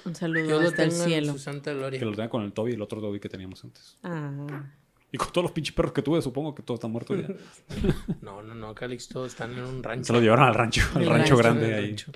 Un 0.05 0.15
saludo 0.15 0.61
lo 0.61 0.69
hasta 0.69 0.83
el 0.83 0.91
en 0.91 0.95
cielo. 0.97 1.33
su 1.33 1.39
santa 1.39 1.73
gloria. 1.73 1.99
Que 1.99 2.05
lo 2.05 2.13
tenga 2.13 2.29
con 2.29 2.43
el 2.43 2.53
Toby 2.53 2.73
y 2.73 2.75
el 2.75 2.83
otro 2.83 3.01
Toby 3.01 3.21
que 3.21 3.29
teníamos 3.31 3.65
antes. 3.65 3.97
Ah. 4.03 4.65
Y 5.11 5.17
con 5.17 5.29
todos 5.33 5.45
los 5.45 5.53
pinches 5.53 5.75
perros 5.75 5.93
que 5.93 6.03
tuve, 6.03 6.21
supongo 6.21 6.55
que 6.55 6.63
todos 6.63 6.77
están 6.79 6.91
muertos 6.91 7.17
ya. 7.19 7.29
No, 8.21 8.43
no, 8.43 8.55
no, 8.55 8.75
Calixto 8.75 9.25
están 9.25 9.53
en 9.55 9.65
un 9.65 9.83
rancho. 9.83 10.05
Se 10.05 10.13
los 10.13 10.21
llevaron 10.21 10.45
al 10.47 10.55
rancho, 10.55 10.83
al 10.95 11.07
rancho 11.07 11.11
rancho, 11.11 11.37
grande 11.39 11.75
ahí. 11.75 11.87
rancho. 11.89 12.13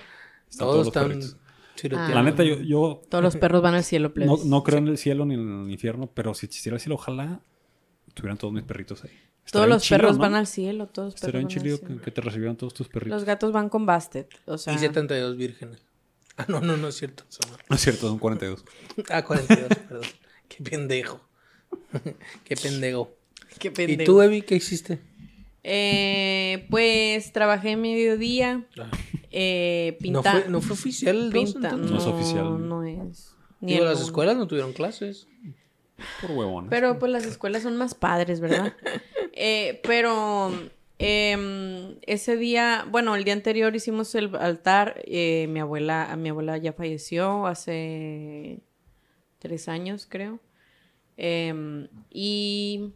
Están 0.53 0.67
Todos 0.67 0.85
los 0.85 0.87
están. 0.87 1.39
La 2.13 2.21
neta, 2.21 2.43
yo, 2.43 2.59
yo 2.61 3.01
Todos 3.09 3.23
los 3.23 3.35
perros 3.35 3.61
van 3.63 3.73
al 3.73 3.83
cielo, 3.83 4.09
no, 4.09 4.13
plebes. 4.13 4.45
no 4.45 4.63
creo 4.63 4.77
en 4.77 4.87
el 4.87 4.97
cielo 4.99 5.25
ni 5.25 5.33
en 5.33 5.63
el 5.65 5.71
infierno, 5.71 6.09
pero 6.13 6.33
si 6.35 6.45
existiera 6.45 6.75
el 6.75 6.81
cielo, 6.81 6.95
ojalá 6.95 7.41
tuvieran 8.13 8.37
todos 8.37 8.53
mis 8.53 8.63
perritos 8.63 9.03
ahí. 9.03 9.09
Estaría 9.09 9.51
Todos 9.51 9.67
los 9.69 9.89
perros 9.89 10.15
¿no? 10.17 10.21
van 10.21 10.35
al 10.35 10.45
cielo, 10.47 10.85
todos 10.87 11.07
los 11.07 11.15
Estaría 11.15 11.39
perros 11.41 11.55
al 11.55 11.61
chido 11.61 11.81
que, 11.81 11.97
que 12.03 12.11
te 12.11 12.21
recibieran 12.21 12.55
todos 12.57 12.73
tus 12.75 12.87
perritos. 12.89 13.15
Los 13.17 13.23
gatos 13.25 13.51
van 13.51 13.69
con 13.69 13.85
Bastet, 13.87 14.29
o 14.45 14.57
sea... 14.59 14.73
Y 14.73 14.77
72 14.77 15.35
vírgenes. 15.35 15.81
Ah, 16.35 16.45
no, 16.47 16.61
no, 16.61 16.77
no 16.77 16.87
es 16.87 16.95
cierto. 16.95 17.23
no. 17.47 17.57
No 17.69 17.75
es 17.75 17.81
cierto, 17.81 18.07
son 18.07 18.17
42. 18.17 18.63
Ah, 19.09 19.23
42, 19.23 19.67
perdón. 19.87 20.05
Qué 20.47 20.63
pendejo. 20.63 21.21
Qué 22.43 22.55
pendejo. 22.55 23.15
Qué 23.59 23.67
¿Y 23.67 23.71
pendejo. 23.71 24.11
tú, 24.11 24.21
Evi, 24.21 24.41
qué 24.41 24.55
hiciste? 24.55 24.99
Eh, 25.63 26.65
pues 26.69 27.31
trabajé 27.31 27.77
mediodía, 27.77 28.65
eh, 29.31 29.93
¿No 29.93 29.97
pinta... 30.21 30.31
fue, 30.31 30.45
¿No 30.49 30.61
fue 30.61 30.73
oficial 30.73 31.15
el 31.15 31.31
2 31.31 31.53
pinta- 31.53 31.69
entonces? 31.69 31.91
No 31.91 31.97
es 31.97 32.05
oficial. 32.05 32.67
No 32.69 32.83
es. 32.83 33.33
Ni 33.61 33.73
Digo, 33.73 33.85
las 33.85 33.97
uno. 33.97 34.05
escuelas 34.05 34.35
no 34.37 34.47
tuvieron 34.47 34.73
clases. 34.73 35.27
Por 36.21 36.31
huevones. 36.31 36.69
Pero 36.69 36.99
pues 36.99 37.11
las 37.11 37.25
escuelas 37.25 37.63
son 37.63 37.77
más 37.77 37.93
padres, 37.95 38.39
¿verdad? 38.39 38.73
Eh, 39.35 39.79
pero 39.83 40.51
em, 40.99 41.95
ese 42.03 42.37
día, 42.37 42.85
bueno, 42.91 43.15
el 43.15 43.23
día 43.23 43.33
anterior 43.33 43.75
hicimos 43.75 44.13
el 44.13 44.35
altar. 44.35 45.01
eh, 45.05 45.47
mi 45.49 45.59
abuela, 45.59 46.15
mi 46.19 46.29
abuela 46.29 46.57
ya 46.57 46.71
falleció 46.73 47.47
hace 47.47 48.59
tres 49.39 49.67
años, 49.67 50.05
creo. 50.07 50.39
Em, 51.17 51.87
y 52.11 52.91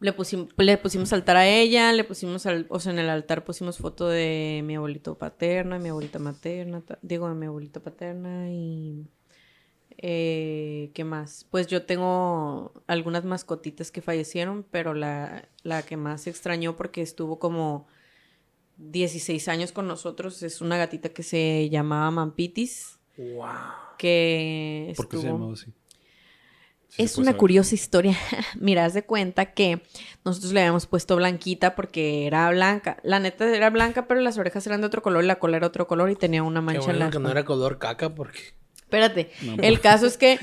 le 0.00 0.12
pusimos, 0.12 0.48
le 0.56 0.76
pusimos 0.78 1.12
altar 1.12 1.36
a 1.36 1.48
ella, 1.48 1.92
le 1.92 2.04
pusimos, 2.04 2.46
al, 2.46 2.66
o 2.68 2.80
sea, 2.80 2.92
en 2.92 2.98
el 2.98 3.08
altar 3.08 3.44
pusimos 3.44 3.78
foto 3.78 4.08
de 4.08 4.62
mi 4.64 4.76
abuelito 4.76 5.16
paterno, 5.18 5.74
de 5.74 5.80
mi 5.80 5.88
abuelita 5.88 6.18
materna, 6.18 6.82
digo, 7.02 7.28
de 7.28 7.34
mi 7.34 7.46
abuelita 7.46 7.80
paterna 7.80 8.50
y... 8.50 9.06
Eh, 9.98 10.90
¿Qué 10.92 11.04
más? 11.04 11.46
Pues 11.50 11.68
yo 11.68 11.86
tengo 11.86 12.74
algunas 12.86 13.24
mascotitas 13.24 13.90
que 13.90 14.02
fallecieron, 14.02 14.66
pero 14.70 14.92
la, 14.92 15.48
la 15.62 15.82
que 15.82 15.96
más 15.96 16.22
se 16.22 16.30
extrañó 16.30 16.76
porque 16.76 17.00
estuvo 17.00 17.38
como 17.38 17.86
16 18.76 19.48
años 19.48 19.72
con 19.72 19.86
nosotros 19.88 20.42
es 20.42 20.60
una 20.60 20.76
gatita 20.76 21.08
que 21.10 21.22
se 21.22 21.68
llamaba 21.70 22.10
Mampitis, 22.10 22.98
Wow. 23.16 23.48
que 23.96 24.92
¿Por 24.94 25.08
qué 25.08 25.16
se 25.16 25.22
estuvo- 25.22 25.32
llamaba 25.38 25.52
así? 25.54 25.72
Sí 26.96 27.02
es 27.02 27.16
una 27.18 27.26
saber. 27.26 27.36
curiosa 27.38 27.74
historia. 27.74 28.16
Mira, 28.60 28.84
haz 28.84 28.94
de 28.94 29.04
cuenta 29.04 29.52
que 29.52 29.82
nosotros 30.24 30.52
le 30.52 30.60
habíamos 30.60 30.86
puesto 30.86 31.16
blanquita 31.16 31.74
porque 31.74 32.26
era 32.26 32.50
blanca. 32.50 32.96
La 33.02 33.20
neta 33.20 33.54
era 33.54 33.70
blanca, 33.70 34.06
pero 34.06 34.20
las 34.20 34.38
orejas 34.38 34.66
eran 34.66 34.80
de 34.80 34.86
otro 34.86 35.02
color 35.02 35.22
y 35.22 35.26
la 35.26 35.38
cola 35.38 35.58
era 35.58 35.66
otro 35.66 35.86
color 35.86 36.10
y 36.10 36.16
tenía 36.16 36.42
una 36.42 36.60
Qué 36.60 36.64
mancha 36.66 36.80
en 36.80 36.86
bueno 36.86 37.04
la 37.06 37.10
que 37.10 37.18
no 37.18 37.30
era 37.30 37.44
color 37.44 37.78
caca 37.78 38.14
porque... 38.14 38.40
Espérate. 38.76 39.30
No, 39.42 39.56
el 39.62 39.80
caso 39.80 40.06
es 40.06 40.16
que 40.16 40.38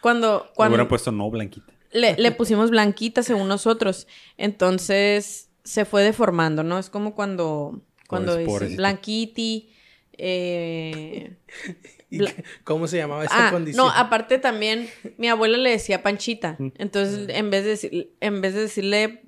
cuando, 0.00 0.44
Le 0.46 0.54
cuando 0.54 0.74
hubieran 0.74 0.88
puesto 0.88 1.10
no 1.12 1.28
blanquita. 1.30 1.72
le, 1.92 2.16
le 2.16 2.30
pusimos 2.32 2.70
blanquita 2.70 3.22
según 3.22 3.48
nosotros, 3.48 4.06
entonces 4.36 5.50
se 5.64 5.84
fue 5.84 6.02
deformando, 6.04 6.62
¿no? 6.62 6.78
Es 6.78 6.88
como 6.90 7.14
cuando, 7.14 7.82
cuando 8.06 8.36
dices 8.36 8.76
blanquiti, 8.76 9.70
eh, 10.16 11.36
¿Y 12.10 12.18
Bla- 12.18 12.32
qué- 12.32 12.44
¿Cómo 12.64 12.86
se 12.86 12.96
llamaba 12.96 13.24
esa 13.24 13.48
Ah, 13.48 13.50
condición? 13.50 13.84
no, 13.86 13.92
aparte 13.92 14.38
también 14.38 14.88
mi 15.18 15.28
abuela 15.28 15.58
le 15.58 15.70
decía 15.70 16.02
Panchita. 16.02 16.56
Entonces, 16.78 17.28
en 17.28 17.50
vez 17.50 17.64
de 17.64 17.70
decir, 17.70 18.12
en 18.20 18.40
vez 18.40 18.54
de 18.54 18.60
decirle 18.62 19.22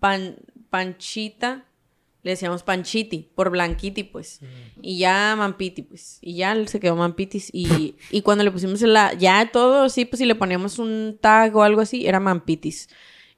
pan, 0.00 0.36
Panchita, 0.70 1.64
le 2.22 2.32
decíamos 2.32 2.62
Panchiti, 2.62 3.30
por 3.34 3.50
Blanquiti, 3.50 4.04
pues. 4.04 4.40
Y 4.82 4.98
ya 4.98 5.34
Mampiti, 5.36 5.82
pues. 5.82 6.18
Y 6.20 6.34
ya 6.36 6.56
se 6.66 6.80
quedó 6.80 6.96
Mampitis. 6.96 7.50
Y, 7.52 7.94
y 8.10 8.22
cuando 8.22 8.42
le 8.44 8.50
pusimos 8.50 8.80
la, 8.82 9.14
ya 9.14 9.50
todo 9.52 9.82
así, 9.84 10.04
pues 10.04 10.18
si 10.18 10.26
le 10.26 10.34
poníamos 10.34 10.78
un 10.78 11.18
tag 11.20 11.54
o 11.56 11.62
algo 11.62 11.80
así, 11.80 12.06
era 12.06 12.20
Mampitis. 12.20 12.88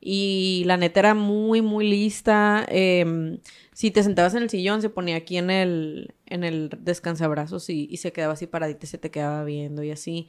Y 0.00 0.62
la 0.66 0.76
neta 0.78 1.00
era 1.00 1.14
muy, 1.14 1.60
muy 1.60 1.88
lista. 1.88 2.64
em, 2.68 3.38
si 3.80 3.90
te 3.90 4.02
sentabas 4.02 4.34
en 4.34 4.42
el 4.42 4.50
sillón, 4.50 4.82
se 4.82 4.90
ponía 4.90 5.16
aquí 5.16 5.38
en 5.38 5.48
el, 5.48 6.12
en 6.26 6.44
el 6.44 6.68
descansabrazos 6.80 7.70
y, 7.70 7.88
y 7.90 7.96
se 7.96 8.12
quedaba 8.12 8.34
así 8.34 8.46
paradita, 8.46 8.86
se 8.86 8.98
te 8.98 9.10
quedaba 9.10 9.42
viendo 9.42 9.82
y 9.82 9.90
así. 9.90 10.28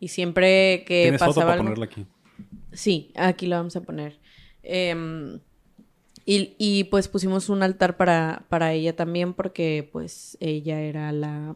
Y 0.00 0.08
siempre 0.08 0.82
que 0.84 1.02
Tienes 1.02 1.20
foto 1.20 1.34
pasaba 1.34 1.46
para 1.46 1.52
algo... 1.52 1.64
ponerla 1.66 1.84
aquí. 1.84 2.06
Sí, 2.72 3.12
aquí 3.14 3.46
lo 3.46 3.54
vamos 3.54 3.76
a 3.76 3.82
poner. 3.82 4.18
Em, 4.64 5.38
y, 6.26 6.56
y, 6.58 6.84
pues 6.90 7.06
pusimos 7.06 7.48
un 7.50 7.62
altar 7.62 7.96
para, 7.96 8.46
para 8.48 8.72
ella 8.72 8.96
también 8.96 9.32
porque 9.32 9.88
pues 9.92 10.36
ella 10.40 10.80
era 10.80 11.12
la, 11.12 11.54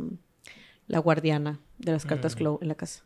la 0.87 0.99
guardiana 1.01 1.59
de 1.79 1.91
las 1.91 2.07
cartas 2.07 2.37
Clow 2.37 2.61
en 2.63 2.69
la 2.69 2.77
casa. 2.77 3.03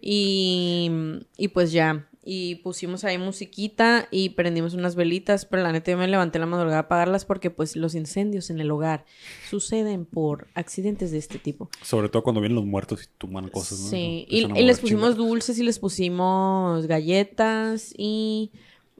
Y, 0.00 0.90
y 1.36 1.46
pues 1.46 1.70
ya, 1.70 2.08
y 2.28 2.56
pusimos 2.56 3.04
ahí 3.04 3.18
musiquita 3.18 4.08
y 4.10 4.30
prendimos 4.30 4.74
unas 4.74 4.96
velitas, 4.96 5.46
pero 5.46 5.62
la 5.62 5.70
neta 5.70 5.92
yo 5.92 5.96
me 5.96 6.08
levanté 6.08 6.40
la 6.40 6.46
madrugada 6.46 6.78
a 6.78 6.80
apagarlas 6.80 7.24
porque 7.24 7.50
pues 7.50 7.76
los 7.76 7.94
incendios 7.94 8.50
en 8.50 8.58
el 8.58 8.68
hogar 8.72 9.04
suceden 9.48 10.06
por 10.06 10.48
accidentes 10.54 11.12
de 11.12 11.18
este 11.18 11.38
tipo. 11.38 11.70
Sobre 11.82 12.08
todo 12.08 12.24
cuando 12.24 12.40
vienen 12.40 12.56
los 12.56 12.66
muertos 12.66 13.04
y 13.04 13.06
tuman 13.16 13.48
cosas, 13.48 13.78
¿no? 13.78 13.86
Sí, 13.90 14.26
y, 14.28 14.44
les 14.44 14.80
pusimos 14.80 15.16
dulces 15.16 15.56
y 15.60 15.62
les 15.62 15.78
pusimos 15.78 16.88
galletas 16.88 17.94
y, 17.96 18.50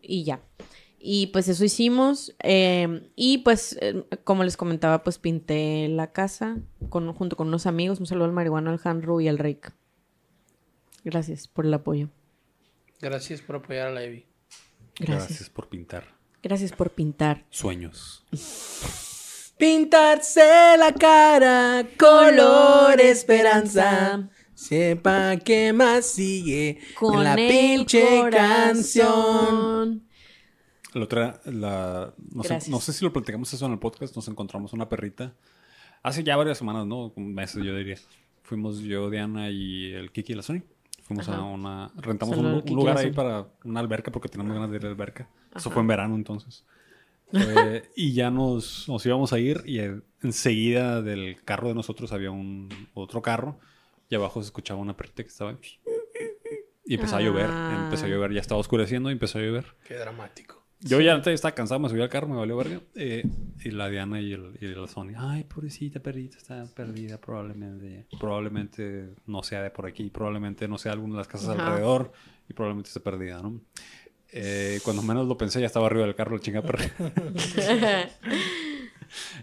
y 0.01 0.23
ya. 0.23 0.41
Y 1.01 1.27
pues 1.29 1.49
eso 1.49 1.65
hicimos. 1.65 2.33
eh, 2.45 3.11
y 3.17 3.39
pues, 3.39 3.77
eh, 3.81 4.05
como 4.23 4.45
les 4.45 4.57
comentaba, 4.57 5.03
pues 5.03 5.19
pinté 5.19 5.89
la 5.89 6.13
casa 6.13 6.59
con, 6.91 7.13
junto 7.13 7.37
con 7.37 7.49
unos 7.49 7.67
amigos. 7.67 7.99
Un 7.99 8.07
saludo 8.07 8.27
al 8.27 8.33
marihuano, 8.33 8.71
al 8.71 8.81
Hanru 8.85 9.21
y 9.21 9.27
al 9.27 9.39
Rick. 9.39 9.73
Gracias 11.03 11.49
por 11.49 11.67
el 11.67 11.75
apoyo. 11.75 12.09
Gracias 13.01 13.41
por 13.41 13.57
apoyar 13.57 13.89
a 13.89 13.91
la 13.91 14.03
Evi. 14.03 14.27
Gracias. 14.99 15.29
Gracias 15.29 15.51
por 15.51 15.69
pintar 15.69 16.17
Gracias 16.43 16.73
por 16.73 16.91
pintar. 16.93 17.45
sueños. 17.51 18.25
Pintarse 19.59 20.77
la 20.79 20.93
cara 20.93 21.89
color 21.99 23.01
esperanza. 23.01 24.29
Sepa 24.55 25.37
qué 25.39 25.73
más 25.73 26.07
sigue 26.07 26.79
Con 26.99 27.25
la 27.25 27.35
pinche 27.35 28.31
canción. 28.31 30.07
La 30.95 31.03
otra, 31.03 31.41
la, 31.47 32.15
no, 32.33 32.43
sé, 32.43 32.59
no 32.69 32.81
sé 32.81 32.93
si 32.93 33.05
lo 33.05 33.13
platicamos 33.13 33.53
eso 33.53 33.67
en 33.67 33.73
el 33.73 33.79
podcast, 33.79 34.15
nos 34.15 34.29
encontramos 34.29 34.73
una 34.73 34.89
perrita. 34.89 35.35
Hace 36.03 36.23
ya 36.23 36.37
varias 36.37 36.59
semanas, 36.59 36.87
¿no? 36.87 37.13
Meses, 37.17 37.63
yo 37.63 37.77
diría. 37.77 37.99
Fuimos 38.45 38.79
yo, 38.79 39.11
Diana 39.11 39.51
y 39.51 39.93
el 39.93 40.13
Kiki 40.13 40.33
y 40.33 40.37
la 40.37 40.43
Sony. 40.43 40.63
Fuimos 41.07 41.29
a 41.29 41.41
una... 41.41 41.93
Rentamos 41.97 42.37
un, 42.37 42.65
lugar 42.75 42.99
ahí 42.99 43.13
para 43.13 43.47
una 43.63 43.79
alberca 43.79 44.11
porque 44.11 44.29
teníamos 44.29 44.55
ganas 44.55 44.71
de 44.71 44.77
ir 44.77 44.83
a 44.83 44.87
la 44.87 44.91
alberca. 44.91 45.29
Eso 45.55 45.71
fue 45.71 45.83
en 45.83 45.89
verano 45.89 46.17
entonces. 46.17 46.65
Eh, 47.33 47.89
y 47.95 48.13
ya 48.13 48.31
nos, 48.31 48.89
nos 48.89 49.07
íbamos 49.07 49.33
a 49.33 49.39
ir 49.39 49.63
y 49.67 49.79
eh, 49.79 50.01
enseguida 50.23 51.03
del 51.03 51.43
carro 51.45 51.69
de 51.69 51.75
nosotros 51.75 52.13
había 52.13 52.33
un 52.33 52.69
otro 52.95 53.23
carro 53.23 53.59
y 54.09 54.17
abajo 54.17 54.43
se 54.43 54.47
escuchaba 54.47 54.81
una 54.81 54.97
perrita 54.97 55.23
que 55.23 55.29
estaba... 55.29 55.57
Y 56.85 56.95
empezó 56.95 57.17
a 57.17 57.21
llover, 57.21 57.51
Ah. 57.51 57.83
empezó 57.85 58.07
a 58.07 58.09
llover, 58.09 58.33
ya 58.33 58.41
estaba 58.41 58.61
oscureciendo 58.61 59.09
y 59.11 59.13
empezó 59.13 59.39
a 59.39 59.43
llover. 59.43 59.75
Qué 59.87 59.95
dramático. 59.95 60.66
Yo 60.81 61.01
ya 61.01 61.15
antes 61.15 61.33
estaba 61.35 61.55
cansado, 61.55 61.81
me 61.81 61.89
subí 61.89 62.01
al 62.03 62.09
carro, 62.09 62.29
me 62.29 62.37
valió 62.37 62.57
verga. 62.57 62.81
eh, 62.95 63.25
y 63.65 63.71
la 63.71 63.89
Diana 63.89 64.21
y 64.21 64.33
el, 64.33 64.57
y 64.61 64.67
el 64.67 64.87
Sony, 64.89 65.13
ay, 65.17 65.45
pobrecita 65.45 66.01
perrita, 66.01 66.37
está 66.37 66.65
perdida 66.75 67.19
probablemente. 67.19 68.07
Probablemente 68.21 69.11
no 69.27 69.43
sea 69.43 69.63
de 69.63 69.71
por 69.71 69.87
aquí, 69.87 70.11
probablemente 70.11 70.69
no 70.69 70.79
sea 70.79 70.93
alguna 70.93 71.15
de 71.15 71.19
las 71.19 71.29
casas 71.29 71.49
Ajá. 71.51 71.67
alrededor 71.67 72.13
y 72.49 72.53
probablemente 72.53 72.89
esté 72.89 73.01
perdida, 73.01 73.41
¿no? 73.43 73.61
Eh, 74.33 74.81
cuando 74.85 75.03
menos 75.03 75.27
lo 75.27 75.37
pensé, 75.39 75.61
ya 75.61 75.67
estaba 75.67 75.87
arriba 75.87 76.05
del 76.05 76.15
carro, 76.15 76.37
la 76.37 76.43
chinga 76.43 76.61
perra. 76.63 76.85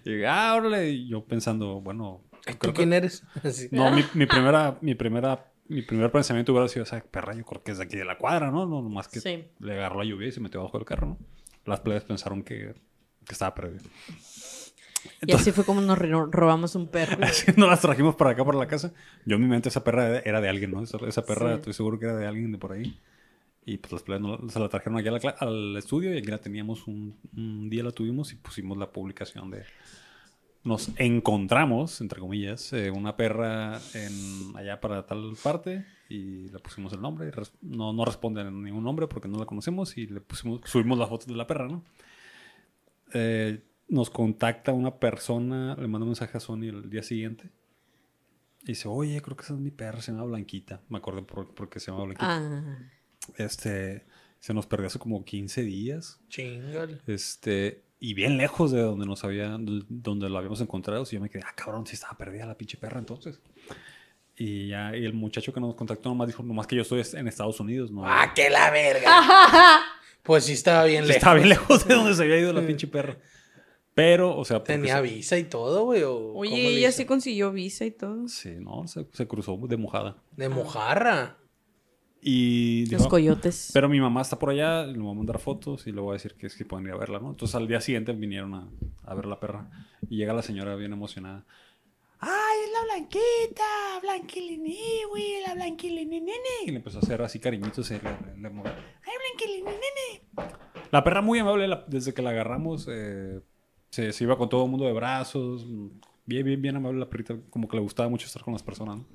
y 0.06 0.10
dije, 0.12 0.28
ah, 0.28 0.56
órale. 0.56 0.90
Y 0.92 1.08
yo 1.08 1.24
pensando, 1.26 1.82
bueno, 1.82 2.22
¿Tú 2.46 2.58
creo 2.60 2.74
que- 2.74 2.78
quién 2.78 2.94
eres? 2.94 3.24
No, 3.72 3.92
mi, 3.92 4.04
mi 4.14 4.26
primera, 4.26 4.78
mi 4.82 4.96
primera, 4.96 5.46
mi 5.74 5.82
primer 5.82 6.12
pensamiento 6.12 6.52
hubiera 6.54 6.68
sido, 6.68 6.84
o 6.84 6.86
sea, 6.86 7.04
perra, 7.04 7.34
yo 7.36 7.44
creo 7.44 7.64
que 7.64 7.72
es 7.72 7.78
de 7.80 7.84
aquí 7.84 7.98
de 7.98 8.06
la 8.06 8.18
cuadra, 8.18 8.52
¿no? 8.52 8.66
No, 8.66 8.82
nomás 8.82 9.08
que 9.08 9.20
Sí. 9.20 9.44
le 9.60 9.74
agarró 9.74 10.00
la 10.00 10.06
lluvia 10.06 10.28
y 10.28 10.32
se 10.32 10.40
metió 10.40 10.60
abajo 10.62 10.78
del 10.78 10.86
carro, 10.86 11.08
¿no? 11.08 11.18
Las 11.66 11.80
plebes 11.82 12.04
pensaron 12.04 12.44
que, 12.44 12.74
que 13.26 13.32
estaba 13.34 13.54
perdido. 13.56 13.84
Y 15.26 15.34
así 15.34 15.52
fue 15.52 15.66
como 15.66 15.82
nos 15.82 15.98
ro- 15.98 16.30
robamos 16.32 16.76
un 16.76 16.88
perro. 16.88 17.18
Así 17.26 17.52
nos 17.58 17.70
las 17.70 17.82
trajimos 17.82 18.16
para 18.16 18.32
acá, 18.32 18.46
para 18.46 18.58
la 18.58 18.68
casa. 18.68 18.94
Yo 19.26 19.36
en 19.36 19.42
mi 19.42 19.48
mente 19.48 19.68
esa 19.70 19.84
perra 19.84 20.20
era 20.20 20.40
de 20.40 20.48
alguien, 20.50 20.72
¿no? 20.72 20.82
Esa, 20.82 20.98
esa 21.08 21.26
perra 21.26 21.50
Sí. 21.50 21.56
estoy 21.56 21.74
seguro 21.74 22.00
que 22.00 22.06
era 22.06 22.16
de 22.16 22.26
alguien 22.28 22.52
de 22.54 22.58
por 22.58 22.72
ahí. 22.72 22.98
Y 23.66 23.78
pues 23.78 23.92
las 23.94 24.04
plebes 24.04 24.22
no- 24.22 24.50
se 24.50 24.60
la 24.60 24.70
trajeron 24.70 24.98
aquí 24.98 25.10
la 25.10 25.36
al 25.40 25.76
estudio 25.78 26.14
y 26.14 26.18
aquí 26.18 26.28
la 26.28 26.38
teníamos 26.40 26.88
un, 26.88 27.18
un 27.36 27.70
día 27.70 27.84
la 27.84 27.92
tuvimos 27.92 28.32
y 28.34 28.36
pusimos 28.36 28.78
la 28.78 28.92
publicación 28.92 29.52
de... 29.52 29.64
Nos 30.64 30.92
encontramos, 30.98 32.00
entre 32.00 32.20
comillas, 32.22 32.72
eh, 32.72 32.90
una 32.90 33.18
perra 33.18 33.82
en, 33.94 34.56
allá 34.56 34.80
para 34.80 35.06
tal 35.06 35.34
parte 35.44 35.86
y 36.08 36.48
le 36.50 36.60
pusimos 36.60 36.94
el 36.94 37.02
nombre. 37.02 37.32
no, 37.62 37.92
no 37.92 38.06
responde 38.06 38.42
a 38.42 38.50
ningún 38.50 38.84
nombre 38.84 39.08
porque 39.08 39.28
no 39.28 39.38
la 39.38 39.46
conocemos 39.46 39.98
y 39.98 40.08
le 40.08 40.22
pusimos, 40.22 40.62
subimos 40.66 40.98
las 40.98 41.10
fotos 41.10 41.28
de 41.28 41.36
la 41.36 41.48
perra, 41.48 41.68
¿no? 41.68 41.84
Eh, 43.14 43.62
nos 43.90 44.10
contacta 44.10 44.72
una 44.72 45.00
persona, 45.00 45.76
le 45.76 45.88
manda 45.88 46.04
un 46.04 46.10
mensaje 46.10 46.38
a 46.38 46.40
Sony 46.40 46.64
el 46.64 46.90
día 46.90 47.04
siguiente. 47.04 47.50
Y 48.64 48.68
dice, 48.68 48.88
oye, 48.88 49.22
creo 49.22 49.36
que 49.36 49.44
esa 49.44 49.54
es 49.54 49.60
mi 49.60 49.72
perra, 49.72 50.02
se 50.02 50.12
llama 50.14 50.24
Blanquita. 50.24 50.82
Me 50.88 50.98
acuerdo 50.98 51.28
por, 51.28 51.54
porque 51.54 51.80
se 51.80 51.92
llama 51.92 52.06
Blanquita. 52.06 52.38
Ah, 52.38 52.78
Este, 53.38 54.06
se 54.40 54.54
nos 54.54 54.66
perdió 54.66 54.88
hace 54.88 55.00
como 55.00 55.26
15 55.26 55.62
días. 55.64 56.22
Chingale. 56.30 57.02
Este, 57.08 57.83
y 58.06 58.14
bien 58.16 58.36
lejos 58.38 58.72
de 58.72 58.82
donde 58.82 59.06
nos 59.06 59.24
había, 59.24 59.56
donde 59.58 60.28
lo 60.30 60.38
habíamos 60.38 60.60
encontrado. 60.60 61.04
Y 61.10 61.16
yo 61.16 61.22
me 61.22 61.30
quedé, 61.30 61.42
ah, 61.48 61.54
cabrón, 61.56 61.88
si 61.88 61.94
estaba 61.96 62.18
perdida 62.18 62.46
la 62.46 62.58
pinche 62.58 62.76
perra 62.78 63.00
entonces. 63.00 63.40
Y 64.36 64.68
ya, 64.68 64.94
y 64.98 65.06
el 65.06 65.14
muchacho 65.14 65.54
que 65.54 65.62
nos 65.62 65.74
contactó 65.76 66.10
nomás 66.10 66.28
dijo, 66.28 66.44
nomás 66.44 66.68
que 66.68 66.76
yo 66.76 66.82
estoy 66.82 67.02
en 67.14 67.28
Estados 67.30 67.62
Unidos, 67.62 67.92
¿no? 67.92 68.04
¡Ah, 68.06 68.34
que 68.36 68.50
la 68.50 68.70
verga! 68.72 69.10
Pues 70.22 70.46
sí 70.46 70.54
estaba 70.54 70.84
bien 70.86 71.04
Sí, 71.04 71.08
lejos. 71.10 71.18
Estaba 71.18 71.36
bien 71.36 71.50
lejos 71.50 71.86
de 71.88 71.94
donde 71.96 72.14
se 72.14 72.24
había 72.24 72.40
ido 72.40 72.54
la 72.54 72.66
pinche 72.66 72.88
perra. 72.88 73.18
Pero, 73.94 74.36
o 74.38 74.44
sea, 74.46 74.64
¿Tenía 74.64 74.96
se- 74.98 75.02
visa 75.02 75.38
y 75.38 75.44
todo, 75.46 75.84
güey? 75.84 76.04
¿o 76.04 76.18
cómo 76.18 76.40
Oye, 76.40 76.68
ella 76.78 76.92
sí 76.92 77.06
consiguió 77.06 77.52
visa 77.52 77.84
y 77.86 77.92
todo. 77.92 78.28
Sí, 78.30 78.56
no, 78.60 78.88
se, 78.88 79.06
se 79.14 79.28
cruzó 79.28 79.58
de 79.68 79.76
mojada. 79.78 80.16
De 80.36 80.48
mojarra. 80.50 81.38
Y 82.26 82.86
Los 82.86 83.02
dijo, 83.02 83.10
coyotes. 83.10 83.72
pero 83.74 83.90
mi 83.90 84.00
mamá 84.00 84.22
está 84.22 84.40
por 84.40 84.50
allá, 84.50 84.86
le 84.86 84.98
voy 84.98 85.12
a 85.12 85.16
mandar 85.16 85.40
fotos 85.40 85.86
y 85.88 85.92
le 85.92 86.00
voy 86.00 86.12
a 86.12 86.14
decir 86.14 86.36
que 86.36 86.48
es 86.48 86.56
que 86.56 86.64
pueden 86.64 86.88
ir 86.88 86.94
a 86.94 86.98
verla, 86.98 87.20
¿no? 87.20 87.32
Entonces 87.32 87.54
al 87.56 87.68
día 87.68 87.82
siguiente 87.82 88.14
vinieron 88.14 88.54
a, 88.54 88.70
a 89.04 89.14
ver 89.14 89.26
la 89.26 89.40
perra 89.40 89.70
y 90.10 90.16
llega 90.18 90.34
la 90.34 90.42
señora 90.42 90.76
bien 90.76 90.94
emocionada. 90.94 91.44
¡Ay, 92.20 92.58
es 92.66 92.72
la 92.72 92.94
blanquita! 92.96 94.00
¡Blanquiliniwi! 94.02 95.42
¡La 95.46 95.56
blanquilinini! 95.56 96.32
Y 96.66 96.72
le 96.72 96.78
empezó 96.78 97.00
a 97.00 97.02
hacer 97.02 97.22
así 97.22 97.40
cariñitos 97.40 97.92
y 97.92 97.96
le, 97.96 98.00
le, 98.02 98.42
le 98.42 98.48
¡Ay, 98.48 99.14
blanquilinini! 99.36 100.54
La 100.92 101.04
perra 101.04 101.22
muy 101.22 101.40
amable, 101.40 101.68
la- 101.68 101.84
desde 101.88 102.14
que 102.14 102.22
la 102.22 102.30
agarramos, 102.30 102.88
eh, 102.90 103.42
se, 103.90 104.14
se 104.14 104.24
iba 104.24 104.38
con 104.38 104.48
todo 104.48 104.64
el 104.64 104.72
mundo 104.72 104.86
de 104.86 104.94
brazos. 104.94 105.66
Bien, 106.26 106.46
bien, 106.46 106.62
bien 106.62 106.76
amable 106.78 107.00
la 107.00 107.10
perrita, 107.10 107.36
como 107.50 107.68
que 107.68 107.76
le 107.76 107.82
gustaba 107.84 108.08
mucho 108.08 108.26
estar 108.28 108.44
con 108.44 108.54
las 108.54 108.64
personas, 108.64 109.00
¿no? 109.00 109.06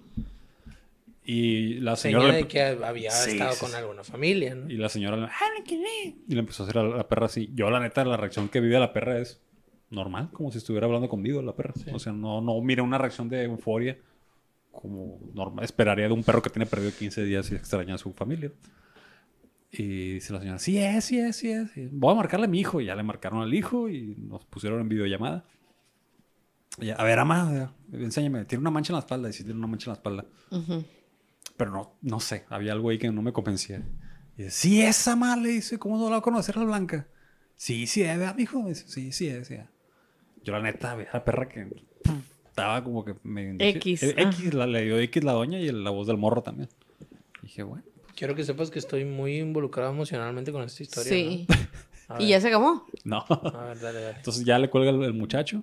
Y 1.30 1.74
la 1.80 1.94
señora... 1.96 2.28
Le- 2.28 2.34
de 2.38 2.48
que 2.48 2.62
había 2.62 3.10
Sí, 3.10 3.32
estado 3.32 3.52
sí, 3.52 3.60
con 3.60 3.68
sí. 3.68 3.76
alguna 3.76 4.02
familia, 4.02 4.54
¿no? 4.54 4.70
y 4.70 4.78
la 4.78 4.88
señora 4.88 5.14
le, 5.18 5.26
"Ah, 5.26 5.30
blanquilini", 5.52 6.22
y 6.26 6.32
le 6.32 6.40
empezó 6.40 6.62
a 6.62 6.66
hacer 6.66 6.78
a 6.78 6.82
la, 6.84 7.06
perra 7.06 7.26
así. 7.26 7.50
Yo, 7.52 7.68
la 7.68 7.80
neta, 7.80 8.02
la 8.06 8.16
reacción 8.16 8.48
que 8.48 8.60
vive 8.60 8.78
la 8.80 8.94
perra 8.94 9.18
es 9.18 9.38
normal, 9.90 10.30
como 10.32 10.50
si 10.50 10.56
estuviera 10.56 10.86
hablando 10.86 11.06
conmigo 11.10 11.42
la 11.42 11.54
perra. 11.54 11.74
O 11.92 11.98
sea, 11.98 12.14
no, 12.14 12.40
no 12.40 12.58
mira 12.62 12.82
una 12.82 12.96
reacción 12.96 13.28
de 13.28 13.42
euforia 13.42 13.98
como 14.72 15.20
normal. 15.34 15.66
Esperaría 15.66 16.06
de 16.06 16.14
un 16.14 16.24
perro 16.24 16.40
que 16.40 16.48
tiene 16.48 16.64
perdido 16.64 16.92
15 16.98 17.22
días 17.24 17.52
y 17.52 17.56
extraña 17.56 17.96
a 17.96 17.98
su 17.98 18.10
familia. 18.14 18.50
Y 19.70 20.14
dice 20.14 20.32
la 20.32 20.40
señora, 20.40 20.58
sí 20.58 20.78
es, 20.78 21.04
sí 21.04 21.18
es, 21.18 21.36
sí 21.36 21.50
es. 21.50 21.70
Voy 21.92 22.10
a 22.12 22.14
marcarle 22.16 22.46
a 22.46 22.48
mi 22.48 22.58
hijo. 22.60 22.80
Y 22.80 22.86
ya 22.86 22.94
le 22.94 23.02
marcaron 23.02 23.42
al 23.42 23.52
hijo 23.52 23.90
y 23.90 24.14
nos 24.16 24.46
pusieron 24.46 24.80
en 24.80 24.88
videollamada. 24.88 25.44
Y 26.80 26.86
ya, 26.86 26.94
a 26.94 27.04
ver, 27.04 27.18
ama, 27.18 27.74
enséñame. 27.92 28.46
Tiene 28.46 28.60
una 28.62 28.70
mancha 28.70 28.92
en 28.92 28.94
la 28.94 29.00
espalda. 29.00 29.28
Y 29.28 29.32
sí 29.34 29.44
tiene 29.44 29.58
una 29.58 29.66
mancha 29.66 29.90
en 29.90 29.92
la 29.92 29.96
espalda. 29.96 30.24
Ujú. 30.52 30.84
Pero 31.58 31.72
no, 31.72 31.98
no 32.00 32.20
sé, 32.20 32.44
había 32.48 32.72
algo 32.72 32.88
ahí 32.88 32.98
que 32.98 33.10
no 33.10 33.20
me 33.20 33.32
convencía. 33.32 33.82
Y 34.36 34.44
dice, 34.44 34.50
sí, 34.50 34.80
esa 34.80 35.16
mal, 35.16 35.42
le 35.42 35.50
dice, 35.50 35.78
¿cómo 35.78 35.98
no 35.98 36.04
la 36.04 36.10
va 36.12 36.16
a 36.18 36.22
conocer 36.22 36.56
la 36.56 36.64
blanca? 36.64 37.08
Sí, 37.56 37.88
sí, 37.88 38.02
es, 38.02 38.16
¿verdad, 38.16 38.36
mijo? 38.36 38.64
Dice, 38.66 38.84
sí, 38.86 39.10
sí, 39.10 39.26
es, 39.26 39.48
ya. 39.48 39.68
Yo 40.44 40.52
la 40.52 40.62
neta, 40.62 40.96
la 41.12 41.24
perra 41.24 41.48
que 41.48 41.68
estaba 42.46 42.82
como 42.84 43.04
que 43.04 43.16
me... 43.24 43.56
X, 43.58 44.04
eh, 44.04 44.14
ah. 44.16 44.22
X, 44.22 44.54
la, 44.54 44.68
le 44.68 44.84
dio 44.84 44.98
X 45.00 45.24
la 45.24 45.32
doña 45.32 45.58
y 45.58 45.70
la 45.72 45.90
voz 45.90 46.06
del 46.06 46.16
morro 46.16 46.42
también. 46.42 46.68
dije, 47.42 47.64
bueno. 47.64 47.84
Quiero 48.14 48.36
que 48.36 48.44
sepas 48.44 48.70
que 48.70 48.78
estoy 48.78 49.04
muy 49.04 49.38
involucrado 49.38 49.90
emocionalmente 49.90 50.52
con 50.52 50.62
esta 50.62 50.82
historia. 50.82 51.12
Sí. 51.12 51.46
¿no? 51.48 51.56
Y 52.18 52.28
ya 52.28 52.40
se 52.40 52.48
acabó. 52.48 52.86
No. 53.04 53.18
A 53.28 53.64
ver, 53.64 53.80
dale, 53.80 54.00
dale. 54.00 54.16
Entonces 54.16 54.42
ya 54.42 54.58
le 54.58 54.70
cuelga 54.70 54.90
el, 54.90 55.02
el 55.02 55.12
muchacho 55.12 55.62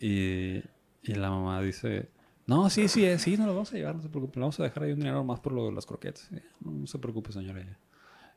y, 0.00 0.64
y 1.04 1.14
la 1.14 1.30
mamá 1.30 1.62
dice, 1.62 2.08
no, 2.50 2.68
sí, 2.68 2.88
sí, 2.88 3.04
eh, 3.04 3.18
sí, 3.18 3.36
no 3.36 3.46
lo 3.46 3.52
vamos 3.54 3.72
a 3.72 3.76
llevar, 3.76 3.94
no 3.94 4.02
se 4.02 4.08
preocupe, 4.08 4.38
le 4.38 4.40
vamos 4.42 4.58
a 4.60 4.64
dejar 4.64 4.82
ahí 4.82 4.92
un 4.92 4.98
dinero 4.98 5.22
más 5.24 5.38
por 5.40 5.52
lo 5.52 5.66
de 5.66 5.72
las 5.72 5.86
croquetas. 5.86 6.28
Y, 6.32 6.36
No, 6.64 6.72
no 6.72 6.86
se 6.86 6.98
preocupe, 6.98 7.32
señora. 7.32 7.60
ya". 7.60 7.78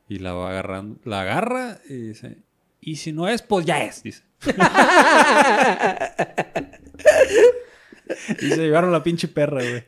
Y 0.07 0.20
la 0.20 0.34
va 0.34 0.49
agarrando, 0.51 0.99
la 1.03 1.22
agarra 1.22 1.80
y 1.89 1.93
dice, 1.95 2.38
y 2.80 2.97
si 2.97 3.11
no 3.11 3.28
es, 3.28 3.41
pues 3.41 3.66
ya 3.66 3.84
es, 3.84 4.03
dice. 4.03 4.24
y 8.41 8.49
se 8.49 8.57
llevaron 8.57 8.91
la 8.91 9.01
pinche 9.03 9.28
perra, 9.28 9.61
güey. 9.61 9.84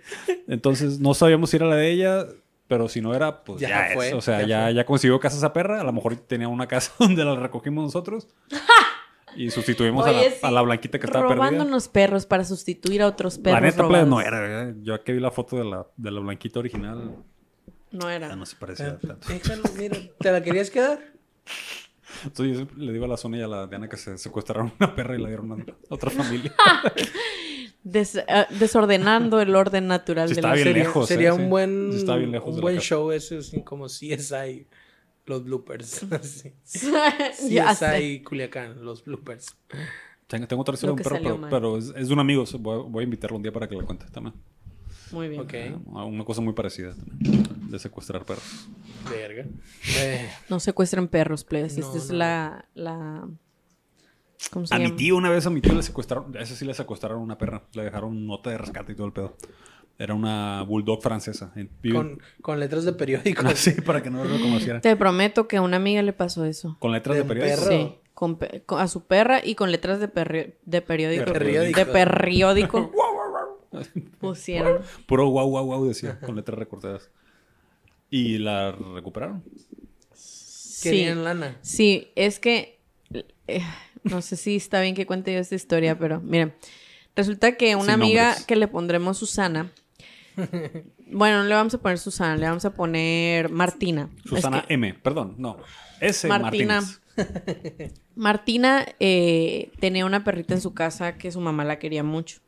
Entonces 0.48 1.00
no 1.00 1.14
sabíamos 1.14 1.50
si 1.50 1.58
era 1.58 1.66
la 1.68 1.76
de 1.76 1.92
ella, 1.92 2.26
pero 2.68 2.88
si 2.90 3.02
no 3.02 3.14
era, 3.14 3.44
pues 3.44 3.60
ya, 3.62 3.70
Ya 3.70 3.88
es. 3.88 3.94
fue, 3.94 4.14
O 4.14 4.22
sea, 4.22 4.42
ya 4.42 4.70
ya, 4.70 4.72
ya 4.72 4.86
consiguió 4.86 5.20
casa 5.20 5.38
esa 5.38 5.54
perra. 5.54 5.82
A 5.82 5.84
lo 5.84 5.94
mejor 5.94 6.16
tenía 6.16 6.48
una 6.48 6.68
casa 6.68 6.94
donde 7.00 7.24
la 7.26 7.36
recogimos 7.36 7.84
nosotros. 7.84 8.28
Y 9.36 9.50
sustituimos 9.52 10.06
a, 10.06 10.12
la, 10.12 10.20
Oye, 10.20 10.32
sí, 10.32 10.38
a 10.42 10.52
la 10.52 10.62
blanquita 10.62 11.00
que 11.00 11.06
estaba 11.06 11.28
perdida. 11.28 11.46
Robándonos 11.46 11.88
perros 11.88 12.26
para 12.26 12.44
sustituir 12.46 13.02
a 13.02 13.08
otros 13.08 13.38
perros 13.38 13.62
La 13.62 13.68
neta, 13.68 13.78
plebe, 13.88 13.90
robados. 14.04 14.10
no 14.10 14.22
era. 14.22 14.40
¿verdad? 14.40 14.76
Yo 14.82 15.04
que 15.04 15.14
vi 15.14 15.20
la 15.20 15.32
foto 15.32 15.58
de 15.58 15.66
la, 15.66 15.86
de 15.98 16.12
la 16.12 16.20
blanquita 16.22 16.60
original, 16.60 17.16
No 17.92 18.10
era. 18.10 18.30
ya 18.30 18.36
no 18.36 18.46
se 18.46 18.56
parecía 18.56 18.98
tanto. 19.00 19.28
Déjalo, 19.28 19.64
mira, 19.78 19.98
¿te 20.20 20.32
la 20.32 20.42
querías 20.42 20.70
quedar? 20.70 21.00
Entonces 22.24 22.60
yo 22.60 22.68
le 22.78 22.94
digo 22.94 23.06
a 23.06 23.08
la 23.10 23.18
Sonia 23.18 23.42
y 23.42 23.44
a 23.44 23.48
la 23.48 23.68
Diana 23.68 23.90
que 23.90 23.98
se 23.98 24.18
secuestraron 24.18 24.72
una 24.80 24.96
perra 24.96 25.16
y 25.16 25.22
la 25.22 25.28
dieron 25.28 25.52
a 25.52 25.66
otra 25.90 26.10
familia. 26.10 26.54
Des- 27.84 28.16
eh, 28.16 28.24
desordenando 28.60 29.40
el 29.42 29.56
orden 29.56 29.88
natural 29.88 30.28
Sí, 30.30 30.34
de 30.36 30.40
está 30.40 30.48
la 30.50 30.54
bien 30.56 30.68
serie. 30.68 30.84
lejos. 30.84 31.08
Sería 31.08 31.30
eh, 31.30 31.34
un 31.34 31.42
sí. 31.42 31.46
buen, 31.48 31.90
Sí, 31.92 31.98
está 32.00 32.16
bien 32.16 32.32
lejos 32.32 32.56
un 32.56 32.62
buen 32.62 32.80
show 32.80 33.12
eso, 33.12 33.38
así 33.38 33.62
como 33.64 33.86
CSI, 33.86 34.66
los 35.26 35.44
bloopers. 35.44 36.06
sé. 36.22 36.56
CSI 36.64 38.24
Culiacán, 38.24 38.84
los 38.84 39.04
bloopers. 39.04 39.56
Tengo, 40.28 40.47
tengo 40.47 40.62
otra 40.62 40.74
historia 40.74 40.96
de 40.96 41.02
un 41.02 41.22
perro, 41.22 41.50
pero, 41.50 41.78
es, 41.78 41.93
es 41.96 42.08
de 42.08 42.14
un 42.14 42.20
amigo. 42.20 42.43
Voy, 42.60 42.84
voy 42.89 43.02
a 43.02 43.06
invitarlo 43.06 43.38
un 43.38 43.43
día 43.43 43.52
para 43.52 43.68
que 43.68 43.76
lo 43.76 43.86
cuente 43.86 44.06
también. 44.12 44.34
Muy 45.12 45.28
bien. 45.30 45.46
Eh, 45.54 45.78
Una 45.86 46.26
cosa 46.26 46.42
muy 46.42 46.54
parecida 46.54 46.93
también, 46.96 47.70
de 47.70 47.80
secuestrar 47.80 48.26
perros. 48.26 48.68
verga. 49.10 49.46
Eh, 49.97 50.28
No 50.50 50.60
secuestren 50.60 51.08
perros, 51.08 51.43
plebes. 51.43 51.78
No, 51.78 51.86
Esta 51.86 51.97
es 52.00 52.10
no. 52.10 52.16
la, 52.18 52.66
la... 52.74 53.28
¿Cómo 54.52 54.66
se 54.66 54.76
A 54.76 54.80
mi 54.80 54.92
tío 54.92 55.16
una 55.16 55.30
vez 55.30 55.46
a 55.46 55.50
mi 55.50 55.62
tío 55.62 55.74
le 55.74 55.84
secuestraron, 55.84 56.36
a 56.36 56.42
ese 56.42 56.56
sí 56.56 56.66
le 56.66 56.74
secuestraron 56.74 57.22
una 57.22 57.38
perra. 57.38 57.64
Le 57.74 57.84
dejaron 57.84 58.26
nota 58.26 58.50
de 58.50 58.58
rescate 58.58 58.92
y 58.93 58.96
todo 58.96 59.08
el 59.08 59.14
pedo. 59.14 59.38
Era 59.97 60.13
una 60.13 60.62
bulldog 60.63 61.01
francesa. 61.01 61.54
Con, 61.92 62.20
con 62.42 62.59
letras 62.59 62.84
de 62.84 62.93
periódico. 62.93 63.43
Sí, 63.55 63.72
para 63.82 64.04
que 64.04 64.09
no 64.09 64.24
lo 64.24 64.30
reconocieran. 64.38 64.82
Te 64.82 64.96
prometo 64.96 65.47
que 65.47 65.58
a 65.58 65.62
una 65.62 65.78
amiga 65.78 66.01
le 66.01 66.12
pasó 66.13 66.43
eso. 66.46 66.76
Con 66.80 66.92
letras 66.92 67.16
de, 67.16 67.24
De 67.24 67.28
periódico. 67.30 67.62
perro. 67.63 67.72
Sí, 67.72 67.96
con 68.13 68.38
pe- 68.38 68.63
con- 68.66 68.80
a 68.82 68.88
su 68.89 69.05
perra 69.05 69.39
y 69.43 69.55
con 69.55 69.72
letras 69.72 70.00
de, 70.00 70.12
perri- 70.12 70.55
de 70.66 70.82
periódico. 70.82 71.26
De 71.26 71.32
periódico. 71.39 71.80
De 71.80 71.86
periódico. 71.86 72.92
Pusieron. 74.20 74.82
Puro 75.05 75.28
guau, 75.28 75.47
guau, 75.50 75.66
guau 75.66 75.86
decía, 75.88 76.20
con 76.20 76.36
letras 76.36 76.58
recortadas. 76.59 77.09
Y 78.09 78.38
la 78.38 78.72
recuperaron. 78.72 79.43
Querían 80.84 81.17
Sí. 81.17 81.24
lana. 81.24 81.58
Sí, 81.62 82.12
es 82.16 82.39
que 82.39 82.80
eh, 83.47 83.62
no 84.04 84.22
sé 84.22 84.36
si 84.36 84.55
está 84.58 84.82
bien 84.82 84.93
que 84.96 85.05
cuente 85.05 85.34
yo 85.34 85.39
esta 85.39 85.55
historia, 85.55 85.97
pero 85.97 86.22
miren, 86.22 86.54
resulta 87.16 87.55
que 87.58 87.76
una 87.76 87.86
Sin 87.86 87.92
amiga 87.93 88.24
nombres. 88.26 88.46
que 88.46 88.55
le 88.55 88.67
pondremos 88.67 89.17
Susana, 89.17 89.72
bueno, 91.12 91.39
no 91.39 91.43
le 91.45 91.55
vamos 91.55 91.74
a 91.74 91.78
poner 91.78 91.97
Susana, 91.97 92.36
le 92.37 92.47
vamos 92.47 92.66
a 92.66 92.74
poner 92.74 93.49
Martina. 93.49 94.09
Es 94.24 94.29
Susana 94.29 94.66
que 94.67 94.74
M, 94.74 94.93
perdón, 94.95 95.36
no. 95.37 95.57
S. 95.99 96.28
Martina. 96.28 96.82
Martínez. 96.82 97.01
Martina 98.16 98.86
eh, 98.99 99.71
tenía 99.79 100.05
una 100.05 100.24
perrita 100.24 100.53
en 100.53 100.62
su 100.62 100.74
casa 100.74 101.17
que 101.17 101.32
su 101.32 101.39
mamá 101.39 101.63
la 101.66 101.79
quería 101.79 102.03
mucho. 102.03 102.39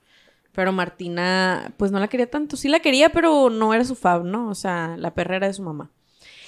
Pero 0.52 0.72
Martina, 0.72 1.74
pues 1.78 1.92
no 1.92 2.00
la 2.00 2.08
quería 2.08 2.30
tanto. 2.30 2.58
Sí 2.58 2.68
la 2.68 2.80
quería, 2.80 3.10
pero 3.10 3.50
no 3.50 3.74
era 3.74 3.86
su 3.86 3.96
fab, 3.96 4.26
¿no? 4.26 4.50
O 4.50 4.56
sea, 4.56 4.96
la 4.98 5.14
perra 5.14 5.36
era 5.36 5.48
de 5.48 5.54
su 5.54 5.62
mamá. 5.62 5.92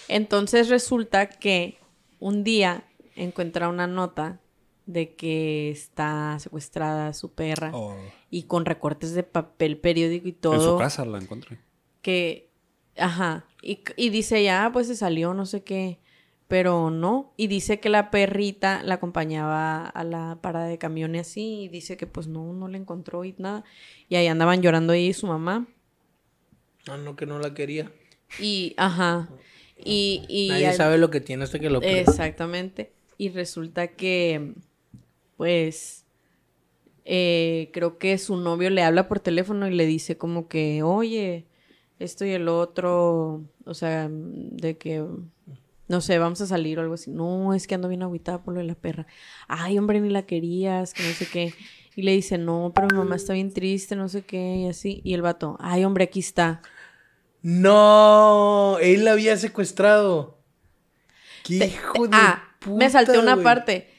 Entonces 0.08 0.70
resulta 0.70 1.30
que 1.30 1.78
un 2.20 2.44
día 2.44 2.84
encuentra 3.16 3.70
una 3.70 3.86
nota 3.86 4.40
de 4.88 5.14
que 5.14 5.70
está 5.70 6.38
secuestrada 6.40 7.14
su 7.14 7.32
perra 7.32 7.70
Oh, 7.74 7.96
y 8.30 8.44
con 8.44 8.66
recortes 8.66 9.14
de 9.14 9.24
papel 9.24 9.78
periódico 9.78 10.28
y 10.28 10.34
todo 10.34 10.54
en 10.56 10.62
su 10.62 10.78
casa 10.78 11.06
la 11.06 11.18
encontré. 11.18 11.58
que, 12.02 12.50
ajá, 12.98 13.46
y, 13.62 13.82
y 13.98 14.10
dice 14.10 14.44
ya, 14.44 14.66
"Ah, 14.66 14.72
pues 14.72 14.88
se 14.88 14.96
salió, 14.96 15.34
no 15.34 15.46
sé 15.46 15.64
qué, 15.64 16.00
pero 16.48 16.90
no, 16.92 17.34
y 17.38 17.48
dice 17.48 17.80
que 17.80 17.90
la 17.90 18.10
perrita 18.12 18.82
la 18.84 18.96
acompañaba 18.96 19.86
a 19.88 20.04
la 20.04 20.40
parada 20.42 20.66
de 20.68 20.78
camión 20.78 21.14
y 21.16 21.20
así, 21.20 21.64
y 21.64 21.68
dice 21.70 21.98
que 21.98 22.08
pues 22.08 22.28
no, 22.28 22.54
no 22.54 22.68
la 22.68 22.78
encontró 22.78 23.24
y 23.26 23.36
nada, 23.38 23.64
y 24.08 24.16
ahí 24.16 24.28
andaban 24.28 24.62
llorando 24.62 24.94
ella 24.94 25.10
y 25.10 25.14
su 25.14 25.28
mamá, 25.28 25.68
No, 26.88 26.98
no, 26.98 27.16
que 27.16 27.26
no 27.26 27.40
la 27.40 27.54
quería. 27.54 27.92
y, 28.40 28.74
ajá, 28.78 29.30
y, 29.78 30.26
y 30.28 30.50
Nadie 30.50 30.68
al- 30.70 30.76
sabe 30.76 30.98
lo 30.98 31.10
que 31.12 31.22
tiene 31.22 31.44
hasta 31.44 31.60
que 31.60 31.70
lo 31.70 31.80
pierde. 31.82 32.00
Exactamente. 32.02 32.94
Y 33.18 33.30
resulta 33.30 33.88
que, 33.90 34.54
pues, 35.38 36.06
eh, 37.12 37.72
creo 37.74 37.98
que 37.98 38.18
su 38.20 38.38
novio 38.38 38.70
le 38.70 38.84
habla 38.84 39.08
por 39.08 39.20
teléfono 39.20 39.68
y 39.68 39.74
le 39.74 39.88
dice 39.88 40.16
como 40.18 40.48
que, 40.48 40.84
oye, 40.84 41.48
esto 41.98 42.24
y 42.24 42.30
el 42.32 42.48
otro, 42.48 43.44
o 43.66 43.74
sea, 43.74 44.08
de 44.12 44.78
que, 44.78 45.04
no 45.88 46.02
sé, 46.02 46.20
vamos 46.20 46.40
a 46.42 46.46
salir 46.46 46.78
o 46.78 46.84
algo 46.84 46.94
así. 46.94 47.10
No, 47.10 47.56
es 47.56 47.66
que 47.66 47.74
ando 47.74 47.88
bien 47.88 48.04
agüitada 48.04 48.44
por 48.44 48.54
lo 48.54 48.60
de 48.60 48.68
la 48.68 48.76
perra. 48.76 49.08
Ay, 49.48 49.80
hombre, 49.80 50.00
ni 50.02 50.10
la 50.10 50.28
querías, 50.28 50.94
que 50.94 51.02
no 51.02 51.10
sé 51.10 51.26
qué. 51.26 51.54
Y 51.96 52.04
le 52.04 52.12
dice, 52.12 52.38
no, 52.38 52.72
pero 52.76 52.88
mi 52.92 52.98
mamá 52.98 53.16
está 53.16 53.34
bien 53.34 53.52
triste, 53.52 53.96
no 53.96 54.08
sé 54.08 54.22
qué, 54.22 54.58
y 54.58 54.68
así. 54.68 55.02
Y 55.04 55.16
el 55.16 55.24
vato, 55.24 55.58
ay, 55.60 55.84
hombre, 55.84 56.04
aquí 56.04 56.20
está. 56.20 56.62
No, 57.42 58.78
él 58.82 59.04
la 59.04 59.14
había 59.14 59.36
secuestrado. 59.36 60.38
¿Qué 61.44 61.58
Te- 61.60 61.66
hijo 61.68 61.94
te- 61.94 62.00
de 62.02 62.08
ah, 62.14 62.44
me 62.60 62.60
puta, 62.60 62.90
salté 62.90 63.18
una 63.18 63.42
parte. 63.42 63.90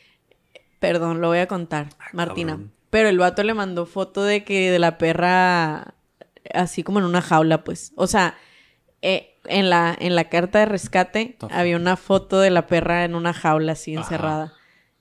Perdón, 0.78 1.20
lo 1.20 1.28
voy 1.28 1.39
a 1.39 1.49
contar, 1.49 1.89
Martina. 2.12 2.53
cabrón. 2.53 2.80
Pero 2.90 3.08
el 3.08 3.18
vato 3.18 3.42
le 3.42 3.54
mandó 3.54 3.86
foto 3.86 4.24
de 4.24 4.44
que 4.44 4.70
de 4.70 4.78
la 4.78 4.98
perra 4.98 5.94
así 6.52 6.82
como 6.82 6.98
en 6.98 7.04
una 7.04 7.22
jaula, 7.22 7.64
pues. 7.64 7.92
O 7.96 8.06
sea, 8.06 8.36
eh, 9.02 9.38
en 9.46 9.70
la 9.70 9.96
en 9.98 10.14
la 10.14 10.24
carta 10.28 10.58
de 10.58 10.66
rescate 10.66 11.36
había 11.50 11.76
una 11.76 11.96
foto 11.96 12.40
de 12.40 12.50
la 12.50 12.66
perra 12.66 13.04
en 13.04 13.14
una 13.14 13.32
jaula 13.32 13.72
así 13.72 13.94
Ajá. 13.94 14.02
encerrada. 14.02 14.52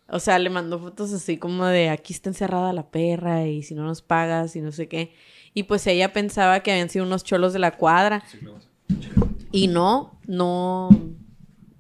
O 0.08 0.20
sea, 0.20 0.40
le 0.40 0.50
mandó 0.50 0.80
fotos 0.80 1.14
así 1.14 1.38
como 1.38 1.66
de 1.66 1.90
aquí 1.90 2.14
está 2.14 2.30
encerrada 2.30 2.74
la 2.74 2.90
perra 2.90 3.46
y 3.46 3.62
si 3.64 3.76
no 3.76 3.84
nos 3.84 4.02
pagas 4.02 4.56
y 4.56 4.62
no 4.62 4.72
sé 4.72 4.88
qué. 4.88 5.14
Y 5.54 5.64
pues 5.64 5.86
ella 5.88 6.14
pensaba 6.14 6.62
que 6.62 6.72
habían 6.72 6.90
sido 6.90 7.06
unos 7.06 7.24
cholos 7.24 7.54
de 7.54 7.60
la 7.60 7.72
cuadra. 7.78 8.24
Y 9.52 9.68
no, 9.68 10.20
no, 10.26 10.90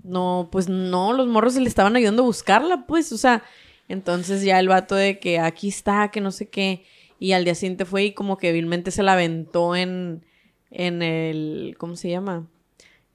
no, 0.03 0.49
pues 0.51 0.69
no, 0.69 1.13
los 1.13 1.27
morros 1.27 1.53
se 1.53 1.61
le 1.61 1.69
estaban 1.69 1.95
ayudando 1.95 2.23
a 2.23 2.25
buscarla, 2.25 2.85
pues, 2.87 3.11
o 3.11 3.17
sea, 3.17 3.43
entonces 3.89 4.43
ya 4.43 4.59
el 4.59 4.69
vato 4.69 4.95
de 4.95 5.19
que 5.19 5.39
aquí 5.39 5.67
está, 5.67 6.09
que 6.11 6.21
no 6.21 6.31
sé 6.31 6.47
qué, 6.47 6.85
y 7.19 7.33
al 7.33 7.43
día 7.43 7.55
siguiente 7.55 7.83
fue 7.83 8.05
y 8.05 8.13
como 8.13 8.37
que 8.37 8.53
vilmente 8.53 8.91
se 8.91 9.03
la 9.03 9.13
aventó 9.13 9.75
en, 9.75 10.23
en 10.71 11.01
el, 11.01 11.75
¿cómo 11.77 11.97
se 11.97 12.09
llama? 12.09 12.47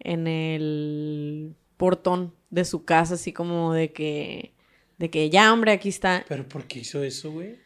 En 0.00 0.26
el 0.26 1.54
portón 1.78 2.34
de 2.50 2.64
su 2.64 2.84
casa, 2.84 3.14
así 3.14 3.32
como 3.32 3.72
de 3.72 3.92
que, 3.92 4.52
de 4.98 5.08
que 5.10 5.30
ya, 5.30 5.52
hombre, 5.52 5.72
aquí 5.72 5.88
está. 5.88 6.24
¿Pero 6.28 6.46
por 6.46 6.64
qué 6.64 6.80
hizo 6.80 7.02
eso, 7.02 7.32
güey? 7.32 7.63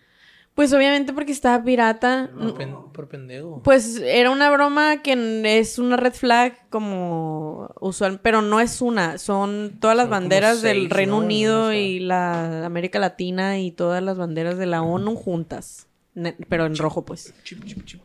Pues 0.59 0.72
obviamente 0.72 1.12
porque 1.12 1.30
estaba 1.30 1.62
pirata. 1.62 2.30
Por, 2.36 2.55
pen- 2.56 2.74
por 2.93 3.06
pendejo. 3.09 3.62
Pues 3.62 3.97
era 4.01 4.28
una 4.32 4.51
broma 4.51 5.02
que 5.02 5.12
es 5.56 5.78
una 5.78 5.97
red 5.97 6.12
flag 6.12 6.68
como 6.68 7.72
usual, 7.80 8.18
pero 8.20 8.43
no 8.43 8.59
es 8.59 8.82
una, 8.82 9.18
son 9.18 9.76
todas 9.78 9.97
las 9.97 10.06
Son 10.06 10.10
banderas 10.10 10.60
del 10.60 10.90
Reino 10.90 11.12
¿no? 11.20 11.24
Unido 11.24 11.72
y 11.72 12.01
la 12.01 12.66
América 12.66 12.98
Latina 12.98 13.60
y 13.60 13.70
todas 13.70 14.02
las 14.02 14.18
banderas 14.18 14.59
de 14.59 14.66
la 14.66 14.82
ONU 14.82 15.14
juntas, 15.14 15.86
pero 16.48 16.66
en 16.66 16.76
rojo 16.76 17.05
pues. 17.05 17.32
Chip, 17.44 17.64
chip, 17.64 17.85
chip. 17.85 18.01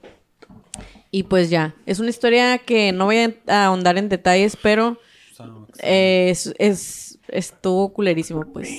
Y 1.10 1.24
pues 1.24 1.50
ya, 1.50 1.74
es 1.88 1.98
una 2.00 2.12
historia 2.12 2.60
que 2.60 2.92
no 2.92 3.06
voy 3.06 3.36
a 3.48 3.66
ahondar 3.66 3.98
en 3.98 4.10
detalles, 4.10 4.58
pero 4.62 5.00
eh, 5.80 6.28
es, 6.30 6.54
es- 6.60 7.18
estuvo 7.30 7.92
culerísimo 7.94 8.46
pues. 8.54 8.70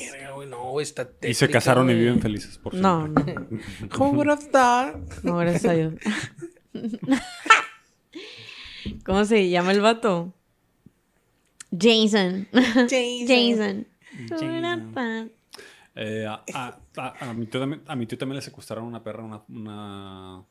No, 0.75 0.77
güey, 0.77 0.83
está 0.83 1.03
y 1.23 1.35
se 1.35 1.47
tétrica, 1.47 1.53
casaron 1.53 1.89
y 1.91 1.95
viven 1.95 2.21
felices 2.21 2.59
por 2.59 2.75
No, 2.75 3.07
no, 3.09 3.25
¿Cómo 3.97 4.25
thought? 4.51 4.97
no, 5.23 5.37
gracias 5.37 5.65
a 5.67 5.73
Dios. 5.73 5.95
¿Cómo 9.05 9.25
se 9.25 9.49
llama 9.49 9.73
el 9.73 9.81
vato? 9.81 10.35
Jason. 11.71 12.49
Jason. 12.91 13.87
Eh, 15.97 16.27
a, 16.27 16.45
a- 16.55 16.81
a- 16.97 17.31
a 17.31 17.35
mi 17.35 17.47
tío 17.47 17.61
también, 17.61 17.83
a 17.87 17.95
mi 17.97 18.07
tío 18.07 18.19
también 18.19 18.37
le 18.37 18.43
secuestraron 18.43 18.85
una 18.85 19.03
perra, 19.03 19.23
una, 19.23 19.43
una 19.49 20.45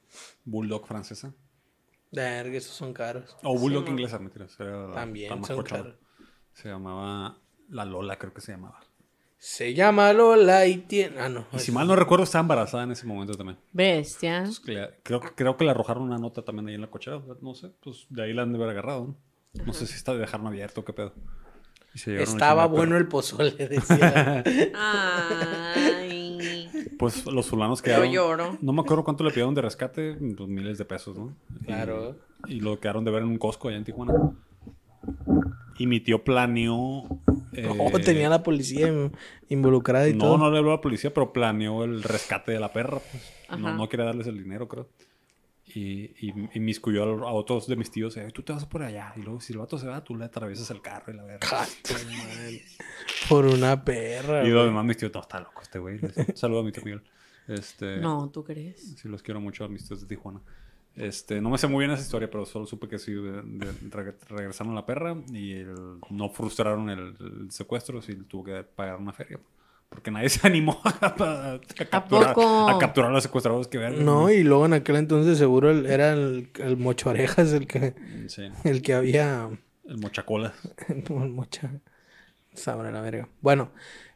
bulldog 0.45 0.87
francesa. 0.87 1.33
Verga, 2.11 2.57
esos 2.57 2.75
son 2.75 2.93
caros. 2.93 3.35
O 3.43 3.57
bulldog 3.57 3.85
Sí, 3.85 3.91
inglesa, 3.91 4.19
mentiras. 4.19 4.57
Era 4.59 4.91
También 4.93 5.43
son 5.43 5.63
caros. 5.63 5.95
Se 6.53 6.69
llamaba 6.69 7.39
La 7.69 7.83
Lola, 7.85 8.17
creo 8.17 8.33
que 8.33 8.41
se 8.41 8.51
llamaba. 8.53 8.79
Se 9.45 9.73
llama 9.73 10.13
Lola 10.13 10.65
y 10.67 10.77
tiene... 10.77 11.19
Ah, 11.19 11.27
no. 11.27 11.45
Y 11.51 11.59
si 11.59 11.73
mal 11.73 11.85
no 11.85 11.97
recuerdo, 11.97 12.23
estaba 12.23 12.43
embarazada 12.43 12.83
en 12.83 12.91
ese 12.91 13.05
momento 13.05 13.33
también. 13.35 13.57
Bestia. 13.73 14.37
Entonces, 14.37 14.61
que 14.63 14.71
le- 14.71 14.89
creo, 15.03 15.19
creo 15.19 15.57
que 15.57 15.65
le 15.65 15.71
arrojaron 15.71 16.03
una 16.03 16.17
nota 16.17 16.43
también 16.43 16.69
ahí 16.69 16.75
en 16.75 16.81
la 16.81 16.87
cochera. 16.89 17.21
No 17.41 17.53
sé, 17.53 17.69
pues 17.83 18.05
de 18.09 18.23
ahí 18.23 18.31
la 18.33 18.43
han 18.43 18.53
de 18.53 18.57
haber 18.57 18.69
agarrado. 18.69 19.15
No, 19.53 19.65
no 19.65 19.73
sé 19.73 19.85
si 19.85 19.95
está 19.95 20.13
de 20.13 20.19
dejarlo 20.19 20.47
abierto 20.47 20.79
o 20.79 20.85
qué 20.85 20.93
pedo. 20.93 21.13
Y 21.93 21.97
se 21.99 22.23
Estaba 22.23 22.67
bueno 22.67 22.91
perro. 22.91 22.97
el 22.99 23.07
pozole, 23.09 23.51
decía. 23.67 24.43
Ay. 24.75 26.69
Pues 26.97 27.25
los 27.25 27.45
fulanos 27.47 27.79
Yo 27.79 27.83
quedaron. 27.83 28.11
lloro. 28.11 28.57
No 28.61 28.71
me 28.71 28.79
acuerdo 28.81 29.03
cuánto 29.03 29.25
le 29.25 29.31
pidieron 29.31 29.53
de 29.53 29.61
rescate, 29.61 30.13
pues 30.37 30.47
miles 30.49 30.77
de 30.77 30.85
pesos, 30.85 31.17
¿no? 31.17 31.35
Y- 31.61 31.65
Claro. 31.65 32.15
Y, 32.47 32.61
lo 32.61 32.79
quedaron 32.79 33.03
de 33.03 33.11
ver 33.11 33.23
en 33.23 33.27
un 33.27 33.37
Costco 33.37 33.67
allá 33.67 33.77
en 33.77 33.83
Tijuana. 33.83 34.13
Y 35.77 35.87
mi 35.87 35.99
tío 35.99 36.23
planeó. 36.23 37.03
Eh, 37.55 37.67
Oh, 37.79 37.99
tenía 37.99 38.29
la 38.29 38.43
policía 38.43 38.87
in- 38.87 39.11
involucrada 39.49 40.07
y 40.09 40.13
No, 40.13 40.25
todo. 40.25 40.37
no 40.37 40.51
le 40.51 40.57
habló 40.59 40.71
a 40.71 40.75
la 40.75 40.81
policía, 40.81 41.13
pero 41.13 41.31
planeó 41.33 41.83
el 41.83 42.03
rescate 42.03 42.51
de 42.51 42.59
la 42.59 42.71
perra. 42.73 42.99
Pues. 42.99 43.59
No, 43.59 43.73
no 43.75 43.89
quería 43.89 44.05
darles 44.05 44.27
el 44.27 44.37
dinero, 44.41 44.67
creo. 44.67 44.89
Y, 45.75 46.11
y, 46.27 46.33
y 46.53 46.59
miscuyó 46.59 47.03
a, 47.25 47.29
a 47.29 47.33
otros 47.33 47.67
de 47.67 47.75
mis 47.75 47.89
tíos. 47.89 48.15
eh, 48.17 48.27
tú 48.33 48.43
te 48.43 48.53
vas 48.53 48.65
por 48.65 48.83
allá. 48.83 49.13
Y 49.15 49.21
luego, 49.21 49.39
si 49.41 49.53
el 49.53 49.59
vato 49.59 49.77
se 49.77 49.87
va, 49.87 50.03
tú 50.03 50.15
le 50.15 50.25
atraviesas 50.25 50.69
el 50.71 50.81
carro 50.81 51.13
y 51.13 51.15
la 51.17 51.23
verga. 51.23 51.47
Por 53.29 53.45
una 53.45 53.83
perra. 53.83 54.43
y 54.45 54.49
los 54.49 54.65
demás 54.65 54.85
mis 54.85 54.97
tíos, 54.97 55.11
no, 55.13 55.21
está 55.21 55.39
loco 55.39 55.61
este 55.61 55.79
güey. 55.79 55.99
Un 56.01 56.35
saludo 56.35 56.59
a 56.59 56.63
mi 56.63 56.71
tío 56.71 56.83
Miguel. 56.83 57.01
Este, 57.47 57.97
No, 57.97 58.29
¿tú 58.29 58.43
crees? 58.43 58.95
Sí, 58.97 59.07
los 59.07 59.21
quiero 59.23 59.39
mucho 59.41 59.63
a 59.65 59.67
mis 59.69 59.87
tíos 59.87 60.01
de 60.01 60.07
Tijuana. 60.07 60.41
Este, 60.95 61.41
no 61.41 61.49
me 61.49 61.57
sé 61.57 61.67
muy 61.67 61.79
bien 61.85 61.91
esa 61.91 62.03
historia, 62.03 62.29
pero 62.29 62.45
solo 62.45 62.65
supe 62.67 62.87
que 62.87 62.99
sí 62.99 63.11
de- 63.13 63.41
de- 63.41 63.71
reg- 63.89 64.15
regresaron 64.29 64.73
a 64.73 64.75
la 64.75 64.85
perra 64.85 65.15
y 65.31 65.53
el- 65.53 65.97
no 66.11 66.29
frustraron 66.29 66.89
el, 66.89 67.15
el 67.19 67.51
secuestro, 67.51 68.01
sí 68.01 68.15
tuvo 68.27 68.43
que 68.43 68.63
pagar 68.63 68.97
una 68.97 69.11
feria. 69.13 69.39
Porque 69.89 70.11
nadie 70.11 70.29
se 70.29 70.45
animó 70.47 70.79
a, 70.83 71.05
a- 71.05 71.53
a 71.55 71.85
capturar, 71.89 72.35
a 72.37 72.77
capturar 72.79 73.09
a 73.09 73.13
los 73.13 73.23
secuestradores 73.23 73.67
que 73.67 73.77
vean. 73.79 74.05
No, 74.05 74.29
y 74.29 74.43
luego 74.43 74.65
en 74.67 74.73
aquel 74.73 74.97
entonces 74.97 75.37
seguro 75.39 75.71
el- 75.71 75.85
era 75.87 76.13
el, 76.13 76.49
el 76.59 76.77
mocho 76.77 77.09
orejas 77.09 77.51
el 77.53 77.65
que, 77.67 77.95
Sí, 78.27 78.43
el 78.63 78.81
que 78.83 78.93
había 78.93 79.49
el 79.87 79.97
mochacola. 79.97 80.53
el 80.89 81.29
mocha. 81.29 81.71
Sabrá 82.53 82.91
la 82.91 83.01
verga. 83.01 83.27
Bueno, 83.41 83.71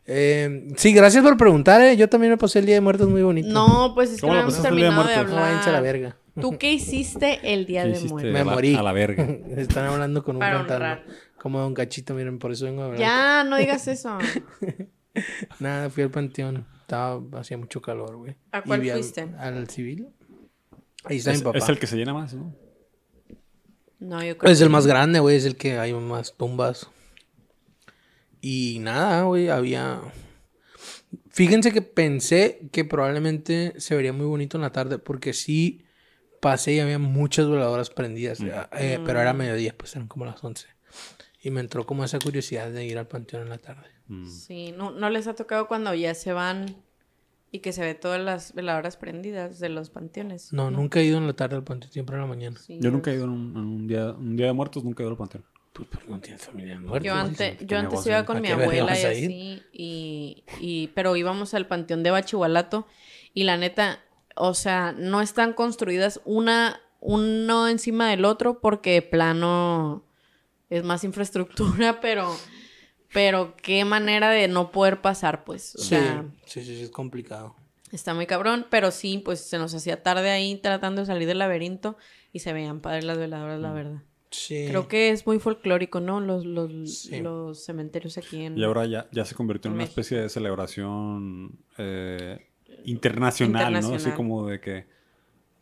eh, 0.05 0.67
sí, 0.77 0.93
gracias 0.93 1.23
por 1.23 1.35
preguntar, 1.37 1.81
eh. 1.81 1.97
Yo 1.97 2.07
también 2.07 2.31
me 2.31 2.37
pasé 2.37 2.59
el 2.59 2.67
Día 2.67 2.75
de 2.75 2.81
Muertos 2.81 3.09
muy 3.09 3.23
bonito. 3.23 3.49
No, 3.49 3.93
pues 3.95 4.11
es 4.11 4.15
que 4.17 4.21
¿Cómo 4.21 4.33
no 4.33 4.37
la 4.37 4.41
hemos 4.43 4.53
pasaste 4.53 4.69
el 4.69 4.75
Día 4.75 4.85
de 4.85 4.91
terminado 4.91 5.09
de 5.09 5.15
Muertos? 5.15 5.35
No, 5.35 5.41
váyanse 5.41 5.69
a 5.69 5.73
la 5.73 5.81
verga. 5.81 6.15
¿Tú 6.41 6.57
qué 6.57 6.71
hiciste 6.73 7.39
el 7.53 7.65
día 7.65 7.83
¿Qué 7.83 7.89
de 7.91 7.99
muertos? 8.09 8.31
Me 8.33 8.43
morí. 8.43 8.75
a 8.75 8.83
la 8.83 8.93
verga. 8.93 9.23
Están 9.57 9.85
hablando 9.85 10.23
con 10.23 10.35
un 10.35 10.39
Para 10.39 10.59
fantasma. 10.59 10.75
honrar. 10.93 11.05
Como 11.37 11.59
Don 11.59 11.73
Cachito, 11.73 12.13
miren, 12.13 12.39
por 12.39 12.51
eso 12.51 12.65
vengo 12.65 12.81
a 12.81 12.85
hablar. 12.85 12.99
Ya, 12.99 13.43
no 13.43 13.57
digas 13.57 13.87
eso. 13.87 14.17
Nada, 15.59 15.89
fui 15.89 16.03
al 16.03 16.11
panteón. 16.11 16.65
Estaba, 16.81 17.21
hacía 17.39 17.57
mucho 17.57 17.81
calor, 17.81 18.15
güey. 18.17 18.35
¿A 18.51 18.61
cuál 18.63 18.79
Y 18.79 18.83
vi 18.83 18.89
al- 18.91 18.99
fuiste? 18.99 19.27
Al, 19.37 19.67
civil. 19.69 20.07
Ahí 21.03 21.17
está 21.17 21.31
Es, 21.31 21.39
mi 21.39 21.43
papá. 21.43 21.57
es 21.57 21.69
el 21.69 21.79
que 21.79 21.87
se 21.87 21.95
llena 21.97 22.13
más, 22.13 22.33
¿no? 22.33 22.55
No, 23.99 24.23
yo 24.23 24.37
creo 24.37 24.51
Es 24.51 24.61
el 24.61 24.69
más 24.69 24.85
grande, 24.85 25.19
güey. 25.19 25.35
Es 25.37 25.45
el 25.45 25.55
que 25.57 25.77
hay 25.79 25.93
más 25.93 26.35
tumbas. 26.37 26.89
Y 28.41 28.77
nada, 28.81 29.23
güey. 29.23 29.49
Había. 29.49 30.01
Fíjense 31.29 31.71
que 31.71 31.81
pensé 31.81 32.67
que 32.71 32.85
probablemente 32.85 33.73
se 33.77 33.95
vería 33.95 34.13
muy 34.13 34.25
bonito 34.25 34.57
en 34.57 34.61
la 34.61 34.71
tarde. 34.71 34.99
Porque 34.99 35.33
sí 35.33 35.83
pasé 36.51 36.73
y 36.73 36.79
había 36.79 36.99
muchas 36.99 37.49
veladoras 37.49 37.89
prendidas. 37.89 38.39
eh, 38.41 38.99
pero 39.05 39.19
era 39.21 39.33
mediodía, 39.33 39.75
pues 39.77 39.95
eran 39.95 40.07
como 40.07 40.25
las 40.25 40.43
11. 40.43 40.67
Y 41.41 41.51
me 41.51 41.61
entró 41.61 41.85
como 41.85 42.03
esa 42.03 42.19
curiosidad 42.19 42.71
de 42.71 42.85
ir 42.85 42.97
al 42.97 43.07
panteón 43.07 43.43
en 43.43 43.49
la 43.49 43.57
tarde. 43.57 43.87
Sí, 44.27 44.73
no, 44.75 44.91
no 44.91 45.09
les 45.09 45.27
ha 45.27 45.35
tocado 45.35 45.67
cuando 45.67 45.93
ya 45.93 46.13
se 46.15 46.31
van 46.33 46.75
y 47.51 47.59
que 47.59 47.71
se 47.73 47.81
ve 47.81 47.93
todas 47.93 48.19
las 48.21 48.53
veladoras 48.53 48.97
prendidas 48.97 49.59
de 49.59 49.69
los 49.69 49.89
panteones. 49.89 50.51
No, 50.53 50.71
nunca 50.71 50.99
he 50.99 51.05
ido 51.05 51.17
en 51.17 51.27
la 51.27 51.33
tarde 51.33 51.55
al 51.55 51.63
panteón, 51.63 51.91
siempre 51.91 52.15
en 52.15 52.21
la 52.21 52.27
mañana. 52.27 52.57
Sí, 52.59 52.77
Yo 52.81 52.91
nunca 52.91 53.11
he 53.11 53.15
ido 53.15 53.25
en 53.25 53.29
un, 53.31 53.51
en 53.51 53.57
un 53.57 53.87
día, 53.87 54.11
un 54.11 54.35
día 54.35 54.47
de 54.47 54.53
muertos, 54.53 54.83
nunca 54.83 55.03
he 55.03 55.05
ido 55.05 55.11
al 55.11 55.17
panteón. 55.17 55.45
Pues, 55.73 55.87
pero 55.91 56.03
no 56.07 56.19
tienes 56.19 56.41
familia 56.41 56.79
muerta. 56.79 57.05
Yo, 57.05 57.13
ante- 57.13 57.57
¿qué 57.57 57.65
yo 57.67 57.77
antes 57.77 58.05
iba 58.07 58.25
con 58.25 58.37
¿A 58.37 58.41
mi 58.41 58.47
abuela 58.49 58.99
y 58.99 59.03
así, 59.05 59.63
y, 59.71 60.43
y, 60.59 60.87
pero 60.95 61.15
íbamos 61.15 61.53
al 61.53 61.67
panteón 61.67 62.01
de 62.03 62.11
Bachihualato 62.11 62.87
y 63.33 63.43
la 63.43 63.57
neta, 63.57 63.99
o 64.39 64.53
sea, 64.53 64.93
no 64.93 65.21
están 65.21 65.53
construidas 65.53 66.21
una, 66.25 66.79
uno 66.99 67.67
encima 67.67 68.09
del 68.09 68.25
otro 68.25 68.59
porque 68.59 69.01
plano 69.01 70.03
es 70.69 70.83
más 70.83 71.03
infraestructura, 71.03 71.99
pero, 72.01 72.35
pero 73.13 73.55
qué 73.61 73.85
manera 73.85 74.29
de 74.29 74.47
no 74.47 74.71
poder 74.71 75.01
pasar, 75.01 75.43
pues, 75.43 75.75
o 75.75 75.79
Sí, 75.79 75.89
sea, 75.89 76.25
sí, 76.45 76.63
sí, 76.63 76.75
sí, 76.77 76.83
es 76.83 76.89
complicado. 76.91 77.55
está 77.91 78.13
muy 78.13 78.25
cabrón, 78.27 78.65
pero 78.69 78.91
sí, 78.91 79.21
pues 79.23 79.39
se 79.41 79.57
nos 79.57 79.73
hacía 79.73 80.03
tarde 80.03 80.29
ahí 80.31 80.55
tratando 80.57 81.01
de 81.01 81.07
salir 81.07 81.27
del 81.27 81.39
laberinto 81.39 81.97
y 82.33 82.39
se 82.39 82.53
veían 82.53 82.81
padres 82.81 83.05
las 83.05 83.17
veladoras, 83.17 83.59
la 83.61 83.71
verdad. 83.71 84.01
Sí. 84.29 84.65
Creo 84.67 84.89
que 84.89 85.11
es 85.11 85.25
muy 85.25 85.39
folclórico, 85.39 86.01
¿no? 86.01 86.19
Los, 86.19 86.45
los, 86.45 86.93
Sí. 86.99 87.21
los 87.21 87.63
cementerios 87.63 88.17
aquí 88.17 88.43
en... 88.43 88.57
Y 88.57 88.63
ahora 88.65 88.85
ya, 88.85 89.07
ya 89.13 89.23
se 89.23 89.35
convirtió 89.35 89.69
en 89.69 89.75
una 89.75 89.83
México. 89.83 90.01
especie 90.01 90.19
de 90.21 90.27
celebración 90.27 91.57
eh, 91.77 92.45
internacional, 92.85 93.73
¿no? 93.81 93.95
Así 93.95 94.11
como 94.11 94.47
de 94.47 94.59
que 94.59 94.97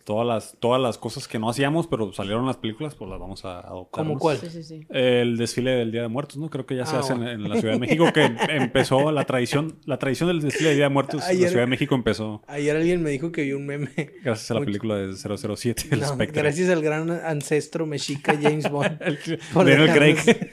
todas 0.03 0.27
las, 0.27 0.55
todas 0.59 0.79
las 0.79 0.99
cosas 0.99 1.27
que 1.27 1.39
no 1.39 1.49
hacíamos, 1.49 1.87
pero 1.87 2.13
salieron 2.13 2.45
las 2.45 2.57
películas, 2.57 2.93
pues 2.93 3.09
las 3.09 3.19
vamos 3.19 3.43
a 3.43 3.59
adoptar. 3.61 4.03
¿Cómo 4.03 4.13
¿no? 4.13 4.19
cuál? 4.19 4.37
Sí, 4.37 4.51
sí, 4.51 4.63
sí. 4.63 4.85
El 4.89 5.35
desfile 5.35 5.71
del 5.71 5.91
Día 5.91 6.03
de 6.03 6.09
Muertos, 6.09 6.37
¿no? 6.37 6.47
Creo 6.51 6.67
que 6.67 6.75
ya 6.75 6.85
se 6.85 6.95
Ah, 6.95 6.99
hace 6.99 7.13
en, 7.13 7.19
bueno. 7.23 7.31
en 7.45 7.49
la 7.49 7.55
Ciudad 7.59 7.73
de 7.73 7.79
México, 7.79 8.13
que 8.13 8.23
empezó 8.49 9.11
la 9.11 9.23
tradición, 9.25 9.79
la 9.85 9.97
tradición 9.97 10.27
del 10.29 10.41
desfile 10.41 10.69
del 10.69 10.77
Día 10.77 10.85
de 10.85 10.93
Muertos 10.93 11.27
en 11.27 11.41
la 11.41 11.47
Ciudad 11.47 11.63
de 11.63 11.67
México 11.67 11.95
empezó 11.95 12.43
Ayer 12.45 12.75
alguien 12.75 13.01
me 13.01 13.09
dijo 13.09 13.31
que 13.31 13.41
vio 13.41 13.57
un 13.57 13.65
meme. 13.65 13.89
gracias 14.23 14.51
a 14.51 14.53
la 14.53 14.59
Mucho. 14.59 14.67
película 14.67 14.95
de 14.97 15.13
007, 15.15 15.87
El 15.89 16.01
No, 16.01 16.07
Spectre. 16.09 16.41
gracias 16.43 16.69
al 16.69 16.83
gran 16.83 17.09
ancestro 17.09 17.87
mexica 17.87 18.37
James 18.39 18.69
Bond 18.69 18.97
El- 19.01 19.17
por 19.53 19.65
Daniel 19.65 19.89
dejarnos- 19.89 20.23
Craig. 20.23 20.51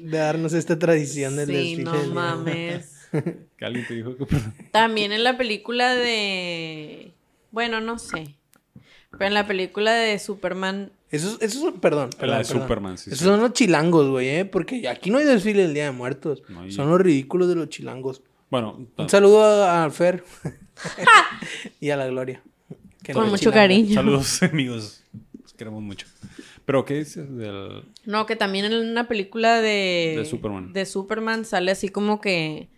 de 0.00 0.16
darnos 0.18 0.52
esta 0.52 0.78
tradición 0.78 1.34
del 1.34 1.48
Sí, 1.48 1.52
desfile. 1.54 1.82
no 1.82 1.92
del 1.92 2.04
día. 2.04 2.14
mames. 2.14 2.92
Que 3.56 3.64
alguien 3.64 3.86
te 3.86 3.94
dijo 3.94 4.16
que... 4.16 4.26
perdón. 4.26 4.54
También 4.72 5.12
en 5.12 5.24
la 5.24 5.36
película 5.38 5.94
de... 5.94 7.12
Bueno, 7.50 7.80
no 7.80 7.98
sé. 7.98 8.34
Pero 9.12 9.26
en 9.26 9.34
la 9.34 9.46
película 9.46 9.92
de 9.94 10.18
Superman... 10.18 10.92
Esos, 11.10 11.40
esos 11.40 11.60
son, 11.62 11.80
perdón, 11.80 12.10
La 12.12 12.18
perdón, 12.18 12.38
de 12.38 12.44
perdón. 12.44 12.62
Superman, 12.62 12.98
sí, 12.98 13.10
Esos 13.10 13.20
sí. 13.20 13.24
son 13.24 13.40
los 13.40 13.52
chilangos, 13.52 14.08
güey, 14.10 14.28
¿eh? 14.28 14.44
Porque 14.44 14.86
aquí 14.88 15.10
no 15.10 15.18
hay 15.18 15.24
desfile 15.24 15.62
del 15.62 15.72
Día 15.74 15.84
de 15.84 15.92
Muertos. 15.92 16.42
No 16.48 16.60
hay- 16.62 16.72
Son 16.72 16.90
los 16.90 17.00
ridículos 17.00 17.48
de 17.48 17.54
los 17.54 17.68
chilangos. 17.68 18.22
Bueno, 18.50 18.86
Un 18.96 19.08
saludo 19.08 19.64
a, 19.64 19.88
Fer 19.90 20.24
y 21.80 21.90
a 21.90 21.96
la 21.96 22.06
Gloria. 22.08 22.42
que 23.02 23.12
Con 23.12 23.24
no 23.24 23.30
mucho 23.30 23.52
cariño. 23.52 23.94
saludos 23.94 24.42
amigos. 24.42 25.02
Los 25.42 25.52
queremos 25.54 25.82
mucho. 25.82 26.06
Pero 26.64 26.84
¿qué 26.84 26.94
dices 26.94 27.34
del... 27.36 27.84
No, 28.04 28.26
que 28.26 28.34
también 28.34 28.64
en 28.64 28.74
una 28.74 29.06
película 29.06 29.60
de... 29.60 30.14
De 30.18 30.24
Superman. 30.24 30.72
De 30.72 30.84
Superman 30.84 31.44
sale 31.44 31.70
así 31.70 31.88
como 31.88 32.20
que... 32.20 32.68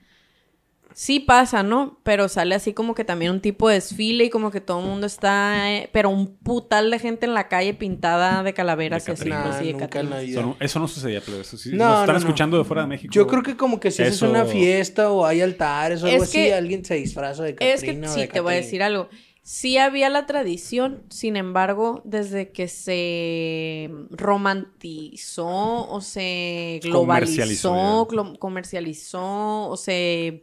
Sí 1.00 1.20
pasa, 1.20 1.62
¿no? 1.62 2.00
Pero 2.02 2.28
sale 2.28 2.56
así 2.56 2.72
como 2.72 2.92
que 2.96 3.04
también 3.04 3.30
un 3.30 3.40
tipo 3.40 3.68
de 3.68 3.76
desfile 3.76 4.24
y 4.24 4.30
como 4.30 4.50
que 4.50 4.60
todo 4.60 4.80
el 4.80 4.86
mundo 4.86 5.06
está... 5.06 5.70
eh, 5.72 5.88
pero 5.92 6.10
un 6.10 6.26
putal 6.38 6.90
de 6.90 6.98
gente 6.98 7.24
en 7.24 7.34
la 7.34 7.46
calle 7.46 7.72
pintada 7.72 8.42
de 8.42 8.52
calaveras 8.52 9.04
De 9.04 9.12
y 9.12 9.14
así, 9.14 9.22
Catrinas. 9.30 9.42
pues, 9.42 9.54
Nah, 9.54 9.60
sí, 9.60 9.66
de 10.18 10.24
vida. 10.26 10.40
Eso 10.40 10.42
no, 10.42 10.56
eso 10.58 10.80
no 10.80 10.88
sucedía, 10.88 11.22
pero 11.24 11.40
eso 11.40 11.56
sí. 11.56 11.70
No, 11.72 11.84
nos 11.84 12.00
están 12.00 12.06
no, 12.08 12.12
no. 12.14 12.18
escuchando 12.18 12.58
de 12.58 12.64
fuera 12.64 12.82
de 12.82 12.88
México. 12.88 13.12
Yo 13.14 13.28
creo 13.28 13.44
que 13.44 13.56
como 13.56 13.78
que 13.78 13.92
si 13.92 14.02
haces 14.02 14.16
Eso- 14.16 14.28
una 14.28 14.44
fiesta 14.44 15.12
o 15.12 15.24
hay 15.24 15.40
altares 15.40 16.02
o 16.02 16.06
algo 16.06 16.16
Es 16.16 16.30
así, 16.30 16.50
alguien 16.50 16.84
se 16.84 16.94
disfraza 16.96 17.44
de 17.44 17.50
Es 17.60 17.80
que 17.80 17.86
Catrina 17.94 18.10
o 18.10 18.14
sí, 18.14 18.20
de 18.22 18.26
te 18.26 18.40
voy 18.40 18.54
a 18.54 18.56
decir 18.56 18.82
algo. 18.82 19.08
Sí 19.44 19.78
había 19.78 20.10
la 20.10 20.26
tradición, 20.26 21.04
sin 21.10 21.36
embargo, 21.36 22.02
desde 22.04 22.50
que 22.50 22.66
se 22.66 23.88
romantizó 24.10 25.88
o 25.88 26.00
se 26.00 26.80
Comercializó, 26.90 27.70
globalizó, 27.70 28.08
glo- 28.08 28.38
comercializó 28.40 29.68
o 29.68 29.76
se 29.76 30.42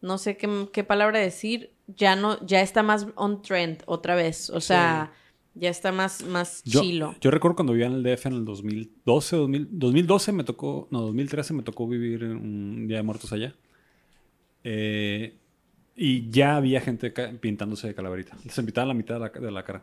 no 0.00 0.18
sé 0.18 0.36
qué, 0.36 0.68
qué 0.72 0.84
palabra 0.84 1.18
decir, 1.18 1.72
ya 1.86 2.16
no 2.16 2.44
ya 2.46 2.60
está 2.60 2.82
más 2.82 3.06
on 3.14 3.42
trend 3.42 3.82
otra 3.86 4.14
vez, 4.14 4.50
o 4.50 4.60
sea, 4.60 5.12
ya 5.54 5.70
está 5.70 5.92
más 5.92 6.24
más 6.24 6.62
Yo, 6.64 6.80
chilo. 6.80 7.14
yo 7.20 7.30
recuerdo 7.30 7.56
cuando 7.56 7.72
vivía 7.72 7.86
en 7.86 7.94
el 7.94 8.02
DF 8.02 8.26
en 8.26 8.32
el 8.34 8.44
2012, 8.44 9.36
2000 9.36 9.68
2012 9.72 10.32
me 10.32 10.44
tocó, 10.44 10.88
no, 10.90 11.00
2013 11.02 11.54
me 11.54 11.62
tocó 11.62 11.86
vivir 11.88 12.24
un 12.24 12.86
Día 12.88 12.98
de 12.98 13.02
Muertos 13.02 13.32
allá. 13.32 13.54
Eh, 14.62 15.39
y 16.02 16.30
ya 16.30 16.56
había 16.56 16.80
gente 16.80 17.10
pintándose 17.10 17.86
de 17.86 17.94
calaverita. 17.94 18.34
Se 18.48 18.62
invitaban 18.62 18.88
la 18.88 18.94
mitad 18.94 19.16
de 19.16 19.20
la, 19.20 19.28
de 19.28 19.50
la 19.50 19.62
cara. 19.62 19.82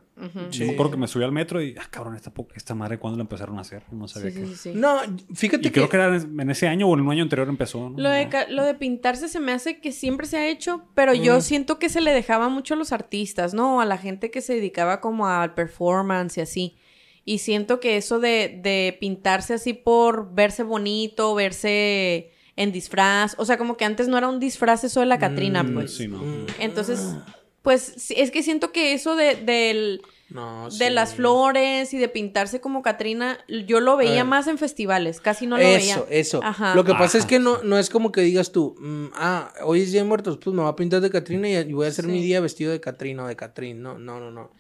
Sí. 0.50 0.66
Yo 0.66 0.72
acuerdo 0.72 0.94
que 0.94 0.98
me 0.98 1.08
subí 1.08 1.24
al 1.24 1.32
metro 1.32 1.62
y, 1.62 1.76
ah, 1.78 1.86
cabrón, 1.92 2.16
esta, 2.16 2.34
esta 2.56 2.74
madre, 2.74 2.98
¿cuándo 2.98 3.18
la 3.18 3.22
empezaron 3.22 3.60
a 3.60 3.62
hacer? 3.62 3.84
No 3.92 4.08
sabía 4.08 4.32
Sí, 4.32 4.40
que... 4.40 4.46
sí, 4.48 4.52
sí, 4.56 4.58
sí. 4.58 4.72
No, 4.74 4.98
fíjate 5.36 5.68
Y 5.68 5.72
creo 5.72 5.88
que 5.88 5.96
era 5.96 6.16
en 6.18 6.50
ese 6.50 6.68
año 6.68 6.88
o 6.88 6.96
en 6.96 7.02
un 7.02 7.12
año 7.12 7.22
anterior 7.22 7.48
empezó. 7.48 7.92
¿no? 7.92 8.00
Lo 8.00 8.10
de, 8.10 8.28
lo 8.50 8.64
de 8.64 8.74
pintarse 8.74 9.28
se 9.28 9.40
me 9.40 9.52
hace 9.52 9.80
que 9.80 9.92
siempre 9.92 10.26
se 10.26 10.38
ha 10.38 10.48
hecho, 10.48 10.86
pero 10.96 11.14
yo 11.14 11.40
siento 11.40 11.78
que 11.78 11.88
se 11.88 12.02
le 12.02 12.12
dejaba 12.12 12.50
mucho 12.50 12.74
a 12.74 12.78
los 12.78 12.94
artistas, 12.94 13.54
¿no? 13.54 13.80
A 13.80 13.86
la 13.86 14.00
gente 14.00 14.32
que 14.32 14.42
se 14.42 14.56
dedicaba 14.56 15.02
como 15.02 15.28
al 15.28 15.54
performance 15.54 16.40
y 16.40 16.42
así. 16.42 16.78
Y 17.26 17.38
siento 17.38 17.80
que 17.80 17.96
eso 17.96 18.20
de, 18.20 18.60
de 18.64 18.98
pintarse 19.00 19.54
así 19.54 19.74
por 19.74 20.34
verse 20.34 20.64
bonito, 20.64 21.36
verse 21.36 22.32
en 22.58 22.72
disfraz, 22.74 23.36
o 23.38 23.46
sea, 23.46 23.58
como 23.58 23.78
que 23.78 23.86
antes 23.86 24.08
no 24.10 24.18
era 24.18 24.28
un 24.28 24.40
disfraz 24.42 24.84
eso 24.84 25.00
de 25.00 25.06
la 25.06 25.18
Catrina, 25.20 25.64
Mm, 25.64 25.74
pues. 25.74 25.96
Sí, 25.96 26.08
no. 26.10 26.22
Entonces, 26.60 27.16
pues 27.62 27.94
sí, 27.98 28.16
es 28.18 28.32
que 28.32 28.44
siento 28.44 28.72
que 28.74 28.94
eso 28.94 29.16
de, 29.16 29.36
del, 29.36 30.02
No, 30.30 30.66
de 30.66 30.88
sí. 30.88 30.90
las 30.90 31.14
flores 31.16 31.94
y 31.94 31.98
de 31.98 32.08
pintarse 32.10 32.60
como 32.60 32.82
Catrina, 32.82 33.38
yo 33.68 33.80
lo 33.80 33.96
veía 33.96 34.24
más 34.26 34.48
en 34.48 34.58
festivales, 34.58 35.22
casi 35.22 35.48
no 35.48 35.56
lo 35.58 35.64
eso, 35.64 36.06
veía. 36.08 36.20
eso. 36.20 36.42
Ajá. 36.44 36.76
Lo 36.76 36.84
que 36.84 36.94
pasa 36.94 37.18
es 37.18 37.24
Ajá. 37.26 37.30
que 37.30 37.40
no, 37.40 37.62
no 37.64 37.78
es 37.78 37.90
como 37.90 38.12
que 38.12 38.22
digas 38.22 38.52
tú, 38.52 38.76
mm, 38.80 39.06
ah, 39.16 39.54
hoy 39.64 39.82
es 39.82 39.92
Día 39.92 40.02
de 40.02 40.08
Muertos, 40.08 40.38
pues 40.44 40.54
me 40.56 40.62
voy 40.64 40.72
a 40.72 40.76
pintar 40.76 41.00
de 41.02 41.10
Catrina 41.10 41.48
y, 41.50 41.72
voy 41.72 41.86
a 41.86 41.90
hacer 41.90 42.06
Sí. 42.06 42.12
mi 42.12 42.22
día 42.22 42.40
vestido 42.42 42.72
de 42.72 42.80
Catrina 42.82 43.24
o 43.24 43.28
de 43.28 43.36
Catrín. 43.36 43.82
No, 43.82 43.98
no, 44.00 44.20
no, 44.20 44.32
no. 44.32 44.52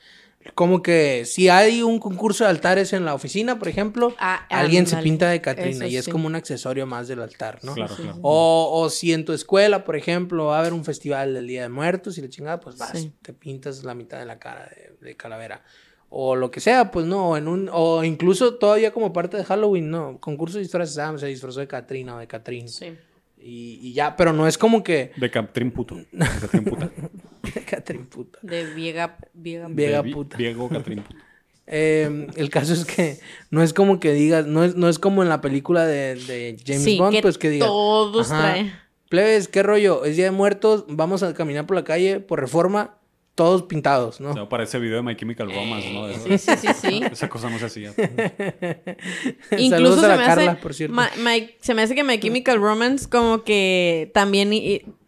Como 0.56 0.82
que 0.82 1.24
si 1.26 1.50
hay 1.50 1.82
un 1.84 2.00
concurso 2.00 2.44
de 2.44 2.50
altares 2.50 2.94
en 2.94 3.06
la 3.06 3.14
oficina, 3.14 3.60
por 3.60 3.68
ejemplo, 3.68 4.14
Ah, 4.20 4.46
alguien 4.50 4.88
se 4.88 4.98
pinta 4.98 5.30
de 5.30 5.42
Catrina 5.42 5.86
Eso 5.86 5.88
y 5.88 5.98
es 5.98 6.06
sí. 6.06 6.12
como 6.12 6.28
un 6.28 6.36
accesorio 6.36 6.86
más 6.86 7.08
del 7.08 7.22
altar, 7.22 7.60
¿no? 7.64 7.74
Claro, 7.74 7.96
Sí, 7.96 8.02
claro. 8.04 8.16
sí. 8.16 8.22
O, 8.24 8.70
o 8.82 8.90
si 8.90 9.14
en 9.14 9.26
tu 9.26 9.34
escuela, 9.34 9.84
por 9.84 9.96
ejemplo, 9.96 10.46
va 10.46 10.58
a 10.58 10.60
haber 10.62 10.74
un 10.74 10.84
festival 10.86 11.34
del 11.34 11.48
Día 11.48 11.62
de 11.64 11.70
Muertos 11.70 12.18
y 12.18 12.22
la 12.22 12.30
chingada, 12.30 12.60
pues 12.60 12.78
vas, 12.78 12.92
Sí. 12.98 13.12
te 13.22 13.34
pintas 13.34 13.84
la 13.84 13.94
mitad 13.94 14.20
de 14.20 14.26
la 14.26 14.40
cara 14.40 14.70
de, 14.76 15.06
de 15.06 15.16
calavera. 15.16 15.64
O 16.10 16.38
lo 16.38 16.50
que 16.52 16.62
sea, 16.62 16.90
pues 16.90 17.06
no, 17.06 17.36
en 17.36 17.50
un, 17.50 17.70
o 17.72 18.02
incluso 18.04 18.56
todavía 18.56 18.92
como 18.94 19.12
parte 19.12 19.36
de 19.36 19.44
Halloween, 19.44 19.90
no, 19.92 20.20
concurso 20.22 20.58
de 20.58 20.64
disfraces, 20.64 20.98
ah, 21.00 21.14
se 21.18 21.28
disfrazó 21.28 21.60
de 21.60 21.68
Catrina 21.68 22.16
o 22.16 22.20
de 22.20 22.28
Catrín. 22.28 22.70
Sí. 22.70 22.96
Y, 23.40 23.80
y 23.82 23.94
ya, 23.94 24.16
pero 24.16 24.34
no 24.34 24.48
es 24.48 24.58
como 24.58 24.84
que 24.84 25.12
De 25.16 25.30
Catrín 25.32 25.72
puto. 25.72 25.96
De 25.96 26.26
Catrín 26.42 26.64
puta. 26.66 26.92
Catrín 27.70 28.06
puta. 28.06 28.40
De 28.42 28.66
Viega, 28.74 29.18
Viega. 29.34 29.68
Viega 29.70 30.02
De 30.04 30.12
puta. 30.12 30.38
Diego 30.38 30.70
Catrín 30.70 31.02
puto. 31.04 31.16
Eh, 31.70 32.28
el 32.38 32.50
caso 32.50 32.72
es 32.72 32.86
que 32.86 33.20
no 33.52 33.62
es 33.62 33.74
como 33.74 34.00
que 34.00 34.14
digas, 34.14 34.46
no 34.48 34.64
es, 34.64 34.76
no 34.78 34.88
es 34.88 35.00
como 35.00 35.22
en 35.22 35.28
la 35.28 35.42
película 35.42 35.86
de, 35.86 36.16
de 36.16 36.56
James 36.66 36.82
Sí, 36.82 36.98
Bond, 36.98 37.14
que 37.14 37.22
pues 37.22 37.38
que 37.38 37.50
digas. 37.50 37.68
todos 37.68 38.30
traen. 38.30 38.72
Plebes, 39.10 39.50
¿qué 39.50 39.64
rollo? 39.64 40.06
Es 40.06 40.16
Día 40.16 40.26
de 40.26 40.32
Muertos, 40.32 40.86
vamos 40.88 41.24
a 41.24 41.34
caminar 41.34 41.66
por 41.66 41.76
la 41.76 41.84
calle 41.84 42.22
por 42.22 42.40
reforma, 42.40 42.96
todos 43.38 43.62
pintados, 43.64 44.20
¿no? 44.20 44.32
O 44.32 44.34
sea, 44.34 44.50
para 44.50 44.64
ese 44.64 44.80
video 44.80 44.96
de 44.98 45.04
My 45.04 45.16
Chemical 45.16 45.48
Romance, 45.54 45.94
¿no? 45.94 46.08
Sí, 46.12 46.38
sí, 46.40 46.52
sí, 46.58 46.68
sí. 46.74 47.02
Esa 47.12 47.30
cosa 47.30 47.52
no 47.52 47.60
se 47.60 47.66
hacía. 47.68 47.94
Incluso 49.52 49.70
Saludos 49.70 49.98
a 50.00 50.02
se 50.02 50.08
la 50.08 50.18
me 50.18 50.26
Carla, 50.26 50.52
hace, 50.54 50.62
por 50.62 50.74
cierto. 50.74 50.96
Ma- 50.96 51.12
My- 51.24 51.52
se 51.62 51.74
me 51.76 51.84
hace 51.84 51.94
que 51.94 52.04
My 52.04 52.20
Chemical 52.20 52.60
Romance 52.60 53.08
como 53.08 53.44
que 53.44 54.10
también 54.14 54.52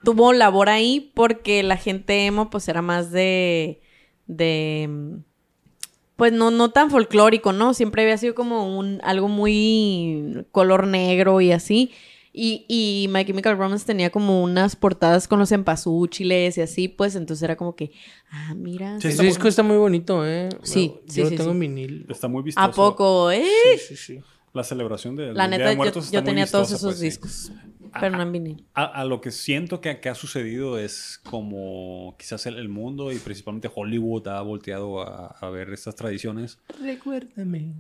tuvo 0.04 0.32
labor 0.32 0.70
ahí 0.70 1.12
porque 1.16 1.64
la 1.64 1.76
gente 1.76 2.28
emo 2.28 2.50
pues 2.52 2.68
era 2.68 2.82
más 2.84 3.12
de 3.12 3.82
de 4.28 5.18
pues 6.16 6.32
no, 6.34 6.52
no 6.52 6.70
tan 6.72 6.92
folclórico, 6.92 7.52
¿no? 7.54 7.74
Siempre 7.74 8.04
había 8.04 8.18
sido 8.18 8.36
como 8.36 8.78
un, 8.78 9.00
algo 9.04 9.28
muy 9.30 10.46
color 10.52 10.86
negro 10.86 11.42
y 11.42 11.52
así. 11.52 11.92
Y, 12.32 12.66
y 12.68 13.08
My 13.10 13.26
Chemical 13.26 13.58
Romance 13.58 13.86
tenía 13.86 14.12
como 14.12 14.44
unas 14.44 14.76
portadas 14.76 15.28
con 15.28 15.40
los 15.40 15.52
empazúchiles 15.52 16.58
y 16.58 16.62
así, 16.62 16.88
pues 16.88 17.16
entonces 17.16 17.42
era 17.44 17.56
como 17.56 17.76
que, 17.76 17.92
ah, 18.32 18.54
mira. 18.56 19.00
Sí, 19.02 19.08
ese 19.08 19.24
disco 19.24 19.48
está 19.48 19.64
muy 19.64 19.78
bonito, 19.78 20.26
¿eh? 20.26 20.50
Sí, 20.62 20.94
Yo 21.08 21.14
sí, 21.14 21.22
lo 21.22 21.30
sí, 21.30 21.36
tengo 21.36 21.50
sí. 21.50 21.56
en 21.56 21.60
vinil. 21.60 22.06
Está 22.08 22.28
muy 22.28 22.44
vistoso. 22.44 22.66
¿A 22.68 22.72
poco, 22.72 23.32
eh? 23.32 23.44
Sí, 23.78 23.96
sí, 23.96 23.96
sí. 23.96 24.22
La 24.54 24.64
celebración 24.64 25.16
de, 25.16 25.34
La 25.34 25.48
del 25.48 25.52
Día 25.52 25.58
neta, 25.58 25.70
de 25.70 25.72
yo, 25.72 25.78
Muertos 25.78 26.06
está 26.06 26.18
yo 26.18 26.22
muy 26.22 26.30
tenía 26.30 26.46
todos 26.48 26.72
vistosa, 26.72 26.76
esos 26.76 27.00
pues, 27.00 27.00
sí. 27.00 27.06
discos, 27.06 27.52
pero 28.00 28.18
no 28.18 28.24
en 28.24 28.32
vinil. 28.32 28.66
A, 28.74 28.86
a 28.86 29.06
lo 29.06 29.22
que 29.22 29.32
siento 29.32 29.82
que, 29.82 30.00
que 30.00 30.10
ha 30.10 30.16
sucedido 30.16 30.78
es 30.80 31.20
como 31.24 32.16
quizás 32.18 32.46
el, 32.46 32.58
el 32.58 32.70
mundo 32.70 33.12
y 33.12 33.18
principalmente 33.18 33.70
Hollywood 33.74 34.28
ha 34.28 34.42
volteado 34.42 35.02
a, 35.02 35.28
a 35.40 35.50
ver 35.50 35.72
estas 35.72 35.96
tradiciones. 35.96 36.58
Recuérdame. 36.82 37.74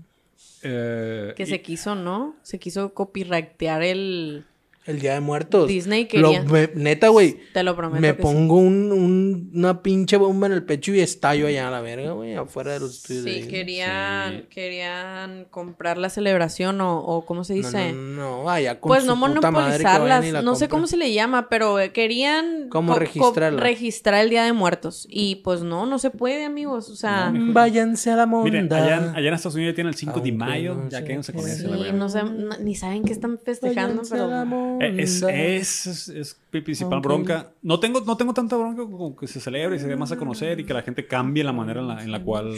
Eh, 0.64 1.34
Que 1.36 1.44
y- 1.44 1.46
se 1.48 1.62
quiso, 1.62 1.96
¿no? 1.96 2.36
Se 2.44 2.60
quiso 2.60 2.94
copyrightear 2.94 3.82
el... 3.84 4.46
El 4.86 5.00
Día 5.00 5.14
de 5.14 5.20
Muertos. 5.20 5.68
Disney 5.68 6.04
Lo- 6.14 6.32
quería. 6.32 6.44
me- 6.44 6.70
neta, 6.74 7.10
güey. 7.10 7.38
Te 7.54 7.62
lo 7.64 7.76
prometo 7.76 8.02
Me 8.02 8.08
que 8.10 8.16
sí. 8.16 8.22
pongo 8.24 8.56
un, 8.56 8.92
un- 8.92 9.52
una 9.54 9.84
pinche 9.84 10.18
bomba 10.18 10.48
en 10.48 10.54
el 10.54 10.64
pecho 10.64 10.92
y 10.94 11.00
estallo 11.00 11.46
allá 11.46 11.68
a 11.68 11.72
la 11.72 11.82
verga, 11.82 12.12
güey, 12.14 12.34
afuera 12.34 12.74
de 12.74 12.80
los 12.80 12.96
estudios 12.98 13.24
de 13.26 13.30
Sí, 13.32 13.36
Disney. 13.42 13.54
querían, 13.54 14.32
Sí. 14.34 14.44
querían 14.50 15.46
comprar 15.52 15.98
la 16.00 16.10
celebración 16.10 16.82
o, 16.82 16.98
o 17.00 17.26
¿cómo 17.26 17.44
se 17.44 17.54
No, 17.54 17.58
dice? 17.58 17.94
no, 17.94 18.02
no, 18.02 18.44
vaya, 18.46 18.80
con 18.80 18.90
pues 18.90 19.04
su 19.04 19.10
no 19.10 19.16
puta 19.16 19.28
que 19.28 19.52
monopolizarlas, 19.52 20.32
la 20.32 20.42
no 20.42 20.56
sé 20.56 20.70
cómo 20.70 20.88
se 20.88 20.98
le 20.98 21.14
llama, 21.14 21.50
pero 21.50 21.80
eh, 21.80 21.92
querían 21.92 22.70
¿Cómo 22.70 22.96
registrarla? 22.96 23.60
registrar 23.62 24.24
el 24.24 24.30
Día 24.32 24.44
de 24.44 24.54
Muertos 24.54 25.06
y 25.10 25.36
pues 25.38 25.62
no, 25.62 25.86
no 25.86 26.00
se 26.00 26.10
puede, 26.10 26.46
amigos, 26.46 26.90
o 26.90 26.96
sea, 26.96 27.30
No, 27.30 27.54
Váyanse 27.54 28.10
a 28.12 28.16
la 28.16 28.26
monda. 28.26 28.46
Miren, 28.50 28.72
allá, 28.74 28.98
en- 28.98 29.16
allá 29.16 29.28
en 29.28 29.34
Estados 29.34 29.56
Unidos 29.56 29.74
ya 29.74 29.76
tienen 29.76 29.90
el 29.94 29.98
5 30.00 30.14
de 30.22 30.30
Aunque 30.30 30.32
mayo, 30.46 30.76
no 30.76 30.90
ya 30.90 31.00
se 31.00 31.04
quédense 31.06 31.34
con 31.34 31.42
pueda. 31.42 31.54
eso. 31.54 31.64
sí, 31.66 31.70
la 31.70 31.78
verdad. 31.78 31.94
no 31.94 32.10
sé, 32.10 32.24
no- 32.24 32.58
ni 32.60 32.76
saben 32.76 33.04
qué 33.04 33.14
están 33.14 33.38
festejando, 33.38 34.02
Váyanse 34.02 34.16
a 34.16 34.18
la 34.18 34.26
pero 34.26 34.46
monda. 34.46 34.79
Eh, 34.82 34.96
Es, 35.04 35.22
es, 35.22 35.88
es, 35.88 36.08
es 36.10 36.42
mi 36.52 36.62
principal 36.62 36.94
Aunque- 36.94 37.08
bronca. 37.08 37.52
No 37.62 37.80
tengo, 37.80 38.02
no 38.02 38.16
tengo 38.18 38.34
tanta 38.34 38.56
bronca 38.56 38.84
con 38.86 39.16
que 39.16 39.28
se 39.28 39.40
celebre 39.40 39.76
y 39.76 39.80
se 39.80 39.88
dé 39.88 39.96
más 39.96 40.12
a 40.12 40.18
conocer 40.18 40.60
y 40.60 40.66
que 40.66 40.74
la 40.74 40.82
gente 40.82 41.06
cambie 41.08 41.44
la 41.44 41.54
manera 41.54 41.82
en 41.82 41.88
la, 41.88 42.04
en 42.04 42.12
la 42.12 42.24
cual 42.24 42.54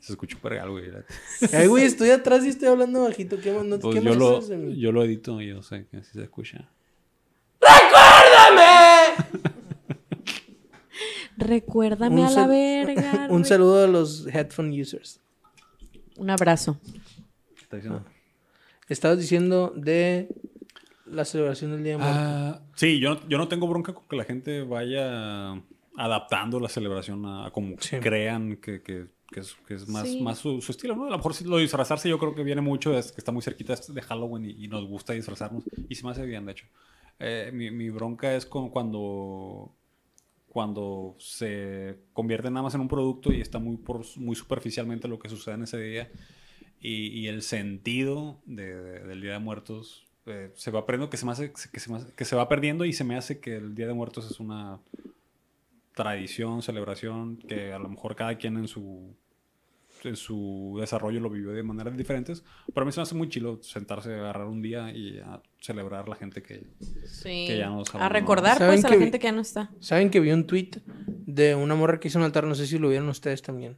se 0.00 0.12
escucha 0.12 0.36
un 0.36 0.42
pergal, 0.42 0.70
güey. 0.70 0.84
Ay, 1.52 1.66
güey, 1.66 1.84
estoy 1.84 2.10
atrás 2.10 2.44
y 2.44 2.48
estoy 2.48 2.68
hablando 2.68 3.02
bajito. 3.04 3.38
¿Qué, 3.40 3.52
más- 3.52 3.64
no, 3.64 3.78
Pues 3.78 3.96
¿qué 3.96 4.02
yo, 4.02 4.10
más 4.10 4.18
lo, 4.48 4.70
yo 4.72 4.92
lo 4.92 5.04
edito 5.04 5.40
y 5.40 5.48
yo 5.48 5.62
sé 5.62 5.86
que 5.90 5.98
así 5.98 6.12
se 6.12 6.22
escucha. 6.22 6.68
recuérdame 11.36 12.20
Un 12.22 12.26
a 12.26 12.30
la 12.30 12.46
verga. 12.46 13.26
Un 13.30 13.44
saludo 13.44 13.84
a 13.84 13.86
los 13.86 14.26
headphone 14.26 14.70
users. 14.78 15.20
Un 16.16 16.30
abrazo. 16.30 16.78
¿Qué 17.54 17.62
está 17.62 17.76
diciendo? 17.76 18.04
Estabas 18.90 19.18
diciendo 19.18 19.72
de 19.74 20.28
la 21.06 21.24
celebración 21.24 21.70
del 21.72 21.82
Día 21.82 21.92
de 21.92 21.98
Muertos. 21.98 22.18
Ah, 22.22 22.60
sí, 22.74 23.00
yo, 23.00 23.14
no- 23.14 23.28
yo 23.28 23.38
no 23.38 23.48
tengo 23.48 23.66
bronca 23.66 23.94
con 23.94 24.04
que 24.06 24.16
la 24.16 24.24
gente 24.24 24.62
vaya 24.62 25.52
adaptando 25.96 26.60
la 26.60 26.68
celebración 26.68 27.24
a, 27.24 27.46
a 27.46 27.50
como 27.50 27.76
Sí. 27.80 27.96
crean 28.00 28.56
que, 28.58 28.82
que- 28.82 29.06
que 29.32 29.40
es, 29.40 29.54
que 29.66 29.74
es 29.74 29.88
más, 29.88 30.08
Sí. 30.08 30.20
más 30.20 30.38
su, 30.38 30.60
su 30.60 30.72
estilo, 30.72 30.96
¿no? 30.96 31.06
A 31.06 31.10
lo 31.10 31.16
mejor 31.16 31.32
lo 31.46 31.56
de 31.56 31.62
disfrazarse 31.62 32.08
yo 32.08 32.18
creo 32.18 32.34
que 32.34 32.42
viene 32.42 32.60
mucho, 32.60 32.98
es 32.98 33.12
que 33.12 33.20
está 33.20 33.30
muy 33.30 33.42
cerquita 33.42 33.74
de 33.88 34.02
Halloween 34.02 34.44
y, 34.44 34.64
y 34.64 34.68
nos 34.68 34.84
gusta 34.86 35.12
disfrazarnos. 35.12 35.62
Y 35.88 35.94
se 35.94 36.04
me 36.04 36.10
hace 36.10 36.26
bien, 36.26 36.44
de 36.46 36.52
hecho. 36.52 36.66
Eh, 37.20 37.50
mi, 37.54 37.70
mi 37.70 37.90
bronca 37.90 38.34
es 38.34 38.44
con 38.44 38.70
cuando 38.70 39.72
cuando 40.48 41.14
se 41.20 41.98
convierte 42.12 42.50
nada 42.50 42.64
más 42.64 42.74
en 42.74 42.80
un 42.80 42.88
producto 42.88 43.32
y 43.32 43.40
está 43.40 43.60
muy, 43.60 43.76
por, 43.76 44.02
muy 44.16 44.34
superficialmente 44.34 45.06
lo 45.06 45.16
que 45.16 45.28
sucede 45.28 45.54
en 45.54 45.62
ese 45.62 45.78
día 45.80 46.10
y, 46.80 47.06
y 47.08 47.26
el 47.28 47.42
sentido 47.42 48.40
de- 48.46 48.74
de- 48.74 49.00
del 49.00 49.20
Día 49.20 49.32
de 49.34 49.38
Muertos 49.38 50.06
eh, 50.26 50.50
se 50.54 50.70
va 50.70 50.86
perdiendo, 50.86 51.10
que 51.10 51.16
se, 51.16 51.26
me 51.26 51.32
hace, 51.32 51.52
que, 51.52 51.80
se 51.80 51.90
me 51.90 51.96
hace- 51.98 52.12
que 52.14 52.24
se 52.24 52.36
va 52.36 52.48
perdiendo 52.48 52.84
y 52.84 52.92
se 52.92 53.04
me 53.04 53.16
hace 53.16 53.40
que 53.40 53.56
el 53.56 53.74
Día 53.74 53.86
de 53.86 53.94
Muertos 53.94 54.30
es 54.30 54.38
una 54.40 54.78
tradición, 55.94 56.62
celebración, 56.62 57.36
que 57.36 57.72
a 57.72 57.78
lo 57.78 57.88
mejor 57.88 58.16
cada 58.16 58.36
quien 58.36 58.56
en 58.56 58.68
su 58.68 59.14
en 60.02 60.16
su 60.16 60.78
desarrollo 60.80 61.20
lo 61.20 61.28
vivió 61.28 61.50
de 61.50 61.62
maneras 61.62 61.94
diferentes. 61.94 62.42
Pero 62.72 62.82
a 62.82 62.86
mí 62.86 62.92
se 62.92 63.00
me 63.00 63.02
hace 63.02 63.14
muy 63.14 63.28
chilo 63.28 63.62
sentarse, 63.62 64.14
agarrar 64.14 64.46
un 64.46 64.62
día 64.62 64.90
y 64.96 65.18
a 65.18 65.42
celebrar 65.60 66.08
la 66.08 66.16
gente 66.16 66.42
que... 66.42 66.64
Sí. 67.04 67.44
Que 67.46 67.58
ya 67.58 67.68
nos 67.68 67.88
a 67.94 67.98
abandonó. 67.98 68.08
recordar 68.08 68.56
¿Saben 68.56 68.76
pues 68.76 68.84
a 68.86 68.88
la 68.88 68.96
vi- 68.96 69.02
gente 69.02 69.18
que 69.18 69.24
ya 69.26 69.32
no 69.32 69.42
está. 69.42 69.70
¿Saben 69.80 70.08
que 70.08 70.20
vi 70.20 70.30
un 70.32 70.46
tweet 70.46 70.70
de 71.06 71.54
una 71.54 71.74
morra 71.74 72.00
que 72.00 72.08
hizo 72.08 72.18
un 72.18 72.24
altar? 72.24 72.44
No 72.44 72.54
sé 72.54 72.66
si 72.66 72.78
lo 72.78 72.88
vieron 72.88 73.10
ustedes 73.10 73.42
también. 73.42 73.76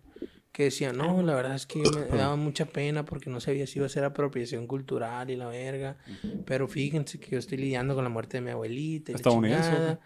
Que 0.52 0.64
decía, 0.64 0.92
no, 0.92 1.22
la 1.22 1.34
verdad 1.34 1.54
es 1.54 1.66
que 1.66 1.78
me 2.10 2.16
daba 2.16 2.36
mucha 2.36 2.66
pena 2.66 3.04
porque 3.04 3.30
no 3.30 3.40
sabía 3.40 3.66
si 3.66 3.78
iba 3.78 3.86
a 3.86 3.88
ser 3.88 4.04
apropiación 4.04 4.66
cultural 4.66 5.30
y 5.30 5.36
la 5.36 5.46
verga. 5.48 5.96
Pero 6.44 6.68
fíjense 6.68 7.18
que 7.18 7.30
yo 7.30 7.38
estoy 7.38 7.58
lidiando 7.58 7.94
con 7.94 8.04
la 8.04 8.10
muerte 8.10 8.36
de 8.36 8.42
mi 8.42 8.50
abuelita. 8.50 9.10
Y 9.10 9.14
la 9.14 9.16
¿Estadounidense 9.16 9.70
chingada. 9.70 10.00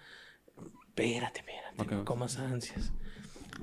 Espérate, 0.89 1.41
espérate, 1.41 1.83
Ok. 1.83 1.93
no 1.93 2.05
comas 2.05 2.39
ansias. 2.39 2.93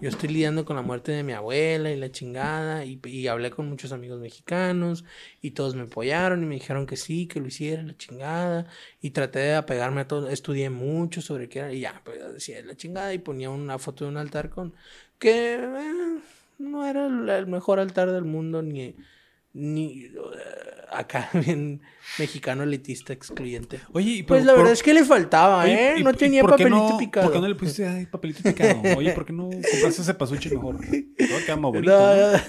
Yo 0.01 0.10
estoy 0.10 0.30
lidiando 0.30 0.65
con 0.65 0.76
la 0.76 0.81
muerte 0.81 1.11
de 1.11 1.23
mi 1.23 1.34
abuela 1.34 1.89
y 1.91 1.95
la 1.95 2.11
chingada. 2.11 2.84
Y, 2.84 2.99
y 3.05 3.27
hablé 3.27 3.51
con 3.51 3.69
muchos 3.69 3.91
amigos 3.93 4.19
mexicanos. 4.19 5.05
Y 5.41 5.51
todos 5.51 5.76
me 5.76 5.84
apoyaron 5.84 6.43
y 6.43 6.45
me 6.45 6.55
dijeron 6.55 6.85
que 6.85 6.97
sí, 6.97 7.27
que 7.27 7.39
lo 7.39 7.47
hiciera, 7.47 7.81
la 7.84 7.95
chingada. 7.95 8.65
Y 9.01 9.11
traté 9.11 9.39
de 9.39 9.55
apegarme 9.55 10.01
a 10.01 10.07
todo. 10.07 10.30
Estudié 10.30 10.69
mucho 10.69 11.22
sobre 11.22 11.47
qué 11.47 11.60
era. 11.60 11.72
Y 11.72 11.80
ya, 11.81 12.01
pues 12.03 12.19
decía 12.34 12.61
la 12.64 12.76
chingada. 12.76 13.14
Y 13.14 13.19
ponía 13.19 13.49
una 13.51 13.80
foto 13.80 14.03
de 14.03 14.11
un 14.11 14.18
altar 14.18 14.49
con. 14.49 14.73
Que 15.19 15.53
eh, 15.55 16.19
no 16.64 16.85
era 16.85 17.06
el, 17.07 17.48
mejor 17.48 17.80
altar 17.80 18.11
del 18.11 18.26
mundo. 18.26 18.61
Ni. 18.61 18.95
Ni. 19.53 20.06
eh, 20.06 20.11
acá, 20.91 21.30
bien 21.34 21.81
mexicano 22.19 22.64
elitista 22.64 23.14
excluyente. 23.14 23.80
Oye, 23.94 24.10
y 24.11 24.23
Pues 24.23 24.44
la 24.45 24.52
por- 24.53 24.60
verdad 24.60 24.73
es 24.73 24.84
que 24.84 24.94
le 24.94 25.03
faltaba, 25.06 25.64
Oye, 25.64 25.94
¿eh? 25.94 25.95
¿y- 25.99 26.03
no 26.03 26.10
y 26.11 26.14
tenía 26.14 26.44
papelito 26.44 26.76
no- 26.91 26.98
picado. 26.98 27.26
¿Por 27.27 27.34
qué 27.35 27.40
no 27.41 27.48
le 27.48 27.56
pusiste 27.56 27.88
ay, 27.88 28.06
papelito 28.07 28.41
picado? 28.44 28.81
Oye, 28.98 29.11
¿por 29.14 29.26
qué 29.26 29.34
no 29.34 29.44
compraste 29.49 30.02
ese 30.02 30.14
pasuche 30.15 30.49
mejor? 30.52 30.77
Todo 30.80 31.38
queda 31.45 31.56
más 31.56 31.72
bonito. 31.72 31.91
No, 31.91 32.15
¿no? 32.15 32.31
no. 32.31 32.40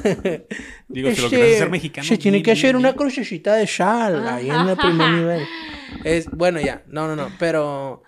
Digo, 0.89 1.11
si 1.13 1.23
lo 1.23 1.29
quieres 1.29 1.57
hacer 1.57 1.71
mexicano. 1.71 2.07
Se 2.07 2.17
tiene 2.19 2.37
bien, 2.39 2.45
que 2.45 2.51
bien, 2.53 2.59
hacer 2.59 2.77
una 2.77 2.89
bien. 2.91 2.99
crucecita 2.99 3.55
de 3.55 3.67
sal 3.67 4.27
ahí 4.29 4.49
en 4.51 4.69
el 4.69 4.77
primer 4.77 5.11
nivel. 5.11 5.43
Es, 6.05 6.29
bueno, 6.31 6.61
ya, 6.61 6.83
no, 6.89 7.07
no, 7.07 7.15
no, 7.17 7.29
pero. 7.39 8.03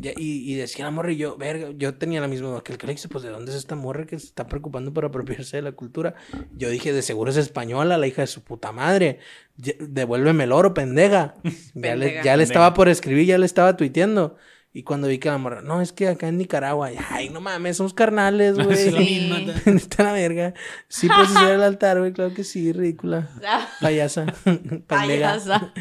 Ya, 0.00 0.12
y, 0.16 0.52
y 0.52 0.54
decía 0.56 0.84
la 0.84 0.90
morra 0.90 1.12
y 1.12 1.16
yo, 1.16 1.36
verga, 1.36 1.70
yo 1.76 1.94
tenía 1.94 2.20
la 2.20 2.28
misma 2.28 2.62
que 2.64 2.72
el 2.72 2.78
que 2.78 2.86
le 2.86 2.92
dice, 2.94 3.08
pues 3.08 3.22
de 3.24 3.30
dónde 3.30 3.52
es 3.52 3.56
esta 3.58 3.74
morra 3.76 4.06
que 4.06 4.18
se 4.18 4.26
está 4.26 4.46
preocupando 4.46 4.92
por 4.92 5.04
apropiarse 5.04 5.56
de 5.56 5.62
la 5.62 5.72
cultura. 5.72 6.14
Yo 6.56 6.68
dije, 6.70 6.92
de 6.92 7.02
seguro 7.02 7.30
es 7.30 7.36
española, 7.36 7.98
la 7.98 8.06
hija 8.06 8.22
de 8.22 8.26
su 8.26 8.42
puta 8.42 8.72
madre. 8.72 9.18
Ya- 9.56 9.74
Devuélveme 9.78 10.44
el 10.44 10.52
oro, 10.52 10.74
pendeja. 10.74 11.34
Ya 11.74 11.94
le, 11.96 12.06
Pendeja. 12.06 12.22
ya 12.24 12.36
le 12.36 12.42
estaba 12.42 12.74
por 12.74 12.88
escribir, 12.88 13.26
ya 13.26 13.38
le 13.38 13.46
estaba 13.46 13.76
tuiteando. 13.76 14.36
Y 14.72 14.84
cuando 14.84 15.08
vi 15.08 15.18
que 15.18 15.28
la 15.28 15.38
morra, 15.38 15.62
no, 15.62 15.80
es 15.80 15.92
que 15.92 16.06
acá 16.06 16.28
en 16.28 16.38
Nicaragua, 16.38 16.90
ay, 17.10 17.28
no 17.28 17.40
mames, 17.40 17.76
somos 17.76 17.92
carnales, 17.92 18.54
güey. 18.64 18.76
Sí. 18.76 18.92
misma. 18.92 19.52
Está 19.66 20.04
la 20.04 20.12
verga. 20.12 20.54
Sí 20.86 21.08
puedes 21.08 21.34
hacer 21.34 21.54
el 21.54 21.62
altar, 21.62 21.98
güey, 21.98 22.12
claro 22.12 22.32
que 22.34 22.44
sí, 22.44 22.72
ridícula. 22.72 23.30
Payasa. 23.80 24.26
Payasa. 24.86 25.72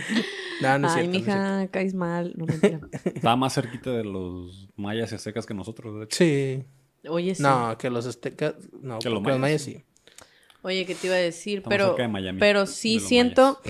No, 0.61 0.79
no 0.79 0.87
es 0.87 0.93
Ay, 0.93 1.07
cierto, 1.11 1.11
no 1.11 1.17
es 1.17 1.25
mija, 1.27 1.67
caes 1.71 1.93
mal. 1.93 2.33
No, 2.35 2.45
mentira. 2.45 2.79
Estaba 3.03 3.35
más 3.35 3.53
cerquita 3.53 3.91
de 3.91 4.03
los 4.03 4.69
mayas 4.75 5.11
y 5.11 5.15
aztecas 5.15 5.45
que 5.45 5.53
nosotros. 5.53 5.99
de 5.99 6.05
hecho. 6.05 6.17
Sí. 6.17 6.63
Oye, 7.07 7.35
sí. 7.35 7.43
No, 7.43 7.77
que 7.77 7.91
los 7.91 8.07
aztecas. 8.07 8.55
No, 8.81 8.97
Que 8.99 9.09
los 9.09 9.15
los, 9.15 9.23
mayas, 9.23 9.39
mayas 9.39 9.61
sí. 9.61 9.73
sí. 9.73 9.83
Oye, 10.63 10.85
¿qué 10.85 10.95
te 10.95 11.07
iba 11.07 11.15
a 11.15 11.19
decir? 11.19 11.59
Estamos 11.59 11.73
pero, 11.73 11.87
cerca 11.89 12.01
de 12.01 12.07
Miami, 12.09 12.39
pero 12.39 12.65
sí 12.65 12.99
siento 12.99 13.61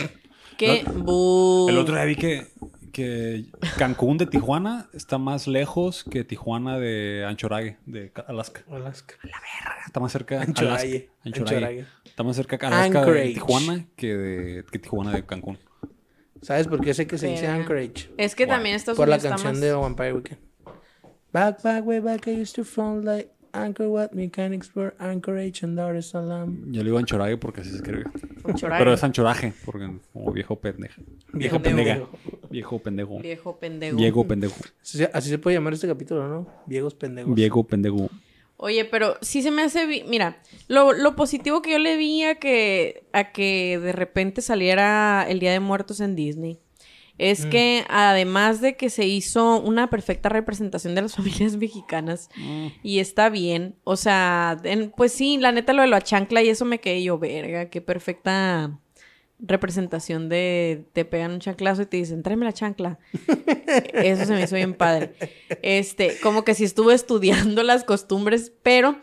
que... 0.57 0.79
El 0.79 1.77
otro 1.77 1.93
día 1.93 2.05
vi 2.05 2.15
que, 2.15 2.47
que 2.90 3.45
Cancún 3.78 4.18
de 4.18 4.26
Tijuana 4.26 4.90
está 4.94 5.18
más 5.18 5.48
lejos 5.48 6.03
que 6.03 6.24
Tijuana 6.24 6.78
de 6.80 7.26
Anchorage, 7.28 7.78
de 7.86 8.11
Alaska. 8.28 8.64
Alaska. 8.70 9.16
Está 9.86 9.99
más 9.99 10.11
cerca 10.11 10.41
Anchorage. 10.41 11.10
Anchorage. 11.24 11.56
Anchorage. 11.56 11.86
Está 12.06 12.24
más 12.24 12.36
cerca 12.36 12.57
Alaska 12.68 13.06
de. 13.06 13.34
Tijuana 13.34 13.86
que 13.95 14.16
de 14.18 14.66
que 14.72 14.80
Tijuana 14.80 15.11
de 15.11 15.26
Cancún. 15.26 15.57
¿Sabes 16.41 16.68
por 16.68 16.82
qué 16.82 16.94
sé 16.94 17.06
que 17.07 17.18
se 17.18 17.28
dice 17.28 17.44
Verga. 17.44 17.56
Anchorage? 17.57 18.10
Es 18.18 18.36
que 18.36 18.45
Wow. 18.45 18.56
también 18.56 18.76
Estados 18.76 18.98
Por 18.98 19.07
la 19.07 19.16
Unidos 19.16 19.26
está 19.26 19.44
canción 19.44 19.53
más... 19.53 19.61
de 19.61 19.74
Vampire 19.74 20.14
Weekend. 20.14 20.40
Back, 21.32 21.61
back, 21.61 21.86
way 21.86 21.99
back, 21.99 22.28
I 22.28 22.41
used 22.41 22.56
to 22.56 22.64
front 22.64 23.03
like 23.06 23.30
Anchor 23.53 23.88
what 23.88 24.11
mechanics 24.13 24.71
were 24.76 24.93
Anchorage 24.99 25.63
and 25.65 25.77
Dar 25.77 25.95
es 25.95 26.07
Salaam. 26.09 26.71
Yo 26.71 26.80
le 26.84 26.85
digo 26.85 26.97
Anchorage 26.97 27.38
porque 27.38 27.61
así 27.61 27.69
se 27.71 27.77
escribe. 27.77 28.03
Pero 28.61 28.93
es 28.93 29.03
Anchoraje, 29.03 29.53
porque 29.65 29.89
como 30.13 30.31
viejo 30.31 30.55
pendeja. 30.59 31.01
Viejo 31.34 31.61
Pendejo. 31.61 32.09
pendeja. 32.09 32.47
Viejo 32.49 32.80
pendejo. 32.80 33.19
Viejo 33.19 33.57
pendejo. 33.59 33.97
Viejo 33.97 34.27
pendejo. 34.27 34.55
Así, 34.81 35.03
así 35.13 35.30
se 35.30 35.38
puede 35.38 35.57
llamar 35.57 35.73
este 35.73 35.88
capítulo, 35.88 36.27
¿no? 36.27 36.47
Viejos 36.65 36.93
pendejos. 36.95 37.35
Viejo 37.35 37.63
pendejo. 37.65 38.09
Oye, 38.57 38.84
pero 38.85 39.15
sí 39.21 39.41
se 39.41 39.51
me 39.51 39.61
hace... 39.61 39.85
vi- 39.85 40.03
Mira, 40.07 40.41
lo, 40.67 40.91
lo 40.91 41.15
positivo 41.15 41.61
que 41.61 41.71
yo 41.71 41.80
le 41.80 41.95
vi 41.95 42.23
a 42.23 42.35
que, 42.35 43.03
a 43.13 43.31
que 43.31 43.80
de 43.80 43.93
repente 43.93 44.41
saliera 44.41 45.26
el 45.30 45.39
Día 45.39 45.51
de 45.53 45.61
Muertos 45.61 46.01
en 46.01 46.15
Disney 46.15 46.59
es 47.19 47.45
Mm. 47.45 47.49
que 47.49 47.85
además 47.89 48.59
de 48.61 48.75
que 48.75 48.89
se 48.89 49.05
hizo 49.05 49.59
una 49.61 49.89
perfecta 49.91 50.29
representación 50.29 50.95
de 50.95 51.03
las 51.03 51.15
familias 51.15 51.55
mexicanas 51.57 52.29
y 52.81 52.97
está 52.99 53.29
bien, 53.29 53.75
o 53.83 53.95
sea, 53.95 54.57
en- 54.63 54.89
pues 54.89 55.11
sí, 55.13 55.37
la 55.37 55.51
neta 55.51 55.73
lo 55.73 55.83
de 55.83 55.87
la 55.89 56.01
chancla 56.01 56.41
y 56.41 56.49
eso 56.49 56.65
me 56.65 56.79
quedé 56.79 57.03
yo, 57.03 57.19
verga, 57.19 57.69
qué 57.69 57.81
perfecta 57.81 58.79
representación 59.41 60.27
de 60.27 60.83
te 60.93 61.05
pegan 61.05 61.31
un 61.31 61.39
chanclazo 61.39 61.83
y 61.83 61.85
te 61.85 61.95
dicen, 61.97 62.23
tráeme 62.23 62.45
la 62.45 62.51
chancla. 62.51 62.99
Eso 63.93 64.25
se 64.25 64.33
me 64.33 64.41
hizo 64.43 64.55
bien 64.55 64.73
padre. 64.73 65.13
Este, 65.61 66.17
como 66.21 66.43
que 66.43 66.53
sí 66.55 66.65
estuve 66.65 66.93
estudiando 66.93 67.63
las 67.63 67.85
costumbres, 67.85 68.51
pero 68.63 68.97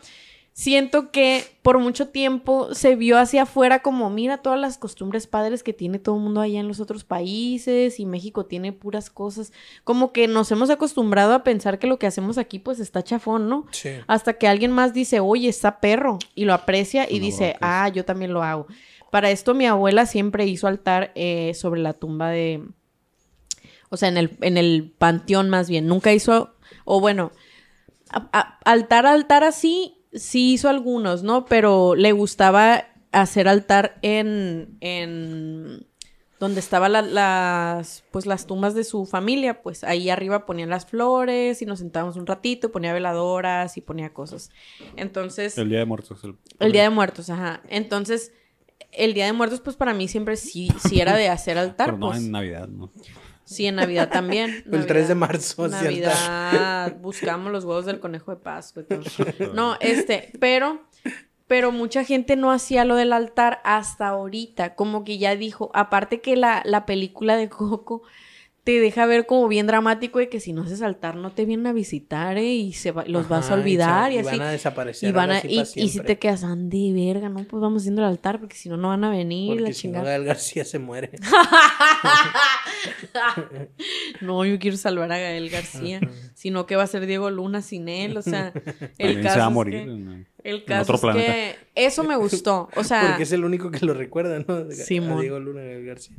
siento 0.59 1.11
que 1.11 1.43
por 1.61 1.77
mucho 1.77 2.07
tiempo 2.07 2.73
se 2.73 2.95
vio 2.95 3.19
hacia 3.19 3.43
afuera 3.43 3.83
como, 3.83 4.09
mira 4.09 4.39
todas 4.39 4.59
las 4.59 4.79
costumbres 4.79 5.27
padres 5.27 5.61
que 5.61 5.71
tiene 5.71 5.99
todo 5.99 6.15
el 6.15 6.23
mundo 6.23 6.41
allá 6.41 6.59
en 6.59 6.67
los 6.67 6.79
otros 6.79 7.03
países 7.03 7.99
y 7.99 8.07
México 8.07 8.47
tiene 8.47 8.73
puras 8.73 9.11
cosas. 9.11 9.53
Como 9.83 10.11
que 10.11 10.27
nos 10.27 10.51
hemos 10.51 10.71
acostumbrado 10.71 11.35
a 11.35 11.43
pensar 11.43 11.77
que 11.77 11.85
lo 11.85 11.99
que 11.99 12.07
hacemos 12.07 12.39
aquí 12.39 12.57
pues 12.57 12.79
está 12.79 13.03
chafón, 13.03 13.49
¿no? 13.49 13.67
Sí. 13.69 13.91
Hasta 14.07 14.33
que 14.39 14.47
alguien 14.47 14.71
más 14.71 14.95
dice, 14.95 15.19
oye, 15.19 15.47
está 15.47 15.79
perro, 15.79 16.17
y 16.33 16.45
lo 16.45 16.55
aprecia 16.55 17.05
y 17.07 17.19
No 17.19 17.25
dice, 17.25 17.55
ah, 17.61 17.87
yo 17.89 18.03
también 18.03 18.33
lo 18.33 18.41
hago. 18.41 18.65
Para 19.11 19.29
esto 19.29 19.53
mi 19.53 19.67
abuela 19.67 20.07
siempre 20.07 20.47
hizo 20.47 20.65
altar 20.65 21.11
eh, 21.13 21.53
sobre 21.53 21.81
la 21.81 21.93
tumba 21.93 22.29
de... 22.31 22.63
O 23.89 23.95
sea, 23.97 24.09
en 24.09 24.17
el, 24.17 24.35
en 24.41 24.57
el 24.57 24.91
panteón 24.97 25.51
más 25.51 25.69
bien. 25.69 25.85
Nunca 25.85 26.11
hizo... 26.13 26.55
O 26.83 26.99
bueno, 26.99 27.31
a- 28.09 28.27
a- 28.33 28.57
altar, 28.65 29.05
altar 29.05 29.43
así, 29.43 29.96
sí 30.17 30.53
hizo 30.53 30.69
algunos, 30.69 31.23
¿no? 31.23 31.45
Pero 31.45 31.95
le 31.95 32.11
gustaba 32.11 32.85
hacer 33.11 33.47
altar 33.47 33.97
en... 34.01 34.77
en 34.81 35.87
donde 36.39 36.59
estaban 36.59 36.91
la- 36.91 37.01
las, 37.01 38.03
pues 38.11 38.27
las 38.27 38.45
tumbas 38.45 38.75
de 38.75 38.83
su 38.83 39.07
familia, 39.07 39.63
pues 39.63 39.83
ahí 39.83 40.11
arriba 40.11 40.45
ponían 40.45 40.69
las 40.69 40.85
flores 40.85 41.63
y 41.63 41.65
nos 41.65 41.79
sentábamos 41.79 42.15
un 42.15 42.27
ratito, 42.27 42.71
ponía 42.71 42.93
veladoras 42.93 43.75
y 43.75 43.81
ponía 43.81 44.13
cosas. 44.13 44.51
Entonces, 44.97 45.57
El 45.57 45.69
Día 45.69 45.79
de 45.79 45.85
Muertos. 45.85 46.23
El, 46.23 46.37
el 46.59 46.71
Día 46.73 46.83
de 46.83 46.91
Muertos, 46.91 47.31
ajá. 47.31 47.61
Entonces, 47.69 48.33
el 48.91 49.15
Día 49.15 49.25
de 49.25 49.33
Muertos, 49.33 49.61
pues 49.61 49.75
para 49.77 49.95
mí 49.95 50.07
siempre 50.07 50.35
sí, 50.35 50.69
sí 50.87 51.01
era 51.01 51.15
de 51.15 51.27
hacer 51.27 51.57
altar, 51.57 51.87
Pero 51.87 51.97
no 51.97 52.07
pues. 52.09 52.19
en 52.19 52.29
Navidad, 52.31 52.67
¿no? 52.67 52.91
Sí, 53.47 53.65
en 53.65 53.75
Navidad 53.75 54.09
también. 54.09 54.65
El 54.71 54.85
3 54.85 55.07
de 55.07 55.15
marzo, 55.15 55.69
Navidad, 55.69 56.97
buscamos 56.97 57.49
los 57.49 57.63
huevos 57.63 57.85
del 57.85 58.01
conejo 58.01 58.31
de 58.31 58.37
Pascua 58.37 58.83
y 58.83 58.85
todo. 58.85 59.53
No, 59.53 59.77
este, 59.79 60.33
pero, 60.41 60.81
pero 61.47 61.71
mucha 61.71 62.03
gente 62.03 62.35
no 62.35 62.51
hacía 62.51 62.83
lo 62.83 62.95
del 62.95 63.13
altar 63.13 63.61
hasta 63.63 64.09
ahorita. 64.09 64.75
Como 64.75 65.05
que 65.05 65.17
ya 65.17 65.37
dijo, 65.37 65.71
aparte 65.73 66.19
que 66.19 66.35
la, 66.35 66.61
la 66.65 66.85
película 66.85 67.37
de 67.37 67.47
Coco 67.47 68.03
te 68.67 68.81
deja 68.81 69.05
ver 69.05 69.25
como 69.25 69.47
bien 69.47 69.65
dramático 69.65 70.19
de 70.19 70.27
que 70.27 70.41
si 70.41 70.51
no 70.51 70.63
haces 70.63 70.81
altar 70.81 71.15
no 71.15 71.31
te 71.31 71.45
vienen 71.45 71.67
a 71.67 71.71
visitar 71.71 72.37
¿eh? 72.37 72.43
y 72.53 72.73
se 72.73 72.91
va- 72.91 73.05
los 73.05 73.29
vas 73.29 73.49
a 73.49 73.53
olvidar 73.53 74.11
y, 74.11 74.15
se- 74.15 74.19
así. 74.19 74.37
van 74.37 74.41
a 74.47 74.51
desaparecer. 74.51 75.07
Y, 75.09 75.13
van 75.13 75.31
a, 75.31 75.39
y, 75.41 75.61
y 75.75 75.87
si 75.87 76.01
te 76.01 76.19
quedas, 76.19 76.43
ande 76.43 76.91
verga, 76.93 77.29
no, 77.29 77.41
pues 77.45 77.61
vamos 77.61 77.83
haciendo 77.83 78.01
el 78.01 78.09
altar 78.09 78.41
porque 78.41 78.57
si 78.57 78.67
no, 78.67 78.75
no 78.75 78.89
van 78.89 79.05
a 79.05 79.09
venir 79.09 79.51
Porque 79.51 79.61
la 79.61 79.67
si 79.69 79.87
no, 79.87 79.93
chingada. 79.93 80.05
Gael 80.09 80.25
García 80.25 80.65
se 80.65 80.79
muere. 80.79 81.11
No, 84.21 84.45
yo 84.45 84.59
quiero 84.59 84.77
salvar 84.77 85.11
a 85.11 85.17
Gael 85.17 85.49
García. 85.49 85.99
sino 86.35 86.65
que 86.65 86.75
va 86.75 86.83
a 86.83 86.87
ser 86.87 87.05
Diego 87.05 87.29
Luna 87.29 87.61
sin 87.61 87.89
él. 87.89 88.17
O 88.17 88.21
sea, 88.21 88.53
el 88.97 89.21
caso 89.21 89.33
se 89.35 89.39
va 89.39 89.45
a 89.45 89.49
es 89.49 89.53
morir. 89.53 89.73
que- 89.73 89.81
en- 89.91 90.27
el 90.43 90.55
en 90.57 90.61
caso 90.65 90.81
otro 90.93 90.95
es 90.95 91.01
planeta. 91.01 91.33
que 91.33 91.55
eso 91.75 92.03
me 92.03 92.15
gustó. 92.15 92.69
O 92.75 92.83
sea, 92.83 93.07
Porque 93.07 93.23
es 93.23 93.31
el 93.31 93.43
único 93.43 93.69
que 93.71 93.85
lo 93.85 93.93
recuerda, 93.93 94.39
¿no? 94.47 94.55
A 94.55 94.71
Simón. 94.71 95.19
Diego 95.21 95.39
Luna 95.39 95.61
Gael 95.61 95.85
García. 95.85 96.15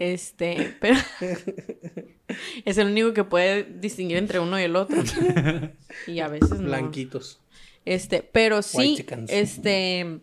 Este, 0.00 0.76
pero 0.80 0.98
es 2.64 2.78
el 2.78 2.88
único 2.88 3.12
que 3.12 3.24
puede 3.24 3.64
distinguir 3.64 4.18
entre 4.18 4.40
uno 4.40 4.58
y 4.58 4.64
el 4.64 4.76
otro. 4.76 4.96
Y 6.06 6.20
a 6.20 6.28
veces 6.28 6.60
no. 6.60 6.66
Blanquitos. 6.66 7.40
Este, 7.84 8.22
pero 8.22 8.60
sí, 8.62 9.04
este, 9.28 10.20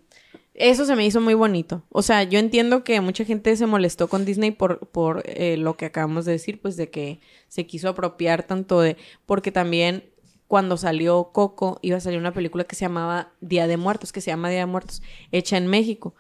eso 0.54 0.86
se 0.86 0.95
me 0.95 1.06
hizo 1.06 1.20
muy 1.20 1.34
bonito. 1.34 1.84
O 1.90 2.02
sea, 2.02 2.24
yo 2.24 2.38
entiendo 2.38 2.84
que 2.84 3.02
mucha 3.02 3.26
gente 3.26 3.56
se 3.56 3.66
molestó 3.66 4.08
con 4.08 4.26
Disney 4.26 4.52
por, 4.52 4.88
por 4.90 5.24
eh, 5.26 5.58
lo 5.58 5.76
que 5.76 5.86
acabamos 5.86 6.26
de 6.26 6.34
decir, 6.34 6.62
pues 6.62 6.76
de 6.76 6.90
que 6.90 7.22
se 7.48 7.66
quiso 7.66 7.90
apropiar 7.90 8.44
tanto 8.44 8.82
de, 8.82 8.98
porque 9.26 9.52
también 9.52 10.04
cuando 10.48 10.78
salió 10.78 11.32
Coco 11.34 11.80
iba 11.82 11.98
a 11.98 12.00
salir 12.00 12.20
una 12.20 12.34
película 12.34 12.66
que 12.66 12.76
se 12.76 12.86
llamaba 12.86 13.32
Día 13.41 13.66
de 13.66 13.78
Muertos, 13.78 14.12
que 14.12 14.22
se 14.22 14.30
llama 14.30 14.50
Día 14.50 14.60
de 14.60 14.66
Muertos, 14.68 15.02
hecha 15.32 15.58
en 15.58 15.66
México. 15.66 16.14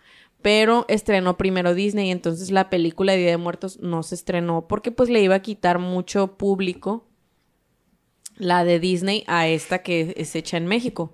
Pero 0.43 0.85
estrenó 0.89 1.37
primero 1.37 1.73
Disney, 1.73 2.11
entonces 2.11 2.51
la 2.51 2.69
película 2.69 3.13
de 3.13 3.19
Día 3.19 3.29
de 3.31 3.37
Muertos 3.37 3.79
no 3.79 4.03
se 4.03 4.13
estrenó 4.13 4.67
porque 4.67 4.91
pues 4.91 5.09
le 5.09 5.23
iba 5.23 5.35
a 5.35 5.41
quitar 5.41 5.79
mucho 5.79 6.37
público 6.37 7.07
la 8.35 8.63
de 8.63 8.79
Disney 8.79 9.23
a 9.27 9.47
esta 9.47 9.81
que 9.83 10.13
es 10.17 10.35
hecha 10.35 10.57
en 10.57 10.67
México. 10.67 11.13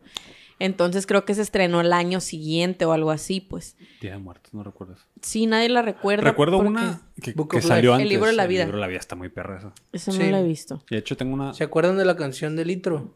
Entonces 0.57 1.07
creo 1.07 1.23
que 1.23 1.35
se 1.35 1.41
estrenó 1.41 1.79
el 1.79 1.93
año 1.93 2.19
siguiente 2.19 2.83
o 2.85 2.91
algo 2.91 3.11
así, 3.11 3.39
pues. 3.39 3.77
Día 4.01 4.13
de 4.13 4.17
Muertos, 4.17 4.53
no 4.53 4.63
recuerdas. 4.63 4.99
Sí, 5.21 5.45
nadie 5.45 5.69
la 5.69 5.81
recuerda. 5.81 6.23
Recuerdo 6.23 6.57
una 6.57 7.01
que, 7.21 7.61
salió 7.61 7.93
antes. 7.93 8.03
El 8.03 8.09
libro 8.09 8.27
de 8.27 8.33
la 8.33 8.45
vida. 8.45 8.63
El 8.63 8.67
libro 8.67 8.77
de 8.77 8.81
la 8.81 8.87
vida 8.87 8.99
está 8.99 9.15
muy 9.15 9.29
perra 9.29 9.59
esa. 9.59 9.73
Eso 9.93 10.11
Sí. 10.11 10.19
no 10.19 10.25
la 10.31 10.41
he 10.41 10.43
visto. 10.43 10.83
Y 10.89 10.95
de 10.95 10.99
hecho 10.99 11.15
tengo 11.15 11.33
una... 11.33 11.53
¿Se 11.53 11.63
acuerdan 11.63 11.97
de 11.97 12.03
la 12.03 12.17
canción 12.17 12.55
de 12.57 12.65
Litro? 12.65 13.15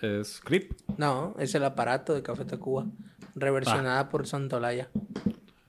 Es 0.00 0.40
Creep. 0.44 0.72
No, 0.98 1.34
es 1.38 1.54
el 1.54 1.64
aparato 1.64 2.14
de 2.14 2.22
Café 2.22 2.44
Tacuba, 2.44 2.86
reversionada 3.34 4.08
por 4.08 4.26
Santolaya. 4.26 4.88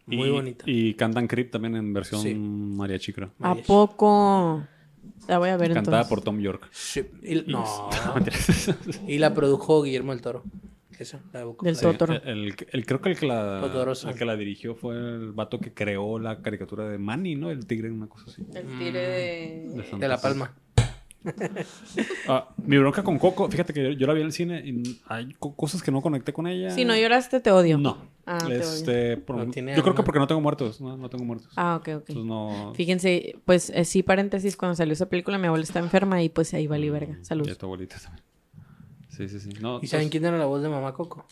Muy 0.08 0.28
y, 0.28 0.32
bonita. 0.32 0.64
Y 0.68 0.94
cantan 0.94 1.28
Creep 1.28 1.52
también 1.52 1.76
en 1.76 1.94
versión 1.94 2.22
Sí. 2.22 2.36
mariachi, 2.36 3.12
creo. 3.14 3.32
¿A 3.42 3.56
poco? 3.56 4.64
La 5.28 5.40
voy 5.40 5.50
a 5.50 5.58
ver 5.58 5.74
Cantada 5.74 5.98
entonces. 5.98 6.10
por 6.10 6.22
Tom 6.22 6.40
York. 6.40 6.68
Sí, 6.72 7.04
y- 7.24 7.44
no, 7.48 7.66
y 9.08 9.18
la 9.18 9.34
produjo 9.34 9.82
Guillermo 9.84 10.14
el 10.14 10.22
Toro. 10.22 10.44
Esa, 10.98 11.20
la 11.34 11.40
Del 11.42 11.56
Life. 11.74 11.82
Totoro. 11.82 12.14
El, 12.14 12.22
el- 12.48 12.56
el- 12.72 12.86
creo 12.86 13.02
que 13.02 13.10
el 13.10 13.18
que, 13.18 13.26
la, 13.26 13.60
el 14.08 14.16
que 14.18 14.24
la 14.26 14.38
dirigió 14.38 14.76
fue 14.76 14.96
el 14.96 15.34
vato 15.34 15.60
que 15.60 15.74
creó 15.74 16.20
la 16.20 16.42
caricatura 16.42 16.88
de 16.88 16.98
Manny, 16.98 17.36
¿no? 17.36 17.52
El 17.52 17.66
tigre, 17.66 17.92
una 17.92 18.08
cosa 18.08 18.26
así. 18.30 18.44
El 18.54 18.78
tire 18.78 19.00
de... 19.00 19.84
De 20.00 20.08
La. 20.08 20.22
Palma. 20.22 20.54
Ah, 22.28 22.50
mi 22.58 22.78
bronca 22.78 23.04
con 23.04 23.18
Coco, 23.20 23.50
fíjate 23.50 23.74
que 23.74 23.84
yo, 23.84 23.90
yo 23.92 24.08
la 24.08 24.14
vi 24.14 24.22
en 24.22 24.28
el 24.28 24.32
cine 24.34 24.62
y 24.66 25.00
hay 25.08 25.34
co- 25.40 25.56
cosas 25.56 25.82
que 25.84 25.92
no 25.92 26.02
conecté 26.02 26.34
con 26.34 26.48
ella. 26.48 26.72
Si 26.72 26.86
no 26.86 26.96
lloraste, 26.96 27.40
te 27.40 27.52
odio. 27.52 27.78
No. 27.78 27.98
Ah, 28.26 28.40
te 28.40 28.46
odio. 28.46 28.60
este, 28.62 29.18
por- 29.18 29.38
No 29.38 29.48
tiene 29.52 29.76
yo 29.76 29.84
creo 29.84 29.96
que 29.96 30.04
porque 30.04 30.20
no 30.20 30.28
tengo 30.28 30.42
muertos. 30.42 30.82
No, 30.82 30.98
no 30.98 31.10
tengo 31.10 31.24
muertos. 31.26 31.52
Ah, 31.56 31.76
ok, 31.76 31.82
ok. 31.82 31.88
Entonces 32.10 32.26
no. 32.26 32.74
Fíjense, 32.76 33.36
pues 33.46 33.70
eh, 33.72 33.86
sí, 33.86 34.04
paréntesis, 34.04 34.58
cuando 34.58 34.76
salió 34.76 34.94
esa 34.94 35.08
película 35.10 35.38
mi 35.38 35.48
abuela 35.48 35.64
está 35.64 35.80
enferma 35.80 36.22
y 36.24 36.30
pues 36.30 36.54
ahí 36.54 36.68
vale 36.68 36.90
verga. 36.90 37.18
Y 37.22 37.26
Salud. 37.26 37.50
a 37.50 37.56
tu 37.56 37.66
abuelita 37.66 37.98
también. 38.00 38.24
Sí, 39.10 39.30
sí, 39.30 39.40
sí. 39.40 39.50
No, 39.62 39.80
¿Y 39.82 39.88
saben 39.88 40.10
quién 40.10 40.26
era 40.26 40.38
la 40.38 40.46
voz 40.46 40.62
de 40.62 40.70
Mamá 40.70 40.94
Coco? 40.94 41.26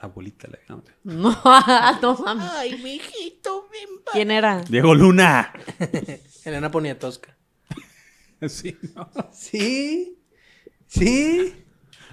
La 0.00 0.08
abuelita, 0.08 0.48
la 0.48 0.58
no, 0.68 0.82
No, 1.04 1.30
no 2.02 2.18
mames. 2.24 2.50
Ay, 2.56 2.78
mijito, 2.82 3.68
pa- 4.04 4.12
¿Quién 4.12 4.30
era? 4.30 4.62
Diego 4.62 4.94
Luna. 4.94 5.52
Elena 6.44 6.70
Poniatowska. 6.70 7.36
sí, 8.48 8.76
no. 8.94 9.08
Sí. 9.32 10.18
Sí. 10.86 11.54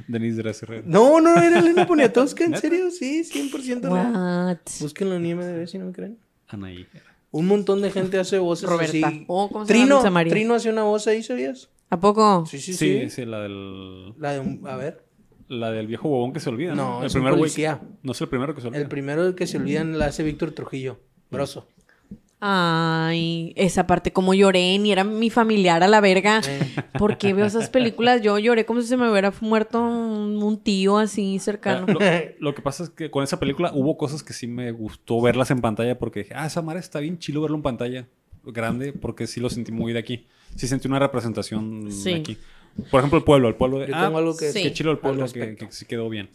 Denise 0.07 0.37
Dresser. 0.41 0.83
No, 0.87 1.21
no, 1.21 1.37
era 1.39 1.59
Elena 1.59 1.85
Poniatowska, 1.85 2.43
¿en 2.43 2.57
serio? 2.61 2.89
Sí, 2.91 3.21
100% 3.23 3.81
real. 3.91 4.61
Búsquenlo 4.79 5.15
en 5.15 5.25
IMDb 5.25 5.67
si 5.67 5.77
no 5.77 5.85
me 5.85 5.91
creen. 5.91 6.17
Anaí. 6.47 6.87
Un 7.31 7.47
montón 7.47 7.81
de 7.81 7.91
gente 7.91 8.19
hace 8.19 8.39
voces 8.39 8.69
Roberta. 8.69 9.07
así. 9.07 9.25
Oh, 9.27 9.49
¿cómo 9.49 9.65
se 9.65 9.73
llama 9.73 9.85
Trino, 10.01 10.11
María? 10.11 10.31
Trino 10.33 10.53
hace 10.55 10.69
una 10.69 10.83
voz 10.83 11.07
ahí, 11.07 11.23
¿sabías? 11.23 11.69
¿A 11.89 11.99
poco? 11.99 12.45
Sí, 12.45 12.59
sí, 12.59 12.73
Sí, 12.73 12.99
sí. 13.03 13.09
sí, 13.09 13.25
la 13.25 13.39
del. 13.41 14.13
La 14.19 14.33
de 14.33 14.39
un... 14.39 14.61
A 14.67 14.75
ver. 14.75 15.05
La 15.47 15.69
del 15.71 15.87
viejo 15.87 16.07
huevón 16.09 16.33
que 16.33 16.39
se 16.39 16.49
olvida. 16.49 16.73
No, 16.75 17.01
el 17.01 17.07
es 17.07 17.13
primer 17.13 17.33
policía. 17.35 17.81
No 18.03 18.13
es 18.13 18.21
el 18.21 18.29
primero 18.29 18.55
que 18.55 18.61
se 18.61 18.67
olvida. 18.67 18.81
El 18.81 18.87
primero 18.87 19.35
que 19.35 19.47
se 19.47 19.57
olvidan 19.57 19.97
la 19.99 20.05
hace 20.07 20.23
Víctor 20.23 20.51
Trujillo. 20.51 20.99
Broso. 21.29 21.67
Ay, 22.43 23.53
esa 23.55 23.85
parte 23.85 24.11
como 24.11 24.34
lloré, 24.34 24.77
ni 24.80 24.91
era 24.91 25.03
mi 25.03 25.30
familiar 25.30 25.84
a 25.84 25.88
la 25.88 26.01
verga. 26.01 26.41
Porque 26.97 27.34
veo 27.35 27.45
esas 27.45 27.69
películas, 27.69 28.23
yo 28.23 28.39
lloré 28.39 28.65
como 28.65 28.81
si 28.81 28.88
se 28.88 28.97
me 28.97 29.09
hubiera 29.11 29.31
muerto 29.41 29.80
un, 29.80 30.41
un 30.41 30.57
tío 30.59 30.97
así 30.97 31.38
cercano. 31.38 31.85
Lo, 31.85 31.99
lo 32.39 32.55
que 32.55 32.61
pasa 32.63 32.85
es 32.85 32.89
que 32.89 33.11
con 33.11 33.23
esa 33.23 33.39
película 33.39 33.72
hubo 33.76 33.95
cosas 33.95 34.23
que 34.23 34.34
sí 34.34 34.47
me 34.47 34.72
gustó 34.72 35.22
verlas 35.22 35.51
en 35.51 35.61
pantalla 35.61 35.99
porque 35.99 36.22
dije, 36.22 36.34
ah, 36.35 36.47
esa 36.47 36.63
madre 36.63 36.80
está 36.80 36.99
bien 36.99 37.19
chilo 37.19 37.41
verlo 37.41 37.57
en 37.57 37.61
pantalla 37.63 38.07
grande 38.43 38.91
porque 38.91 39.27
sí 39.27 39.39
lo 39.39 39.49
sentí 39.51 39.72
muy 39.72 39.93
de 39.93 39.99
aquí. 39.99 40.26
Sí 40.55 40.68
sentí 40.68 40.88
una 40.88 40.97
representación 40.97 41.91
Sí. 41.91 42.09
de 42.11 42.19
aquí. 42.22 42.38
Por 42.89 43.01
ejemplo, 43.01 43.19
el 43.19 43.23
pueblo, 43.23 43.49
el 43.49 43.55
pueblo 43.55 43.80
de, 43.80 43.88
Yo 43.89 43.95
ah, 43.95 44.05
tengo 44.05 44.18
algo 44.18 44.35
que 44.35 44.51
sí. 44.51 44.63
qué 44.63 44.73
chilo 44.73 44.91
el 44.91 44.97
pueblo 44.97 45.26
que, 45.31 45.55
que 45.57 45.72
sí 45.72 45.85
quedó 45.85 46.09
bien. 46.09 46.30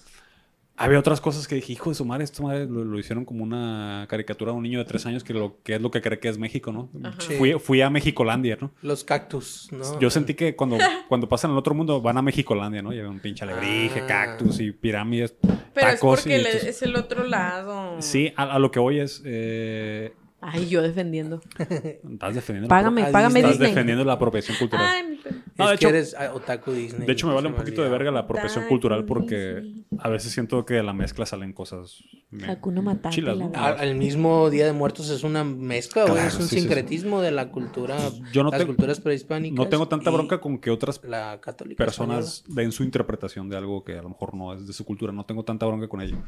Había 0.79 0.99
otras 0.99 1.21
cosas 1.23 1.49
que 1.49 1.55
dije, 1.55 1.73
hijo 1.73 1.89
de 1.91 1.95
su 1.95 2.05
madre, 2.05 2.25
esto 2.25 2.43
madre 2.43 2.67
lo, 2.67 2.85
lo 2.85 2.99
hicieron 2.99 3.25
como 3.25 3.43
una 3.43 4.07
caricatura 4.11 4.53
de 4.53 4.59
un 4.59 4.63
niño 4.63 4.79
de 4.79 4.85
tres 4.85 5.07
años 5.07 5.25
que, 5.25 5.33
lo, 5.33 5.57
que 5.63 5.77
es 5.77 5.81
lo 5.81 5.91
que 5.91 6.03
cree 6.03 6.19
que 6.19 6.29
es 6.29 6.37
México, 6.37 6.71
¿no? 6.71 6.91
Sí. 7.19 7.35
Fui, 7.37 7.53
fui 7.55 7.81
a 7.81 7.89
Mexicolandia, 7.89 8.59
¿no? 8.61 8.73
Los 8.83 9.03
cactus, 9.03 9.69
¿no? 9.73 9.99
Yo 10.01 10.11
sentí 10.11 10.35
que 10.35 10.55
cuando, 10.55 10.77
cuando 11.09 11.29
pasan 11.29 11.53
al 11.53 11.57
otro 11.59 11.75
mundo 11.75 12.03
van 12.03 12.19
a 12.19 12.23
Mexicolandia, 12.23 12.83
¿no? 12.83 12.93
Llevan 12.93 13.13
un 13.13 13.21
pinche 13.21 13.45
alebrije, 13.45 14.01
Ah. 14.03 14.07
cactus 14.07 14.61
y 14.61 14.71
pirámides, 14.73 15.35
Pero 15.41 15.89
es 15.89 15.95
tacos. 15.95 16.21
porque 16.21 16.39
y 16.39 16.43
le- 16.43 16.49
entonces- 16.51 16.65
es 16.77 16.83
el 16.83 16.95
otro 16.97 17.25
lado. 17.25 17.97
Sí, 18.03 18.33
a, 18.37 18.43
a 18.43 18.59
lo 18.59 18.71
que 18.71 18.79
voy 18.79 19.01
es. 19.01 19.23
eh, 19.25 20.13
Ay, 20.49 20.69
yo 20.69 20.81
defendiendo. 20.83 21.41
Estás 21.59 22.35
defendiendo. 22.35 22.69
Págame, 22.69 23.03
a 23.03 23.11
págame 23.11 23.41
Estás 23.41 23.59
defendiendo 23.59 24.05
la 24.05 24.13
apropiación 24.15 24.57
cultural. 24.59 24.87
Ay. 24.89 25.19
No, 25.59 25.65
es 25.65 25.71
de 25.73 25.77
que 25.79 25.87
hecho- 25.87 25.89
eres 25.89 26.15
ah, 26.19 26.33
otaku 26.35 26.71
Disney. 26.73 27.07
De 27.07 27.13
hecho, 27.13 27.27
me 27.27 27.35
vale 27.35 27.49
un 27.49 27.55
poquito 27.55 27.83
de 27.83 27.89
verga 27.89 28.11
la 28.11 28.21
apropiación 28.21 28.67
cultural 28.69 29.05
porque 29.07 29.63
a 29.99 30.09
veces 30.09 30.31
siento 30.31 30.65
que 30.67 30.75
de 30.75 30.83
la 30.83 30.93
mezcla 30.93 31.27
salen 31.27 31.53
cosas 31.53 32.03
Matata, 32.31 33.11
chilas, 33.11 33.37
la 33.39 33.47
¿no? 33.47 33.53
Al, 33.55 33.79
al 33.79 33.95
mismo 33.97 34.51
Día 34.51 34.67
de 34.67 34.73
Muertos 34.73 35.09
es 35.11 35.25
una 35.25 35.43
mezcla, 35.45 36.03
güey. 36.03 36.15
Claro, 36.15 36.29
es 36.29 36.35
un 36.37 36.43
sí, 36.43 36.49
sí, 36.49 36.55
sí. 36.57 36.61
sincretismo 36.61 37.23
de 37.23 37.31
la 37.31 37.51
cultura, 37.51 37.97
Yo 38.33 38.45
no 38.45 38.51
las 38.51 38.59
tengo- 38.61 38.75
culturas 38.75 39.01
prehispánicas. 39.01 39.57
No 39.57 39.69
tengo 39.69 39.89
tanta 39.89 40.11
bronca 40.11 40.41
con 40.41 40.59
que 40.59 40.71
otras 40.71 41.01
la 41.03 41.41
católica. 41.41 41.83
personas 41.83 42.45
den 42.49 42.71
su 42.71 42.85
interpretación 42.85 43.49
de 43.49 43.57
algo 43.57 43.83
que 43.83 43.99
a 43.99 44.03
lo 44.03 44.11
mejor 44.11 44.35
no 44.35 44.53
es 44.55 44.67
de 44.67 44.73
su 44.73 44.85
cultura. 44.85 45.13
No 45.13 45.25
tengo 45.25 45.43
tanta 45.45 45.67
bronca 45.67 45.89
con 45.89 46.03
ello. 46.03 46.19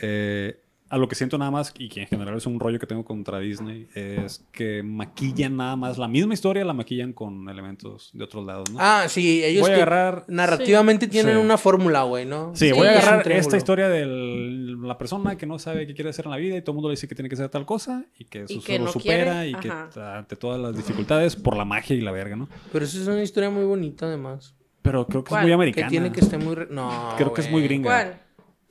Eh, 0.00 0.60
a 0.90 0.96
lo 0.96 1.06
que 1.08 1.14
siento 1.14 1.36
nada 1.36 1.50
más, 1.50 1.74
y 1.78 1.88
que 1.88 2.00
en 2.02 2.06
general 2.06 2.36
es 2.36 2.46
un 2.46 2.58
rollo 2.58 2.78
que 2.78 2.86
tengo 2.86 3.04
contra 3.04 3.38
Disney, 3.40 3.88
es 3.94 4.44
que 4.52 4.82
maquillan 4.82 5.56
nada 5.56 5.76
más 5.76 5.98
la 5.98 6.08
misma 6.08 6.32
historia, 6.34 6.64
la 6.64 6.72
maquillan 6.72 7.12
con 7.12 7.48
elementos 7.48 8.10
de 8.14 8.24
otros 8.24 8.46
lados, 8.46 8.70
¿no? 8.70 8.78
Ah, 8.80 9.04
sí, 9.08 9.44
ellos 9.44 9.62
Voy 9.62 9.72
a 9.72 9.74
que 9.76 9.82
agarrar- 9.82 10.24
narrativamente 10.28 11.06
tienen 11.08 11.36
Sí. 11.36 11.40
una 11.42 11.58
fórmula, 11.58 12.02
güey, 12.04 12.24
¿no? 12.24 12.52
Sí, 12.54 12.68
Sí, 12.68 12.72
voy 12.72 12.86
a 12.86 12.92
agarrar 12.98 13.30
esta 13.32 13.56
historia 13.56 13.88
de 13.88 14.06
la 14.06 14.96
persona 14.96 15.36
que 15.36 15.46
no 15.46 15.58
sabe 15.58 15.86
qué 15.86 15.94
quiere 15.94 16.10
hacer 16.10 16.24
en 16.24 16.30
la 16.30 16.36
vida 16.38 16.56
y 16.56 16.62
todo 16.62 16.72
el 16.72 16.76
mundo 16.76 16.88
le 16.88 16.92
dice 16.94 17.06
que 17.06 17.14
tiene 17.14 17.28
que 17.28 17.34
hacer 17.34 17.48
tal 17.50 17.66
cosa 17.66 18.04
y 18.18 18.24
que 18.24 18.42
eso 18.44 18.60
que 18.64 18.78
lo 18.78 18.86
no 18.86 18.92
supera 18.92 19.42
quiere, 19.42 19.48
y 19.50 19.54
que 19.56 19.68
ajá. 19.68 20.18
ante 20.18 20.36
todas 20.36 20.60
las 20.60 20.76
dificultades 20.76 21.36
por 21.36 21.56
la 21.56 21.64
magia 21.64 21.96
y 21.96 22.00
la 22.00 22.12
verga, 22.12 22.36
¿no? 22.36 22.48
Pero 22.72 22.84
eso 22.84 23.00
es 23.00 23.06
una 23.06 23.22
historia 23.22 23.50
muy 23.50 23.64
bonita, 23.64 24.06
además. 24.06 24.54
Pero 24.80 25.06
creo 25.06 25.22
que 25.22 25.28
¿Cuál? 25.30 25.40
es 25.40 25.44
muy 25.44 25.50
Que 25.50 25.54
americana. 25.54 25.88
tiene 25.90 26.12
que 26.12 26.20
estar 26.20 26.42
muy... 26.42 26.54
re- 26.54 26.68
No, 26.70 27.12
Creo 27.18 27.34
que 27.34 27.42
es 27.42 27.50
muy 27.50 27.62
gringa. 27.62 27.88
¿Cuál? 27.90 28.20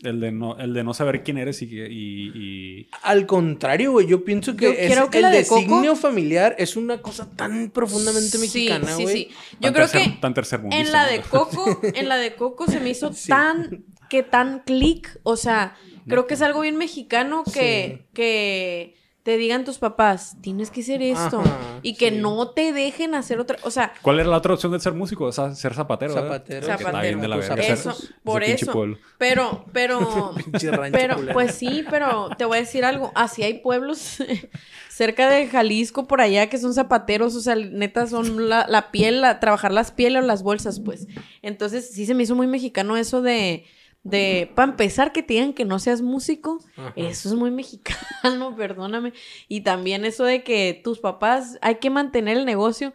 El 0.04 0.20
de 0.20 0.32
no, 0.32 0.58
el 0.60 0.74
de 0.76 0.84
no 0.84 0.94
saber 0.94 1.24
quién 1.24 1.40
eres 1.40 1.60
y, 1.64 1.70
que- 1.70 1.88
y, 1.90 2.32
y- 2.36 2.90
Al 3.02 3.26
contrario, 3.26 3.94
güey, 3.94 4.06
yo 4.06 4.24
pienso 4.24 4.56
que, 4.56 4.66
Yo 4.66 4.72
es- 4.72 4.92
creo 4.92 5.10
que 5.10 5.18
el 5.18 5.24
Coco- 5.48 5.56
designio 5.56 5.96
familiar 5.96 6.56
es 6.60 6.76
una 6.76 7.02
cosa 7.02 7.28
tan 7.36 7.72
profundamente 7.72 8.38
mexicana, 8.38 8.96
sí, 8.96 9.04
güey. 9.04 9.16
sí, 9.18 9.24
sí. 9.32 9.36
Yo 9.54 9.60
tan 9.60 9.74
creo 9.74 9.88
tercer- 9.88 10.04
que 10.14 10.22
tan 10.22 10.34
tercermundista, 10.36 10.86
en 10.86 10.92
la 10.92 11.04
¿no? 11.06 11.12
de 11.12 11.22
Coco, 11.22 11.80
en 11.82 12.10
la 12.10 12.18
de 12.18 12.36
Coco 12.36 12.68
se 12.68 12.80
me 12.80 12.92
hizo 12.92 13.10
tan 13.28 13.86
que 14.10 14.22
tan 14.24 14.60
clic, 14.60 15.20
o 15.24 15.36
sea, 15.36 15.76
creo 16.08 16.28
que 16.28 16.36
es 16.36 16.42
algo 16.44 16.62
bien 16.62 16.78
mexicano 16.78 17.44
que 17.52 18.06
que 18.14 18.94
te 19.28 19.36
digan 19.36 19.66
tus 19.66 19.78
papás, 19.78 20.38
tienes 20.40 20.72
que 20.72 20.80
hacer 20.80 21.02
esto 21.02 21.42
Ajá, 21.42 21.80
y 21.84 21.96
que 21.96 22.12
sí. 22.12 22.16
no 22.16 22.52
te 22.52 22.72
dejen 22.72 23.14
hacer 23.14 23.42
otra, 23.42 23.58
o 23.64 23.72
sea, 23.72 23.92
¿Cuál 24.02 24.22
era 24.22 24.30
la 24.30 24.38
otra 24.38 24.54
opción 24.54 24.72
de 24.72 24.80
ser 24.80 24.94
músico? 24.94 25.26
O 25.26 25.34
sea, 25.34 25.54
ser 25.54 25.74
zapatero. 25.74 26.14
¿verdad? 26.16 26.30
Zapatero. 26.30 26.62
De 26.62 26.68
la 26.72 26.78
Zapatero. 26.78 27.20
verga. 27.20 27.56
eso, 27.74 27.92
ser- 27.92 28.16
por 28.24 28.42
ese 28.46 28.64
eso. 28.64 28.72
pueblo. 28.72 28.98
Pero, 29.18 29.66
pero, 29.74 30.34
pero, 30.94 31.18
pues 31.34 31.56
sí, 31.56 31.84
pero 31.90 32.30
te 32.38 32.46
voy 32.46 32.60
a 32.60 32.62
decir 32.62 32.86
algo. 32.86 33.12
Así 33.16 33.44
hay 33.44 33.56
pueblos 33.56 34.24
cerca 34.90 35.30
de 35.30 35.48
Jalisco 35.48 36.08
por 36.08 36.22
allá 36.22 36.48
que 36.48 36.58
son 36.58 36.74
zapateros, 36.74 37.36
o 37.36 37.42
sea, 37.42 37.56
neta 37.56 38.08
son 38.08 38.48
la, 38.48 38.66
la 38.70 38.92
piel, 38.92 39.20
la- 39.20 39.42
trabajar 39.42 39.74
las 39.74 39.92
pieles 39.92 40.24
o 40.24 40.26
las 40.26 40.42
bolsas, 40.42 40.80
pues. 40.80 41.06
Entonces 41.42 41.90
sí 41.92 42.06
se 42.06 42.14
me 42.14 42.24
hizo 42.24 42.34
muy 42.34 42.48
mexicano 42.48 42.96
eso 42.96 43.22
de, 43.22 43.66
de, 44.10 44.52
para 44.56 44.72
empezar 44.72 45.12
que 45.12 45.24
te 45.24 45.34
digan 45.36 45.54
que 45.54 45.66
no 45.66 45.80
seas 45.80 46.02
músico, 46.02 46.60
Ajá. 46.76 46.94
eso 46.96 47.30
es 47.30 47.36
muy 47.36 47.52
mexicano, 47.62 48.56
perdóname. 48.56 49.14
Y 49.48 49.62
también 49.62 50.06
eso 50.06 50.24
de 50.24 50.44
que 50.44 50.80
tus 50.84 51.00
papás, 51.00 51.58
hay 51.62 51.76
que 51.76 51.90
mantener 51.90 52.38
el 52.38 52.46
negocio. 52.46 52.94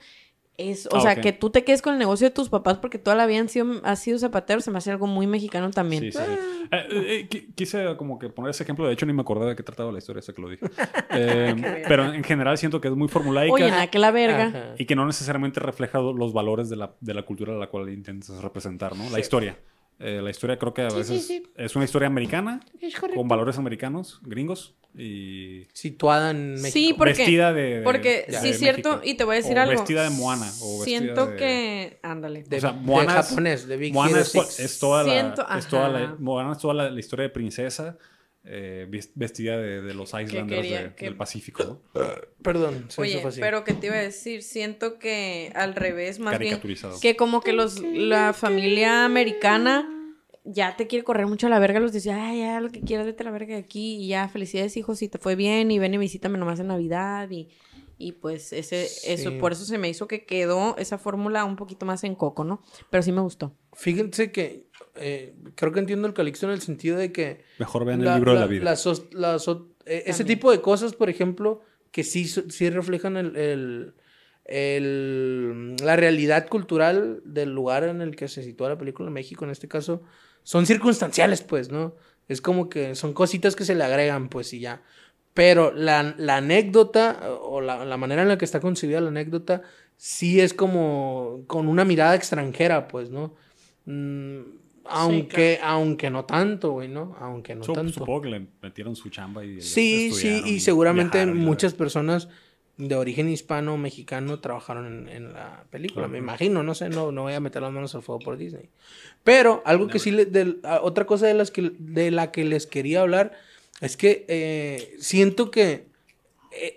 Es, 0.59 0.87
o 0.93 0.97
Ah, 0.99 1.01
sea, 1.01 1.17
que 1.21 1.33
tú 1.33 1.49
te 1.49 1.65
quedes 1.65 1.81
con 1.81 1.95
el 1.95 1.99
negocio 1.99 2.27
de 2.27 2.31
tus 2.31 2.51
papás 2.51 2.77
porque 2.77 2.99
toda 2.99 3.17
la 3.17 3.25
vida 3.27 3.41
han 3.41 3.49
sido, 3.49 3.81
has 3.85 4.01
sido 4.01 4.19
zapatero, 4.19 4.61
se 4.61 4.71
me 4.71 4.79
hace 4.79 4.91
algo 4.91 5.07
muy 5.07 5.27
mexicano 5.27 5.71
también. 5.71 6.03
Sí, 6.03 6.13
sí, 6.13 6.19
sí. 6.19 6.33
Eh, 6.33 6.69
eh, 6.71 6.89
eh, 6.91 7.29
qui- 7.29 7.55
quise 7.55 7.97
como 7.97 8.19
que 8.19 8.29
poner 8.29 8.51
ese 8.51 8.63
ejemplo. 8.63 8.87
De 8.87 8.93
hecho, 8.93 9.07
ni 9.07 9.15
me 9.15 9.23
acordaba 9.23 9.49
de 9.49 9.57
qué 9.57 9.63
trataba 9.63 9.91
la 9.91 9.99
historia, 9.99 10.21
hasta 10.21 10.35
que 10.35 10.43
lo 10.43 10.51
dije. 10.51 10.67
Eh, 11.15 11.85
pero 11.89 12.05
en 12.13 12.23
general 12.23 12.57
siento 12.59 12.81
que 12.81 12.89
es 12.89 12.95
muy 12.95 13.09
formulaica. 13.09 13.53
Oye, 13.53 13.71
nada, 13.71 13.87
que 13.89 13.99
la 13.99 14.11
verga. 14.11 14.45
Ajá. 14.47 14.75
Y 14.79 14.85
que 14.87 14.95
no 14.95 15.07
necesariamente 15.07 15.59
refleja 15.59 15.99
los 16.01 16.33
valores 16.35 16.69
de 16.69 16.77
la, 16.77 16.95
de 17.01 17.15
la 17.15 17.23
cultura 17.23 17.55
a 17.55 17.57
la 17.57 17.67
cual 17.69 17.89
intentas 17.91 18.41
representar, 18.43 18.95
¿no? 18.95 19.09
La 19.11 19.21
historia. 19.21 19.59
Eh, 19.98 20.20
la 20.23 20.31
historia 20.31 20.59
creo 20.59 20.74
que 20.74 20.82
a 20.82 20.89
veces 20.89 21.31
es 21.56 21.77
una 21.77 21.85
historia 21.85 22.09
americana, 22.09 22.60
con 23.14 23.28
valores 23.28 23.56
americanos, 23.59 24.20
gringos, 24.23 24.74
y 24.98 25.66
Situada 25.73 26.32
en 26.32 26.55
México. 26.55 26.70
Sí, 26.73 26.94
porque, 26.98 27.12
vestida 27.14 27.52
de, 27.52 27.62
de- 27.78 27.82
porque 27.82 28.27
de 28.28 28.40
sí 28.40 28.48
es 28.51 28.59
cierto, 28.59 28.89
México. 28.97 29.06
y 29.10 29.14
te 29.14 29.24
voy 29.24 29.35
a 29.35 29.36
decir 29.39 29.56
O 29.56 29.60
algo. 29.62 29.73
vestida 29.73 30.05
de 30.05 30.10
Moana. 30.10 30.51
O 30.60 30.78
vestida 30.81 30.98
Siento 30.98 31.27
de- 31.28 31.36
que. 31.36 31.98
Ándale. 32.02 32.43
De, 32.43 32.56
o 32.59 32.60
sea, 32.60 32.73
de 32.73 32.81
Moana 32.81 33.20
es- 33.20 33.28
japonés, 33.28 33.66
de 33.69 33.77
Big 33.78 33.94
Moana 33.94 34.20
es, 34.20 34.35
es 34.60 34.78
toda 34.78 35.02
la, 35.05 35.12
Siento- 35.12 35.47
es 35.56 35.66
toda 35.69 35.89
la. 35.89 36.16
Moana 36.19 36.52
es 36.52 36.59
toda 36.59 36.74
la, 36.74 36.90
la 36.90 37.01
historia 37.01 37.23
de 37.23 37.31
princesa 37.31 37.97
eh, 38.44 38.86
vestida 39.14 39.56
de, 39.56 39.82
de 39.82 39.94
los 39.94 40.09
Islanders 40.10 40.60
quería 40.62 40.82
de- 40.82 40.94
que- 40.94 41.05
del 41.05 41.16
Pacífico, 41.16 41.64
¿no? 41.64 41.81
Perdón, 42.43 42.86
se 42.89 43.01
me 43.01 43.06
Oye, 43.06 43.14
hizo 43.19 43.23
fácil. 43.23 43.40
pero 43.40 43.62
que 43.64 43.74
te 43.74 43.86
iba 43.86 43.97
a 43.97 44.01
decir, 44.02 44.43
siento 44.43 44.98
que 44.98 45.52
al 45.55 45.74
revés, 45.77 46.19
más 46.19 46.39
bien, 46.39 46.51
Caricaturizado. 46.51 46.98
que 47.01 47.14
como 47.16 47.40
que 47.40 47.52
los 47.52 47.81
la 47.81 48.32
familia 48.32 49.05
americana 49.05 49.89
ya 50.44 50.74
te 50.77 50.89
quiere 50.89 51.05
correr 51.05 51.28
mucho 51.28 51.47
a 51.47 51.51
la 51.51 51.60
verga, 51.60 51.78
los 51.78 51.93
dice, 51.93 52.10
ay, 52.10 52.40
ya, 52.40 52.60
lo 52.60 52.70
que 52.70 52.81
quieras, 52.81 53.06
vete 53.06 53.23
a 53.23 53.27
la 53.27 53.31
verga 53.31 53.55
de 53.55 53.60
aquí, 53.60 54.02
y 54.02 54.09
ya, 54.09 54.28
felicidades, 54.28 54.77
hijos, 54.77 54.98
si 54.98 55.09
te 55.09 55.19
fue 55.19 55.36
bien, 55.36 55.70
y 55.70 55.78
ven 55.78 55.94
y 55.94 55.98
visítame 55.98 56.36
nomás 56.36 56.59
en 56.59 56.66
Navidad, 56.66 57.31
y, 57.31 57.48
y 57.97 58.10
pues 58.10 58.52
ese, 58.52 58.89
eso, 59.06 59.39
por 59.39 59.52
eso 59.52 59.64
se 59.64 59.78
me 59.78 59.89
hizo 59.89 60.09
que 60.09 60.24
quedó 60.27 60.77
esa 60.78 60.98
fórmula 60.98 61.44
un 61.44 61.55
poquito 61.55 61.86
más 61.86 62.02
en 62.02 62.16
coco, 62.16 62.43
¿no? 62.43 62.60
Pero 62.90 63.05
sí 63.05 63.12
me 63.12 63.20
gustó. 63.20 63.56
Fíjense 63.74 64.32
que 64.32 64.66
eh, 64.97 65.35
creo 65.55 65.73
que 65.73 65.81
entiendo 65.81 66.06
el 66.09 66.14
Calixto 66.14 66.47
en 66.47 66.52
el 66.52 66.60
sentido 66.60 66.97
de 66.97 67.12
que 67.12 67.43
Mejor 67.59 67.85
vean 67.85 68.01
el 68.02 68.14
libro 68.14 68.32
de 68.35 68.40
la 68.40 68.47
vida. 68.47 68.60
eh, 69.86 70.05
ese 70.06 70.24
tipo 70.24 70.51
de 70.51 70.60
cosas, 70.60 70.94
por 70.94 71.09
ejemplo, 71.10 71.62
que 71.90 72.05
sí, 72.05 72.27
sí 72.27 72.70
reflejan 72.70 73.16
el, 73.16 73.36
el- 73.36 73.94
el- 74.44 75.77
la 75.82 75.97
realidad 75.97 76.48
cultural 76.48 77.20
del 77.24 77.55
lugar 77.55 77.85
en 77.85 78.01
el 78.01 78.16
que 78.16 78.28
se 78.28 78.43
sitúa 78.43 78.69
la 78.70 78.78
película, 78.78 79.10
México 79.10 79.44
en 79.44 79.51
este 79.51 79.69
caso, 79.69 80.02
son 80.43 80.66
circunstanciales, 80.66 81.43
pues, 81.43 81.70
¿no? 81.70 81.94
Es 82.28 82.40
como 82.40 82.69
que 82.69 82.94
son 82.94 83.12
cositas 83.12 83.56
que 83.56 83.64
se 83.64 83.74
le 83.74 83.85
agregan, 83.85 84.28
pues, 84.28 84.52
y 84.52 84.60
ya. 84.60 84.82
Pero 85.35 85.73
la, 85.73 86.14
la 86.19 86.36
anécdota 86.39 87.20
o 87.43 87.60
la, 87.60 87.85
la 87.85 87.97
manera 87.97 88.23
en 88.23 88.28
la 88.28 88.39
que 88.39 88.44
está 88.44 88.60
concebida 88.60 89.01
la 89.01 89.09
anécdota 89.09 89.62
sí 89.97 90.40
es 90.40 90.52
como 90.55 91.44
con 91.47 91.69
una 91.69 91.85
mirada 91.85 92.14
extranjera, 92.14 92.89
pues, 92.89 93.10
¿no? 93.10 93.35
Aunque, 94.85 95.59
aunque 95.63 96.11
no 96.11 96.25
tanto, 96.25 96.73
güey, 96.73 96.89
¿no? 96.89 97.17
Aunque 97.21 97.55
no 97.55 97.65
Sup- 97.65 97.75
tanto. 97.75 97.93
Supongo 98.01 98.23
que 98.23 98.29
le 98.31 98.47
metieron 98.61 98.97
su 98.97 99.09
chamba 99.11 99.45
y 99.45 99.61
Sí, 99.61 100.11
sí, 100.13 100.43
y 100.45 100.61
seguramente 100.61 101.19
viajaron 101.19 101.39
muchas 101.45 101.75
personas 101.75 102.29
de 102.79 102.97
origen 102.97 103.29
hispano 103.29 103.77
mexicano 103.77 104.41
trabajaron 104.41 104.87
en, 104.87 105.09
en 105.09 105.33
la 105.35 105.65
película, 105.71 106.09
me 106.09 106.19
imagino, 106.19 106.63
no 106.63 106.75
sé, 106.75 106.89
no, 106.89 107.13
no 107.13 107.23
voy 107.23 107.35
a 107.35 107.41
meter 107.41 107.61
las 107.63 107.71
manos 107.71 107.95
al 107.95 108.03
fuego 108.03 108.19
por 108.21 108.37
Disney. 108.39 108.71
Pero 109.25 109.63
algo 109.67 109.89
que 109.89 109.99
sí, 109.99 110.11
le- 110.11 110.57
otra 110.81 111.07
cosa 111.07 111.27
de, 111.27 111.35
las 111.35 111.51
que, 111.51 111.71
de 111.79 112.11
la 112.11 112.33
que 112.33 112.45
les 112.45 112.67
quería 112.67 113.03
hablar 113.03 113.33
es 113.81 113.97
que 113.97 114.25
eh, 114.29 114.95
siento 114.99 115.51
que 115.51 115.87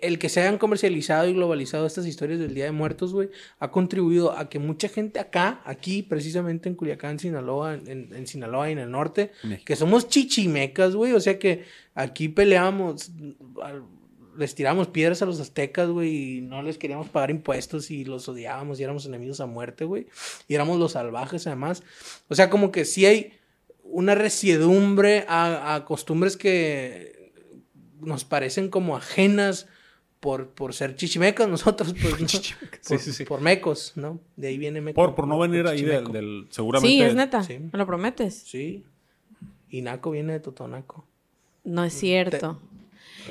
el 0.02 0.18
que 0.18 0.28
se 0.28 0.40
hayan 0.40 0.58
comercializado 0.58 1.28
y 1.28 1.34
globalizado 1.34 1.86
estas 1.86 2.06
historias 2.06 2.38
del 2.38 2.54
Día 2.54 2.64
de 2.64 2.72
Muertos, 2.72 3.12
güey, 3.12 3.30
ha 3.58 3.70
contribuido 3.70 4.36
a 4.36 4.48
que 4.48 4.58
mucha 4.58 4.88
gente 4.88 5.20
acá, 5.20 5.60
aquí, 5.64 6.02
precisamente 6.02 6.68
en 6.68 6.74
Culiacán, 6.74 7.18
Sinaloa, 7.18 7.74
en, 7.74 8.14
en 8.14 8.26
Sinaloa 8.26 8.68
y 8.68 8.72
en 8.72 8.78
el 8.78 8.90
norte, 8.90 9.32
México. 9.42 9.64
que 9.66 9.76
somos 9.76 10.08
chichimecas, 10.08 10.94
güey, 10.94 11.12
o 11.12 11.20
sea 11.20 11.38
que 11.38 11.64
aquí 11.94 12.28
peleamos, 12.28 13.10
les 14.36 14.54
tiramos 14.54 14.88
piedras 14.88 15.22
a 15.22 15.26
los 15.26 15.40
aztecas, 15.40 15.88
güey, 15.88 16.38
y 16.38 16.40
no 16.40 16.62
les 16.62 16.78
queríamos 16.78 17.08
pagar 17.08 17.30
impuestos 17.30 17.90
y 17.90 18.04
los 18.04 18.28
odiábamos 18.28 18.80
y 18.80 18.84
éramos 18.84 19.06
enemigos 19.06 19.40
a 19.40 19.46
muerte, 19.46 19.84
güey, 19.84 20.06
y 20.48 20.54
éramos 20.54 20.78
los 20.78 20.92
salvajes 20.92 21.46
además. 21.46 21.82
O 22.28 22.34
sea, 22.34 22.50
como 22.50 22.72
que 22.72 22.84
sí 22.84 23.06
hay 23.06 23.32
una 23.82 24.14
resiedumbre 24.14 25.24
a, 25.28 25.74
a 25.74 25.84
costumbres 25.84 26.36
que 26.36 27.15
nos 28.00 28.24
parecen 28.24 28.68
como 28.68 28.96
ajenas 28.96 29.66
por, 30.20 30.48
por 30.48 30.74
ser 30.74 30.96
chichimecas 30.96 31.48
nosotros, 31.48 31.94
pues, 32.00 32.20
¿no? 32.20 32.26
Chichimecas, 32.26 32.80
sí, 32.82 32.94
por, 32.94 32.98
sí, 33.00 33.12
sí. 33.12 33.24
por 33.24 33.40
mecos, 33.40 33.92
¿no? 33.96 34.20
De 34.36 34.48
ahí 34.48 34.58
viene 34.58 34.80
meco. 34.80 34.94
Por, 34.96 35.14
por 35.14 35.26
no 35.28 35.38
venir 35.38 35.66
ahí 35.66 35.82
del, 35.82 36.10
del- 36.12 36.46
seguramente 36.50 36.88
Sí, 36.88 37.02
es 37.02 37.14
neta. 37.14 37.42
Sí. 37.42 37.58
¿Me 37.58 37.78
lo 37.78 37.86
prometes? 37.86 38.34
Sí. 38.46 38.84
Y 39.70 39.82
Naco 39.82 40.10
viene 40.10 40.32
de 40.34 40.40
Totonaco. 40.40 41.04
No 41.64 41.84
es 41.84 41.92
cierto. 41.94 42.60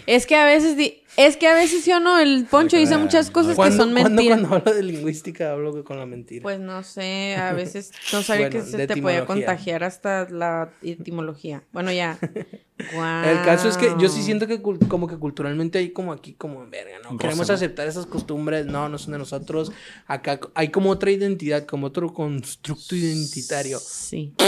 Es 0.07 0.25
que 0.25 0.35
a 0.35 0.45
veces, 0.45 0.75
di- 0.77 1.01
es 1.17 1.37
que 1.37 1.47
a 1.47 1.53
veces 1.55 1.83
sí 1.83 1.91
o 1.91 1.99
no, 1.99 2.19
el 2.19 2.45
Poncho 2.45 2.77
dice 2.77 2.97
muchas 2.97 3.31
cosas 3.31 3.51
que 3.51 3.55
¿Cuándo- 3.55 3.83
son 3.83 3.91
cuándo 3.93 4.09
mentiras. 4.09 4.39
Cuando 4.39 4.55
hablo 4.57 4.73
de 4.73 4.83
lingüística 4.83 5.51
hablo 5.51 5.83
con 5.83 5.97
la 5.99 6.05
mentira. 6.05 6.43
Pues 6.43 6.59
no 6.59 6.83
sé, 6.83 7.35
a 7.35 7.53
veces 7.53 7.91
no 8.11 8.21
sabía 8.23 8.49
Bueno, 8.49 8.65
que 8.65 8.71
se 8.71 8.87
te 8.87 8.97
podía 9.01 9.25
contagiar 9.25 9.83
hasta 9.83 10.27
la 10.29 10.71
etimología. 10.81 11.63
Bueno, 11.71 11.91
ya. 11.91 12.17
El 12.77 13.41
caso 13.45 13.69
es 13.69 13.77
que 13.77 13.93
yo 13.99 14.09
sí 14.09 14.21
siento 14.21 14.47
que 14.47 14.61
cul- 14.61 14.85
como 14.89 15.07
que 15.07 15.15
culturalmente 15.17 15.79
hay 15.79 15.91
como 15.91 16.11
aquí 16.11 16.33
como 16.33 16.61
en 16.61 16.69
verga, 16.69 16.97
¿no? 17.09 17.17
Queremos 17.17 17.49
aceptar 17.49 17.87
esas 17.87 18.05
costumbres, 18.05 18.65
no, 18.65 18.89
no 18.89 18.97
son 18.97 19.13
de 19.13 19.19
nosotros. 19.19 19.71
Acá 20.07 20.41
hay 20.55 20.67
como 20.69 20.89
otra 20.89 21.09
identidad, 21.11 21.65
como 21.65 21.87
otro 21.87 22.13
constructo 22.13 22.95
identitario. 22.95 23.79
Sí. 23.79 24.33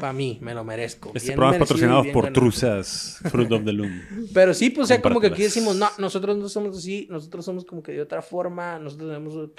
Para 0.00 0.12
mí, 0.12 0.38
me 0.40 0.54
lo 0.54 0.64
merezco. 0.64 1.12
Este 1.14 1.28
Bien 1.28 1.36
programa 1.36 1.56
es 1.56 1.60
patrocinado 1.60 2.02
por 2.12 2.24
ganado. 2.24 2.32
Truzas 2.32 3.20
Fruit 3.30 3.52
of 3.52 3.64
the 3.64 3.72
Loom. 3.72 4.00
Pero 4.34 4.54
sí, 4.54 4.70
pues, 4.70 4.84
o 4.84 4.88
sea, 4.88 5.02
como 5.02 5.20
que 5.20 5.28
aquí 5.28 5.42
decimos, 5.42 5.76
no, 5.76 5.88
nosotros 5.98 6.36
no 6.36 6.48
somos 6.48 6.78
así, 6.78 7.06
nosotros 7.10 7.44
somos 7.44 7.64
como 7.64 7.82
que 7.82 7.92
de 7.92 8.00
otra 8.00 8.22
forma, 8.22 8.78
nosotros 8.78 9.10
tenemos, 9.10 9.50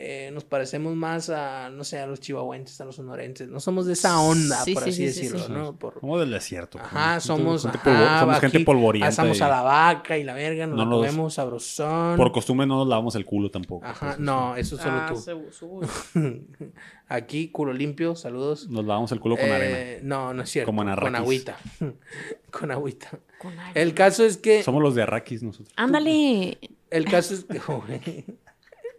eh, 0.00 0.30
nos 0.32 0.44
parecemos 0.44 0.94
más 0.94 1.28
a, 1.30 1.70
no 1.70 1.82
sé, 1.84 1.98
a 1.98 2.06
los 2.06 2.20
chihuahuenses, 2.20 2.80
a 2.80 2.84
los 2.84 2.96
sonorenses, 2.96 3.48
no 3.48 3.60
somos 3.60 3.86
de 3.86 3.94
esa 3.94 4.20
onda, 4.20 4.56
Sí, 4.64 4.74
por 4.74 4.84
sí, 4.84 4.90
así 4.90 5.06
sí, 5.08 5.12
sí, 5.12 5.20
decirlo, 5.22 5.46
sí. 5.46 5.52
¿no? 5.52 5.76
Por, 5.76 6.00
Somos 6.00 6.20
del 6.20 6.30
desierto. 6.30 6.78
ajá, 6.78 7.14
¿no? 7.16 7.20
somos, 7.20 7.62
gente, 7.62 7.78
ajá, 7.78 7.90
polvo- 7.90 8.20
somos 8.20 8.38
gente 8.40 8.60
polvorienta. 8.60 9.08
Asamos 9.08 9.38
y 9.38 9.42
a 9.42 9.48
la 9.48 9.62
vaca 9.62 10.16
y 10.18 10.24
la 10.24 10.34
verga, 10.34 10.66
nos 10.66 10.76
No 10.76 10.84
la 10.84 10.90
comemos 10.90 11.34
sabrosón. 11.34 12.16
Por 12.16 12.32
costumbre 12.32 12.66
no 12.66 12.76
nos 12.78 12.88
lavamos 12.88 13.14
el 13.16 13.24
culo 13.24 13.50
tampoco. 13.50 13.84
Ajá, 13.86 14.06
pues, 14.08 14.18
no, 14.20 14.56
eso 14.56 14.76
solo 14.76 14.92
Ah, 14.98 15.12
tú. 15.12 15.80
Aquí, 17.08 17.48
culo 17.48 17.72
limpio, 17.72 18.14
saludos. 18.16 18.68
Nos 18.68 18.84
lavamos 18.84 19.10
el 19.12 19.20
culo 19.20 19.36
con 19.36 19.46
Eh, 19.46 19.52
arena. 19.52 20.00
No, 20.02 20.34
no 20.34 20.42
es 20.42 20.50
cierto. 20.50 20.66
Como 20.66 20.82
en 20.82 20.94
con 20.94 21.16
agüita. 21.16 21.56
con 22.50 22.70
agüita. 22.70 23.08
Con 23.38 23.58
aire. 23.58 23.80
El 23.80 23.94
caso 23.94 24.24
es 24.24 24.36
que. 24.36 24.62
Somos 24.62 24.82
los 24.82 24.94
de 24.94 25.02
Arrakis 25.02 25.42
nosotros. 25.42 25.72
Ándale. 25.76 26.58
El 26.90 27.04
caso 27.06 27.34
es 27.34 27.44
que. 27.44 27.58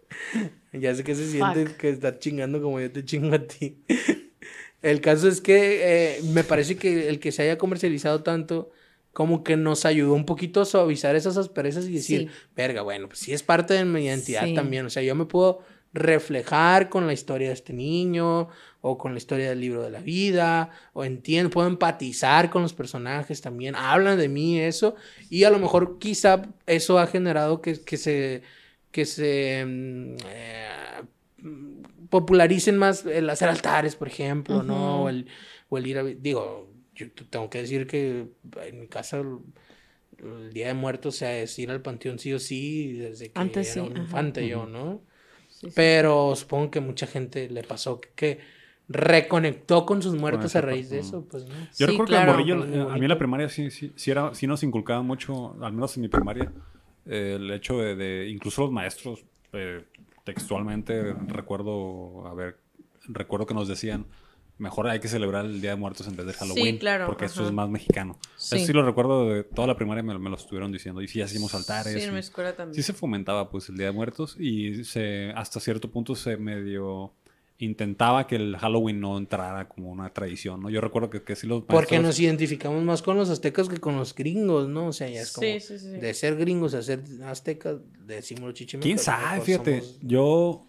Ya 0.74 0.94
sé 0.94 1.04
que 1.04 1.16
se 1.16 1.28
siente 1.30 1.66
Fuck. 1.66 1.78
que 1.78 1.90
estás 1.90 2.20
chingando 2.20 2.62
como 2.62 2.80
yo 2.80 2.92
te 2.92 3.04
chingo 3.04 3.34
a 3.36 3.40
ti. 3.40 3.80
El 4.82 5.02
caso 5.02 5.28
es 5.28 5.42
que 5.42 6.18
eh, 6.18 6.22
me 6.32 6.44
parece 6.46 6.78
que 6.78 7.10
el 7.10 7.20
que 7.20 7.32
se 7.34 7.42
haya 7.44 7.58
comercializado 7.58 8.24
tanto, 8.24 8.72
como 9.12 9.44
que 9.44 9.58
nos 9.58 9.84
ayudó 9.86 10.14
un 10.14 10.26
poquito 10.26 10.62
a 10.62 10.66
suavizar 10.66 11.16
esas 11.18 11.36
asperezas 11.36 11.86
y 11.88 11.94
decir, 11.96 12.30
Sí. 12.30 12.36
verga, 12.56 12.82
bueno, 12.84 13.08
pues 13.10 13.20
sí 13.20 13.34
es 13.34 13.44
parte 13.44 13.74
de 13.74 13.84
mi 13.84 14.06
identidad 14.06 14.46
Sí. 14.46 14.54
también. 14.54 14.86
O 14.86 14.90
sea, 14.90 15.04
yo 15.04 15.16
me 15.16 15.26
puedo 15.26 15.60
reflejar 15.92 16.88
con 16.90 17.08
la 17.08 17.14
historia 17.14 17.48
de 17.50 17.56
este 17.56 17.74
niño, 17.74 18.48
o 18.82 18.98
con 18.98 19.12
la 19.14 19.18
historia 19.18 19.50
del 19.50 19.60
libro 19.60 19.84
de 19.84 19.90
la 19.90 20.00
vida, 20.00 20.70
o 20.94 21.04
entiendo, 21.04 21.50
puedo 21.50 21.68
empatizar 21.68 22.50
con 22.50 22.62
los 22.62 22.74
personajes 22.74 23.42
también, 23.42 23.76
hablan 23.76 24.18
de 24.18 24.30
mí 24.30 24.60
eso, 24.60 24.96
y 25.30 25.44
a 25.44 25.50
lo 25.50 25.60
mejor 25.60 25.98
quizá 26.00 26.44
eso 26.68 27.00
ha 27.00 27.08
generado 27.08 27.62
que, 27.62 27.82
que 27.82 27.98
se, 27.98 28.44
que 28.92 29.06
se 29.06 29.66
mm, 29.66 30.16
eh, 30.26 31.02
mm, 31.38 32.08
popularicen 32.10 32.78
más 32.78 33.06
el 33.06 33.30
hacer 33.30 33.50
altares, 33.50 33.96
por 33.96 34.08
ejemplo, 34.08 34.64
¿no? 34.64 35.04
O 35.04 35.10
el, 35.10 35.28
o 35.70 35.78
el 35.78 35.88
ir 35.88 35.98
a, 36.00 36.04
digo, 36.04 36.72
yo 36.96 37.12
tengo 37.30 37.50
que 37.50 37.60
decir 37.62 37.88
que 37.88 38.28
en 38.64 38.80
mi 38.80 38.88
casa 38.88 39.18
el, 39.20 39.38
el 40.18 40.54
Día 40.54 40.68
de 40.68 40.74
Muertos, 40.74 41.16
o 41.16 41.18
sea, 41.18 41.38
es 41.38 41.58
ir 41.60 41.72
al 41.72 41.82
panteón 41.82 42.20
sí 42.20 42.34
o 42.34 42.40
sí, 42.40 42.94
desde 42.94 43.32
que 43.32 43.40
Antes 43.40 43.72
era 43.76 43.84
sí, 43.84 43.90
un 43.90 43.98
ajá. 43.98 44.02
infante 44.04 44.48
yo, 44.48 44.66
¿no? 44.66 45.02
Sí, 45.48 45.70
sí. 45.70 45.74
Pero 45.76 46.36
supongo 46.36 46.72
que 46.72 46.80
mucha 46.80 47.08
gente 47.08 47.50
le 47.50 47.64
pasó 47.64 48.00
que, 48.02 48.10
que 48.16 48.40
reconectó 48.88 49.86
con 49.86 50.02
sus 50.02 50.16
muertos 50.16 50.56
a 50.56 50.62
raíz 50.62 50.90
de 50.90 51.00
eso, 51.00 51.26
pues, 51.30 51.46
¿no? 51.46 51.56
Yo 51.78 51.86
Sí, 51.86 51.92
recuerdo 51.92 52.06
claro. 52.08 52.34
que 52.46 52.52
en 52.52 52.60
Morrillo, 52.60 52.88
eh, 52.88 52.92
a 52.92 52.98
mí 52.98 53.06
en 53.06 53.10
la 53.10 53.18
primaria 53.18 53.50
sí, 53.50 53.70
sí, 53.72 53.92
sí, 53.96 54.12
era, 54.12 54.34
sí 54.34 54.48
nos 54.48 54.64
inculcaba 54.64 55.02
mucho, 55.04 55.56
al 55.64 55.74
menos 55.74 55.96
en 55.98 56.02
mi 56.02 56.08
primaria, 56.10 56.52
eh, 57.06 57.38
el 57.40 57.50
hecho 57.52 57.78
de, 57.80 57.96
de- 57.96 58.30
incluso 58.30 58.62
los 58.64 58.72
maestros, 58.72 59.24
eh, 59.54 59.86
textualmente 60.24 61.14
recuerdo, 61.28 62.28
a 62.28 62.34
ver, 62.34 62.58
recuerdo 63.08 63.46
que 63.46 63.54
nos 63.54 63.68
decían, 63.68 64.06
mejor 64.58 64.88
hay 64.90 65.00
que 65.00 65.08
celebrar 65.08 65.46
el 65.46 65.62
Día 65.62 65.72
de 65.72 65.76
Muertos 65.78 66.08
en 66.08 66.16
vez 66.18 66.26
de 66.26 66.34
Halloween, 66.34 66.78
claro, 66.78 67.08
porque 67.08 67.26
esto 67.26 67.46
es 67.46 67.52
más 67.52 67.70
mexicano. 67.70 68.18
Sí. 68.38 68.58
Eso 68.58 68.66
sí 68.68 68.74
lo 68.74 68.86
recuerdo 68.86 69.30
de 69.30 69.44
toda 69.44 69.68
la 69.68 69.76
primaria, 69.76 70.04
me, 70.04 70.18
me 70.20 70.30
lo 70.30 70.36
estuvieron 70.36 70.72
diciendo, 70.72 71.02
y 71.02 71.08
sí 71.08 71.22
hacíamos 71.22 71.56
altares. 71.56 71.94
Sí, 71.94 72.02
en 72.08 72.14
mi 72.14 72.20
escuela 72.20 72.56
también. 72.56 72.76
Sí 72.76 72.84
se 72.84 72.94
fomentaba 72.94 73.50
pues 73.50 73.70
el 73.70 73.78
Día 73.78 73.88
de 73.88 73.92
Muertos 73.94 74.36
y 74.40 74.84
se 74.84 75.32
hasta 75.36 75.60
cierto 75.60 75.90
punto 75.90 76.14
se 76.16 76.36
medio 76.38 77.14
intentaba 77.62 78.26
que 78.26 78.38
el 78.38 78.56
Halloween 78.58 79.00
no 79.02 79.18
entrara 79.18 79.68
como 79.68 79.92
una 79.92 80.10
tradición, 80.14 80.62
¿no? 80.62 80.70
Yo 80.70 80.80
recuerdo 80.82 81.10
que, 81.10 81.22
que 81.24 81.36
sí 81.36 81.46
los 81.46 81.64
Porque 81.66 81.98
maestros- 81.98 82.02
nos 82.04 82.20
identificamos 82.20 82.82
más 82.84 83.02
con 83.02 83.18
los 83.18 83.30
aztecas 83.30 83.68
que 83.70 83.78
con 83.80 83.98
los 83.98 84.16
gringos, 84.16 84.68
¿no? 84.70 84.88
O 84.88 84.94
sea, 84.94 85.10
ya 85.10 85.22
es 85.22 85.34
como 85.34 85.46
Sí, 85.46 85.60
sí, 85.60 85.78
sí. 85.78 85.90
de 85.90 86.14
ser 86.14 86.38
gringos 86.38 86.74
a 86.74 86.82
ser 86.82 87.04
aztecas, 87.26 87.78
decimos 88.06 88.44
los 88.46 88.54
chichimecas. 88.54 88.86
¿Quién 88.86 88.98
sabe? 88.98 89.24
mejor 89.32 89.46
Fíjate, 89.46 89.82
somos- 89.82 90.00
yo 90.02 90.66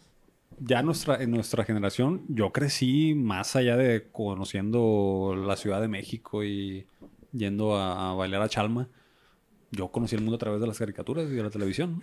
ya 0.58 0.82
nuestra, 0.82 1.22
en 1.22 1.30
nuestra 1.30 1.64
generación, 1.64 2.22
yo 2.28 2.50
crecí 2.52 3.14
más 3.14 3.54
allá 3.56 3.76
de 3.76 4.08
conociendo 4.10 5.34
la 5.46 5.56
Ciudad 5.56 5.80
de 5.80 5.88
México 5.88 6.42
y 6.44 6.86
yendo 7.32 7.76
a, 7.76 8.10
a 8.10 8.14
bailar 8.14 8.42
a 8.42 8.48
Chalma. 8.48 8.88
Yo 9.70 9.88
conocí 9.92 10.16
el 10.16 10.22
mundo 10.22 10.34
a 10.34 10.38
través 10.40 10.60
de 10.60 10.66
las 10.66 10.76
caricaturas 10.78 11.26
y 11.30 11.34
de 11.34 11.42
la 11.44 11.50
televisión. 11.50 12.02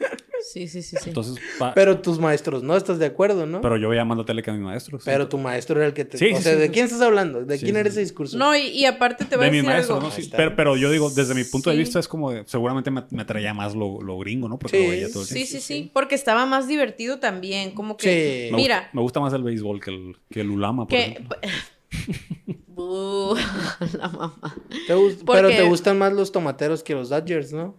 Sí, 0.54 0.68
sí, 0.68 0.82
sí, 0.82 0.96
sí. 1.02 1.10
Entonces, 1.10 1.36
pa- 1.60 1.74
pero, 1.74 1.92
Pero 1.94 2.02
tus 2.02 2.20
maestros, 2.20 2.64
¿no? 2.64 2.76
¿Estás 2.78 3.00
de 3.00 3.06
acuerdo, 3.06 3.46
no? 3.46 3.60
Pero, 3.62 3.78
yo 3.78 3.90
veía 3.90 4.06
más 4.06 4.18
la 4.18 4.26
tele 4.26 4.42
que 4.44 4.50
a 4.50 4.54
mi 4.54 4.60
maestro. 4.64 5.00
sí. 5.00 5.10
tu 5.30 5.38
maestro 5.38 5.78
era 5.78 5.88
el 5.88 5.94
que 5.94 6.06
te... 6.06 6.18
Sí, 6.18 6.32
o 6.34 6.38
sí, 6.38 6.44
sea, 6.44 6.54
sí, 6.54 6.60
¿de 6.60 6.66
sí. 6.68 6.72
quién 6.72 6.86
estás 6.86 7.02
hablando? 7.02 7.44
¿De 7.44 7.58
Sí, 7.58 7.66
quién 7.66 7.76
sí, 7.76 7.80
era 7.82 7.90
sí. 7.90 7.94
ese 7.94 8.00
discurso? 8.02 8.38
No, 8.38 8.56
y, 8.56 8.68
y 8.68 8.86
aparte 8.86 9.26
te 9.26 9.36
voy 9.36 9.44
de 9.46 9.50
a 9.50 9.52
mi 9.52 9.58
decir 9.58 9.70
maestro, 9.72 9.96
algo. 9.96 10.08
¿no? 10.08 10.14
Sí, 10.14 10.30
pero, 10.36 10.56
pero 10.56 10.78
yo 10.78 10.90
digo, 10.92 11.10
desde 11.10 11.34
mi 11.36 11.44
punto 11.44 11.70
de 11.70 11.76
vista 11.78 12.00
es 12.00 12.08
como 12.08 12.32
de, 12.32 12.44
seguramente 12.48 12.92
me, 12.92 13.04
me 13.12 13.22
atraía 13.24 13.54
más 13.54 13.76
lo, 13.76 14.02
lo 14.02 14.18
gringo, 14.20 14.48
¿no? 14.48 14.58
Porque 14.58 14.78
Sí. 14.78 14.84
lo 14.84 14.90
veía 14.90 15.08
todo 15.12 15.22
el 15.24 15.28
Sí, 15.28 15.34
tiempo. 15.34 15.52
sí, 15.52 15.60
sí, 15.62 15.92
porque 15.94 16.16
estaba 16.16 16.46
más 16.46 16.68
divertido 16.68 17.20
también, 17.20 17.72
como 17.72 17.98
que... 17.98 18.48
Sí. 18.50 18.52
Me 18.56 18.58
Mira, 18.62 18.76
gusta, 18.78 18.90
me 18.94 19.02
gusta 19.02 19.20
más 19.20 19.34
el 19.34 19.44
béisbol 19.44 19.80
que 19.82 19.92
el, 19.92 20.16
que 20.30 20.42
el 20.42 20.50
ulama, 20.50 20.84
por 20.88 20.90
que... 20.98 21.04
ejemplo. 21.04 21.38
La 22.78 24.08
mamá. 24.10 24.56
Te 24.88 24.94
gust- 24.96 25.24
Porque- 25.26 25.42
Pero 25.42 25.50
te 25.50 25.64
gustan 25.64 25.98
más 25.98 26.14
los 26.14 26.32
tomateros 26.32 26.84
que 26.84 26.94
los 26.94 27.10
Dodgers, 27.10 27.52
¿no? 27.54 27.76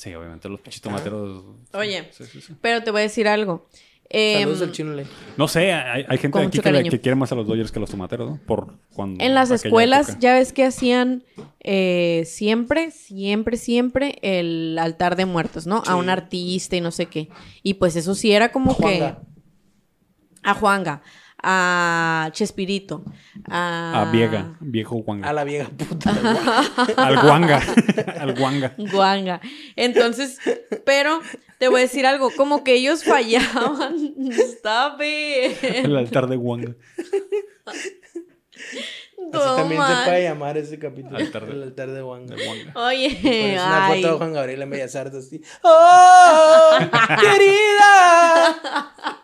Sí, 0.00 0.14
obviamente, 0.14 0.48
los 0.48 0.60
pichitomateros. 0.60 1.44
Oye. 1.74 2.08
Sí, 2.10 2.24
sí, 2.24 2.40
sí. 2.40 2.54
Pero 2.62 2.82
te 2.82 2.90
voy 2.90 3.00
a 3.00 3.02
decir 3.02 3.28
algo. 3.28 3.68
Em, 4.08 4.40
Saludos 4.40 4.62
al 4.62 4.72
chino 4.72 4.94
Le. 4.94 5.04
No 5.36 5.46
sé, 5.46 5.74
hay, 5.74 6.06
hay 6.08 6.16
gente 6.16 6.38
aquí 6.38 6.58
que, 6.58 7.00
quiere 7.00 7.16
más 7.16 7.30
a 7.32 7.34
los 7.34 7.46
Dodgers 7.46 7.70
que 7.70 7.78
a 7.78 7.80
los 7.80 7.90
tomateros, 7.90 8.30
¿no? 8.30 8.40
Por 8.46 8.78
cuando. 8.94 9.22
En 9.22 9.34
las 9.34 9.50
escuelas, 9.50 10.08
época. 10.08 10.20
ya 10.20 10.34
ves 10.36 10.54
que 10.54 10.64
hacían 10.64 11.22
eh, 11.62 12.22
siempre, 12.24 12.92
siempre, 12.92 13.58
siempre 13.58 14.18
el 14.22 14.78
altar 14.78 15.16
de 15.16 15.26
muertos, 15.26 15.66
¿no? 15.66 15.82
A 15.86 15.96
un 15.96 16.08
artista 16.08 16.76
y 16.76 16.80
no 16.80 16.92
sé 16.92 17.04
qué. 17.04 17.28
Y 17.62 17.74
pues 17.74 17.94
eso 17.94 18.14
sí 18.14 18.32
era 18.32 18.52
como 18.52 18.72
Juanga. 18.72 19.18
que. 19.20 19.26
A 20.44 20.54
Juanga, 20.54 21.02
a 21.42 22.28
Chespirito, 22.32 23.04
a. 23.48 24.02
A 24.02 24.10
Viega, 24.10 24.56
viejo 24.60 24.96
Guanga. 24.96 25.28
A 25.28 25.32
la 25.32 25.44
vieja 25.44 25.70
puta. 25.70 26.10
Al 26.96 27.20
Guanga. 27.22 27.62
al 28.20 28.34
Guanga. 28.38 28.74
Guanga. 28.76 29.40
Entonces, 29.76 30.38
pero 30.84 31.20
te 31.58 31.68
voy 31.68 31.80
a 31.80 31.82
decir 31.82 32.06
algo, 32.06 32.30
como 32.36 32.64
que 32.64 32.74
ellos 32.74 33.04
fallaban. 33.04 33.94
Stop 34.30 35.00
it. 35.02 35.62
El 35.62 35.96
altar 35.96 36.26
de 36.28 36.36
Guanga. 36.36 36.74
Así 39.32 39.56
también 39.56 39.80
se 39.86 40.04
puede 40.04 40.22
llamar 40.24 40.58
ese 40.58 40.78
capítulo. 40.78 41.16
Altar 41.16 41.46
de- 41.46 41.52
el 41.52 41.62
altar 41.62 41.90
de 41.90 42.02
Wanga. 42.02 42.34
Oye, 42.74 43.18
Pones 43.22 43.62
una 43.62 43.86
ay. 43.86 44.02
foto 44.02 44.12
de 44.12 44.18
Juan 44.18 44.32
Gabriel 44.32 44.62
en 44.62 44.70
Bellas 44.70 44.96
Artes 44.96 45.26
así. 45.26 45.40
¡Oh! 45.62 46.78
¡Querida! 47.20 49.19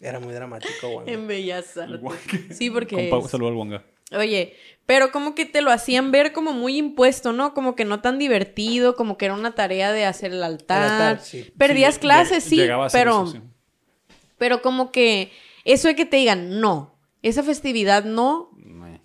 Era 0.00 0.20
muy 0.20 0.32
dramático, 0.32 0.88
Wanga. 0.96 1.10
En 1.12 1.26
Bellas 1.26 1.76
El 1.76 1.94
Artes. 2.06 2.56
Sí, 2.56 2.70
porque. 2.70 3.10
Compa- 3.10 3.24
es- 3.24 3.30
Saludo 3.30 3.48
al 3.48 3.54
Guanga. 3.54 3.84
Oye, 4.16 4.54
pero 4.86 5.12
como 5.12 5.34
que 5.34 5.44
te 5.44 5.60
lo 5.60 5.70
hacían 5.70 6.10
ver 6.12 6.32
como 6.32 6.52
muy 6.54 6.78
impuesto, 6.78 7.32
¿no? 7.34 7.52
Como 7.52 7.76
que 7.76 7.84
no 7.84 8.00
tan 8.00 8.18
divertido, 8.18 8.96
como 8.96 9.18
que 9.18 9.26
era 9.26 9.34
una 9.34 9.54
tarea 9.54 9.92
de 9.92 10.06
hacer 10.06 10.32
el 10.32 10.42
altar. 10.42 10.82
altar, 10.82 11.20
sí. 11.20 11.52
Perdías 11.58 11.94
Sí, 11.96 12.00
clases, 12.00 12.42
sí, 12.44 12.56
pero, 12.90 13.24
eso, 13.24 13.26
sí. 13.32 13.40
pero 14.38 14.62
como 14.62 14.92
que 14.92 15.30
eso 15.66 15.88
de 15.88 15.94
que 15.96 16.06
te 16.06 16.16
digan, 16.16 16.58
no, 16.60 16.94
esa 17.22 17.42
festividad 17.42 18.04
no, 18.04 18.50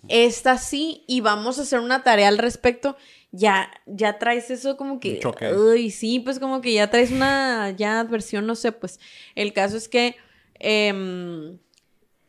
esta 0.08 0.56
sí, 0.56 1.04
y 1.06 1.20
vamos 1.20 1.58
a 1.58 1.62
hacer 1.62 1.80
una 1.80 2.02
tarea 2.02 2.28
al 2.28 2.38
respecto, 2.38 2.96
ya, 3.30 3.70
ya 3.84 4.18
traes 4.18 4.50
eso 4.50 4.78
como 4.78 5.00
que, 5.00 5.14
Un 5.14 5.20
choque. 5.20 5.52
uy, 5.52 5.90
sí, 5.90 6.20
pues 6.20 6.38
como 6.38 6.62
que 6.62 6.72
ya 6.72 6.88
traes 6.90 7.10
una, 7.10 7.70
ya 7.76 8.00
adversión, 8.00 8.46
no 8.46 8.54
sé, 8.54 8.72
pues 8.72 9.00
el 9.34 9.52
caso 9.52 9.76
es 9.76 9.88
que, 9.88 10.16
em, 10.58 11.58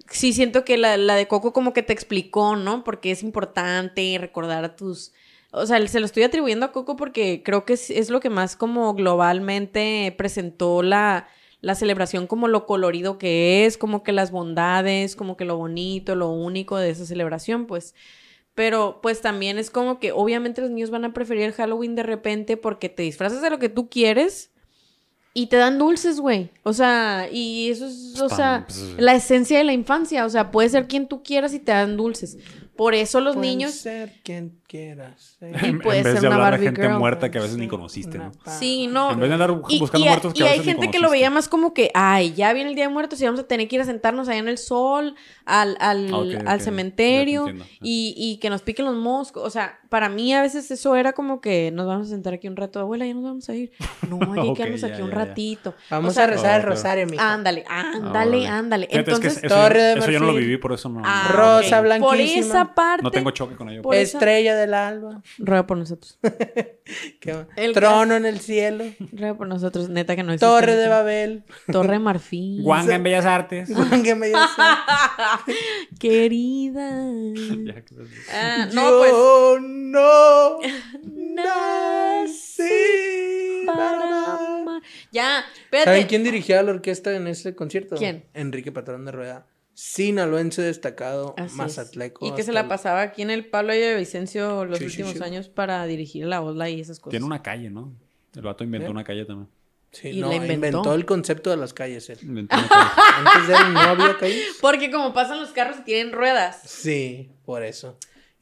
sí 0.09 0.33
siento 0.33 0.65
que 0.65 0.77
la, 0.77 0.97
de 0.97 1.27
Coco 1.27 1.53
como 1.53 1.73
que 1.73 1.83
te 1.83 1.93
explicó, 1.93 2.55
¿no? 2.55 2.83
Porque 2.83 3.11
es 3.11 3.23
importante 3.23 4.17
recordar 4.19 4.63
a 4.63 4.75
tus... 4.75 5.13
O 5.51 5.65
sea, 5.65 5.85
se 5.87 5.99
lo 5.99 6.05
estoy 6.05 6.23
atribuyendo 6.23 6.65
a 6.65 6.71
Coco 6.71 6.95
porque 6.97 7.41
creo 7.43 7.65
que 7.65 7.73
es, 7.73 7.89
es 7.89 8.09
lo 8.09 8.19
que 8.19 8.29
más 8.29 8.55
como 8.55 8.93
globalmente 8.93 10.13
presentó 10.17 10.83
la, 10.83 11.27
la 11.61 11.75
celebración 11.75 12.27
como 12.27 12.47
lo 12.47 12.65
colorido 12.65 13.17
que 13.17 13.65
es, 13.65 13.77
como 13.77 14.03
que 14.03 14.11
las 14.11 14.31
bondades, 14.31 15.15
como 15.15 15.37
que 15.37 15.45
lo 15.45 15.57
bonito, 15.57 16.15
lo 16.15 16.29
único 16.29 16.77
de 16.77 16.89
esa 16.89 17.05
celebración, 17.05 17.65
pues. 17.67 17.95
Pero 18.53 18.99
pues 19.01 19.21
también 19.21 19.57
es 19.57 19.69
como 19.69 19.99
que 19.99 20.11
obviamente 20.11 20.61
los 20.61 20.69
niños 20.69 20.91
van 20.91 21.05
a 21.05 21.13
preferir 21.13 21.51
Halloween 21.53 21.95
de 21.95 22.03
repente 22.03 22.57
porque 22.57 22.89
te 22.89 23.03
disfrazas 23.03 23.41
de 23.41 23.49
lo 23.49 23.59
que 23.59 23.69
tú 23.69 23.89
quieres 23.89 24.51
y 25.37 25.47
te 25.47 25.57
dan 25.57 25.77
dulces, 25.77 26.19
güey. 26.19 26.49
O 26.63 26.73
sea, 26.73 27.27
y 27.31 27.69
eso 27.69 27.85
es, 27.85 28.19
o 28.19 28.29
sea, 28.29 28.63
pues, 28.65 28.95
la 28.97 29.13
esencia 29.13 29.57
de 29.59 29.65
la 29.65 29.73
infancia. 29.73 30.25
O 30.25 30.29
sea, 30.29 30.49
puede 30.49 30.69
ser 30.69 30.87
quien 30.87 31.07
tú 31.07 31.21
quieras 31.21 31.53
y 31.53 31.59
te 31.59 31.71
dan 31.73 31.97
dulces. 31.97 32.37
Por 32.75 32.93
eso 32.93 33.21
los 33.21 33.35
Puedes 33.35 33.49
niños... 33.51 33.71
ser 33.73 34.13
quien 34.23 34.59
quieras. 34.67 35.37
Y 35.41 35.65
En, 35.65 35.79
puede 35.79 35.99
en 35.99 36.03
vez 36.03 36.13
ser 36.13 36.21
de 36.23 36.27
una 36.27 36.35
hablar 36.35 36.51
Barbie 36.51 36.65
de 36.65 36.67
gente 36.71 36.81
girl. 36.81 36.99
muerta 36.99 37.31
que 37.31 37.37
a 37.37 37.41
veces 37.41 37.55
ni 37.57 37.67
conociste, 37.69 38.17
¿no? 38.17 38.31
Sí, 38.59 38.87
no. 38.87 39.11
En 39.11 39.19
vez 39.21 39.29
de 39.29 39.33
andar 39.33 39.61
Y, 39.69 39.79
buscando 39.79 40.05
y- 40.05 40.09
muertos 40.09 40.33
que 40.33 40.39
y 40.39 40.43
a 40.43 40.45
hay 40.47 40.51
veces 40.59 40.65
ni 40.65 40.71
gente 40.81 40.91
que 40.91 40.99
lo 40.99 41.09
veía 41.09 41.29
más 41.29 41.47
como 41.47 41.73
que, 41.73 41.89
ay, 41.93 42.33
ya 42.33 42.51
viene 42.51 42.69
el 42.71 42.75
Día 42.75 42.87
de 42.87 42.93
Muertos 42.93 43.21
y 43.21 43.25
vamos 43.25 43.39
a 43.39 43.43
tener 43.47 43.69
que 43.69 43.75
ir 43.77 43.81
a 43.81 43.85
sentarnos 43.85 44.27
allá 44.27 44.39
en 44.39 44.49
el 44.49 44.57
sol, 44.57 45.15
al, 45.45 45.77
al, 45.79 46.11
Ah, 46.45 46.51
al 46.51 46.61
cementerio 46.61 47.47
y, 47.81 48.13
y 48.17 48.37
que 48.41 48.49
nos 48.49 48.61
piquen 48.61 48.83
los 48.85 48.95
moscos. 48.95 49.43
O 49.45 49.49
sea, 49.49 49.79
para 49.95 50.09
mí 50.09 50.33
a 50.33 50.41
veces 50.41 50.69
eso 50.71 50.93
era 50.97 51.13
como 51.13 51.39
que 51.39 51.71
nos 51.71 51.87
vamos 51.87 52.07
a 52.07 52.09
sentar 52.09 52.33
aquí 52.33 52.49
un 52.49 52.57
rato, 52.57 52.81
abuela, 52.81 53.05
ya 53.05 53.13
nos 53.13 53.23
vamos 53.23 53.47
a 53.47 53.55
ir. 53.55 53.71
No, 54.09 54.19
hay 54.33 54.41
que 54.43 54.49
Ok, 54.49 54.57
quedarnos 54.57 54.81
ya, 54.81 54.87
aquí 54.87 54.97
ya, 54.97 55.03
un 55.05 55.09
ya. 55.11 55.15
ratito. 55.15 55.73
Vamos 55.89 56.11
O 56.11 56.13
sea, 56.13 56.25
a 56.25 56.27
rezar 56.27 56.59
el 56.59 56.65
Oh, 56.65 56.69
rosario, 56.69 57.07
mija. 57.07 57.33
Ándale, 57.33 57.63
Ah, 57.67 57.91
ándale, 57.95 58.45
ándale. 58.47 58.87
Fíjate, 58.91 59.11
es 59.11 59.19
que 59.19 59.27
Entonces, 59.27 59.43
eso, 59.45 59.55
Torre 59.55 59.81
de 59.81 59.93
eso 59.93 60.11
yo 60.11 60.19
no 60.19 60.25
lo 60.25 60.31
marfil. 60.33 60.47
viví, 60.49 60.57
por 60.61 60.73
eso 60.73 60.89
no. 60.89 61.01
ah, 61.05 61.27
no- 61.29 61.35
Rosa 61.37 61.79
ok. 61.79 61.87
Por 61.87 61.97
blanquísima. 61.99 62.45
esa 62.45 62.75
parte. 62.75 63.03
No 63.03 63.11
tengo 63.11 63.31
choque 63.31 63.55
con 63.55 63.69
ello. 63.69 63.81
Por 63.81 63.95
esa- 63.95 64.17
Estrella 64.17 64.55
del 64.55 64.73
alba. 64.73 65.21
Ruega 65.39 65.65
por 65.65 65.77
nosotros. 65.77 66.19
¿Qué 67.19 67.33
va? 67.33 67.47
El 67.55 67.73
Trono 67.73 68.15
en 68.15 68.25
el 68.25 68.39
cielo. 68.41 68.83
Ruega 69.13 69.33
por 69.35 69.47
nosotros, 69.47 69.89
neta 69.89 70.15
que 70.15 70.23
no 70.23 70.33
existe. 70.33 70.45
Torre 70.45 70.75
de 70.75 70.87
Babel. 70.87 71.43
Torre 71.71 71.97
Marfil. 71.99 72.61
Guanga 72.63 72.95
en 72.95 73.03
Bellas 73.03 73.25
Artes. 73.25 73.69
Que 74.03 74.13
me 74.13 74.27
dice, 74.27 74.39
Querida. 75.99 76.91
Ya 77.65 77.81
que- 77.81 77.95
Ah, 78.33 78.67
no, 78.73 78.81
pues. 78.99 79.11
No 79.91 80.59
Nací 82.15 82.63
para 83.65 84.33
amar. 84.59 84.81
Ya, 85.11 85.45
espérate. 85.63 85.85
¿Saben 85.89 86.07
quién 86.07 86.23
dirigía 86.23 86.61
la 86.63 86.71
orquesta 86.71 87.15
en 87.15 87.27
ese 87.27 87.55
concierto? 87.55 87.95
¿Quién? 87.95 88.25
Enrique 88.33 88.71
Patrón 88.71 89.05
de 89.05 89.11
Rueda. 89.11 89.45
Sinaloense 89.73 90.61
destacado, 90.61 91.33
Así 91.37 91.47
es. 91.47 91.53
mazatleco. 91.55 92.25
Y 92.25 92.31
que 92.33 92.43
se 92.43 92.53
la 92.53 92.67
pasaba 92.69 93.01
aquí 93.01 93.21
en 93.21 93.29
el 93.29 93.45
Pablo 93.45 93.73
de 93.73 93.95
Vicencio 93.95 94.63
los 94.65 94.79
Sí, 94.79 94.85
últimos 94.85 95.13
sí. 95.13 95.23
años 95.23 95.49
para 95.49 95.85
dirigir 95.85 96.25
la 96.25 96.41
ola 96.41 96.69
y 96.69 96.79
esas 96.79 96.99
cosas. 96.99 97.11
Tiene 97.11 97.25
una 97.25 97.41
calle, 97.43 97.69
¿no? 97.69 97.91
El 98.35 98.41
vato 98.41 98.63
inventó 98.63 98.87
¿Eh? 98.87 98.91
una 98.91 99.03
calle 99.03 99.25
también. 99.25 99.49
Sí, 99.91 100.09
y 100.09 100.19
no, 100.21 100.29
la 100.29 100.35
inventó. 100.35 100.53
inventó. 100.67 100.93
el 100.93 101.05
concepto 101.05 101.49
de 101.49 101.57
las 101.57 101.73
calles 101.73 102.09
él. 102.09 102.19
Inventó 102.21 102.55
una 102.55 102.67
calle. 102.69 102.91
Antes 103.17 103.47
de 103.47 103.53
él 103.55 103.73
no 103.73 103.79
había 103.79 104.17
calles. 104.17 104.45
Porque 104.61 104.91
como 104.91 105.13
pasan 105.13 105.39
los 105.39 105.49
carros 105.51 105.77
y 105.79 105.83
tienen 105.83 106.13
ruedas. 106.13 106.61
Sí, 106.65 107.29
por 107.45 107.63
eso. 107.63 107.97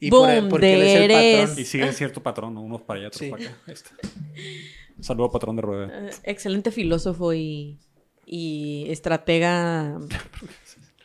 Y 0.06 0.10
Boom, 0.10 0.40
por, 0.42 0.48
porque 0.50 0.74
él 0.74 0.82
es 0.82 1.00
el 1.00 1.42
patrón. 1.46 1.58
Y 1.60 1.64
sigue 1.64 1.92
cierto 1.92 2.22
patrón, 2.22 2.54
¿no? 2.54 2.62
unos 2.62 2.82
para 2.82 3.00
allá, 3.00 3.08
otros 3.08 3.20
Sí. 3.20 3.30
para 3.30 3.44
acá. 3.44 3.56
Está. 3.66 3.90
Saludo 5.00 5.30
patrón 5.30 5.56
de 5.56 5.62
rueda. 5.62 6.08
Eh, 6.08 6.10
excelente 6.24 6.70
filósofo 6.70 7.34
y, 7.34 7.78
y 8.26 8.86
estratega. 8.88 9.98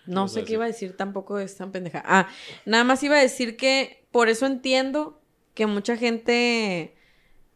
No 0.06 0.28
sé 0.28 0.44
qué 0.44 0.54
iba 0.54 0.64
a 0.64 0.68
decir 0.68 0.98
tampoco 0.98 1.38
es 1.38 1.56
tan 1.56 1.72
pendeja. 1.72 2.02
Ah, 2.04 2.28
nada 2.66 2.84
más 2.84 3.04
iba 3.04 3.16
a 3.16 3.22
decir 3.22 3.58
que 3.58 4.08
por 4.10 4.28
eso 4.28 4.48
entiendo 4.48 5.22
que 5.54 5.68
mucha 5.68 5.98
gente 5.98 6.96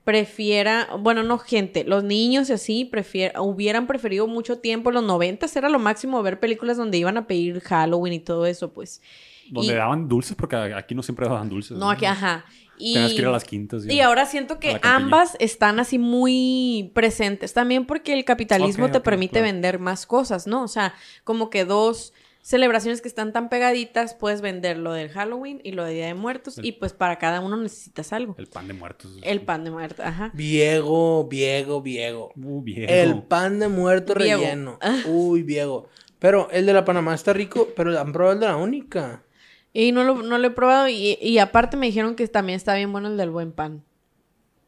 prefiera, 0.03 0.89
bueno, 0.99 1.23
no 1.23 1.39
gente, 1.39 1.83
los 1.83 2.03
niños 2.03 2.49
y 2.49 2.53
así 2.53 2.85
prefier, 2.85 3.33
hubieran 3.39 3.87
preferido 3.87 4.27
mucho 4.27 4.59
tiempo, 4.59 4.91
los 4.91 5.03
noventas 5.03 5.55
era 5.55 5.67
lo 5.67 5.79
máximo 5.79 6.21
ver 6.21 6.39
películas 6.39 6.77
donde 6.77 6.99
iban 6.99 7.17
a 7.17 7.25
pedir 7.25 7.59
Halloween 7.61 8.13
y 8.13 8.19
todo 8.19 8.45
eso, 8.45 8.71
pues. 8.71 9.01
Donde 9.49 9.73
Y- 9.73 9.75
daban 9.75 10.07
dulces, 10.07 10.35
porque 10.35 10.55
aquí 10.55 10.95
no 10.95 11.03
siempre 11.03 11.27
daban 11.27 11.49
dulces. 11.49 11.77
No, 11.77 11.89
aquí, 11.89 12.05
ajá. 12.05 12.45
Y, 12.77 12.93
Tenías 12.95 13.11
que 13.13 13.19
ir 13.19 13.25
a 13.27 13.31
las 13.31 13.43
quintas. 13.43 13.85
y 13.85 14.01
ahora 14.01 14.25
siento 14.25 14.59
que 14.59 14.79
ambas 14.81 15.37
están 15.39 15.79
así 15.79 15.99
muy 15.99 16.91
presentes. 16.95 17.53
También 17.53 17.85
porque 17.85 18.13
el 18.13 18.25
capitalismo 18.25 18.89
te 18.89 18.99
permite 18.99 19.33
claro. 19.33 19.45
vender 19.45 19.79
más 19.79 20.05
cosas, 20.07 20.47
¿no? 20.47 20.63
O 20.63 20.67
sea, 20.67 20.93
como 21.23 21.49
que 21.51 21.65
dos 21.65 22.13
celebraciones 22.41 22.99
que 23.01 23.07
están 23.07 23.31
tan 23.31 23.47
pegaditas, 23.47 24.15
puedes 24.15 24.41
vender 24.41 24.77
lo 24.77 24.91
del 24.91 25.09
Halloween 25.09 25.61
y 25.63 25.71
lo 25.71 25.85
de 25.85 25.93
Día 25.93 26.07
de 26.07 26.13
Muertos. 26.15 26.57
El- 26.57 26.65
Y 26.65 26.71
pues 26.73 26.91
para 26.93 27.17
cada 27.19 27.39
uno 27.41 27.55
necesitas 27.57 28.11
algo. 28.11 28.35
El 28.37 28.47
pan 28.47 28.67
de 28.67 28.73
muertos. 28.73 29.17
El 29.21 29.41
pan 29.41 29.63
de 29.63 29.71
muerto, 29.71 30.03
ajá. 30.03 30.31
Viego, 30.33 31.25
Viego, 31.27 31.81
Viego. 31.81 32.31
Uh, 32.35 32.61
viejo. 32.61 32.91
El 32.91 33.21
pan 33.23 33.59
de 33.59 33.67
muerto 33.69 34.13
Viego. 34.15 34.41
relleno. 34.41 34.79
Uy, 35.07 35.43
Viego. 35.43 35.87
Pero 36.19 36.49
el 36.51 36.65
de 36.65 36.73
la 36.73 36.83
Panamá 36.83 37.13
está 37.15 37.33
rico, 37.33 37.69
pero 37.75 37.97
han 37.99 38.11
probado 38.11 38.33
el 38.33 38.39
de 38.39 38.45
la 38.47 38.57
única. 38.57 39.23
Y 39.73 39.91
no 39.91 40.03
lo, 40.03 40.21
no 40.21 40.37
lo 40.37 40.47
he 40.47 40.51
probado. 40.51 40.87
Y, 40.87 41.17
y 41.21 41.39
aparte 41.39 41.77
me 41.77 41.87
dijeron 41.87 42.15
que 42.15 42.27
también 42.27 42.57
está 42.57 42.75
bien 42.75 42.91
bueno 42.91 43.07
el 43.07 43.17
del 43.17 43.31
buen 43.31 43.51
pan. 43.51 43.83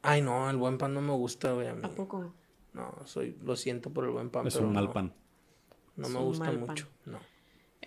Ay, 0.02 0.22
no, 0.22 0.50
el 0.50 0.58
buen 0.58 0.78
pan 0.78 0.94
no 0.94 1.02
me 1.02 1.14
gusta, 1.14 1.52
güey. 1.54 1.68
a 1.68 1.74
mí. 1.74 1.82
¿A 1.84 1.90
poco? 1.90 2.34
No, 2.74 2.94
soy, 3.06 3.38
lo 3.44 3.56
siento 3.56 3.90
por 3.92 4.04
el 4.06 4.12
buen 4.12 4.30
pan. 4.30 4.46
Es 4.48 4.56
pero 4.56 4.68
un 4.68 4.74
mal 4.74 4.86
no, 4.86 4.94
pan. 4.94 5.14
No 5.96 6.08
Es 6.08 6.14
me 6.14 6.20
gusta 6.20 6.52
mucho. 6.52 6.88
No. 7.06 7.20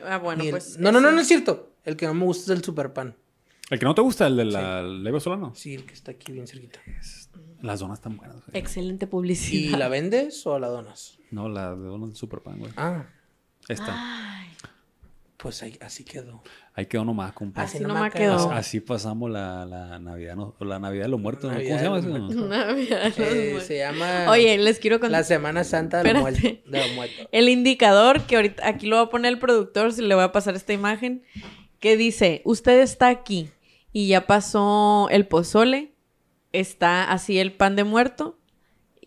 Ah, 0.05 0.19
bueno, 0.19 0.43
el- 0.45 0.51
pues. 0.51 0.79
no, 0.79 0.93
no, 0.93 1.01
no, 1.01 1.11
no 1.13 1.21
es 1.21 1.27
cierto. 1.29 1.73
El 1.85 1.97
que 1.97 2.07
no 2.07 2.15
me 2.15 2.25
gusta 2.25 2.53
es 2.53 2.59
el 2.59 2.65
super 2.65 2.93
pan. 2.93 3.17
¿El 3.71 3.79
que 3.79 3.85
no 3.85 3.95
te 3.95 4.01
gusta? 4.01 4.27
¿El 4.29 4.37
de 4.37 4.45
la 4.47 4.83
Leve 4.83 5.21
Solano? 5.21 5.53
Sí, 5.55 5.75
el 5.75 5.85
que 5.85 5.93
está 5.93 6.13
aquí 6.13 6.33
bien 6.33 6.47
cerquita. 6.47 6.81
Las 7.61 7.81
donas 7.81 7.99
están 7.99 8.17
buenas. 8.17 8.37
güey. 8.47 8.57
Excelente 8.59 9.05
¿Y 9.05 9.09
publicidad. 9.09 9.79
la 9.79 9.89
vendes 9.89 10.47
o 10.47 10.59
la 10.59 10.69
donas? 10.69 11.19
No, 11.31 11.49
la 11.49 11.75
de 11.75 11.85
donas 11.87 12.11
de 12.11 12.17
super 12.17 12.41
pan, 12.41 12.59
güey. 12.61 12.73
Ah, 12.77 13.05
Esta. 13.69 13.93
Ay, 14.41 14.49
pues 15.39 15.63
ahí, 15.63 15.79
así 15.81 16.05
quedó. 16.05 16.43
Ahí 16.75 16.87
quedó 16.87 17.05
nomás, 17.05 17.33
compa. 17.33 17.63
Así 17.63 17.77
Así 17.77 17.83
nomás 17.85 17.97
nomás 17.97 18.13
quedó. 18.15 18.37
quedó. 18.37 18.51
Así, 18.51 18.81
pasamos 18.81 19.31
la, 19.31 19.65
la 19.65 19.99
Navidad, 20.01 20.35
¿no? 20.37 20.55
La 20.61 20.79
Navidad 20.79 21.05
de 21.05 21.09
los 21.09 21.21
muertos. 21.21 21.51
¿no? 21.53 21.59
¿Cómo 21.59 21.79
se 21.79 21.83
llama 21.85 22.01
de 22.01 22.09
eso? 22.09 22.09
no? 22.35 22.47
Navidad, 22.49 23.05
los 23.07 23.19
Eh, 23.19 23.45
muertos. 23.51 23.63
se 23.69 23.79
llama 23.79 24.27
Oye, 24.31 24.59
les 24.59 24.79
quiero 24.81 24.99
contar. 25.01 25.21
la 25.21 25.25
Semana 25.25 25.63
Santa 25.65 26.03
de 26.03 26.13
los 26.13 26.23
muertos. 26.23 26.43
De 26.43 26.61
los 26.79 26.93
muertos. 26.95 27.29
El 27.33 27.49
indicador, 27.49 28.23
que 28.23 28.37
ahorita 28.37 28.67
aquí 28.69 28.87
lo 28.87 28.97
va 28.97 29.03
a 29.03 29.11
poner 29.11 29.33
el 29.33 29.39
productor, 29.39 29.93
si 29.93 30.03
le 30.03 30.15
voy 30.15 30.25
a 30.25 30.33
pasar 30.33 30.55
esta 30.57 30.73
imagen, 30.73 31.23
que 31.79 31.97
dice, 31.97 32.43
usted 32.45 32.81
está 32.81 33.09
aquí 33.09 33.49
y 33.93 34.09
ya 34.09 34.27
pasó 34.27 35.09
el 35.11 35.27
pozole, 35.27 35.95
está 36.53 37.11
así 37.13 37.39
el 37.39 37.53
pan 37.53 37.77
de 37.77 37.85
muerto 37.85 38.38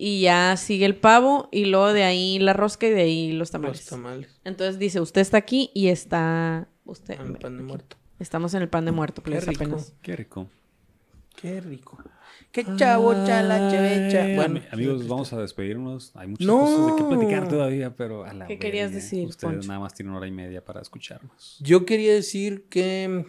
y 0.04 0.22
ya 0.22 0.58
sigue 0.58 0.86
el 0.88 0.96
pavo 0.96 1.48
y 1.52 1.66
luego 1.66 1.94
de 1.94 2.04
ahí 2.04 2.40
la 2.40 2.54
rosca 2.54 2.88
y 2.88 2.90
de 2.90 3.02
ahí 3.02 3.32
los 3.34 3.52
tamales. 3.52 3.78
Los 3.82 3.86
tamales. 3.88 4.42
Entonces 4.44 4.80
dice, 4.80 5.00
usted 5.00 5.22
está 5.22 5.38
aquí 5.38 5.70
y 5.76 5.90
está... 5.90 6.68
Usted... 6.86 7.20
El 7.22 7.34
pan 7.38 7.58
de 7.58 7.64
muerto. 7.64 7.98
Estamos 8.18 8.54
en 8.56 8.64
el 8.64 8.70
pan 8.70 8.86
de 8.86 8.92
muerto, 8.92 9.22
Qué 9.22 9.30
please, 9.32 9.46
rico. 9.46 9.64
apenas. 9.64 9.94
Qué 10.02 10.16
rico. 10.16 10.50
Qué 11.36 11.62
rico. 11.62 11.98
Qué 12.52 12.66
chavo, 12.76 13.14
chala, 13.26 13.70
chevecha. 13.72 14.24
Bueno, 14.36 14.60
ami- 14.60 14.74
amigos, 14.74 15.08
vamos 15.08 15.32
a 15.34 15.40
despedirnos. 15.40 16.12
Hay 16.16 16.28
muchas 16.30 16.46
No. 16.48 16.60
cosas 16.62 16.86
de 16.88 16.96
qué 17.04 17.04
platicar 17.16 17.48
todavía, 17.48 17.96
pero 17.96 18.26
a 18.26 18.34
la 18.34 18.48
¿Qué 18.48 18.58
querías 18.60 18.92
decir, 18.92 19.28
Ustedes 19.28 19.54
Poncho? 19.54 19.68
nada 19.68 19.80
más 19.80 19.94
tienen 19.94 20.14
hora 20.16 20.28
y 20.28 20.32
media 20.32 20.66
para 20.66 20.82
escucharnos. 20.82 21.58
Yo 21.62 21.86
quería 21.86 22.14
decir 22.14 22.66
que. 22.70 23.26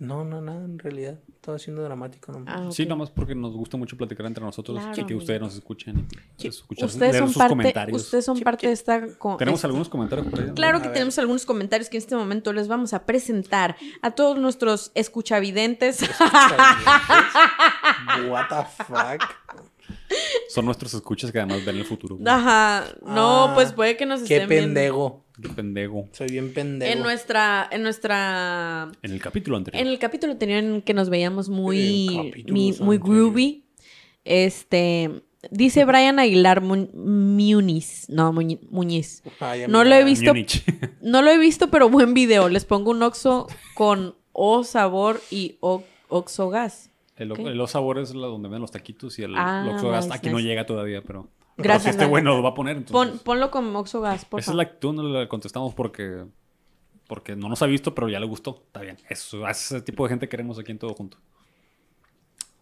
No, 0.00 0.22
no, 0.24 0.40
nada, 0.40 0.64
en 0.64 0.78
realidad. 0.78 1.18
Estaba 1.28 1.58
siendo 1.58 1.82
dramático 1.82 2.30
nomás. 2.30 2.54
Ah, 2.56 2.66
ok. 2.66 2.72
Sí, 2.72 2.84
nada 2.84 2.94
más 2.96 3.10
porque 3.10 3.34
nos 3.34 3.52
gusta 3.56 3.76
mucho 3.76 3.96
platicar 3.96 4.26
entre 4.26 4.44
nosotros 4.44 4.78
Claro. 4.78 5.00
y 5.00 5.04
que 5.06 5.14
ustedes 5.16 5.40
nos 5.40 5.54
escuchen 5.56 6.06
y 6.38 6.46
escuchar, 6.46 6.86
Ustedes 6.86 7.12
leer 7.12 7.22
son, 7.24 7.28
sus 7.32 7.36
parte, 7.38 7.50
comentarios. 7.50 8.02
ustedes 8.02 8.24
son 8.24 8.38
parte 8.40 8.68
de 8.68 8.72
esta... 8.74 9.02
Tenemos 9.38 9.64
algunos 9.64 9.88
comentarios 9.88 10.28
por 10.28 10.38
ahí. 10.40 10.46
¿no? 10.46 10.54
Claro 10.54 10.80
que 10.82 10.88
tenemos 10.90 11.18
algunos 11.18 11.44
comentarios 11.44 11.88
que 11.90 11.96
en 11.96 12.02
este 12.02 12.14
momento 12.14 12.52
les 12.52 12.68
vamos 12.68 12.92
a 12.94 13.04
presentar 13.06 13.76
a 14.02 14.12
todos 14.12 14.38
nuestros 14.38 14.92
escuchavidentes. 14.94 16.00
What 18.28 18.48
the 18.50 18.64
fuck. 18.84 19.22
Son 20.48 20.64
nuestros 20.64 20.94
escuchas 20.94 21.30
que 21.32 21.38
además 21.38 21.64
ven 21.64 21.76
el 21.76 21.84
futuro. 21.84 22.16
güey. 22.16 22.26
Ajá. 22.28 22.84
No, 23.06 23.44
Ah, 23.48 23.52
pues 23.54 23.72
puede 23.72 23.96
que 23.96 24.06
nos 24.06 24.22
Qué 24.22 24.34
estén 24.36 24.48
viendo. 24.48 24.66
pendejo. 24.74 25.24
Qué 25.40 25.48
pendejo. 25.50 26.08
Soy 26.12 26.28
bien 26.28 26.52
pendejo. 26.52 26.92
En 26.92 27.00
nuestra, 27.02 27.68
en 27.70 27.82
nuestra, 27.82 28.90
En 29.02 29.12
el 29.12 29.20
capítulo 29.20 29.56
anterior. 29.56 29.80
en 29.80 29.88
el 29.88 29.98
capítulo 29.98 30.32
anterior 30.32 30.58
en 30.64 30.82
que 30.82 30.94
nos 30.94 31.10
veíamos 31.10 31.48
muy, 31.48 32.32
mi- 32.48 32.72
muy 32.80 32.98
groovy, 32.98 33.64
este, 34.24 35.22
dice 35.50 35.84
Brian 35.84 36.18
Aguilar 36.18 36.60
Mu- 36.60 36.88
Muniz, 36.92 38.06
no, 38.08 38.32
Muñi- 38.32 38.60
Muñiz. 38.70 39.22
Ay, 39.40 39.64
No 39.68 39.84
lo 39.84 39.94
he 39.94 40.02
visto, 40.04 40.32
no 41.02 41.22
lo 41.22 41.30
he 41.30 41.38
visto, 41.38 41.70
pero 41.70 41.88
buen 41.88 42.14
video. 42.14 42.48
Les 42.48 42.64
pongo 42.64 42.90
un 42.90 43.02
oxo 43.02 43.46
con 43.74 44.16
O 44.32 44.62
sabor 44.64 45.20
y 45.30 45.56
o, 45.60 45.82
oxo 46.08 46.48
gas. 46.50 46.90
El, 47.18 47.32
Ok. 47.32 47.38
el 47.40 47.58
Los 47.58 47.72
sabores 47.72 48.10
es 48.10 48.14
la 48.14 48.26
donde 48.28 48.48
ven 48.48 48.60
los 48.60 48.70
taquitos 48.70 49.18
y 49.18 49.22
el 49.24 49.34
Ah, 49.36 49.68
Oxogas 49.74 50.06
nice, 50.06 50.16
aquí 50.16 50.30
no 50.30 50.36
nice. 50.36 50.48
llega 50.48 50.64
todavía, 50.66 51.02
pero. 51.02 51.28
pero 51.56 51.64
Gracias, 51.68 51.82
si 51.82 51.90
este 52.00 52.06
bueno 52.06 52.36
lo 52.36 52.42
va 52.42 52.50
a 52.50 52.54
poner. 52.54 52.76
Entonces, 52.76 52.92
Pon- 53.12 53.20
ponlo 53.24 53.50
con 53.50 53.74
oxo 53.76 54.00
gas, 54.00 54.24
por 54.24 54.40
esa 54.40 54.52
es 54.52 54.56
la 54.56 54.62
actitud, 54.62 54.94
no 54.94 55.02
le 55.02 55.28
contestamos 55.28 55.74
porque. 55.74 56.24
Porque 57.08 57.34
no 57.36 57.48
nos 57.48 57.62
ha 57.62 57.66
visto, 57.66 57.94
pero 57.94 58.08
ya 58.08 58.20
le 58.20 58.26
gustó. 58.26 58.62
Está 58.66 58.80
bien. 58.82 58.96
Eso, 59.08 59.44
a 59.46 59.50
ese 59.50 59.80
tipo 59.82 60.04
de 60.04 60.10
gente 60.10 60.28
queremos 60.28 60.58
aquí 60.58 60.70
en 60.72 60.78
todo 60.78 60.92
junto. 60.94 61.16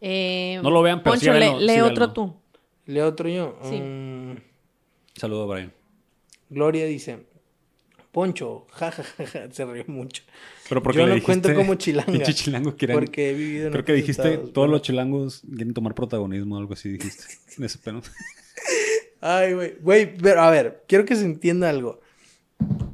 Eh, 0.00 0.60
No 0.62 0.70
lo 0.70 0.82
vean, 0.82 1.02
pero 1.02 1.16
sí 1.16 1.26
Poncho, 1.26 1.32
lee, 1.38 1.46
véanlo, 1.46 1.60
sí 1.60 1.66
lee 1.66 1.80
otro 1.80 2.12
tú. 2.12 2.36
Leo 2.86 3.08
otro 3.08 3.28
yo. 3.28 3.58
Sí. 3.62 3.76
Mm, 3.80 4.36
Saludo, 5.14 5.48
Brian. 5.48 5.72
Gloria 6.48 6.84
dice: 6.86 7.26
Poncho, 8.16 8.66
jajaja, 8.72 9.52
se 9.52 9.64
rió 9.66 9.84
mucho. 9.88 10.22
Pero 10.70 10.82
porque 10.82 11.00
Yo 11.00 11.06
no 11.06 11.22
cuento 11.22 11.48
dijiste, 11.48 11.54
como 11.54 11.74
chilanga. 11.78 12.22
chilango 12.32 12.74
quieren- 12.74 12.96
Porque 12.96 13.28
he 13.30 13.34
vivido 13.34 13.66
en 13.66 13.72
Creo 13.74 13.84
que 13.84 13.92
dijiste, 13.92 14.32
estados. 14.32 14.54
todos 14.54 14.70
los 14.70 14.80
chilangos 14.80 15.42
quieren 15.54 15.74
tomar 15.74 15.94
protagonismo, 15.94 16.56
algo 16.56 16.72
así 16.72 16.88
dijiste. 16.88 17.24
De 17.58 17.66
ese 17.66 17.76
pedo. 17.76 18.00
Ay, 19.20 19.52
güey. 19.52 19.74
Güey, 19.82 20.16
pero 20.16 20.40
a 20.40 20.50
ver, 20.50 20.82
quiero 20.88 21.04
que 21.04 21.14
se 21.14 21.26
entienda 21.26 21.68
algo. 21.68 22.00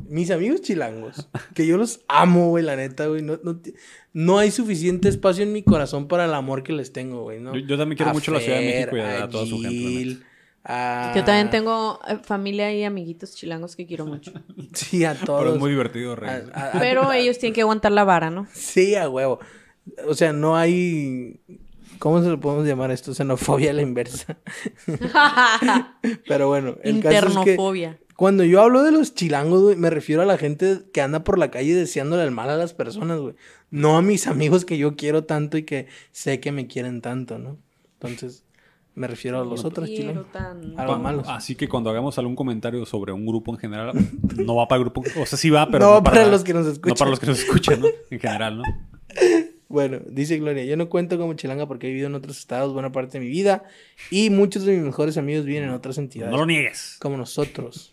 mis 0.09 0.33
amigos 0.33 0.61
chilangos, 0.61 1.29
que 1.55 1.69
yo 1.69 1.77
los 1.77 2.01
amo, 2.09 2.49
güey, 2.49 2.65
la 2.65 2.75
neta, 2.75 3.07
güey. 3.07 3.23
No, 3.23 3.39
no, 3.45 3.61
no 4.13 4.39
hay 4.39 4.51
suficiente 4.51 5.09
espacio 5.09 5.45
en 5.45 5.53
mi 5.53 5.63
corazón 5.63 6.09
para 6.09 6.25
el 6.25 6.35
amor 6.35 6.65
que 6.65 6.73
les 6.73 6.93
tengo, 6.93 7.23
güey, 7.23 7.39
¿no? 7.39 7.55
Yo- 7.55 7.65
yo 7.65 7.79
también 7.79 7.97
quiero 7.97 8.11
A 8.11 8.15
mucho 8.15 8.33
la 8.33 8.41
Ciudad 8.41 8.59
de 8.59 8.65
Fer, 8.73 8.93
México 8.93 8.97
y 8.97 9.01
a- 9.01 9.23
a 9.23 9.29
toda 9.29 9.47
su 9.47 9.61
gente, 9.61 10.05
la 10.17 10.32
a- 10.65 11.13
Yo 11.17 11.25
también 11.25 11.51
tengo 11.51 11.99
eh, 12.09 12.19
familia 12.23 12.73
y 12.73 12.85
amiguitos 12.85 13.35
chilangos 13.35 13.75
que 13.77 13.87
quiero 13.87 14.07
mucho. 14.07 14.33
Sí, 14.75 15.05
a 15.05 15.15
todos. 15.15 15.41
Pero 15.43 15.55
es 15.55 15.61
muy 15.61 15.71
divertido, 15.71 16.13
A- 16.13 16.17
Rey. 16.17 16.31
a- 16.55 16.67
a- 16.69 16.79
Pero 16.81 17.11
a- 17.11 17.17
ellos 17.19 17.39
tienen 17.39 17.55
que 17.55 17.61
aguantar 17.63 17.93
la 17.93 18.05
vara, 18.05 18.31
¿no? 18.31 18.47
Sí, 18.53 18.95
a 18.95 19.09
huevo. 19.09 19.39
O 20.07 20.15
sea, 20.15 20.33
no 20.33 20.57
hay. 20.57 21.41
¿Cómo 21.99 22.23
se 22.23 22.29
lo 22.29 22.41
podemos 22.41 22.67
llamar 22.67 22.91
esto? 22.91 23.15
Xenofobia 23.15 23.71
a 23.71 23.75
la 23.75 23.83
inversa. 23.83 24.37
Pero 26.29 26.49
bueno, 26.49 26.77
el 26.83 27.01
caso 27.01 27.17
es 27.17 27.23
que 27.25 27.39
Internofobia. 27.53 27.99
cuando 28.17 28.45
yo 28.45 28.61
hablo 28.61 28.83
de 28.83 28.93
los 28.93 29.15
chilangos, 29.15 29.63
güey, 29.63 29.77
me 29.77 29.91
refiero 29.91 30.23
a 30.23 30.27
la 30.27 30.39
gente 30.39 30.81
que 30.93 31.01
anda 31.01 31.25
por 31.25 31.39
la 31.39 31.51
calle 31.51 31.75
deseándole 31.75 32.25
el 32.25 32.31
mal 32.31 32.51
a 32.51 32.57
las 32.57 32.75
personas, 32.75 33.21
güey. 33.21 33.35
No 33.71 33.97
a 33.97 34.03
mis 34.03 34.27
amigos 34.27 34.65
que 34.65 34.79
yo 34.79 34.97
quiero 34.97 35.25
tanto 35.25 35.57
y 35.59 35.63
que 35.65 35.87
sé 36.11 36.41
que 36.41 36.53
me 36.53 36.67
quieren 36.67 37.01
tanto, 37.01 37.39
¿no? 37.39 37.57
Entonces, 38.01 38.45
me 38.95 39.07
refiero 39.07 39.41
a 39.41 39.45
los 39.45 39.65
otros 39.65 39.87
Quiero 39.89 40.03
chilangos. 40.11 40.33
tanto. 40.33 40.79
A 40.81 40.85
los 40.85 41.01
malos. 41.01 41.27
Así 41.29 41.55
que 41.55 41.69
cuando 41.69 41.91
hagamos 41.91 42.19
algún 42.19 42.37
comentario 42.37 42.85
sobre 42.87 43.13
un 43.13 43.25
grupo 43.27 43.53
en 43.53 43.59
general, 43.59 43.93
no 44.37 44.57
va 44.57 44.69
para 44.69 44.79
el 44.83 44.85
grupo. 44.91 45.03
O 45.21 45.27
sea, 45.27 45.39
sí 45.39 45.51
va, 45.51 45.69
pero. 45.71 45.95
No 45.95 46.03
para 46.03 46.27
los 46.27 46.45
que 46.45 46.53
nos 46.55 46.67
No 46.67 46.73
escuchan. 46.73 46.97
para 46.99 47.11
los 47.11 47.21
que 47.21 47.27
nos 47.27 47.39
escuchan, 47.41 47.81
¿no? 47.81 47.87
En 48.11 48.21
general, 48.21 48.59
¿no? 48.59 48.65
Bueno, 49.69 50.01
dice 50.07 50.37
Gloria, 50.39 50.65
yo 50.67 50.77
no 50.77 50.91
cuento 50.91 51.17
como 51.17 51.33
chilanga 51.33 51.67
porque 51.67 51.87
he 51.87 51.91
vivido 51.91 52.07
en 52.09 52.15
otros 52.15 52.39
estados 52.39 52.75
buena 52.75 52.93
parte 52.93 53.19
de 53.19 53.25
mi 53.25 53.31
vida 53.31 53.65
y 54.11 54.29
muchos 54.29 54.67
de 54.67 54.75
mis 54.77 54.85
mejores 54.85 55.17
amigos 55.17 55.47
viven 55.47 55.63
en 55.63 55.71
otras 55.71 55.97
entidades. 55.97 56.31
No 56.31 56.37
lo 56.37 56.45
niegues. 56.45 56.99
como 57.01 57.17
nosotros. 57.17 57.91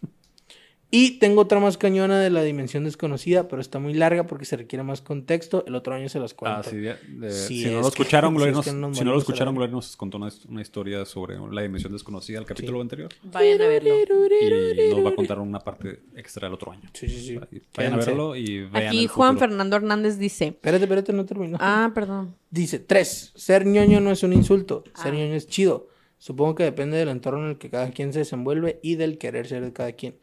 Y 0.91 1.19
tengo 1.19 1.41
otra 1.41 1.59
más 1.59 1.77
cañona 1.77 2.19
de 2.19 2.31
la 2.31 2.41
dimensión 2.41 2.83
desconocida, 2.83 3.47
pero 3.47 3.61
está 3.61 3.77
muy 3.77 3.93
larga 3.93 4.25
porque 4.25 4.45
se 4.45 4.57
requiere 4.57 4.81
más 4.81 5.01
contexto. 5.01 5.63
El 5.67 5.75
otro 5.75 5.93
año 5.93 6.09
se 6.09 6.19
las 6.19 6.33
cuento. 6.33 6.61
Ah, 6.61 6.63
sí, 6.63 6.77
de- 6.77 7.31
si 7.31 7.65
no 7.65 7.73
lo 7.75 7.81
que- 7.83 7.87
escucharon, 7.89 8.33
si 8.33 8.37
Gloria 8.37 8.49
es 8.51 8.55
nos, 8.55 8.65
que 8.65 8.71
no 8.73 8.87
nos 8.89 8.97
si 8.97 9.03
no 9.03 9.11
lo 9.11 9.19
escucharon. 9.19 9.53
Gloria 9.53 9.71
nos 9.71 9.95
contó 9.95 10.17
una, 10.17 10.29
una 10.47 10.61
historia 10.63 11.05
sobre 11.05 11.37
la 11.51 11.61
dimensión 11.61 11.93
desconocida, 11.93 12.39
el 12.39 12.45
capítulo 12.47 12.81
anterior. 12.81 13.09
Vayan 13.23 13.61
a 13.61 13.67
verlo. 13.67 13.95
Y 13.99 14.89
nos 14.95 15.05
va 15.05 15.09
a 15.09 15.15
contar 15.15 15.39
una 15.39 15.59
parte 15.59 15.99
extra 16.15 16.47
del 16.47 16.55
otro 16.55 16.71
año. 16.71 16.89
Sí, 16.93 17.07
sí, 17.07 17.19
sí. 17.21 17.39
Vayan 17.77 17.93
a 17.93 17.97
verlo 17.97 18.35
y 18.35 18.61
vean 18.65 18.87
Aquí 18.87 19.03
el 19.03 19.07
Juan. 19.09 19.37
Fernando 19.37 19.75
Hernández 19.75 20.17
dice. 20.17 20.45
Espérate, 20.47 20.85
espérate, 20.85 21.13
no 21.13 21.25
terminó. 21.25 21.57
Ah, 21.61 21.91
perdón. 21.93 22.35
Dice, 22.49 22.79
tres, 22.79 23.31
ser 23.35 23.65
ñoño 23.67 23.99
no 24.01 24.09
es 24.11 24.23
un 24.23 24.33
insulto, 24.33 24.83
ser 24.95 25.13
Ah. 25.13 25.17
ñoño 25.17 25.35
es 25.35 25.47
chido. 25.47 25.87
Supongo 26.17 26.55
que 26.55 26.63
depende 26.63 26.97
del 26.97 27.09
entorno 27.09 27.43
en 27.45 27.49
el 27.51 27.57
que 27.59 27.69
cada 27.69 27.91
quien 27.91 28.11
se 28.11 28.19
desenvuelve 28.19 28.79
y 28.81 28.95
del 28.95 29.17
querer 29.19 29.47
ser 29.47 29.63
de 29.63 29.71
cada 29.71 29.91
quien. 29.93 30.15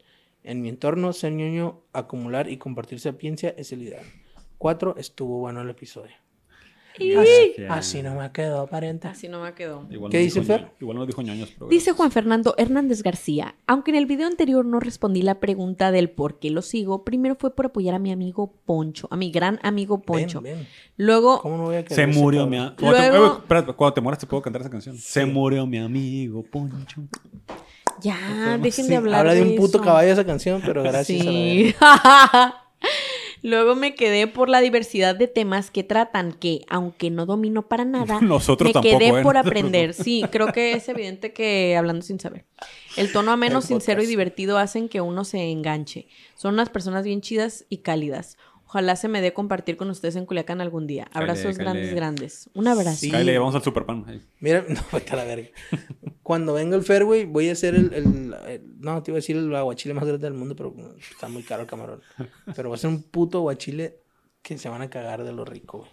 En 0.47 0.61
mi 0.61 0.69
entorno, 0.69 1.11
ser 1.11 1.33
ñoño, 1.33 1.81
acumular 1.91 2.49
y 2.49 2.55
compartir 2.57 3.01
sapiencia 3.01 3.53
es 3.57 3.73
el 3.73 3.81
ideal. 3.81 4.05
Cuatro, 4.57 4.95
estuvo 4.97 5.39
bueno 5.39 5.61
el 5.61 5.69
episodio. 5.69 6.13
Así, 6.95 7.53
así 7.69 8.01
no 8.01 8.15
me 8.15 8.31
quedó, 8.31 8.61
aparenta. 8.61 9.09
Así 9.11 9.27
no 9.27 9.43
me 9.43 9.53
quedó. 9.53 9.85
Igual 9.91 10.09
¿Qué 10.09 10.17
no 10.17 10.23
dice 10.23 10.39
dijo 10.39 10.51
Fer? 10.53 10.71
Igual 10.79 10.97
no 10.97 11.05
dijo 11.05 11.21
ñoños, 11.21 11.51
pero... 11.51 11.67
Dice 11.69 11.91
Juan 11.91 12.11
Fernando 12.11 12.55
Hernández 12.57 13.03
García, 13.03 13.55
aunque 13.67 13.91
en 13.91 13.97
el 13.97 14.05
video 14.07 14.25
anterior 14.25 14.65
no 14.65 14.79
respondí 14.79 15.21
la 15.21 15.39
pregunta 15.39 15.91
del 15.91 16.09
por 16.09 16.39
qué 16.39 16.49
lo 16.49 16.61
sigo, 16.63 17.03
primero 17.03 17.35
fue 17.35 17.53
por 17.53 17.65
apoyar 17.67 17.93
a 17.93 17.99
mi 17.99 18.11
amigo 18.13 18.51
Poncho, 18.65 19.07
a 19.11 19.17
mi 19.17 19.29
gran 19.29 19.59
amigo 19.63 20.01
Poncho. 20.01 20.41
Ven, 20.41 20.57
ven. 20.59 20.67
Luego, 20.95 21.41
¿Cómo 21.41 21.57
no 21.57 21.63
voy 21.65 21.75
a 21.75 21.87
Se 21.87 22.07
murió 22.07 22.47
mi 22.47 22.57
amigo. 22.57 22.75
Cuando, 22.79 22.97
te- 22.99 23.09
Luego- 23.09 23.25
eh, 23.27 23.37
espérate, 23.41 23.73
cuando 23.73 23.93
te 23.93 24.01
mueras 24.01 24.19
te 24.19 24.25
puedo 24.25 24.41
cantar 24.41 24.61
esa 24.61 24.71
canción. 24.71 24.97
Se 24.97 25.25
murió 25.25 25.67
mi 25.67 25.77
amigo 25.77 26.41
Poncho. 26.41 27.03
ya, 28.01 28.57
dejen 28.61 28.85
Sí, 28.85 28.91
de 28.91 28.97
hablar 28.97 29.19
Habla 29.21 29.33
de 29.33 29.41
un 29.43 29.55
puto 29.55 29.77
eso. 29.77 29.85
caballo 29.85 30.11
esa 30.11 30.25
canción, 30.25 30.61
pero 30.65 30.83
gracias 30.83 31.21
a 31.21 31.23
la 31.25 31.31
Sí. 31.31 31.75
Luego 33.43 33.75
me 33.75 33.93
quedé 33.95 34.25
por 34.27 34.49
la 34.49 34.61
diversidad 34.61 35.15
de 35.15 35.27
temas 35.27 35.69
que 35.69 35.83
tratan, 35.83 36.33
que 36.33 36.61
aunque 36.69 37.11
no 37.11 37.25
domino 37.25 37.67
para 37.67 37.85
nada, 37.85 38.19
Nosotros 38.21 38.69
me 38.69 38.73
tampoco, 38.73 38.97
quedé 38.97 39.19
¿eh? 39.19 39.23
por 39.23 39.37
aprender. 39.37 39.93
Sí, 39.93 40.23
creo 40.31 40.51
que 40.51 40.73
es 40.73 40.89
evidente 40.89 41.33
que 41.33 41.75
hablando 41.77 42.01
sin 42.01 42.19
saber. 42.19 42.45
El 42.95 43.11
tono 43.11 43.31
ameno, 43.31 43.61
sincero 43.61 44.01
y 44.01 44.07
divertido 44.07 44.57
hacen 44.57 44.89
que 44.89 45.01
uno 45.01 45.23
se 45.23 45.51
enganche. 45.51 46.07
Son 46.35 46.55
unas 46.55 46.69
personas 46.69 47.03
bien 47.03 47.21
chidas 47.21 47.65
y 47.69 47.77
cálidas. 47.77 48.37
Ojalá 48.67 48.95
se 48.97 49.07
me 49.07 49.21
dé 49.21 49.33
compartir 49.33 49.77
con 49.77 49.89
ustedes 49.89 50.15
en 50.17 50.25
Culiacán 50.25 50.59
algún 50.61 50.87
día. 50.87 51.07
Abrazos 51.13 51.57
grandes, 51.57 51.93
grandes. 51.95 52.49
Un 52.53 52.67
abrazo. 52.67 52.97
Sí. 52.97 53.09
Kyle, 53.11 53.37
vamos 53.39 53.55
al 53.55 53.63
Superpan. 53.63 54.03
ahí. 54.07 54.21
Mira, 54.39 54.65
no, 54.69 54.81
vete 54.91 55.11
a 55.13 55.15
la 55.15 55.23
verga. 55.23 55.47
Cuando 56.21 56.53
venga 56.53 56.75
el 56.75 56.83
Fairway, 56.83 57.25
voy 57.25 57.47
a 57.49 57.53
hacer 57.53 57.75
el, 57.75 57.93
el- 57.93 58.35
el- 58.47 58.79
No, 58.79 59.01
te 59.01 59.11
iba 59.11 59.15
a 59.17 59.19
decir 59.21 59.37
el 59.37 59.55
aguachile 59.55 59.93
más 59.93 60.03
grande 60.05 60.25
del 60.27 60.33
mundo, 60.37 60.55
pero 60.55 60.75
está 60.97 61.29
muy 61.29 61.43
caro 61.43 61.61
el 61.63 61.67
camarón. 61.67 62.01
Pero 62.55 62.69
va 62.69 62.75
a 62.75 62.79
ser 62.79 62.89
un 62.89 63.01
puto 63.03 63.37
aguachile 63.37 63.99
que 64.41 64.57
se 64.57 64.67
van 64.69 64.81
a 64.81 64.89
cagar 64.89 65.23
de 65.23 65.31
lo 65.31 65.45
rico, 65.45 65.79
güey. 65.79 65.91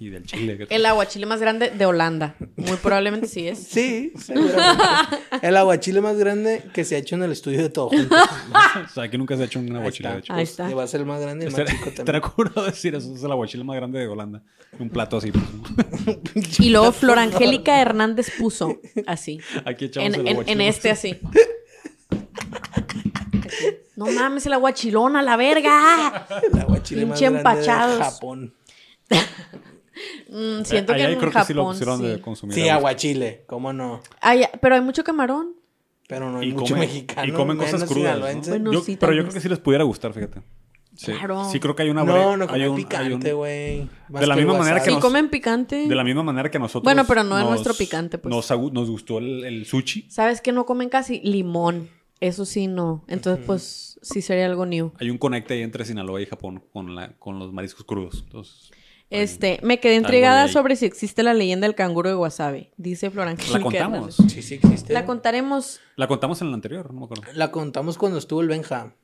Y 0.00 0.10
del 0.10 0.24
Chile. 0.24 0.58
que- 0.58 0.74
El 0.74 0.84
aguachile 0.86 1.26
más 1.26 1.40
grande 1.40 1.70
de 1.70 1.86
Holanda. 1.86 2.34
Muy 2.56 2.76
probablemente 2.76 3.26
sí 3.26 3.48
es. 3.48 3.58
Sí, 3.58 4.12
seguramente. 4.18 5.16
el 5.42 5.56
aguachile 5.56 6.00
más 6.00 6.16
grande 6.16 6.62
que 6.72 6.84
se 6.84 6.94
ha 6.94 6.98
hecho 6.98 7.16
en 7.16 7.22
el 7.24 7.32
estudio 7.32 7.62
de 7.62 7.68
todo 7.70 7.88
junto. 7.88 8.14
o 8.84 8.88
sea, 8.94 9.04
aquí 9.04 9.18
nunca 9.18 9.36
se 9.36 9.42
ha 9.42 9.44
hecho 9.46 9.58
Ahí 9.58 9.70
aguachile, 9.74 10.08
de 10.10 10.18
hecho. 10.18 10.32
Ahí 10.32 10.42
está. 10.44 10.68
que 10.68 10.74
va 10.74 10.84
a 10.84 10.86
ser 10.86 11.00
el 11.00 11.06
más 11.06 11.20
grande 11.20 11.46
y 11.46 11.48
el 11.48 11.52
más 11.56 11.64
chico 11.68 11.84
Estará 11.88 12.20
también. 12.20 12.32
curado 12.34 12.66
decir 12.66 12.94
eso. 12.94 13.12
Es 13.14 13.22
el 13.22 13.32
aguachile 13.32 13.64
más 13.64 13.76
grande 13.76 13.98
de 13.98 14.06
Holanda. 14.06 14.42
Un 14.78 14.90
plato 14.90 15.16
así. 15.16 15.32
pues. 15.32 15.44
Y 16.60 16.70
luego 16.70 16.92
Flor 16.92 17.18
Angélica 17.18 17.80
Hernández 17.80 18.30
puso 18.38 18.80
así. 19.06 19.40
Aquí 19.64 19.86
echamos 19.86 20.14
En, 20.14 20.20
el 20.26 20.28
aguachile. 20.32 20.52
en 20.52 20.60
este 20.60 20.90
así. 20.90 21.18
No 23.96 24.06
mames, 24.06 24.46
el 24.46 24.52
aguachilón 24.52 25.16
a 25.16 25.22
la 25.22 25.36
verga. 25.36 26.26
El 26.52 26.60
aguachile 26.60 27.06
más 27.06 27.20
grande 27.20 27.42
de. 27.42 27.98
Japón. 28.04 28.54
Mm, 30.28 30.64
siento 30.64 30.92
que 30.94 31.02
Allá 31.02 31.10
en 31.12 31.18
creo 31.18 31.30
que 31.32 31.44
sí 31.44 31.54
lo 31.54 31.62
Japón 31.62 31.74
pusieron 31.74 32.02
de 32.02 32.14
sí. 32.16 32.20
consumir. 32.20 32.54
Sí, 32.54 32.68
aguachile, 32.68 33.44
cómo 33.46 33.72
no. 33.72 34.00
Ay, 34.20 34.44
pero 34.60 34.74
hay 34.74 34.80
mucho 34.80 35.02
camarón. 35.04 35.54
Pero 36.08 36.30
no 36.30 36.38
hay 36.38 36.48
Y 36.48 36.52
mucho 36.52 36.74
mexicano. 36.76 37.28
y 37.28 37.32
comen 37.34 37.56
cosas 37.58 37.84
crudas. 37.84 38.18
¿no? 38.18 38.26
sinaloense. 38.26 38.50
Bueno, 38.50 38.72
Yo- 38.72 38.80
sí, 38.80 38.96
pero 38.98 39.12
yo 39.12 39.22
creo 39.22 39.34
que 39.34 39.40
sí 39.40 39.48
les 39.48 39.58
pudiera 39.58 39.84
gustar, 39.84 40.12
fíjate. 40.14 40.40
Sí, 40.96 41.12
Claro. 41.12 41.48
sí 41.50 41.60
creo 41.60 41.76
que 41.76 41.82
hay 41.84 41.90
una 41.90 42.02
No, 42.02 42.36
no 42.36 42.46
comen 42.46 42.62
hay 42.62 42.68
un- 42.68 42.76
picante, 42.76 43.32
güey. 43.32 43.88
De 44.08 44.26
la 44.26 44.34
que 44.34 44.40
misma 44.40 44.58
manera 44.58 44.80
que. 44.80 44.86
Sí 44.86 44.90
nos- 44.92 45.00
comen 45.00 45.28
picante. 45.28 45.86
De 45.86 45.94
la 45.94 46.02
misma 46.02 46.22
manera 46.24 46.50
que 46.50 46.58
nosotros. 46.58 46.82
Bueno, 46.82 47.04
pero 47.06 47.22
no 47.24 47.38
es 47.38 47.44
nuestro 47.44 47.74
picante, 47.74 48.18
pues. 48.18 48.34
Nos, 48.34 48.50
nos 48.72 48.90
gustó 48.90 49.18
el, 49.18 49.44
el 49.44 49.64
sushi. 49.66 50.06
¿Sabes 50.10 50.40
que 50.40 50.50
no 50.50 50.66
comen 50.66 50.88
casi? 50.88 51.20
Limón. 51.20 51.88
Eso 52.20 52.44
sí, 52.44 52.66
no. 52.66 53.04
Entonces, 53.06 53.44
pues, 53.46 54.00
sí 54.02 54.22
sería 54.22 54.46
algo 54.46 54.66
new. 54.66 54.92
Hay 54.98 55.08
un 55.10 55.18
conecte 55.18 55.54
ahí 55.54 55.62
entre 55.62 55.84
Sinaloa 55.84 56.20
y 56.20 56.26
Japón 56.26 56.64
con, 56.72 56.96
la, 56.96 57.12
con 57.18 57.38
los 57.38 57.52
mariscos 57.52 57.84
crudos. 57.84 58.22
Entonces, 58.24 58.72
Este, 59.10 59.58
me 59.62 59.80
quedé 59.80 59.94
intrigada 59.94 60.48
sobre 60.48 60.76
si 60.76 60.84
existe 60.84 61.22
la 61.22 61.32
leyenda 61.32 61.66
del 61.66 61.74
canguro 61.74 62.10
de 62.10 62.14
wasabi. 62.16 62.70
Dice 62.76 63.10
Flor 63.10 63.28
Angélica 63.28 63.58
la 63.58 63.64
contamos. 63.64 64.18
Hernández. 64.18 64.34
Sí, 64.34 64.42
sí 64.42 64.54
existe. 64.54 64.92
La 64.92 65.06
contaremos. 65.06 65.80
La 65.96 66.08
contamos 66.08 66.42
en 66.42 66.48
el 66.48 66.54
anterior, 66.54 66.92
no 66.92 67.00
me 67.00 67.04
acuerdo. 67.06 67.24
La 67.34 67.50
contamos 67.50 67.96
cuando 67.96 68.18
estuvo 68.18 68.42
el 68.42 68.48
Benja. 68.48 68.94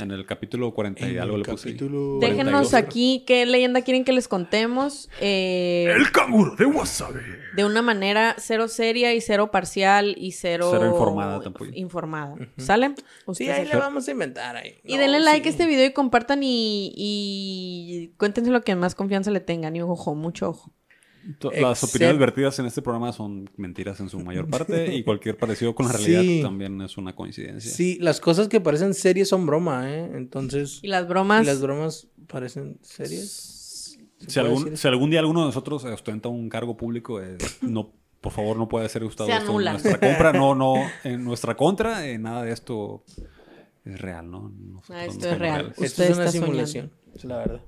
En 0.00 0.10
el 0.10 0.24
capítulo 0.26 0.72
40 0.72 1.06
y 1.08 1.10
En 1.12 1.20
algo 1.20 1.36
el 1.36 1.42
le 1.42 1.48
puse. 1.50 1.68
capítulo- 1.70 2.18
Déjenos 2.20 2.68
42. 2.70 2.74
aquí 2.74 3.24
qué 3.26 3.44
leyenda 3.46 3.82
quieren 3.82 4.04
que 4.04 4.12
les 4.12 4.28
contemos. 4.28 5.08
eh, 5.20 5.92
El 5.94 6.10
canguro 6.12 6.56
de 6.56 6.64
wasabi. 6.66 7.20
de 7.56 7.64
una 7.64 7.82
manera 7.82 8.36
cero 8.38 8.68
seria 8.68 9.12
y 9.14 9.20
cero 9.20 9.50
parcial 9.50 10.14
y 10.18 10.32
cero... 10.32 10.68
Cero 10.72 10.86
informada 10.92 11.40
tampoco. 11.40 11.70
Informada. 11.74 12.34
¿Sale? 12.56 12.94
Sí, 13.32 13.48
ahí 13.48 13.66
le 13.66 13.76
vamos 13.76 14.06
a 14.08 14.10
inventar 14.12 14.56
ahí. 14.56 14.74
Y 14.84 14.94
No, 14.94 15.00
denle 15.02 15.20
like 15.20 15.42
sí. 15.42 15.48
a 15.48 15.50
este 15.50 15.66
video 15.66 15.86
y 15.86 15.92
compartan 15.92 16.40
y, 16.42 16.92
y 16.96 18.14
cuéntense 18.18 18.50
lo 18.50 18.62
que 18.62 18.74
más 18.76 18.94
confianza 18.94 19.30
le 19.30 19.40
tengan. 19.40 19.74
Y 19.76 19.82
ojo, 19.82 20.14
mucho 20.14 20.48
ojo. 20.50 20.72
Las 21.60 21.82
Except- 21.82 21.88
opiniones 21.90 22.18
vertidas 22.18 22.58
en 22.58 22.66
este 22.66 22.80
programa 22.82 23.12
son 23.12 23.48
mentiras 23.56 24.00
en 24.00 24.08
su 24.08 24.18
mayor 24.20 24.48
parte 24.48 24.94
y 24.94 25.04
cualquier 25.04 25.36
parecido 25.36 25.74
con 25.74 25.86
la 25.86 25.92
realidad 25.92 26.22
Sí. 26.22 26.40
también 26.42 26.80
es 26.82 26.96
una 26.96 27.14
coincidencia. 27.14 27.70
Sí, 27.70 27.98
las 28.00 28.20
cosas 28.20 28.48
que 28.48 28.60
parecen 28.60 28.94
serias 28.94 29.28
son 29.28 29.46
broma, 29.46 29.90
¿eh? 29.90 30.10
Entonces. 30.14 30.78
Y 30.82 30.88
las 30.88 31.06
bromas... 31.06 31.42
¿y 31.42 31.46
las 31.46 31.60
bromas 31.60 32.08
parecen 32.26 32.78
serias? 32.82 33.98
¿Se 34.18 34.30
Si 34.30 34.38
algún, 34.38 34.64
decir 34.64 34.78
si 34.78 34.88
algún 34.88 35.10
día 35.10 35.20
alguno 35.20 35.40
de 35.40 35.46
nosotros 35.46 35.84
ostenta 35.84 36.28
un 36.28 36.48
cargo 36.48 36.76
público, 36.76 37.22
eh, 37.22 37.36
no, 37.62 37.92
por 38.20 38.32
favor, 38.32 38.56
no 38.56 38.68
puede 38.68 38.88
ser 38.88 39.02
usado 39.04 39.26
Se 39.26 39.32
esto 39.32 39.44
en 39.44 39.50
anula. 39.50 39.72
nuestra 39.72 39.98
compra, 40.00 40.32
no, 40.32 40.54
no, 40.54 40.74
en 41.04 41.24
nuestra 41.24 41.56
contra, 41.56 42.06
eh, 42.06 42.18
nada 42.18 42.42
de 42.44 42.52
esto 42.52 43.02
es 43.84 43.98
real, 44.00 44.30
¿no? 44.30 44.52
Nosotros 44.58 44.90
Ah, 44.98 45.04
esto 45.06 45.28
es 45.30 45.38
real. 45.38 45.74
Esto 45.78 46.02
es 46.04 46.16
una 46.16 46.30
simulación, 46.30 46.90
es 47.14 47.24
la 47.24 47.36
verdad. 47.38 47.60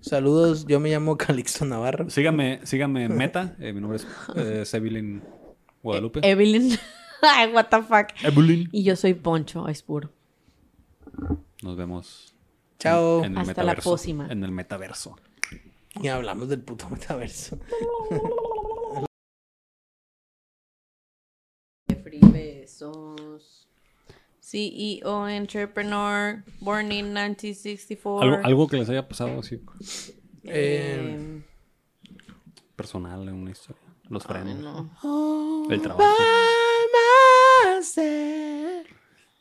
Saludos, 0.00 0.66
yo 0.66 0.78
me 0.80 0.90
llamo 0.90 1.16
Calixto 1.18 1.64
Navarro. 1.64 2.08
Síganme, 2.10 2.60
síganme 2.64 3.04
en 3.04 3.16
Meta, 3.18 3.56
eh, 3.58 3.72
mi 3.72 3.80
nombre 3.80 3.96
es 3.98 4.06
eh, 4.36 4.64
Sevilin 4.64 5.22
Guadalupe. 5.82 6.20
Evelyn. 6.22 6.78
Ay, 7.22 7.52
what 7.52 7.66
the 7.66 7.82
fuck. 7.82 8.08
Evelyn. 8.22 8.68
Y 8.72 8.84
yo 8.84 8.94
soy 8.96 9.14
Poncho, 9.14 9.66
es 9.68 9.82
puro. 9.82 10.10
Nos 11.62 11.76
vemos 11.76 12.34
Chao. 12.78 13.24
en 13.24 13.32
el 13.32 13.38
Hasta 13.38 13.62
la 13.64 13.72
metaverso. 13.72 13.90
próxima. 13.90 14.28
En 14.30 14.44
el 14.44 14.52
metaverso. 14.52 15.16
Y 16.00 16.06
hablamos 16.08 16.48
del 16.48 16.60
puto 16.60 16.88
metaverso. 16.90 17.58
Free 22.04 22.20
besos. 22.32 23.67
CEO, 24.50 25.28
entrepreneur, 25.28 26.42
born 26.60 26.90
in 26.92 27.12
1964. 27.12 28.22
Algo, 28.22 28.46
algo 28.46 28.68
que 28.68 28.76
les 28.78 28.88
haya 28.88 29.06
pasado 29.08 29.40
así 29.40 29.60
Eh, 30.44 31.42
personal 32.76 33.28
en 33.28 33.34
una 33.34 33.50
historia. 33.50 33.82
Los 34.08 34.24
frenos. 34.24 34.58
no. 35.02 35.66
El 35.70 35.82
trabajo. 35.82 36.14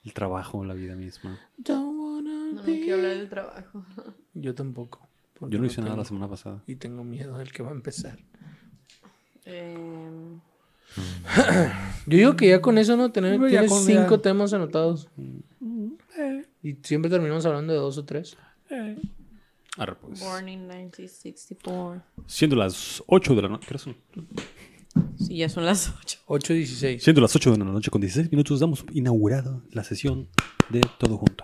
El 0.04 0.14
trabajo, 0.14 0.64
la 0.66 0.74
vida 0.74 0.96
misma. 0.96 1.40
No, 1.68 2.22
no 2.22 2.62
quiero 2.64 2.96
hablar 2.96 3.18
del 3.18 3.30
trabajo. 3.30 3.86
Yo 4.34 4.54
tampoco. 4.56 5.08
Yo 5.42 5.60
no 5.60 5.66
hice 5.66 5.82
nada 5.82 5.92
tengo- 5.94 6.02
la 6.04 6.06
semana 6.08 6.28
pasada. 6.30 6.64
Y 6.68 6.76
tengo 6.76 7.04
miedo 7.04 7.38
del 7.38 7.52
que 7.52 7.64
va 7.64 7.70
a 7.70 7.74
empezar. 7.74 8.20
Eh, 9.46 10.38
Yo 12.06 12.18
digo 12.18 12.36
que 12.36 12.48
ya 12.50 12.62
con 12.62 12.78
eso 12.78 12.96
no 12.96 13.12
tenemos 13.12 13.40
Pues 13.40 13.52
ya 13.52 13.60
tienes 13.62 13.72
con- 13.78 13.86
cinco 13.86 14.16
ya. 14.18 14.22
temas 14.22 14.54
anotados. 14.54 15.10
Y 16.64 16.76
siempre 16.84 17.10
terminamos 17.12 17.46
hablando 17.46 17.74
de 17.74 17.80
dos 17.80 17.98
o 17.98 18.06
tres. 18.06 18.38
Arre, 19.78 19.96
pues. 19.96 20.20
born 20.20 20.50
in 20.50 20.62
1964. 20.68 22.02
Siendo 22.26 22.56
las 22.56 23.04
8 23.08 23.36
de 23.36 23.42
la 23.44 23.50
noche. 23.50 23.68
¿Qué 23.70 23.78
son? 23.78 23.96
Sí, 25.20 25.38
ya 25.38 25.50
son 25.50 25.66
las 25.66 25.94
8. 26.02 26.20
8 26.26 26.54
y 26.54 26.58
16. 26.58 27.04
Siendo 27.04 27.22
las 27.22 27.36
8 27.36 27.52
de 27.52 27.58
la 27.60 27.66
noche 27.66 27.92
con 27.92 28.02
16 28.02 28.32
minutos, 28.32 28.60
damos 28.60 28.84
inaugurada 28.92 29.62
la 29.72 29.84
sesión 29.84 30.30
de 30.70 30.82
Todo 30.98 31.18
Junto. 31.18 31.44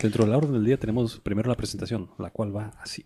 Dentro 0.00 0.24
de 0.24 0.30
la 0.30 0.36
orden 0.36 0.52
del 0.52 0.64
día 0.64 0.78
tenemos 0.78 1.18
primero 1.18 1.48
la 1.48 1.56
presentación, 1.56 2.10
la 2.18 2.30
cual 2.30 2.54
va 2.54 2.74
así. 2.80 3.04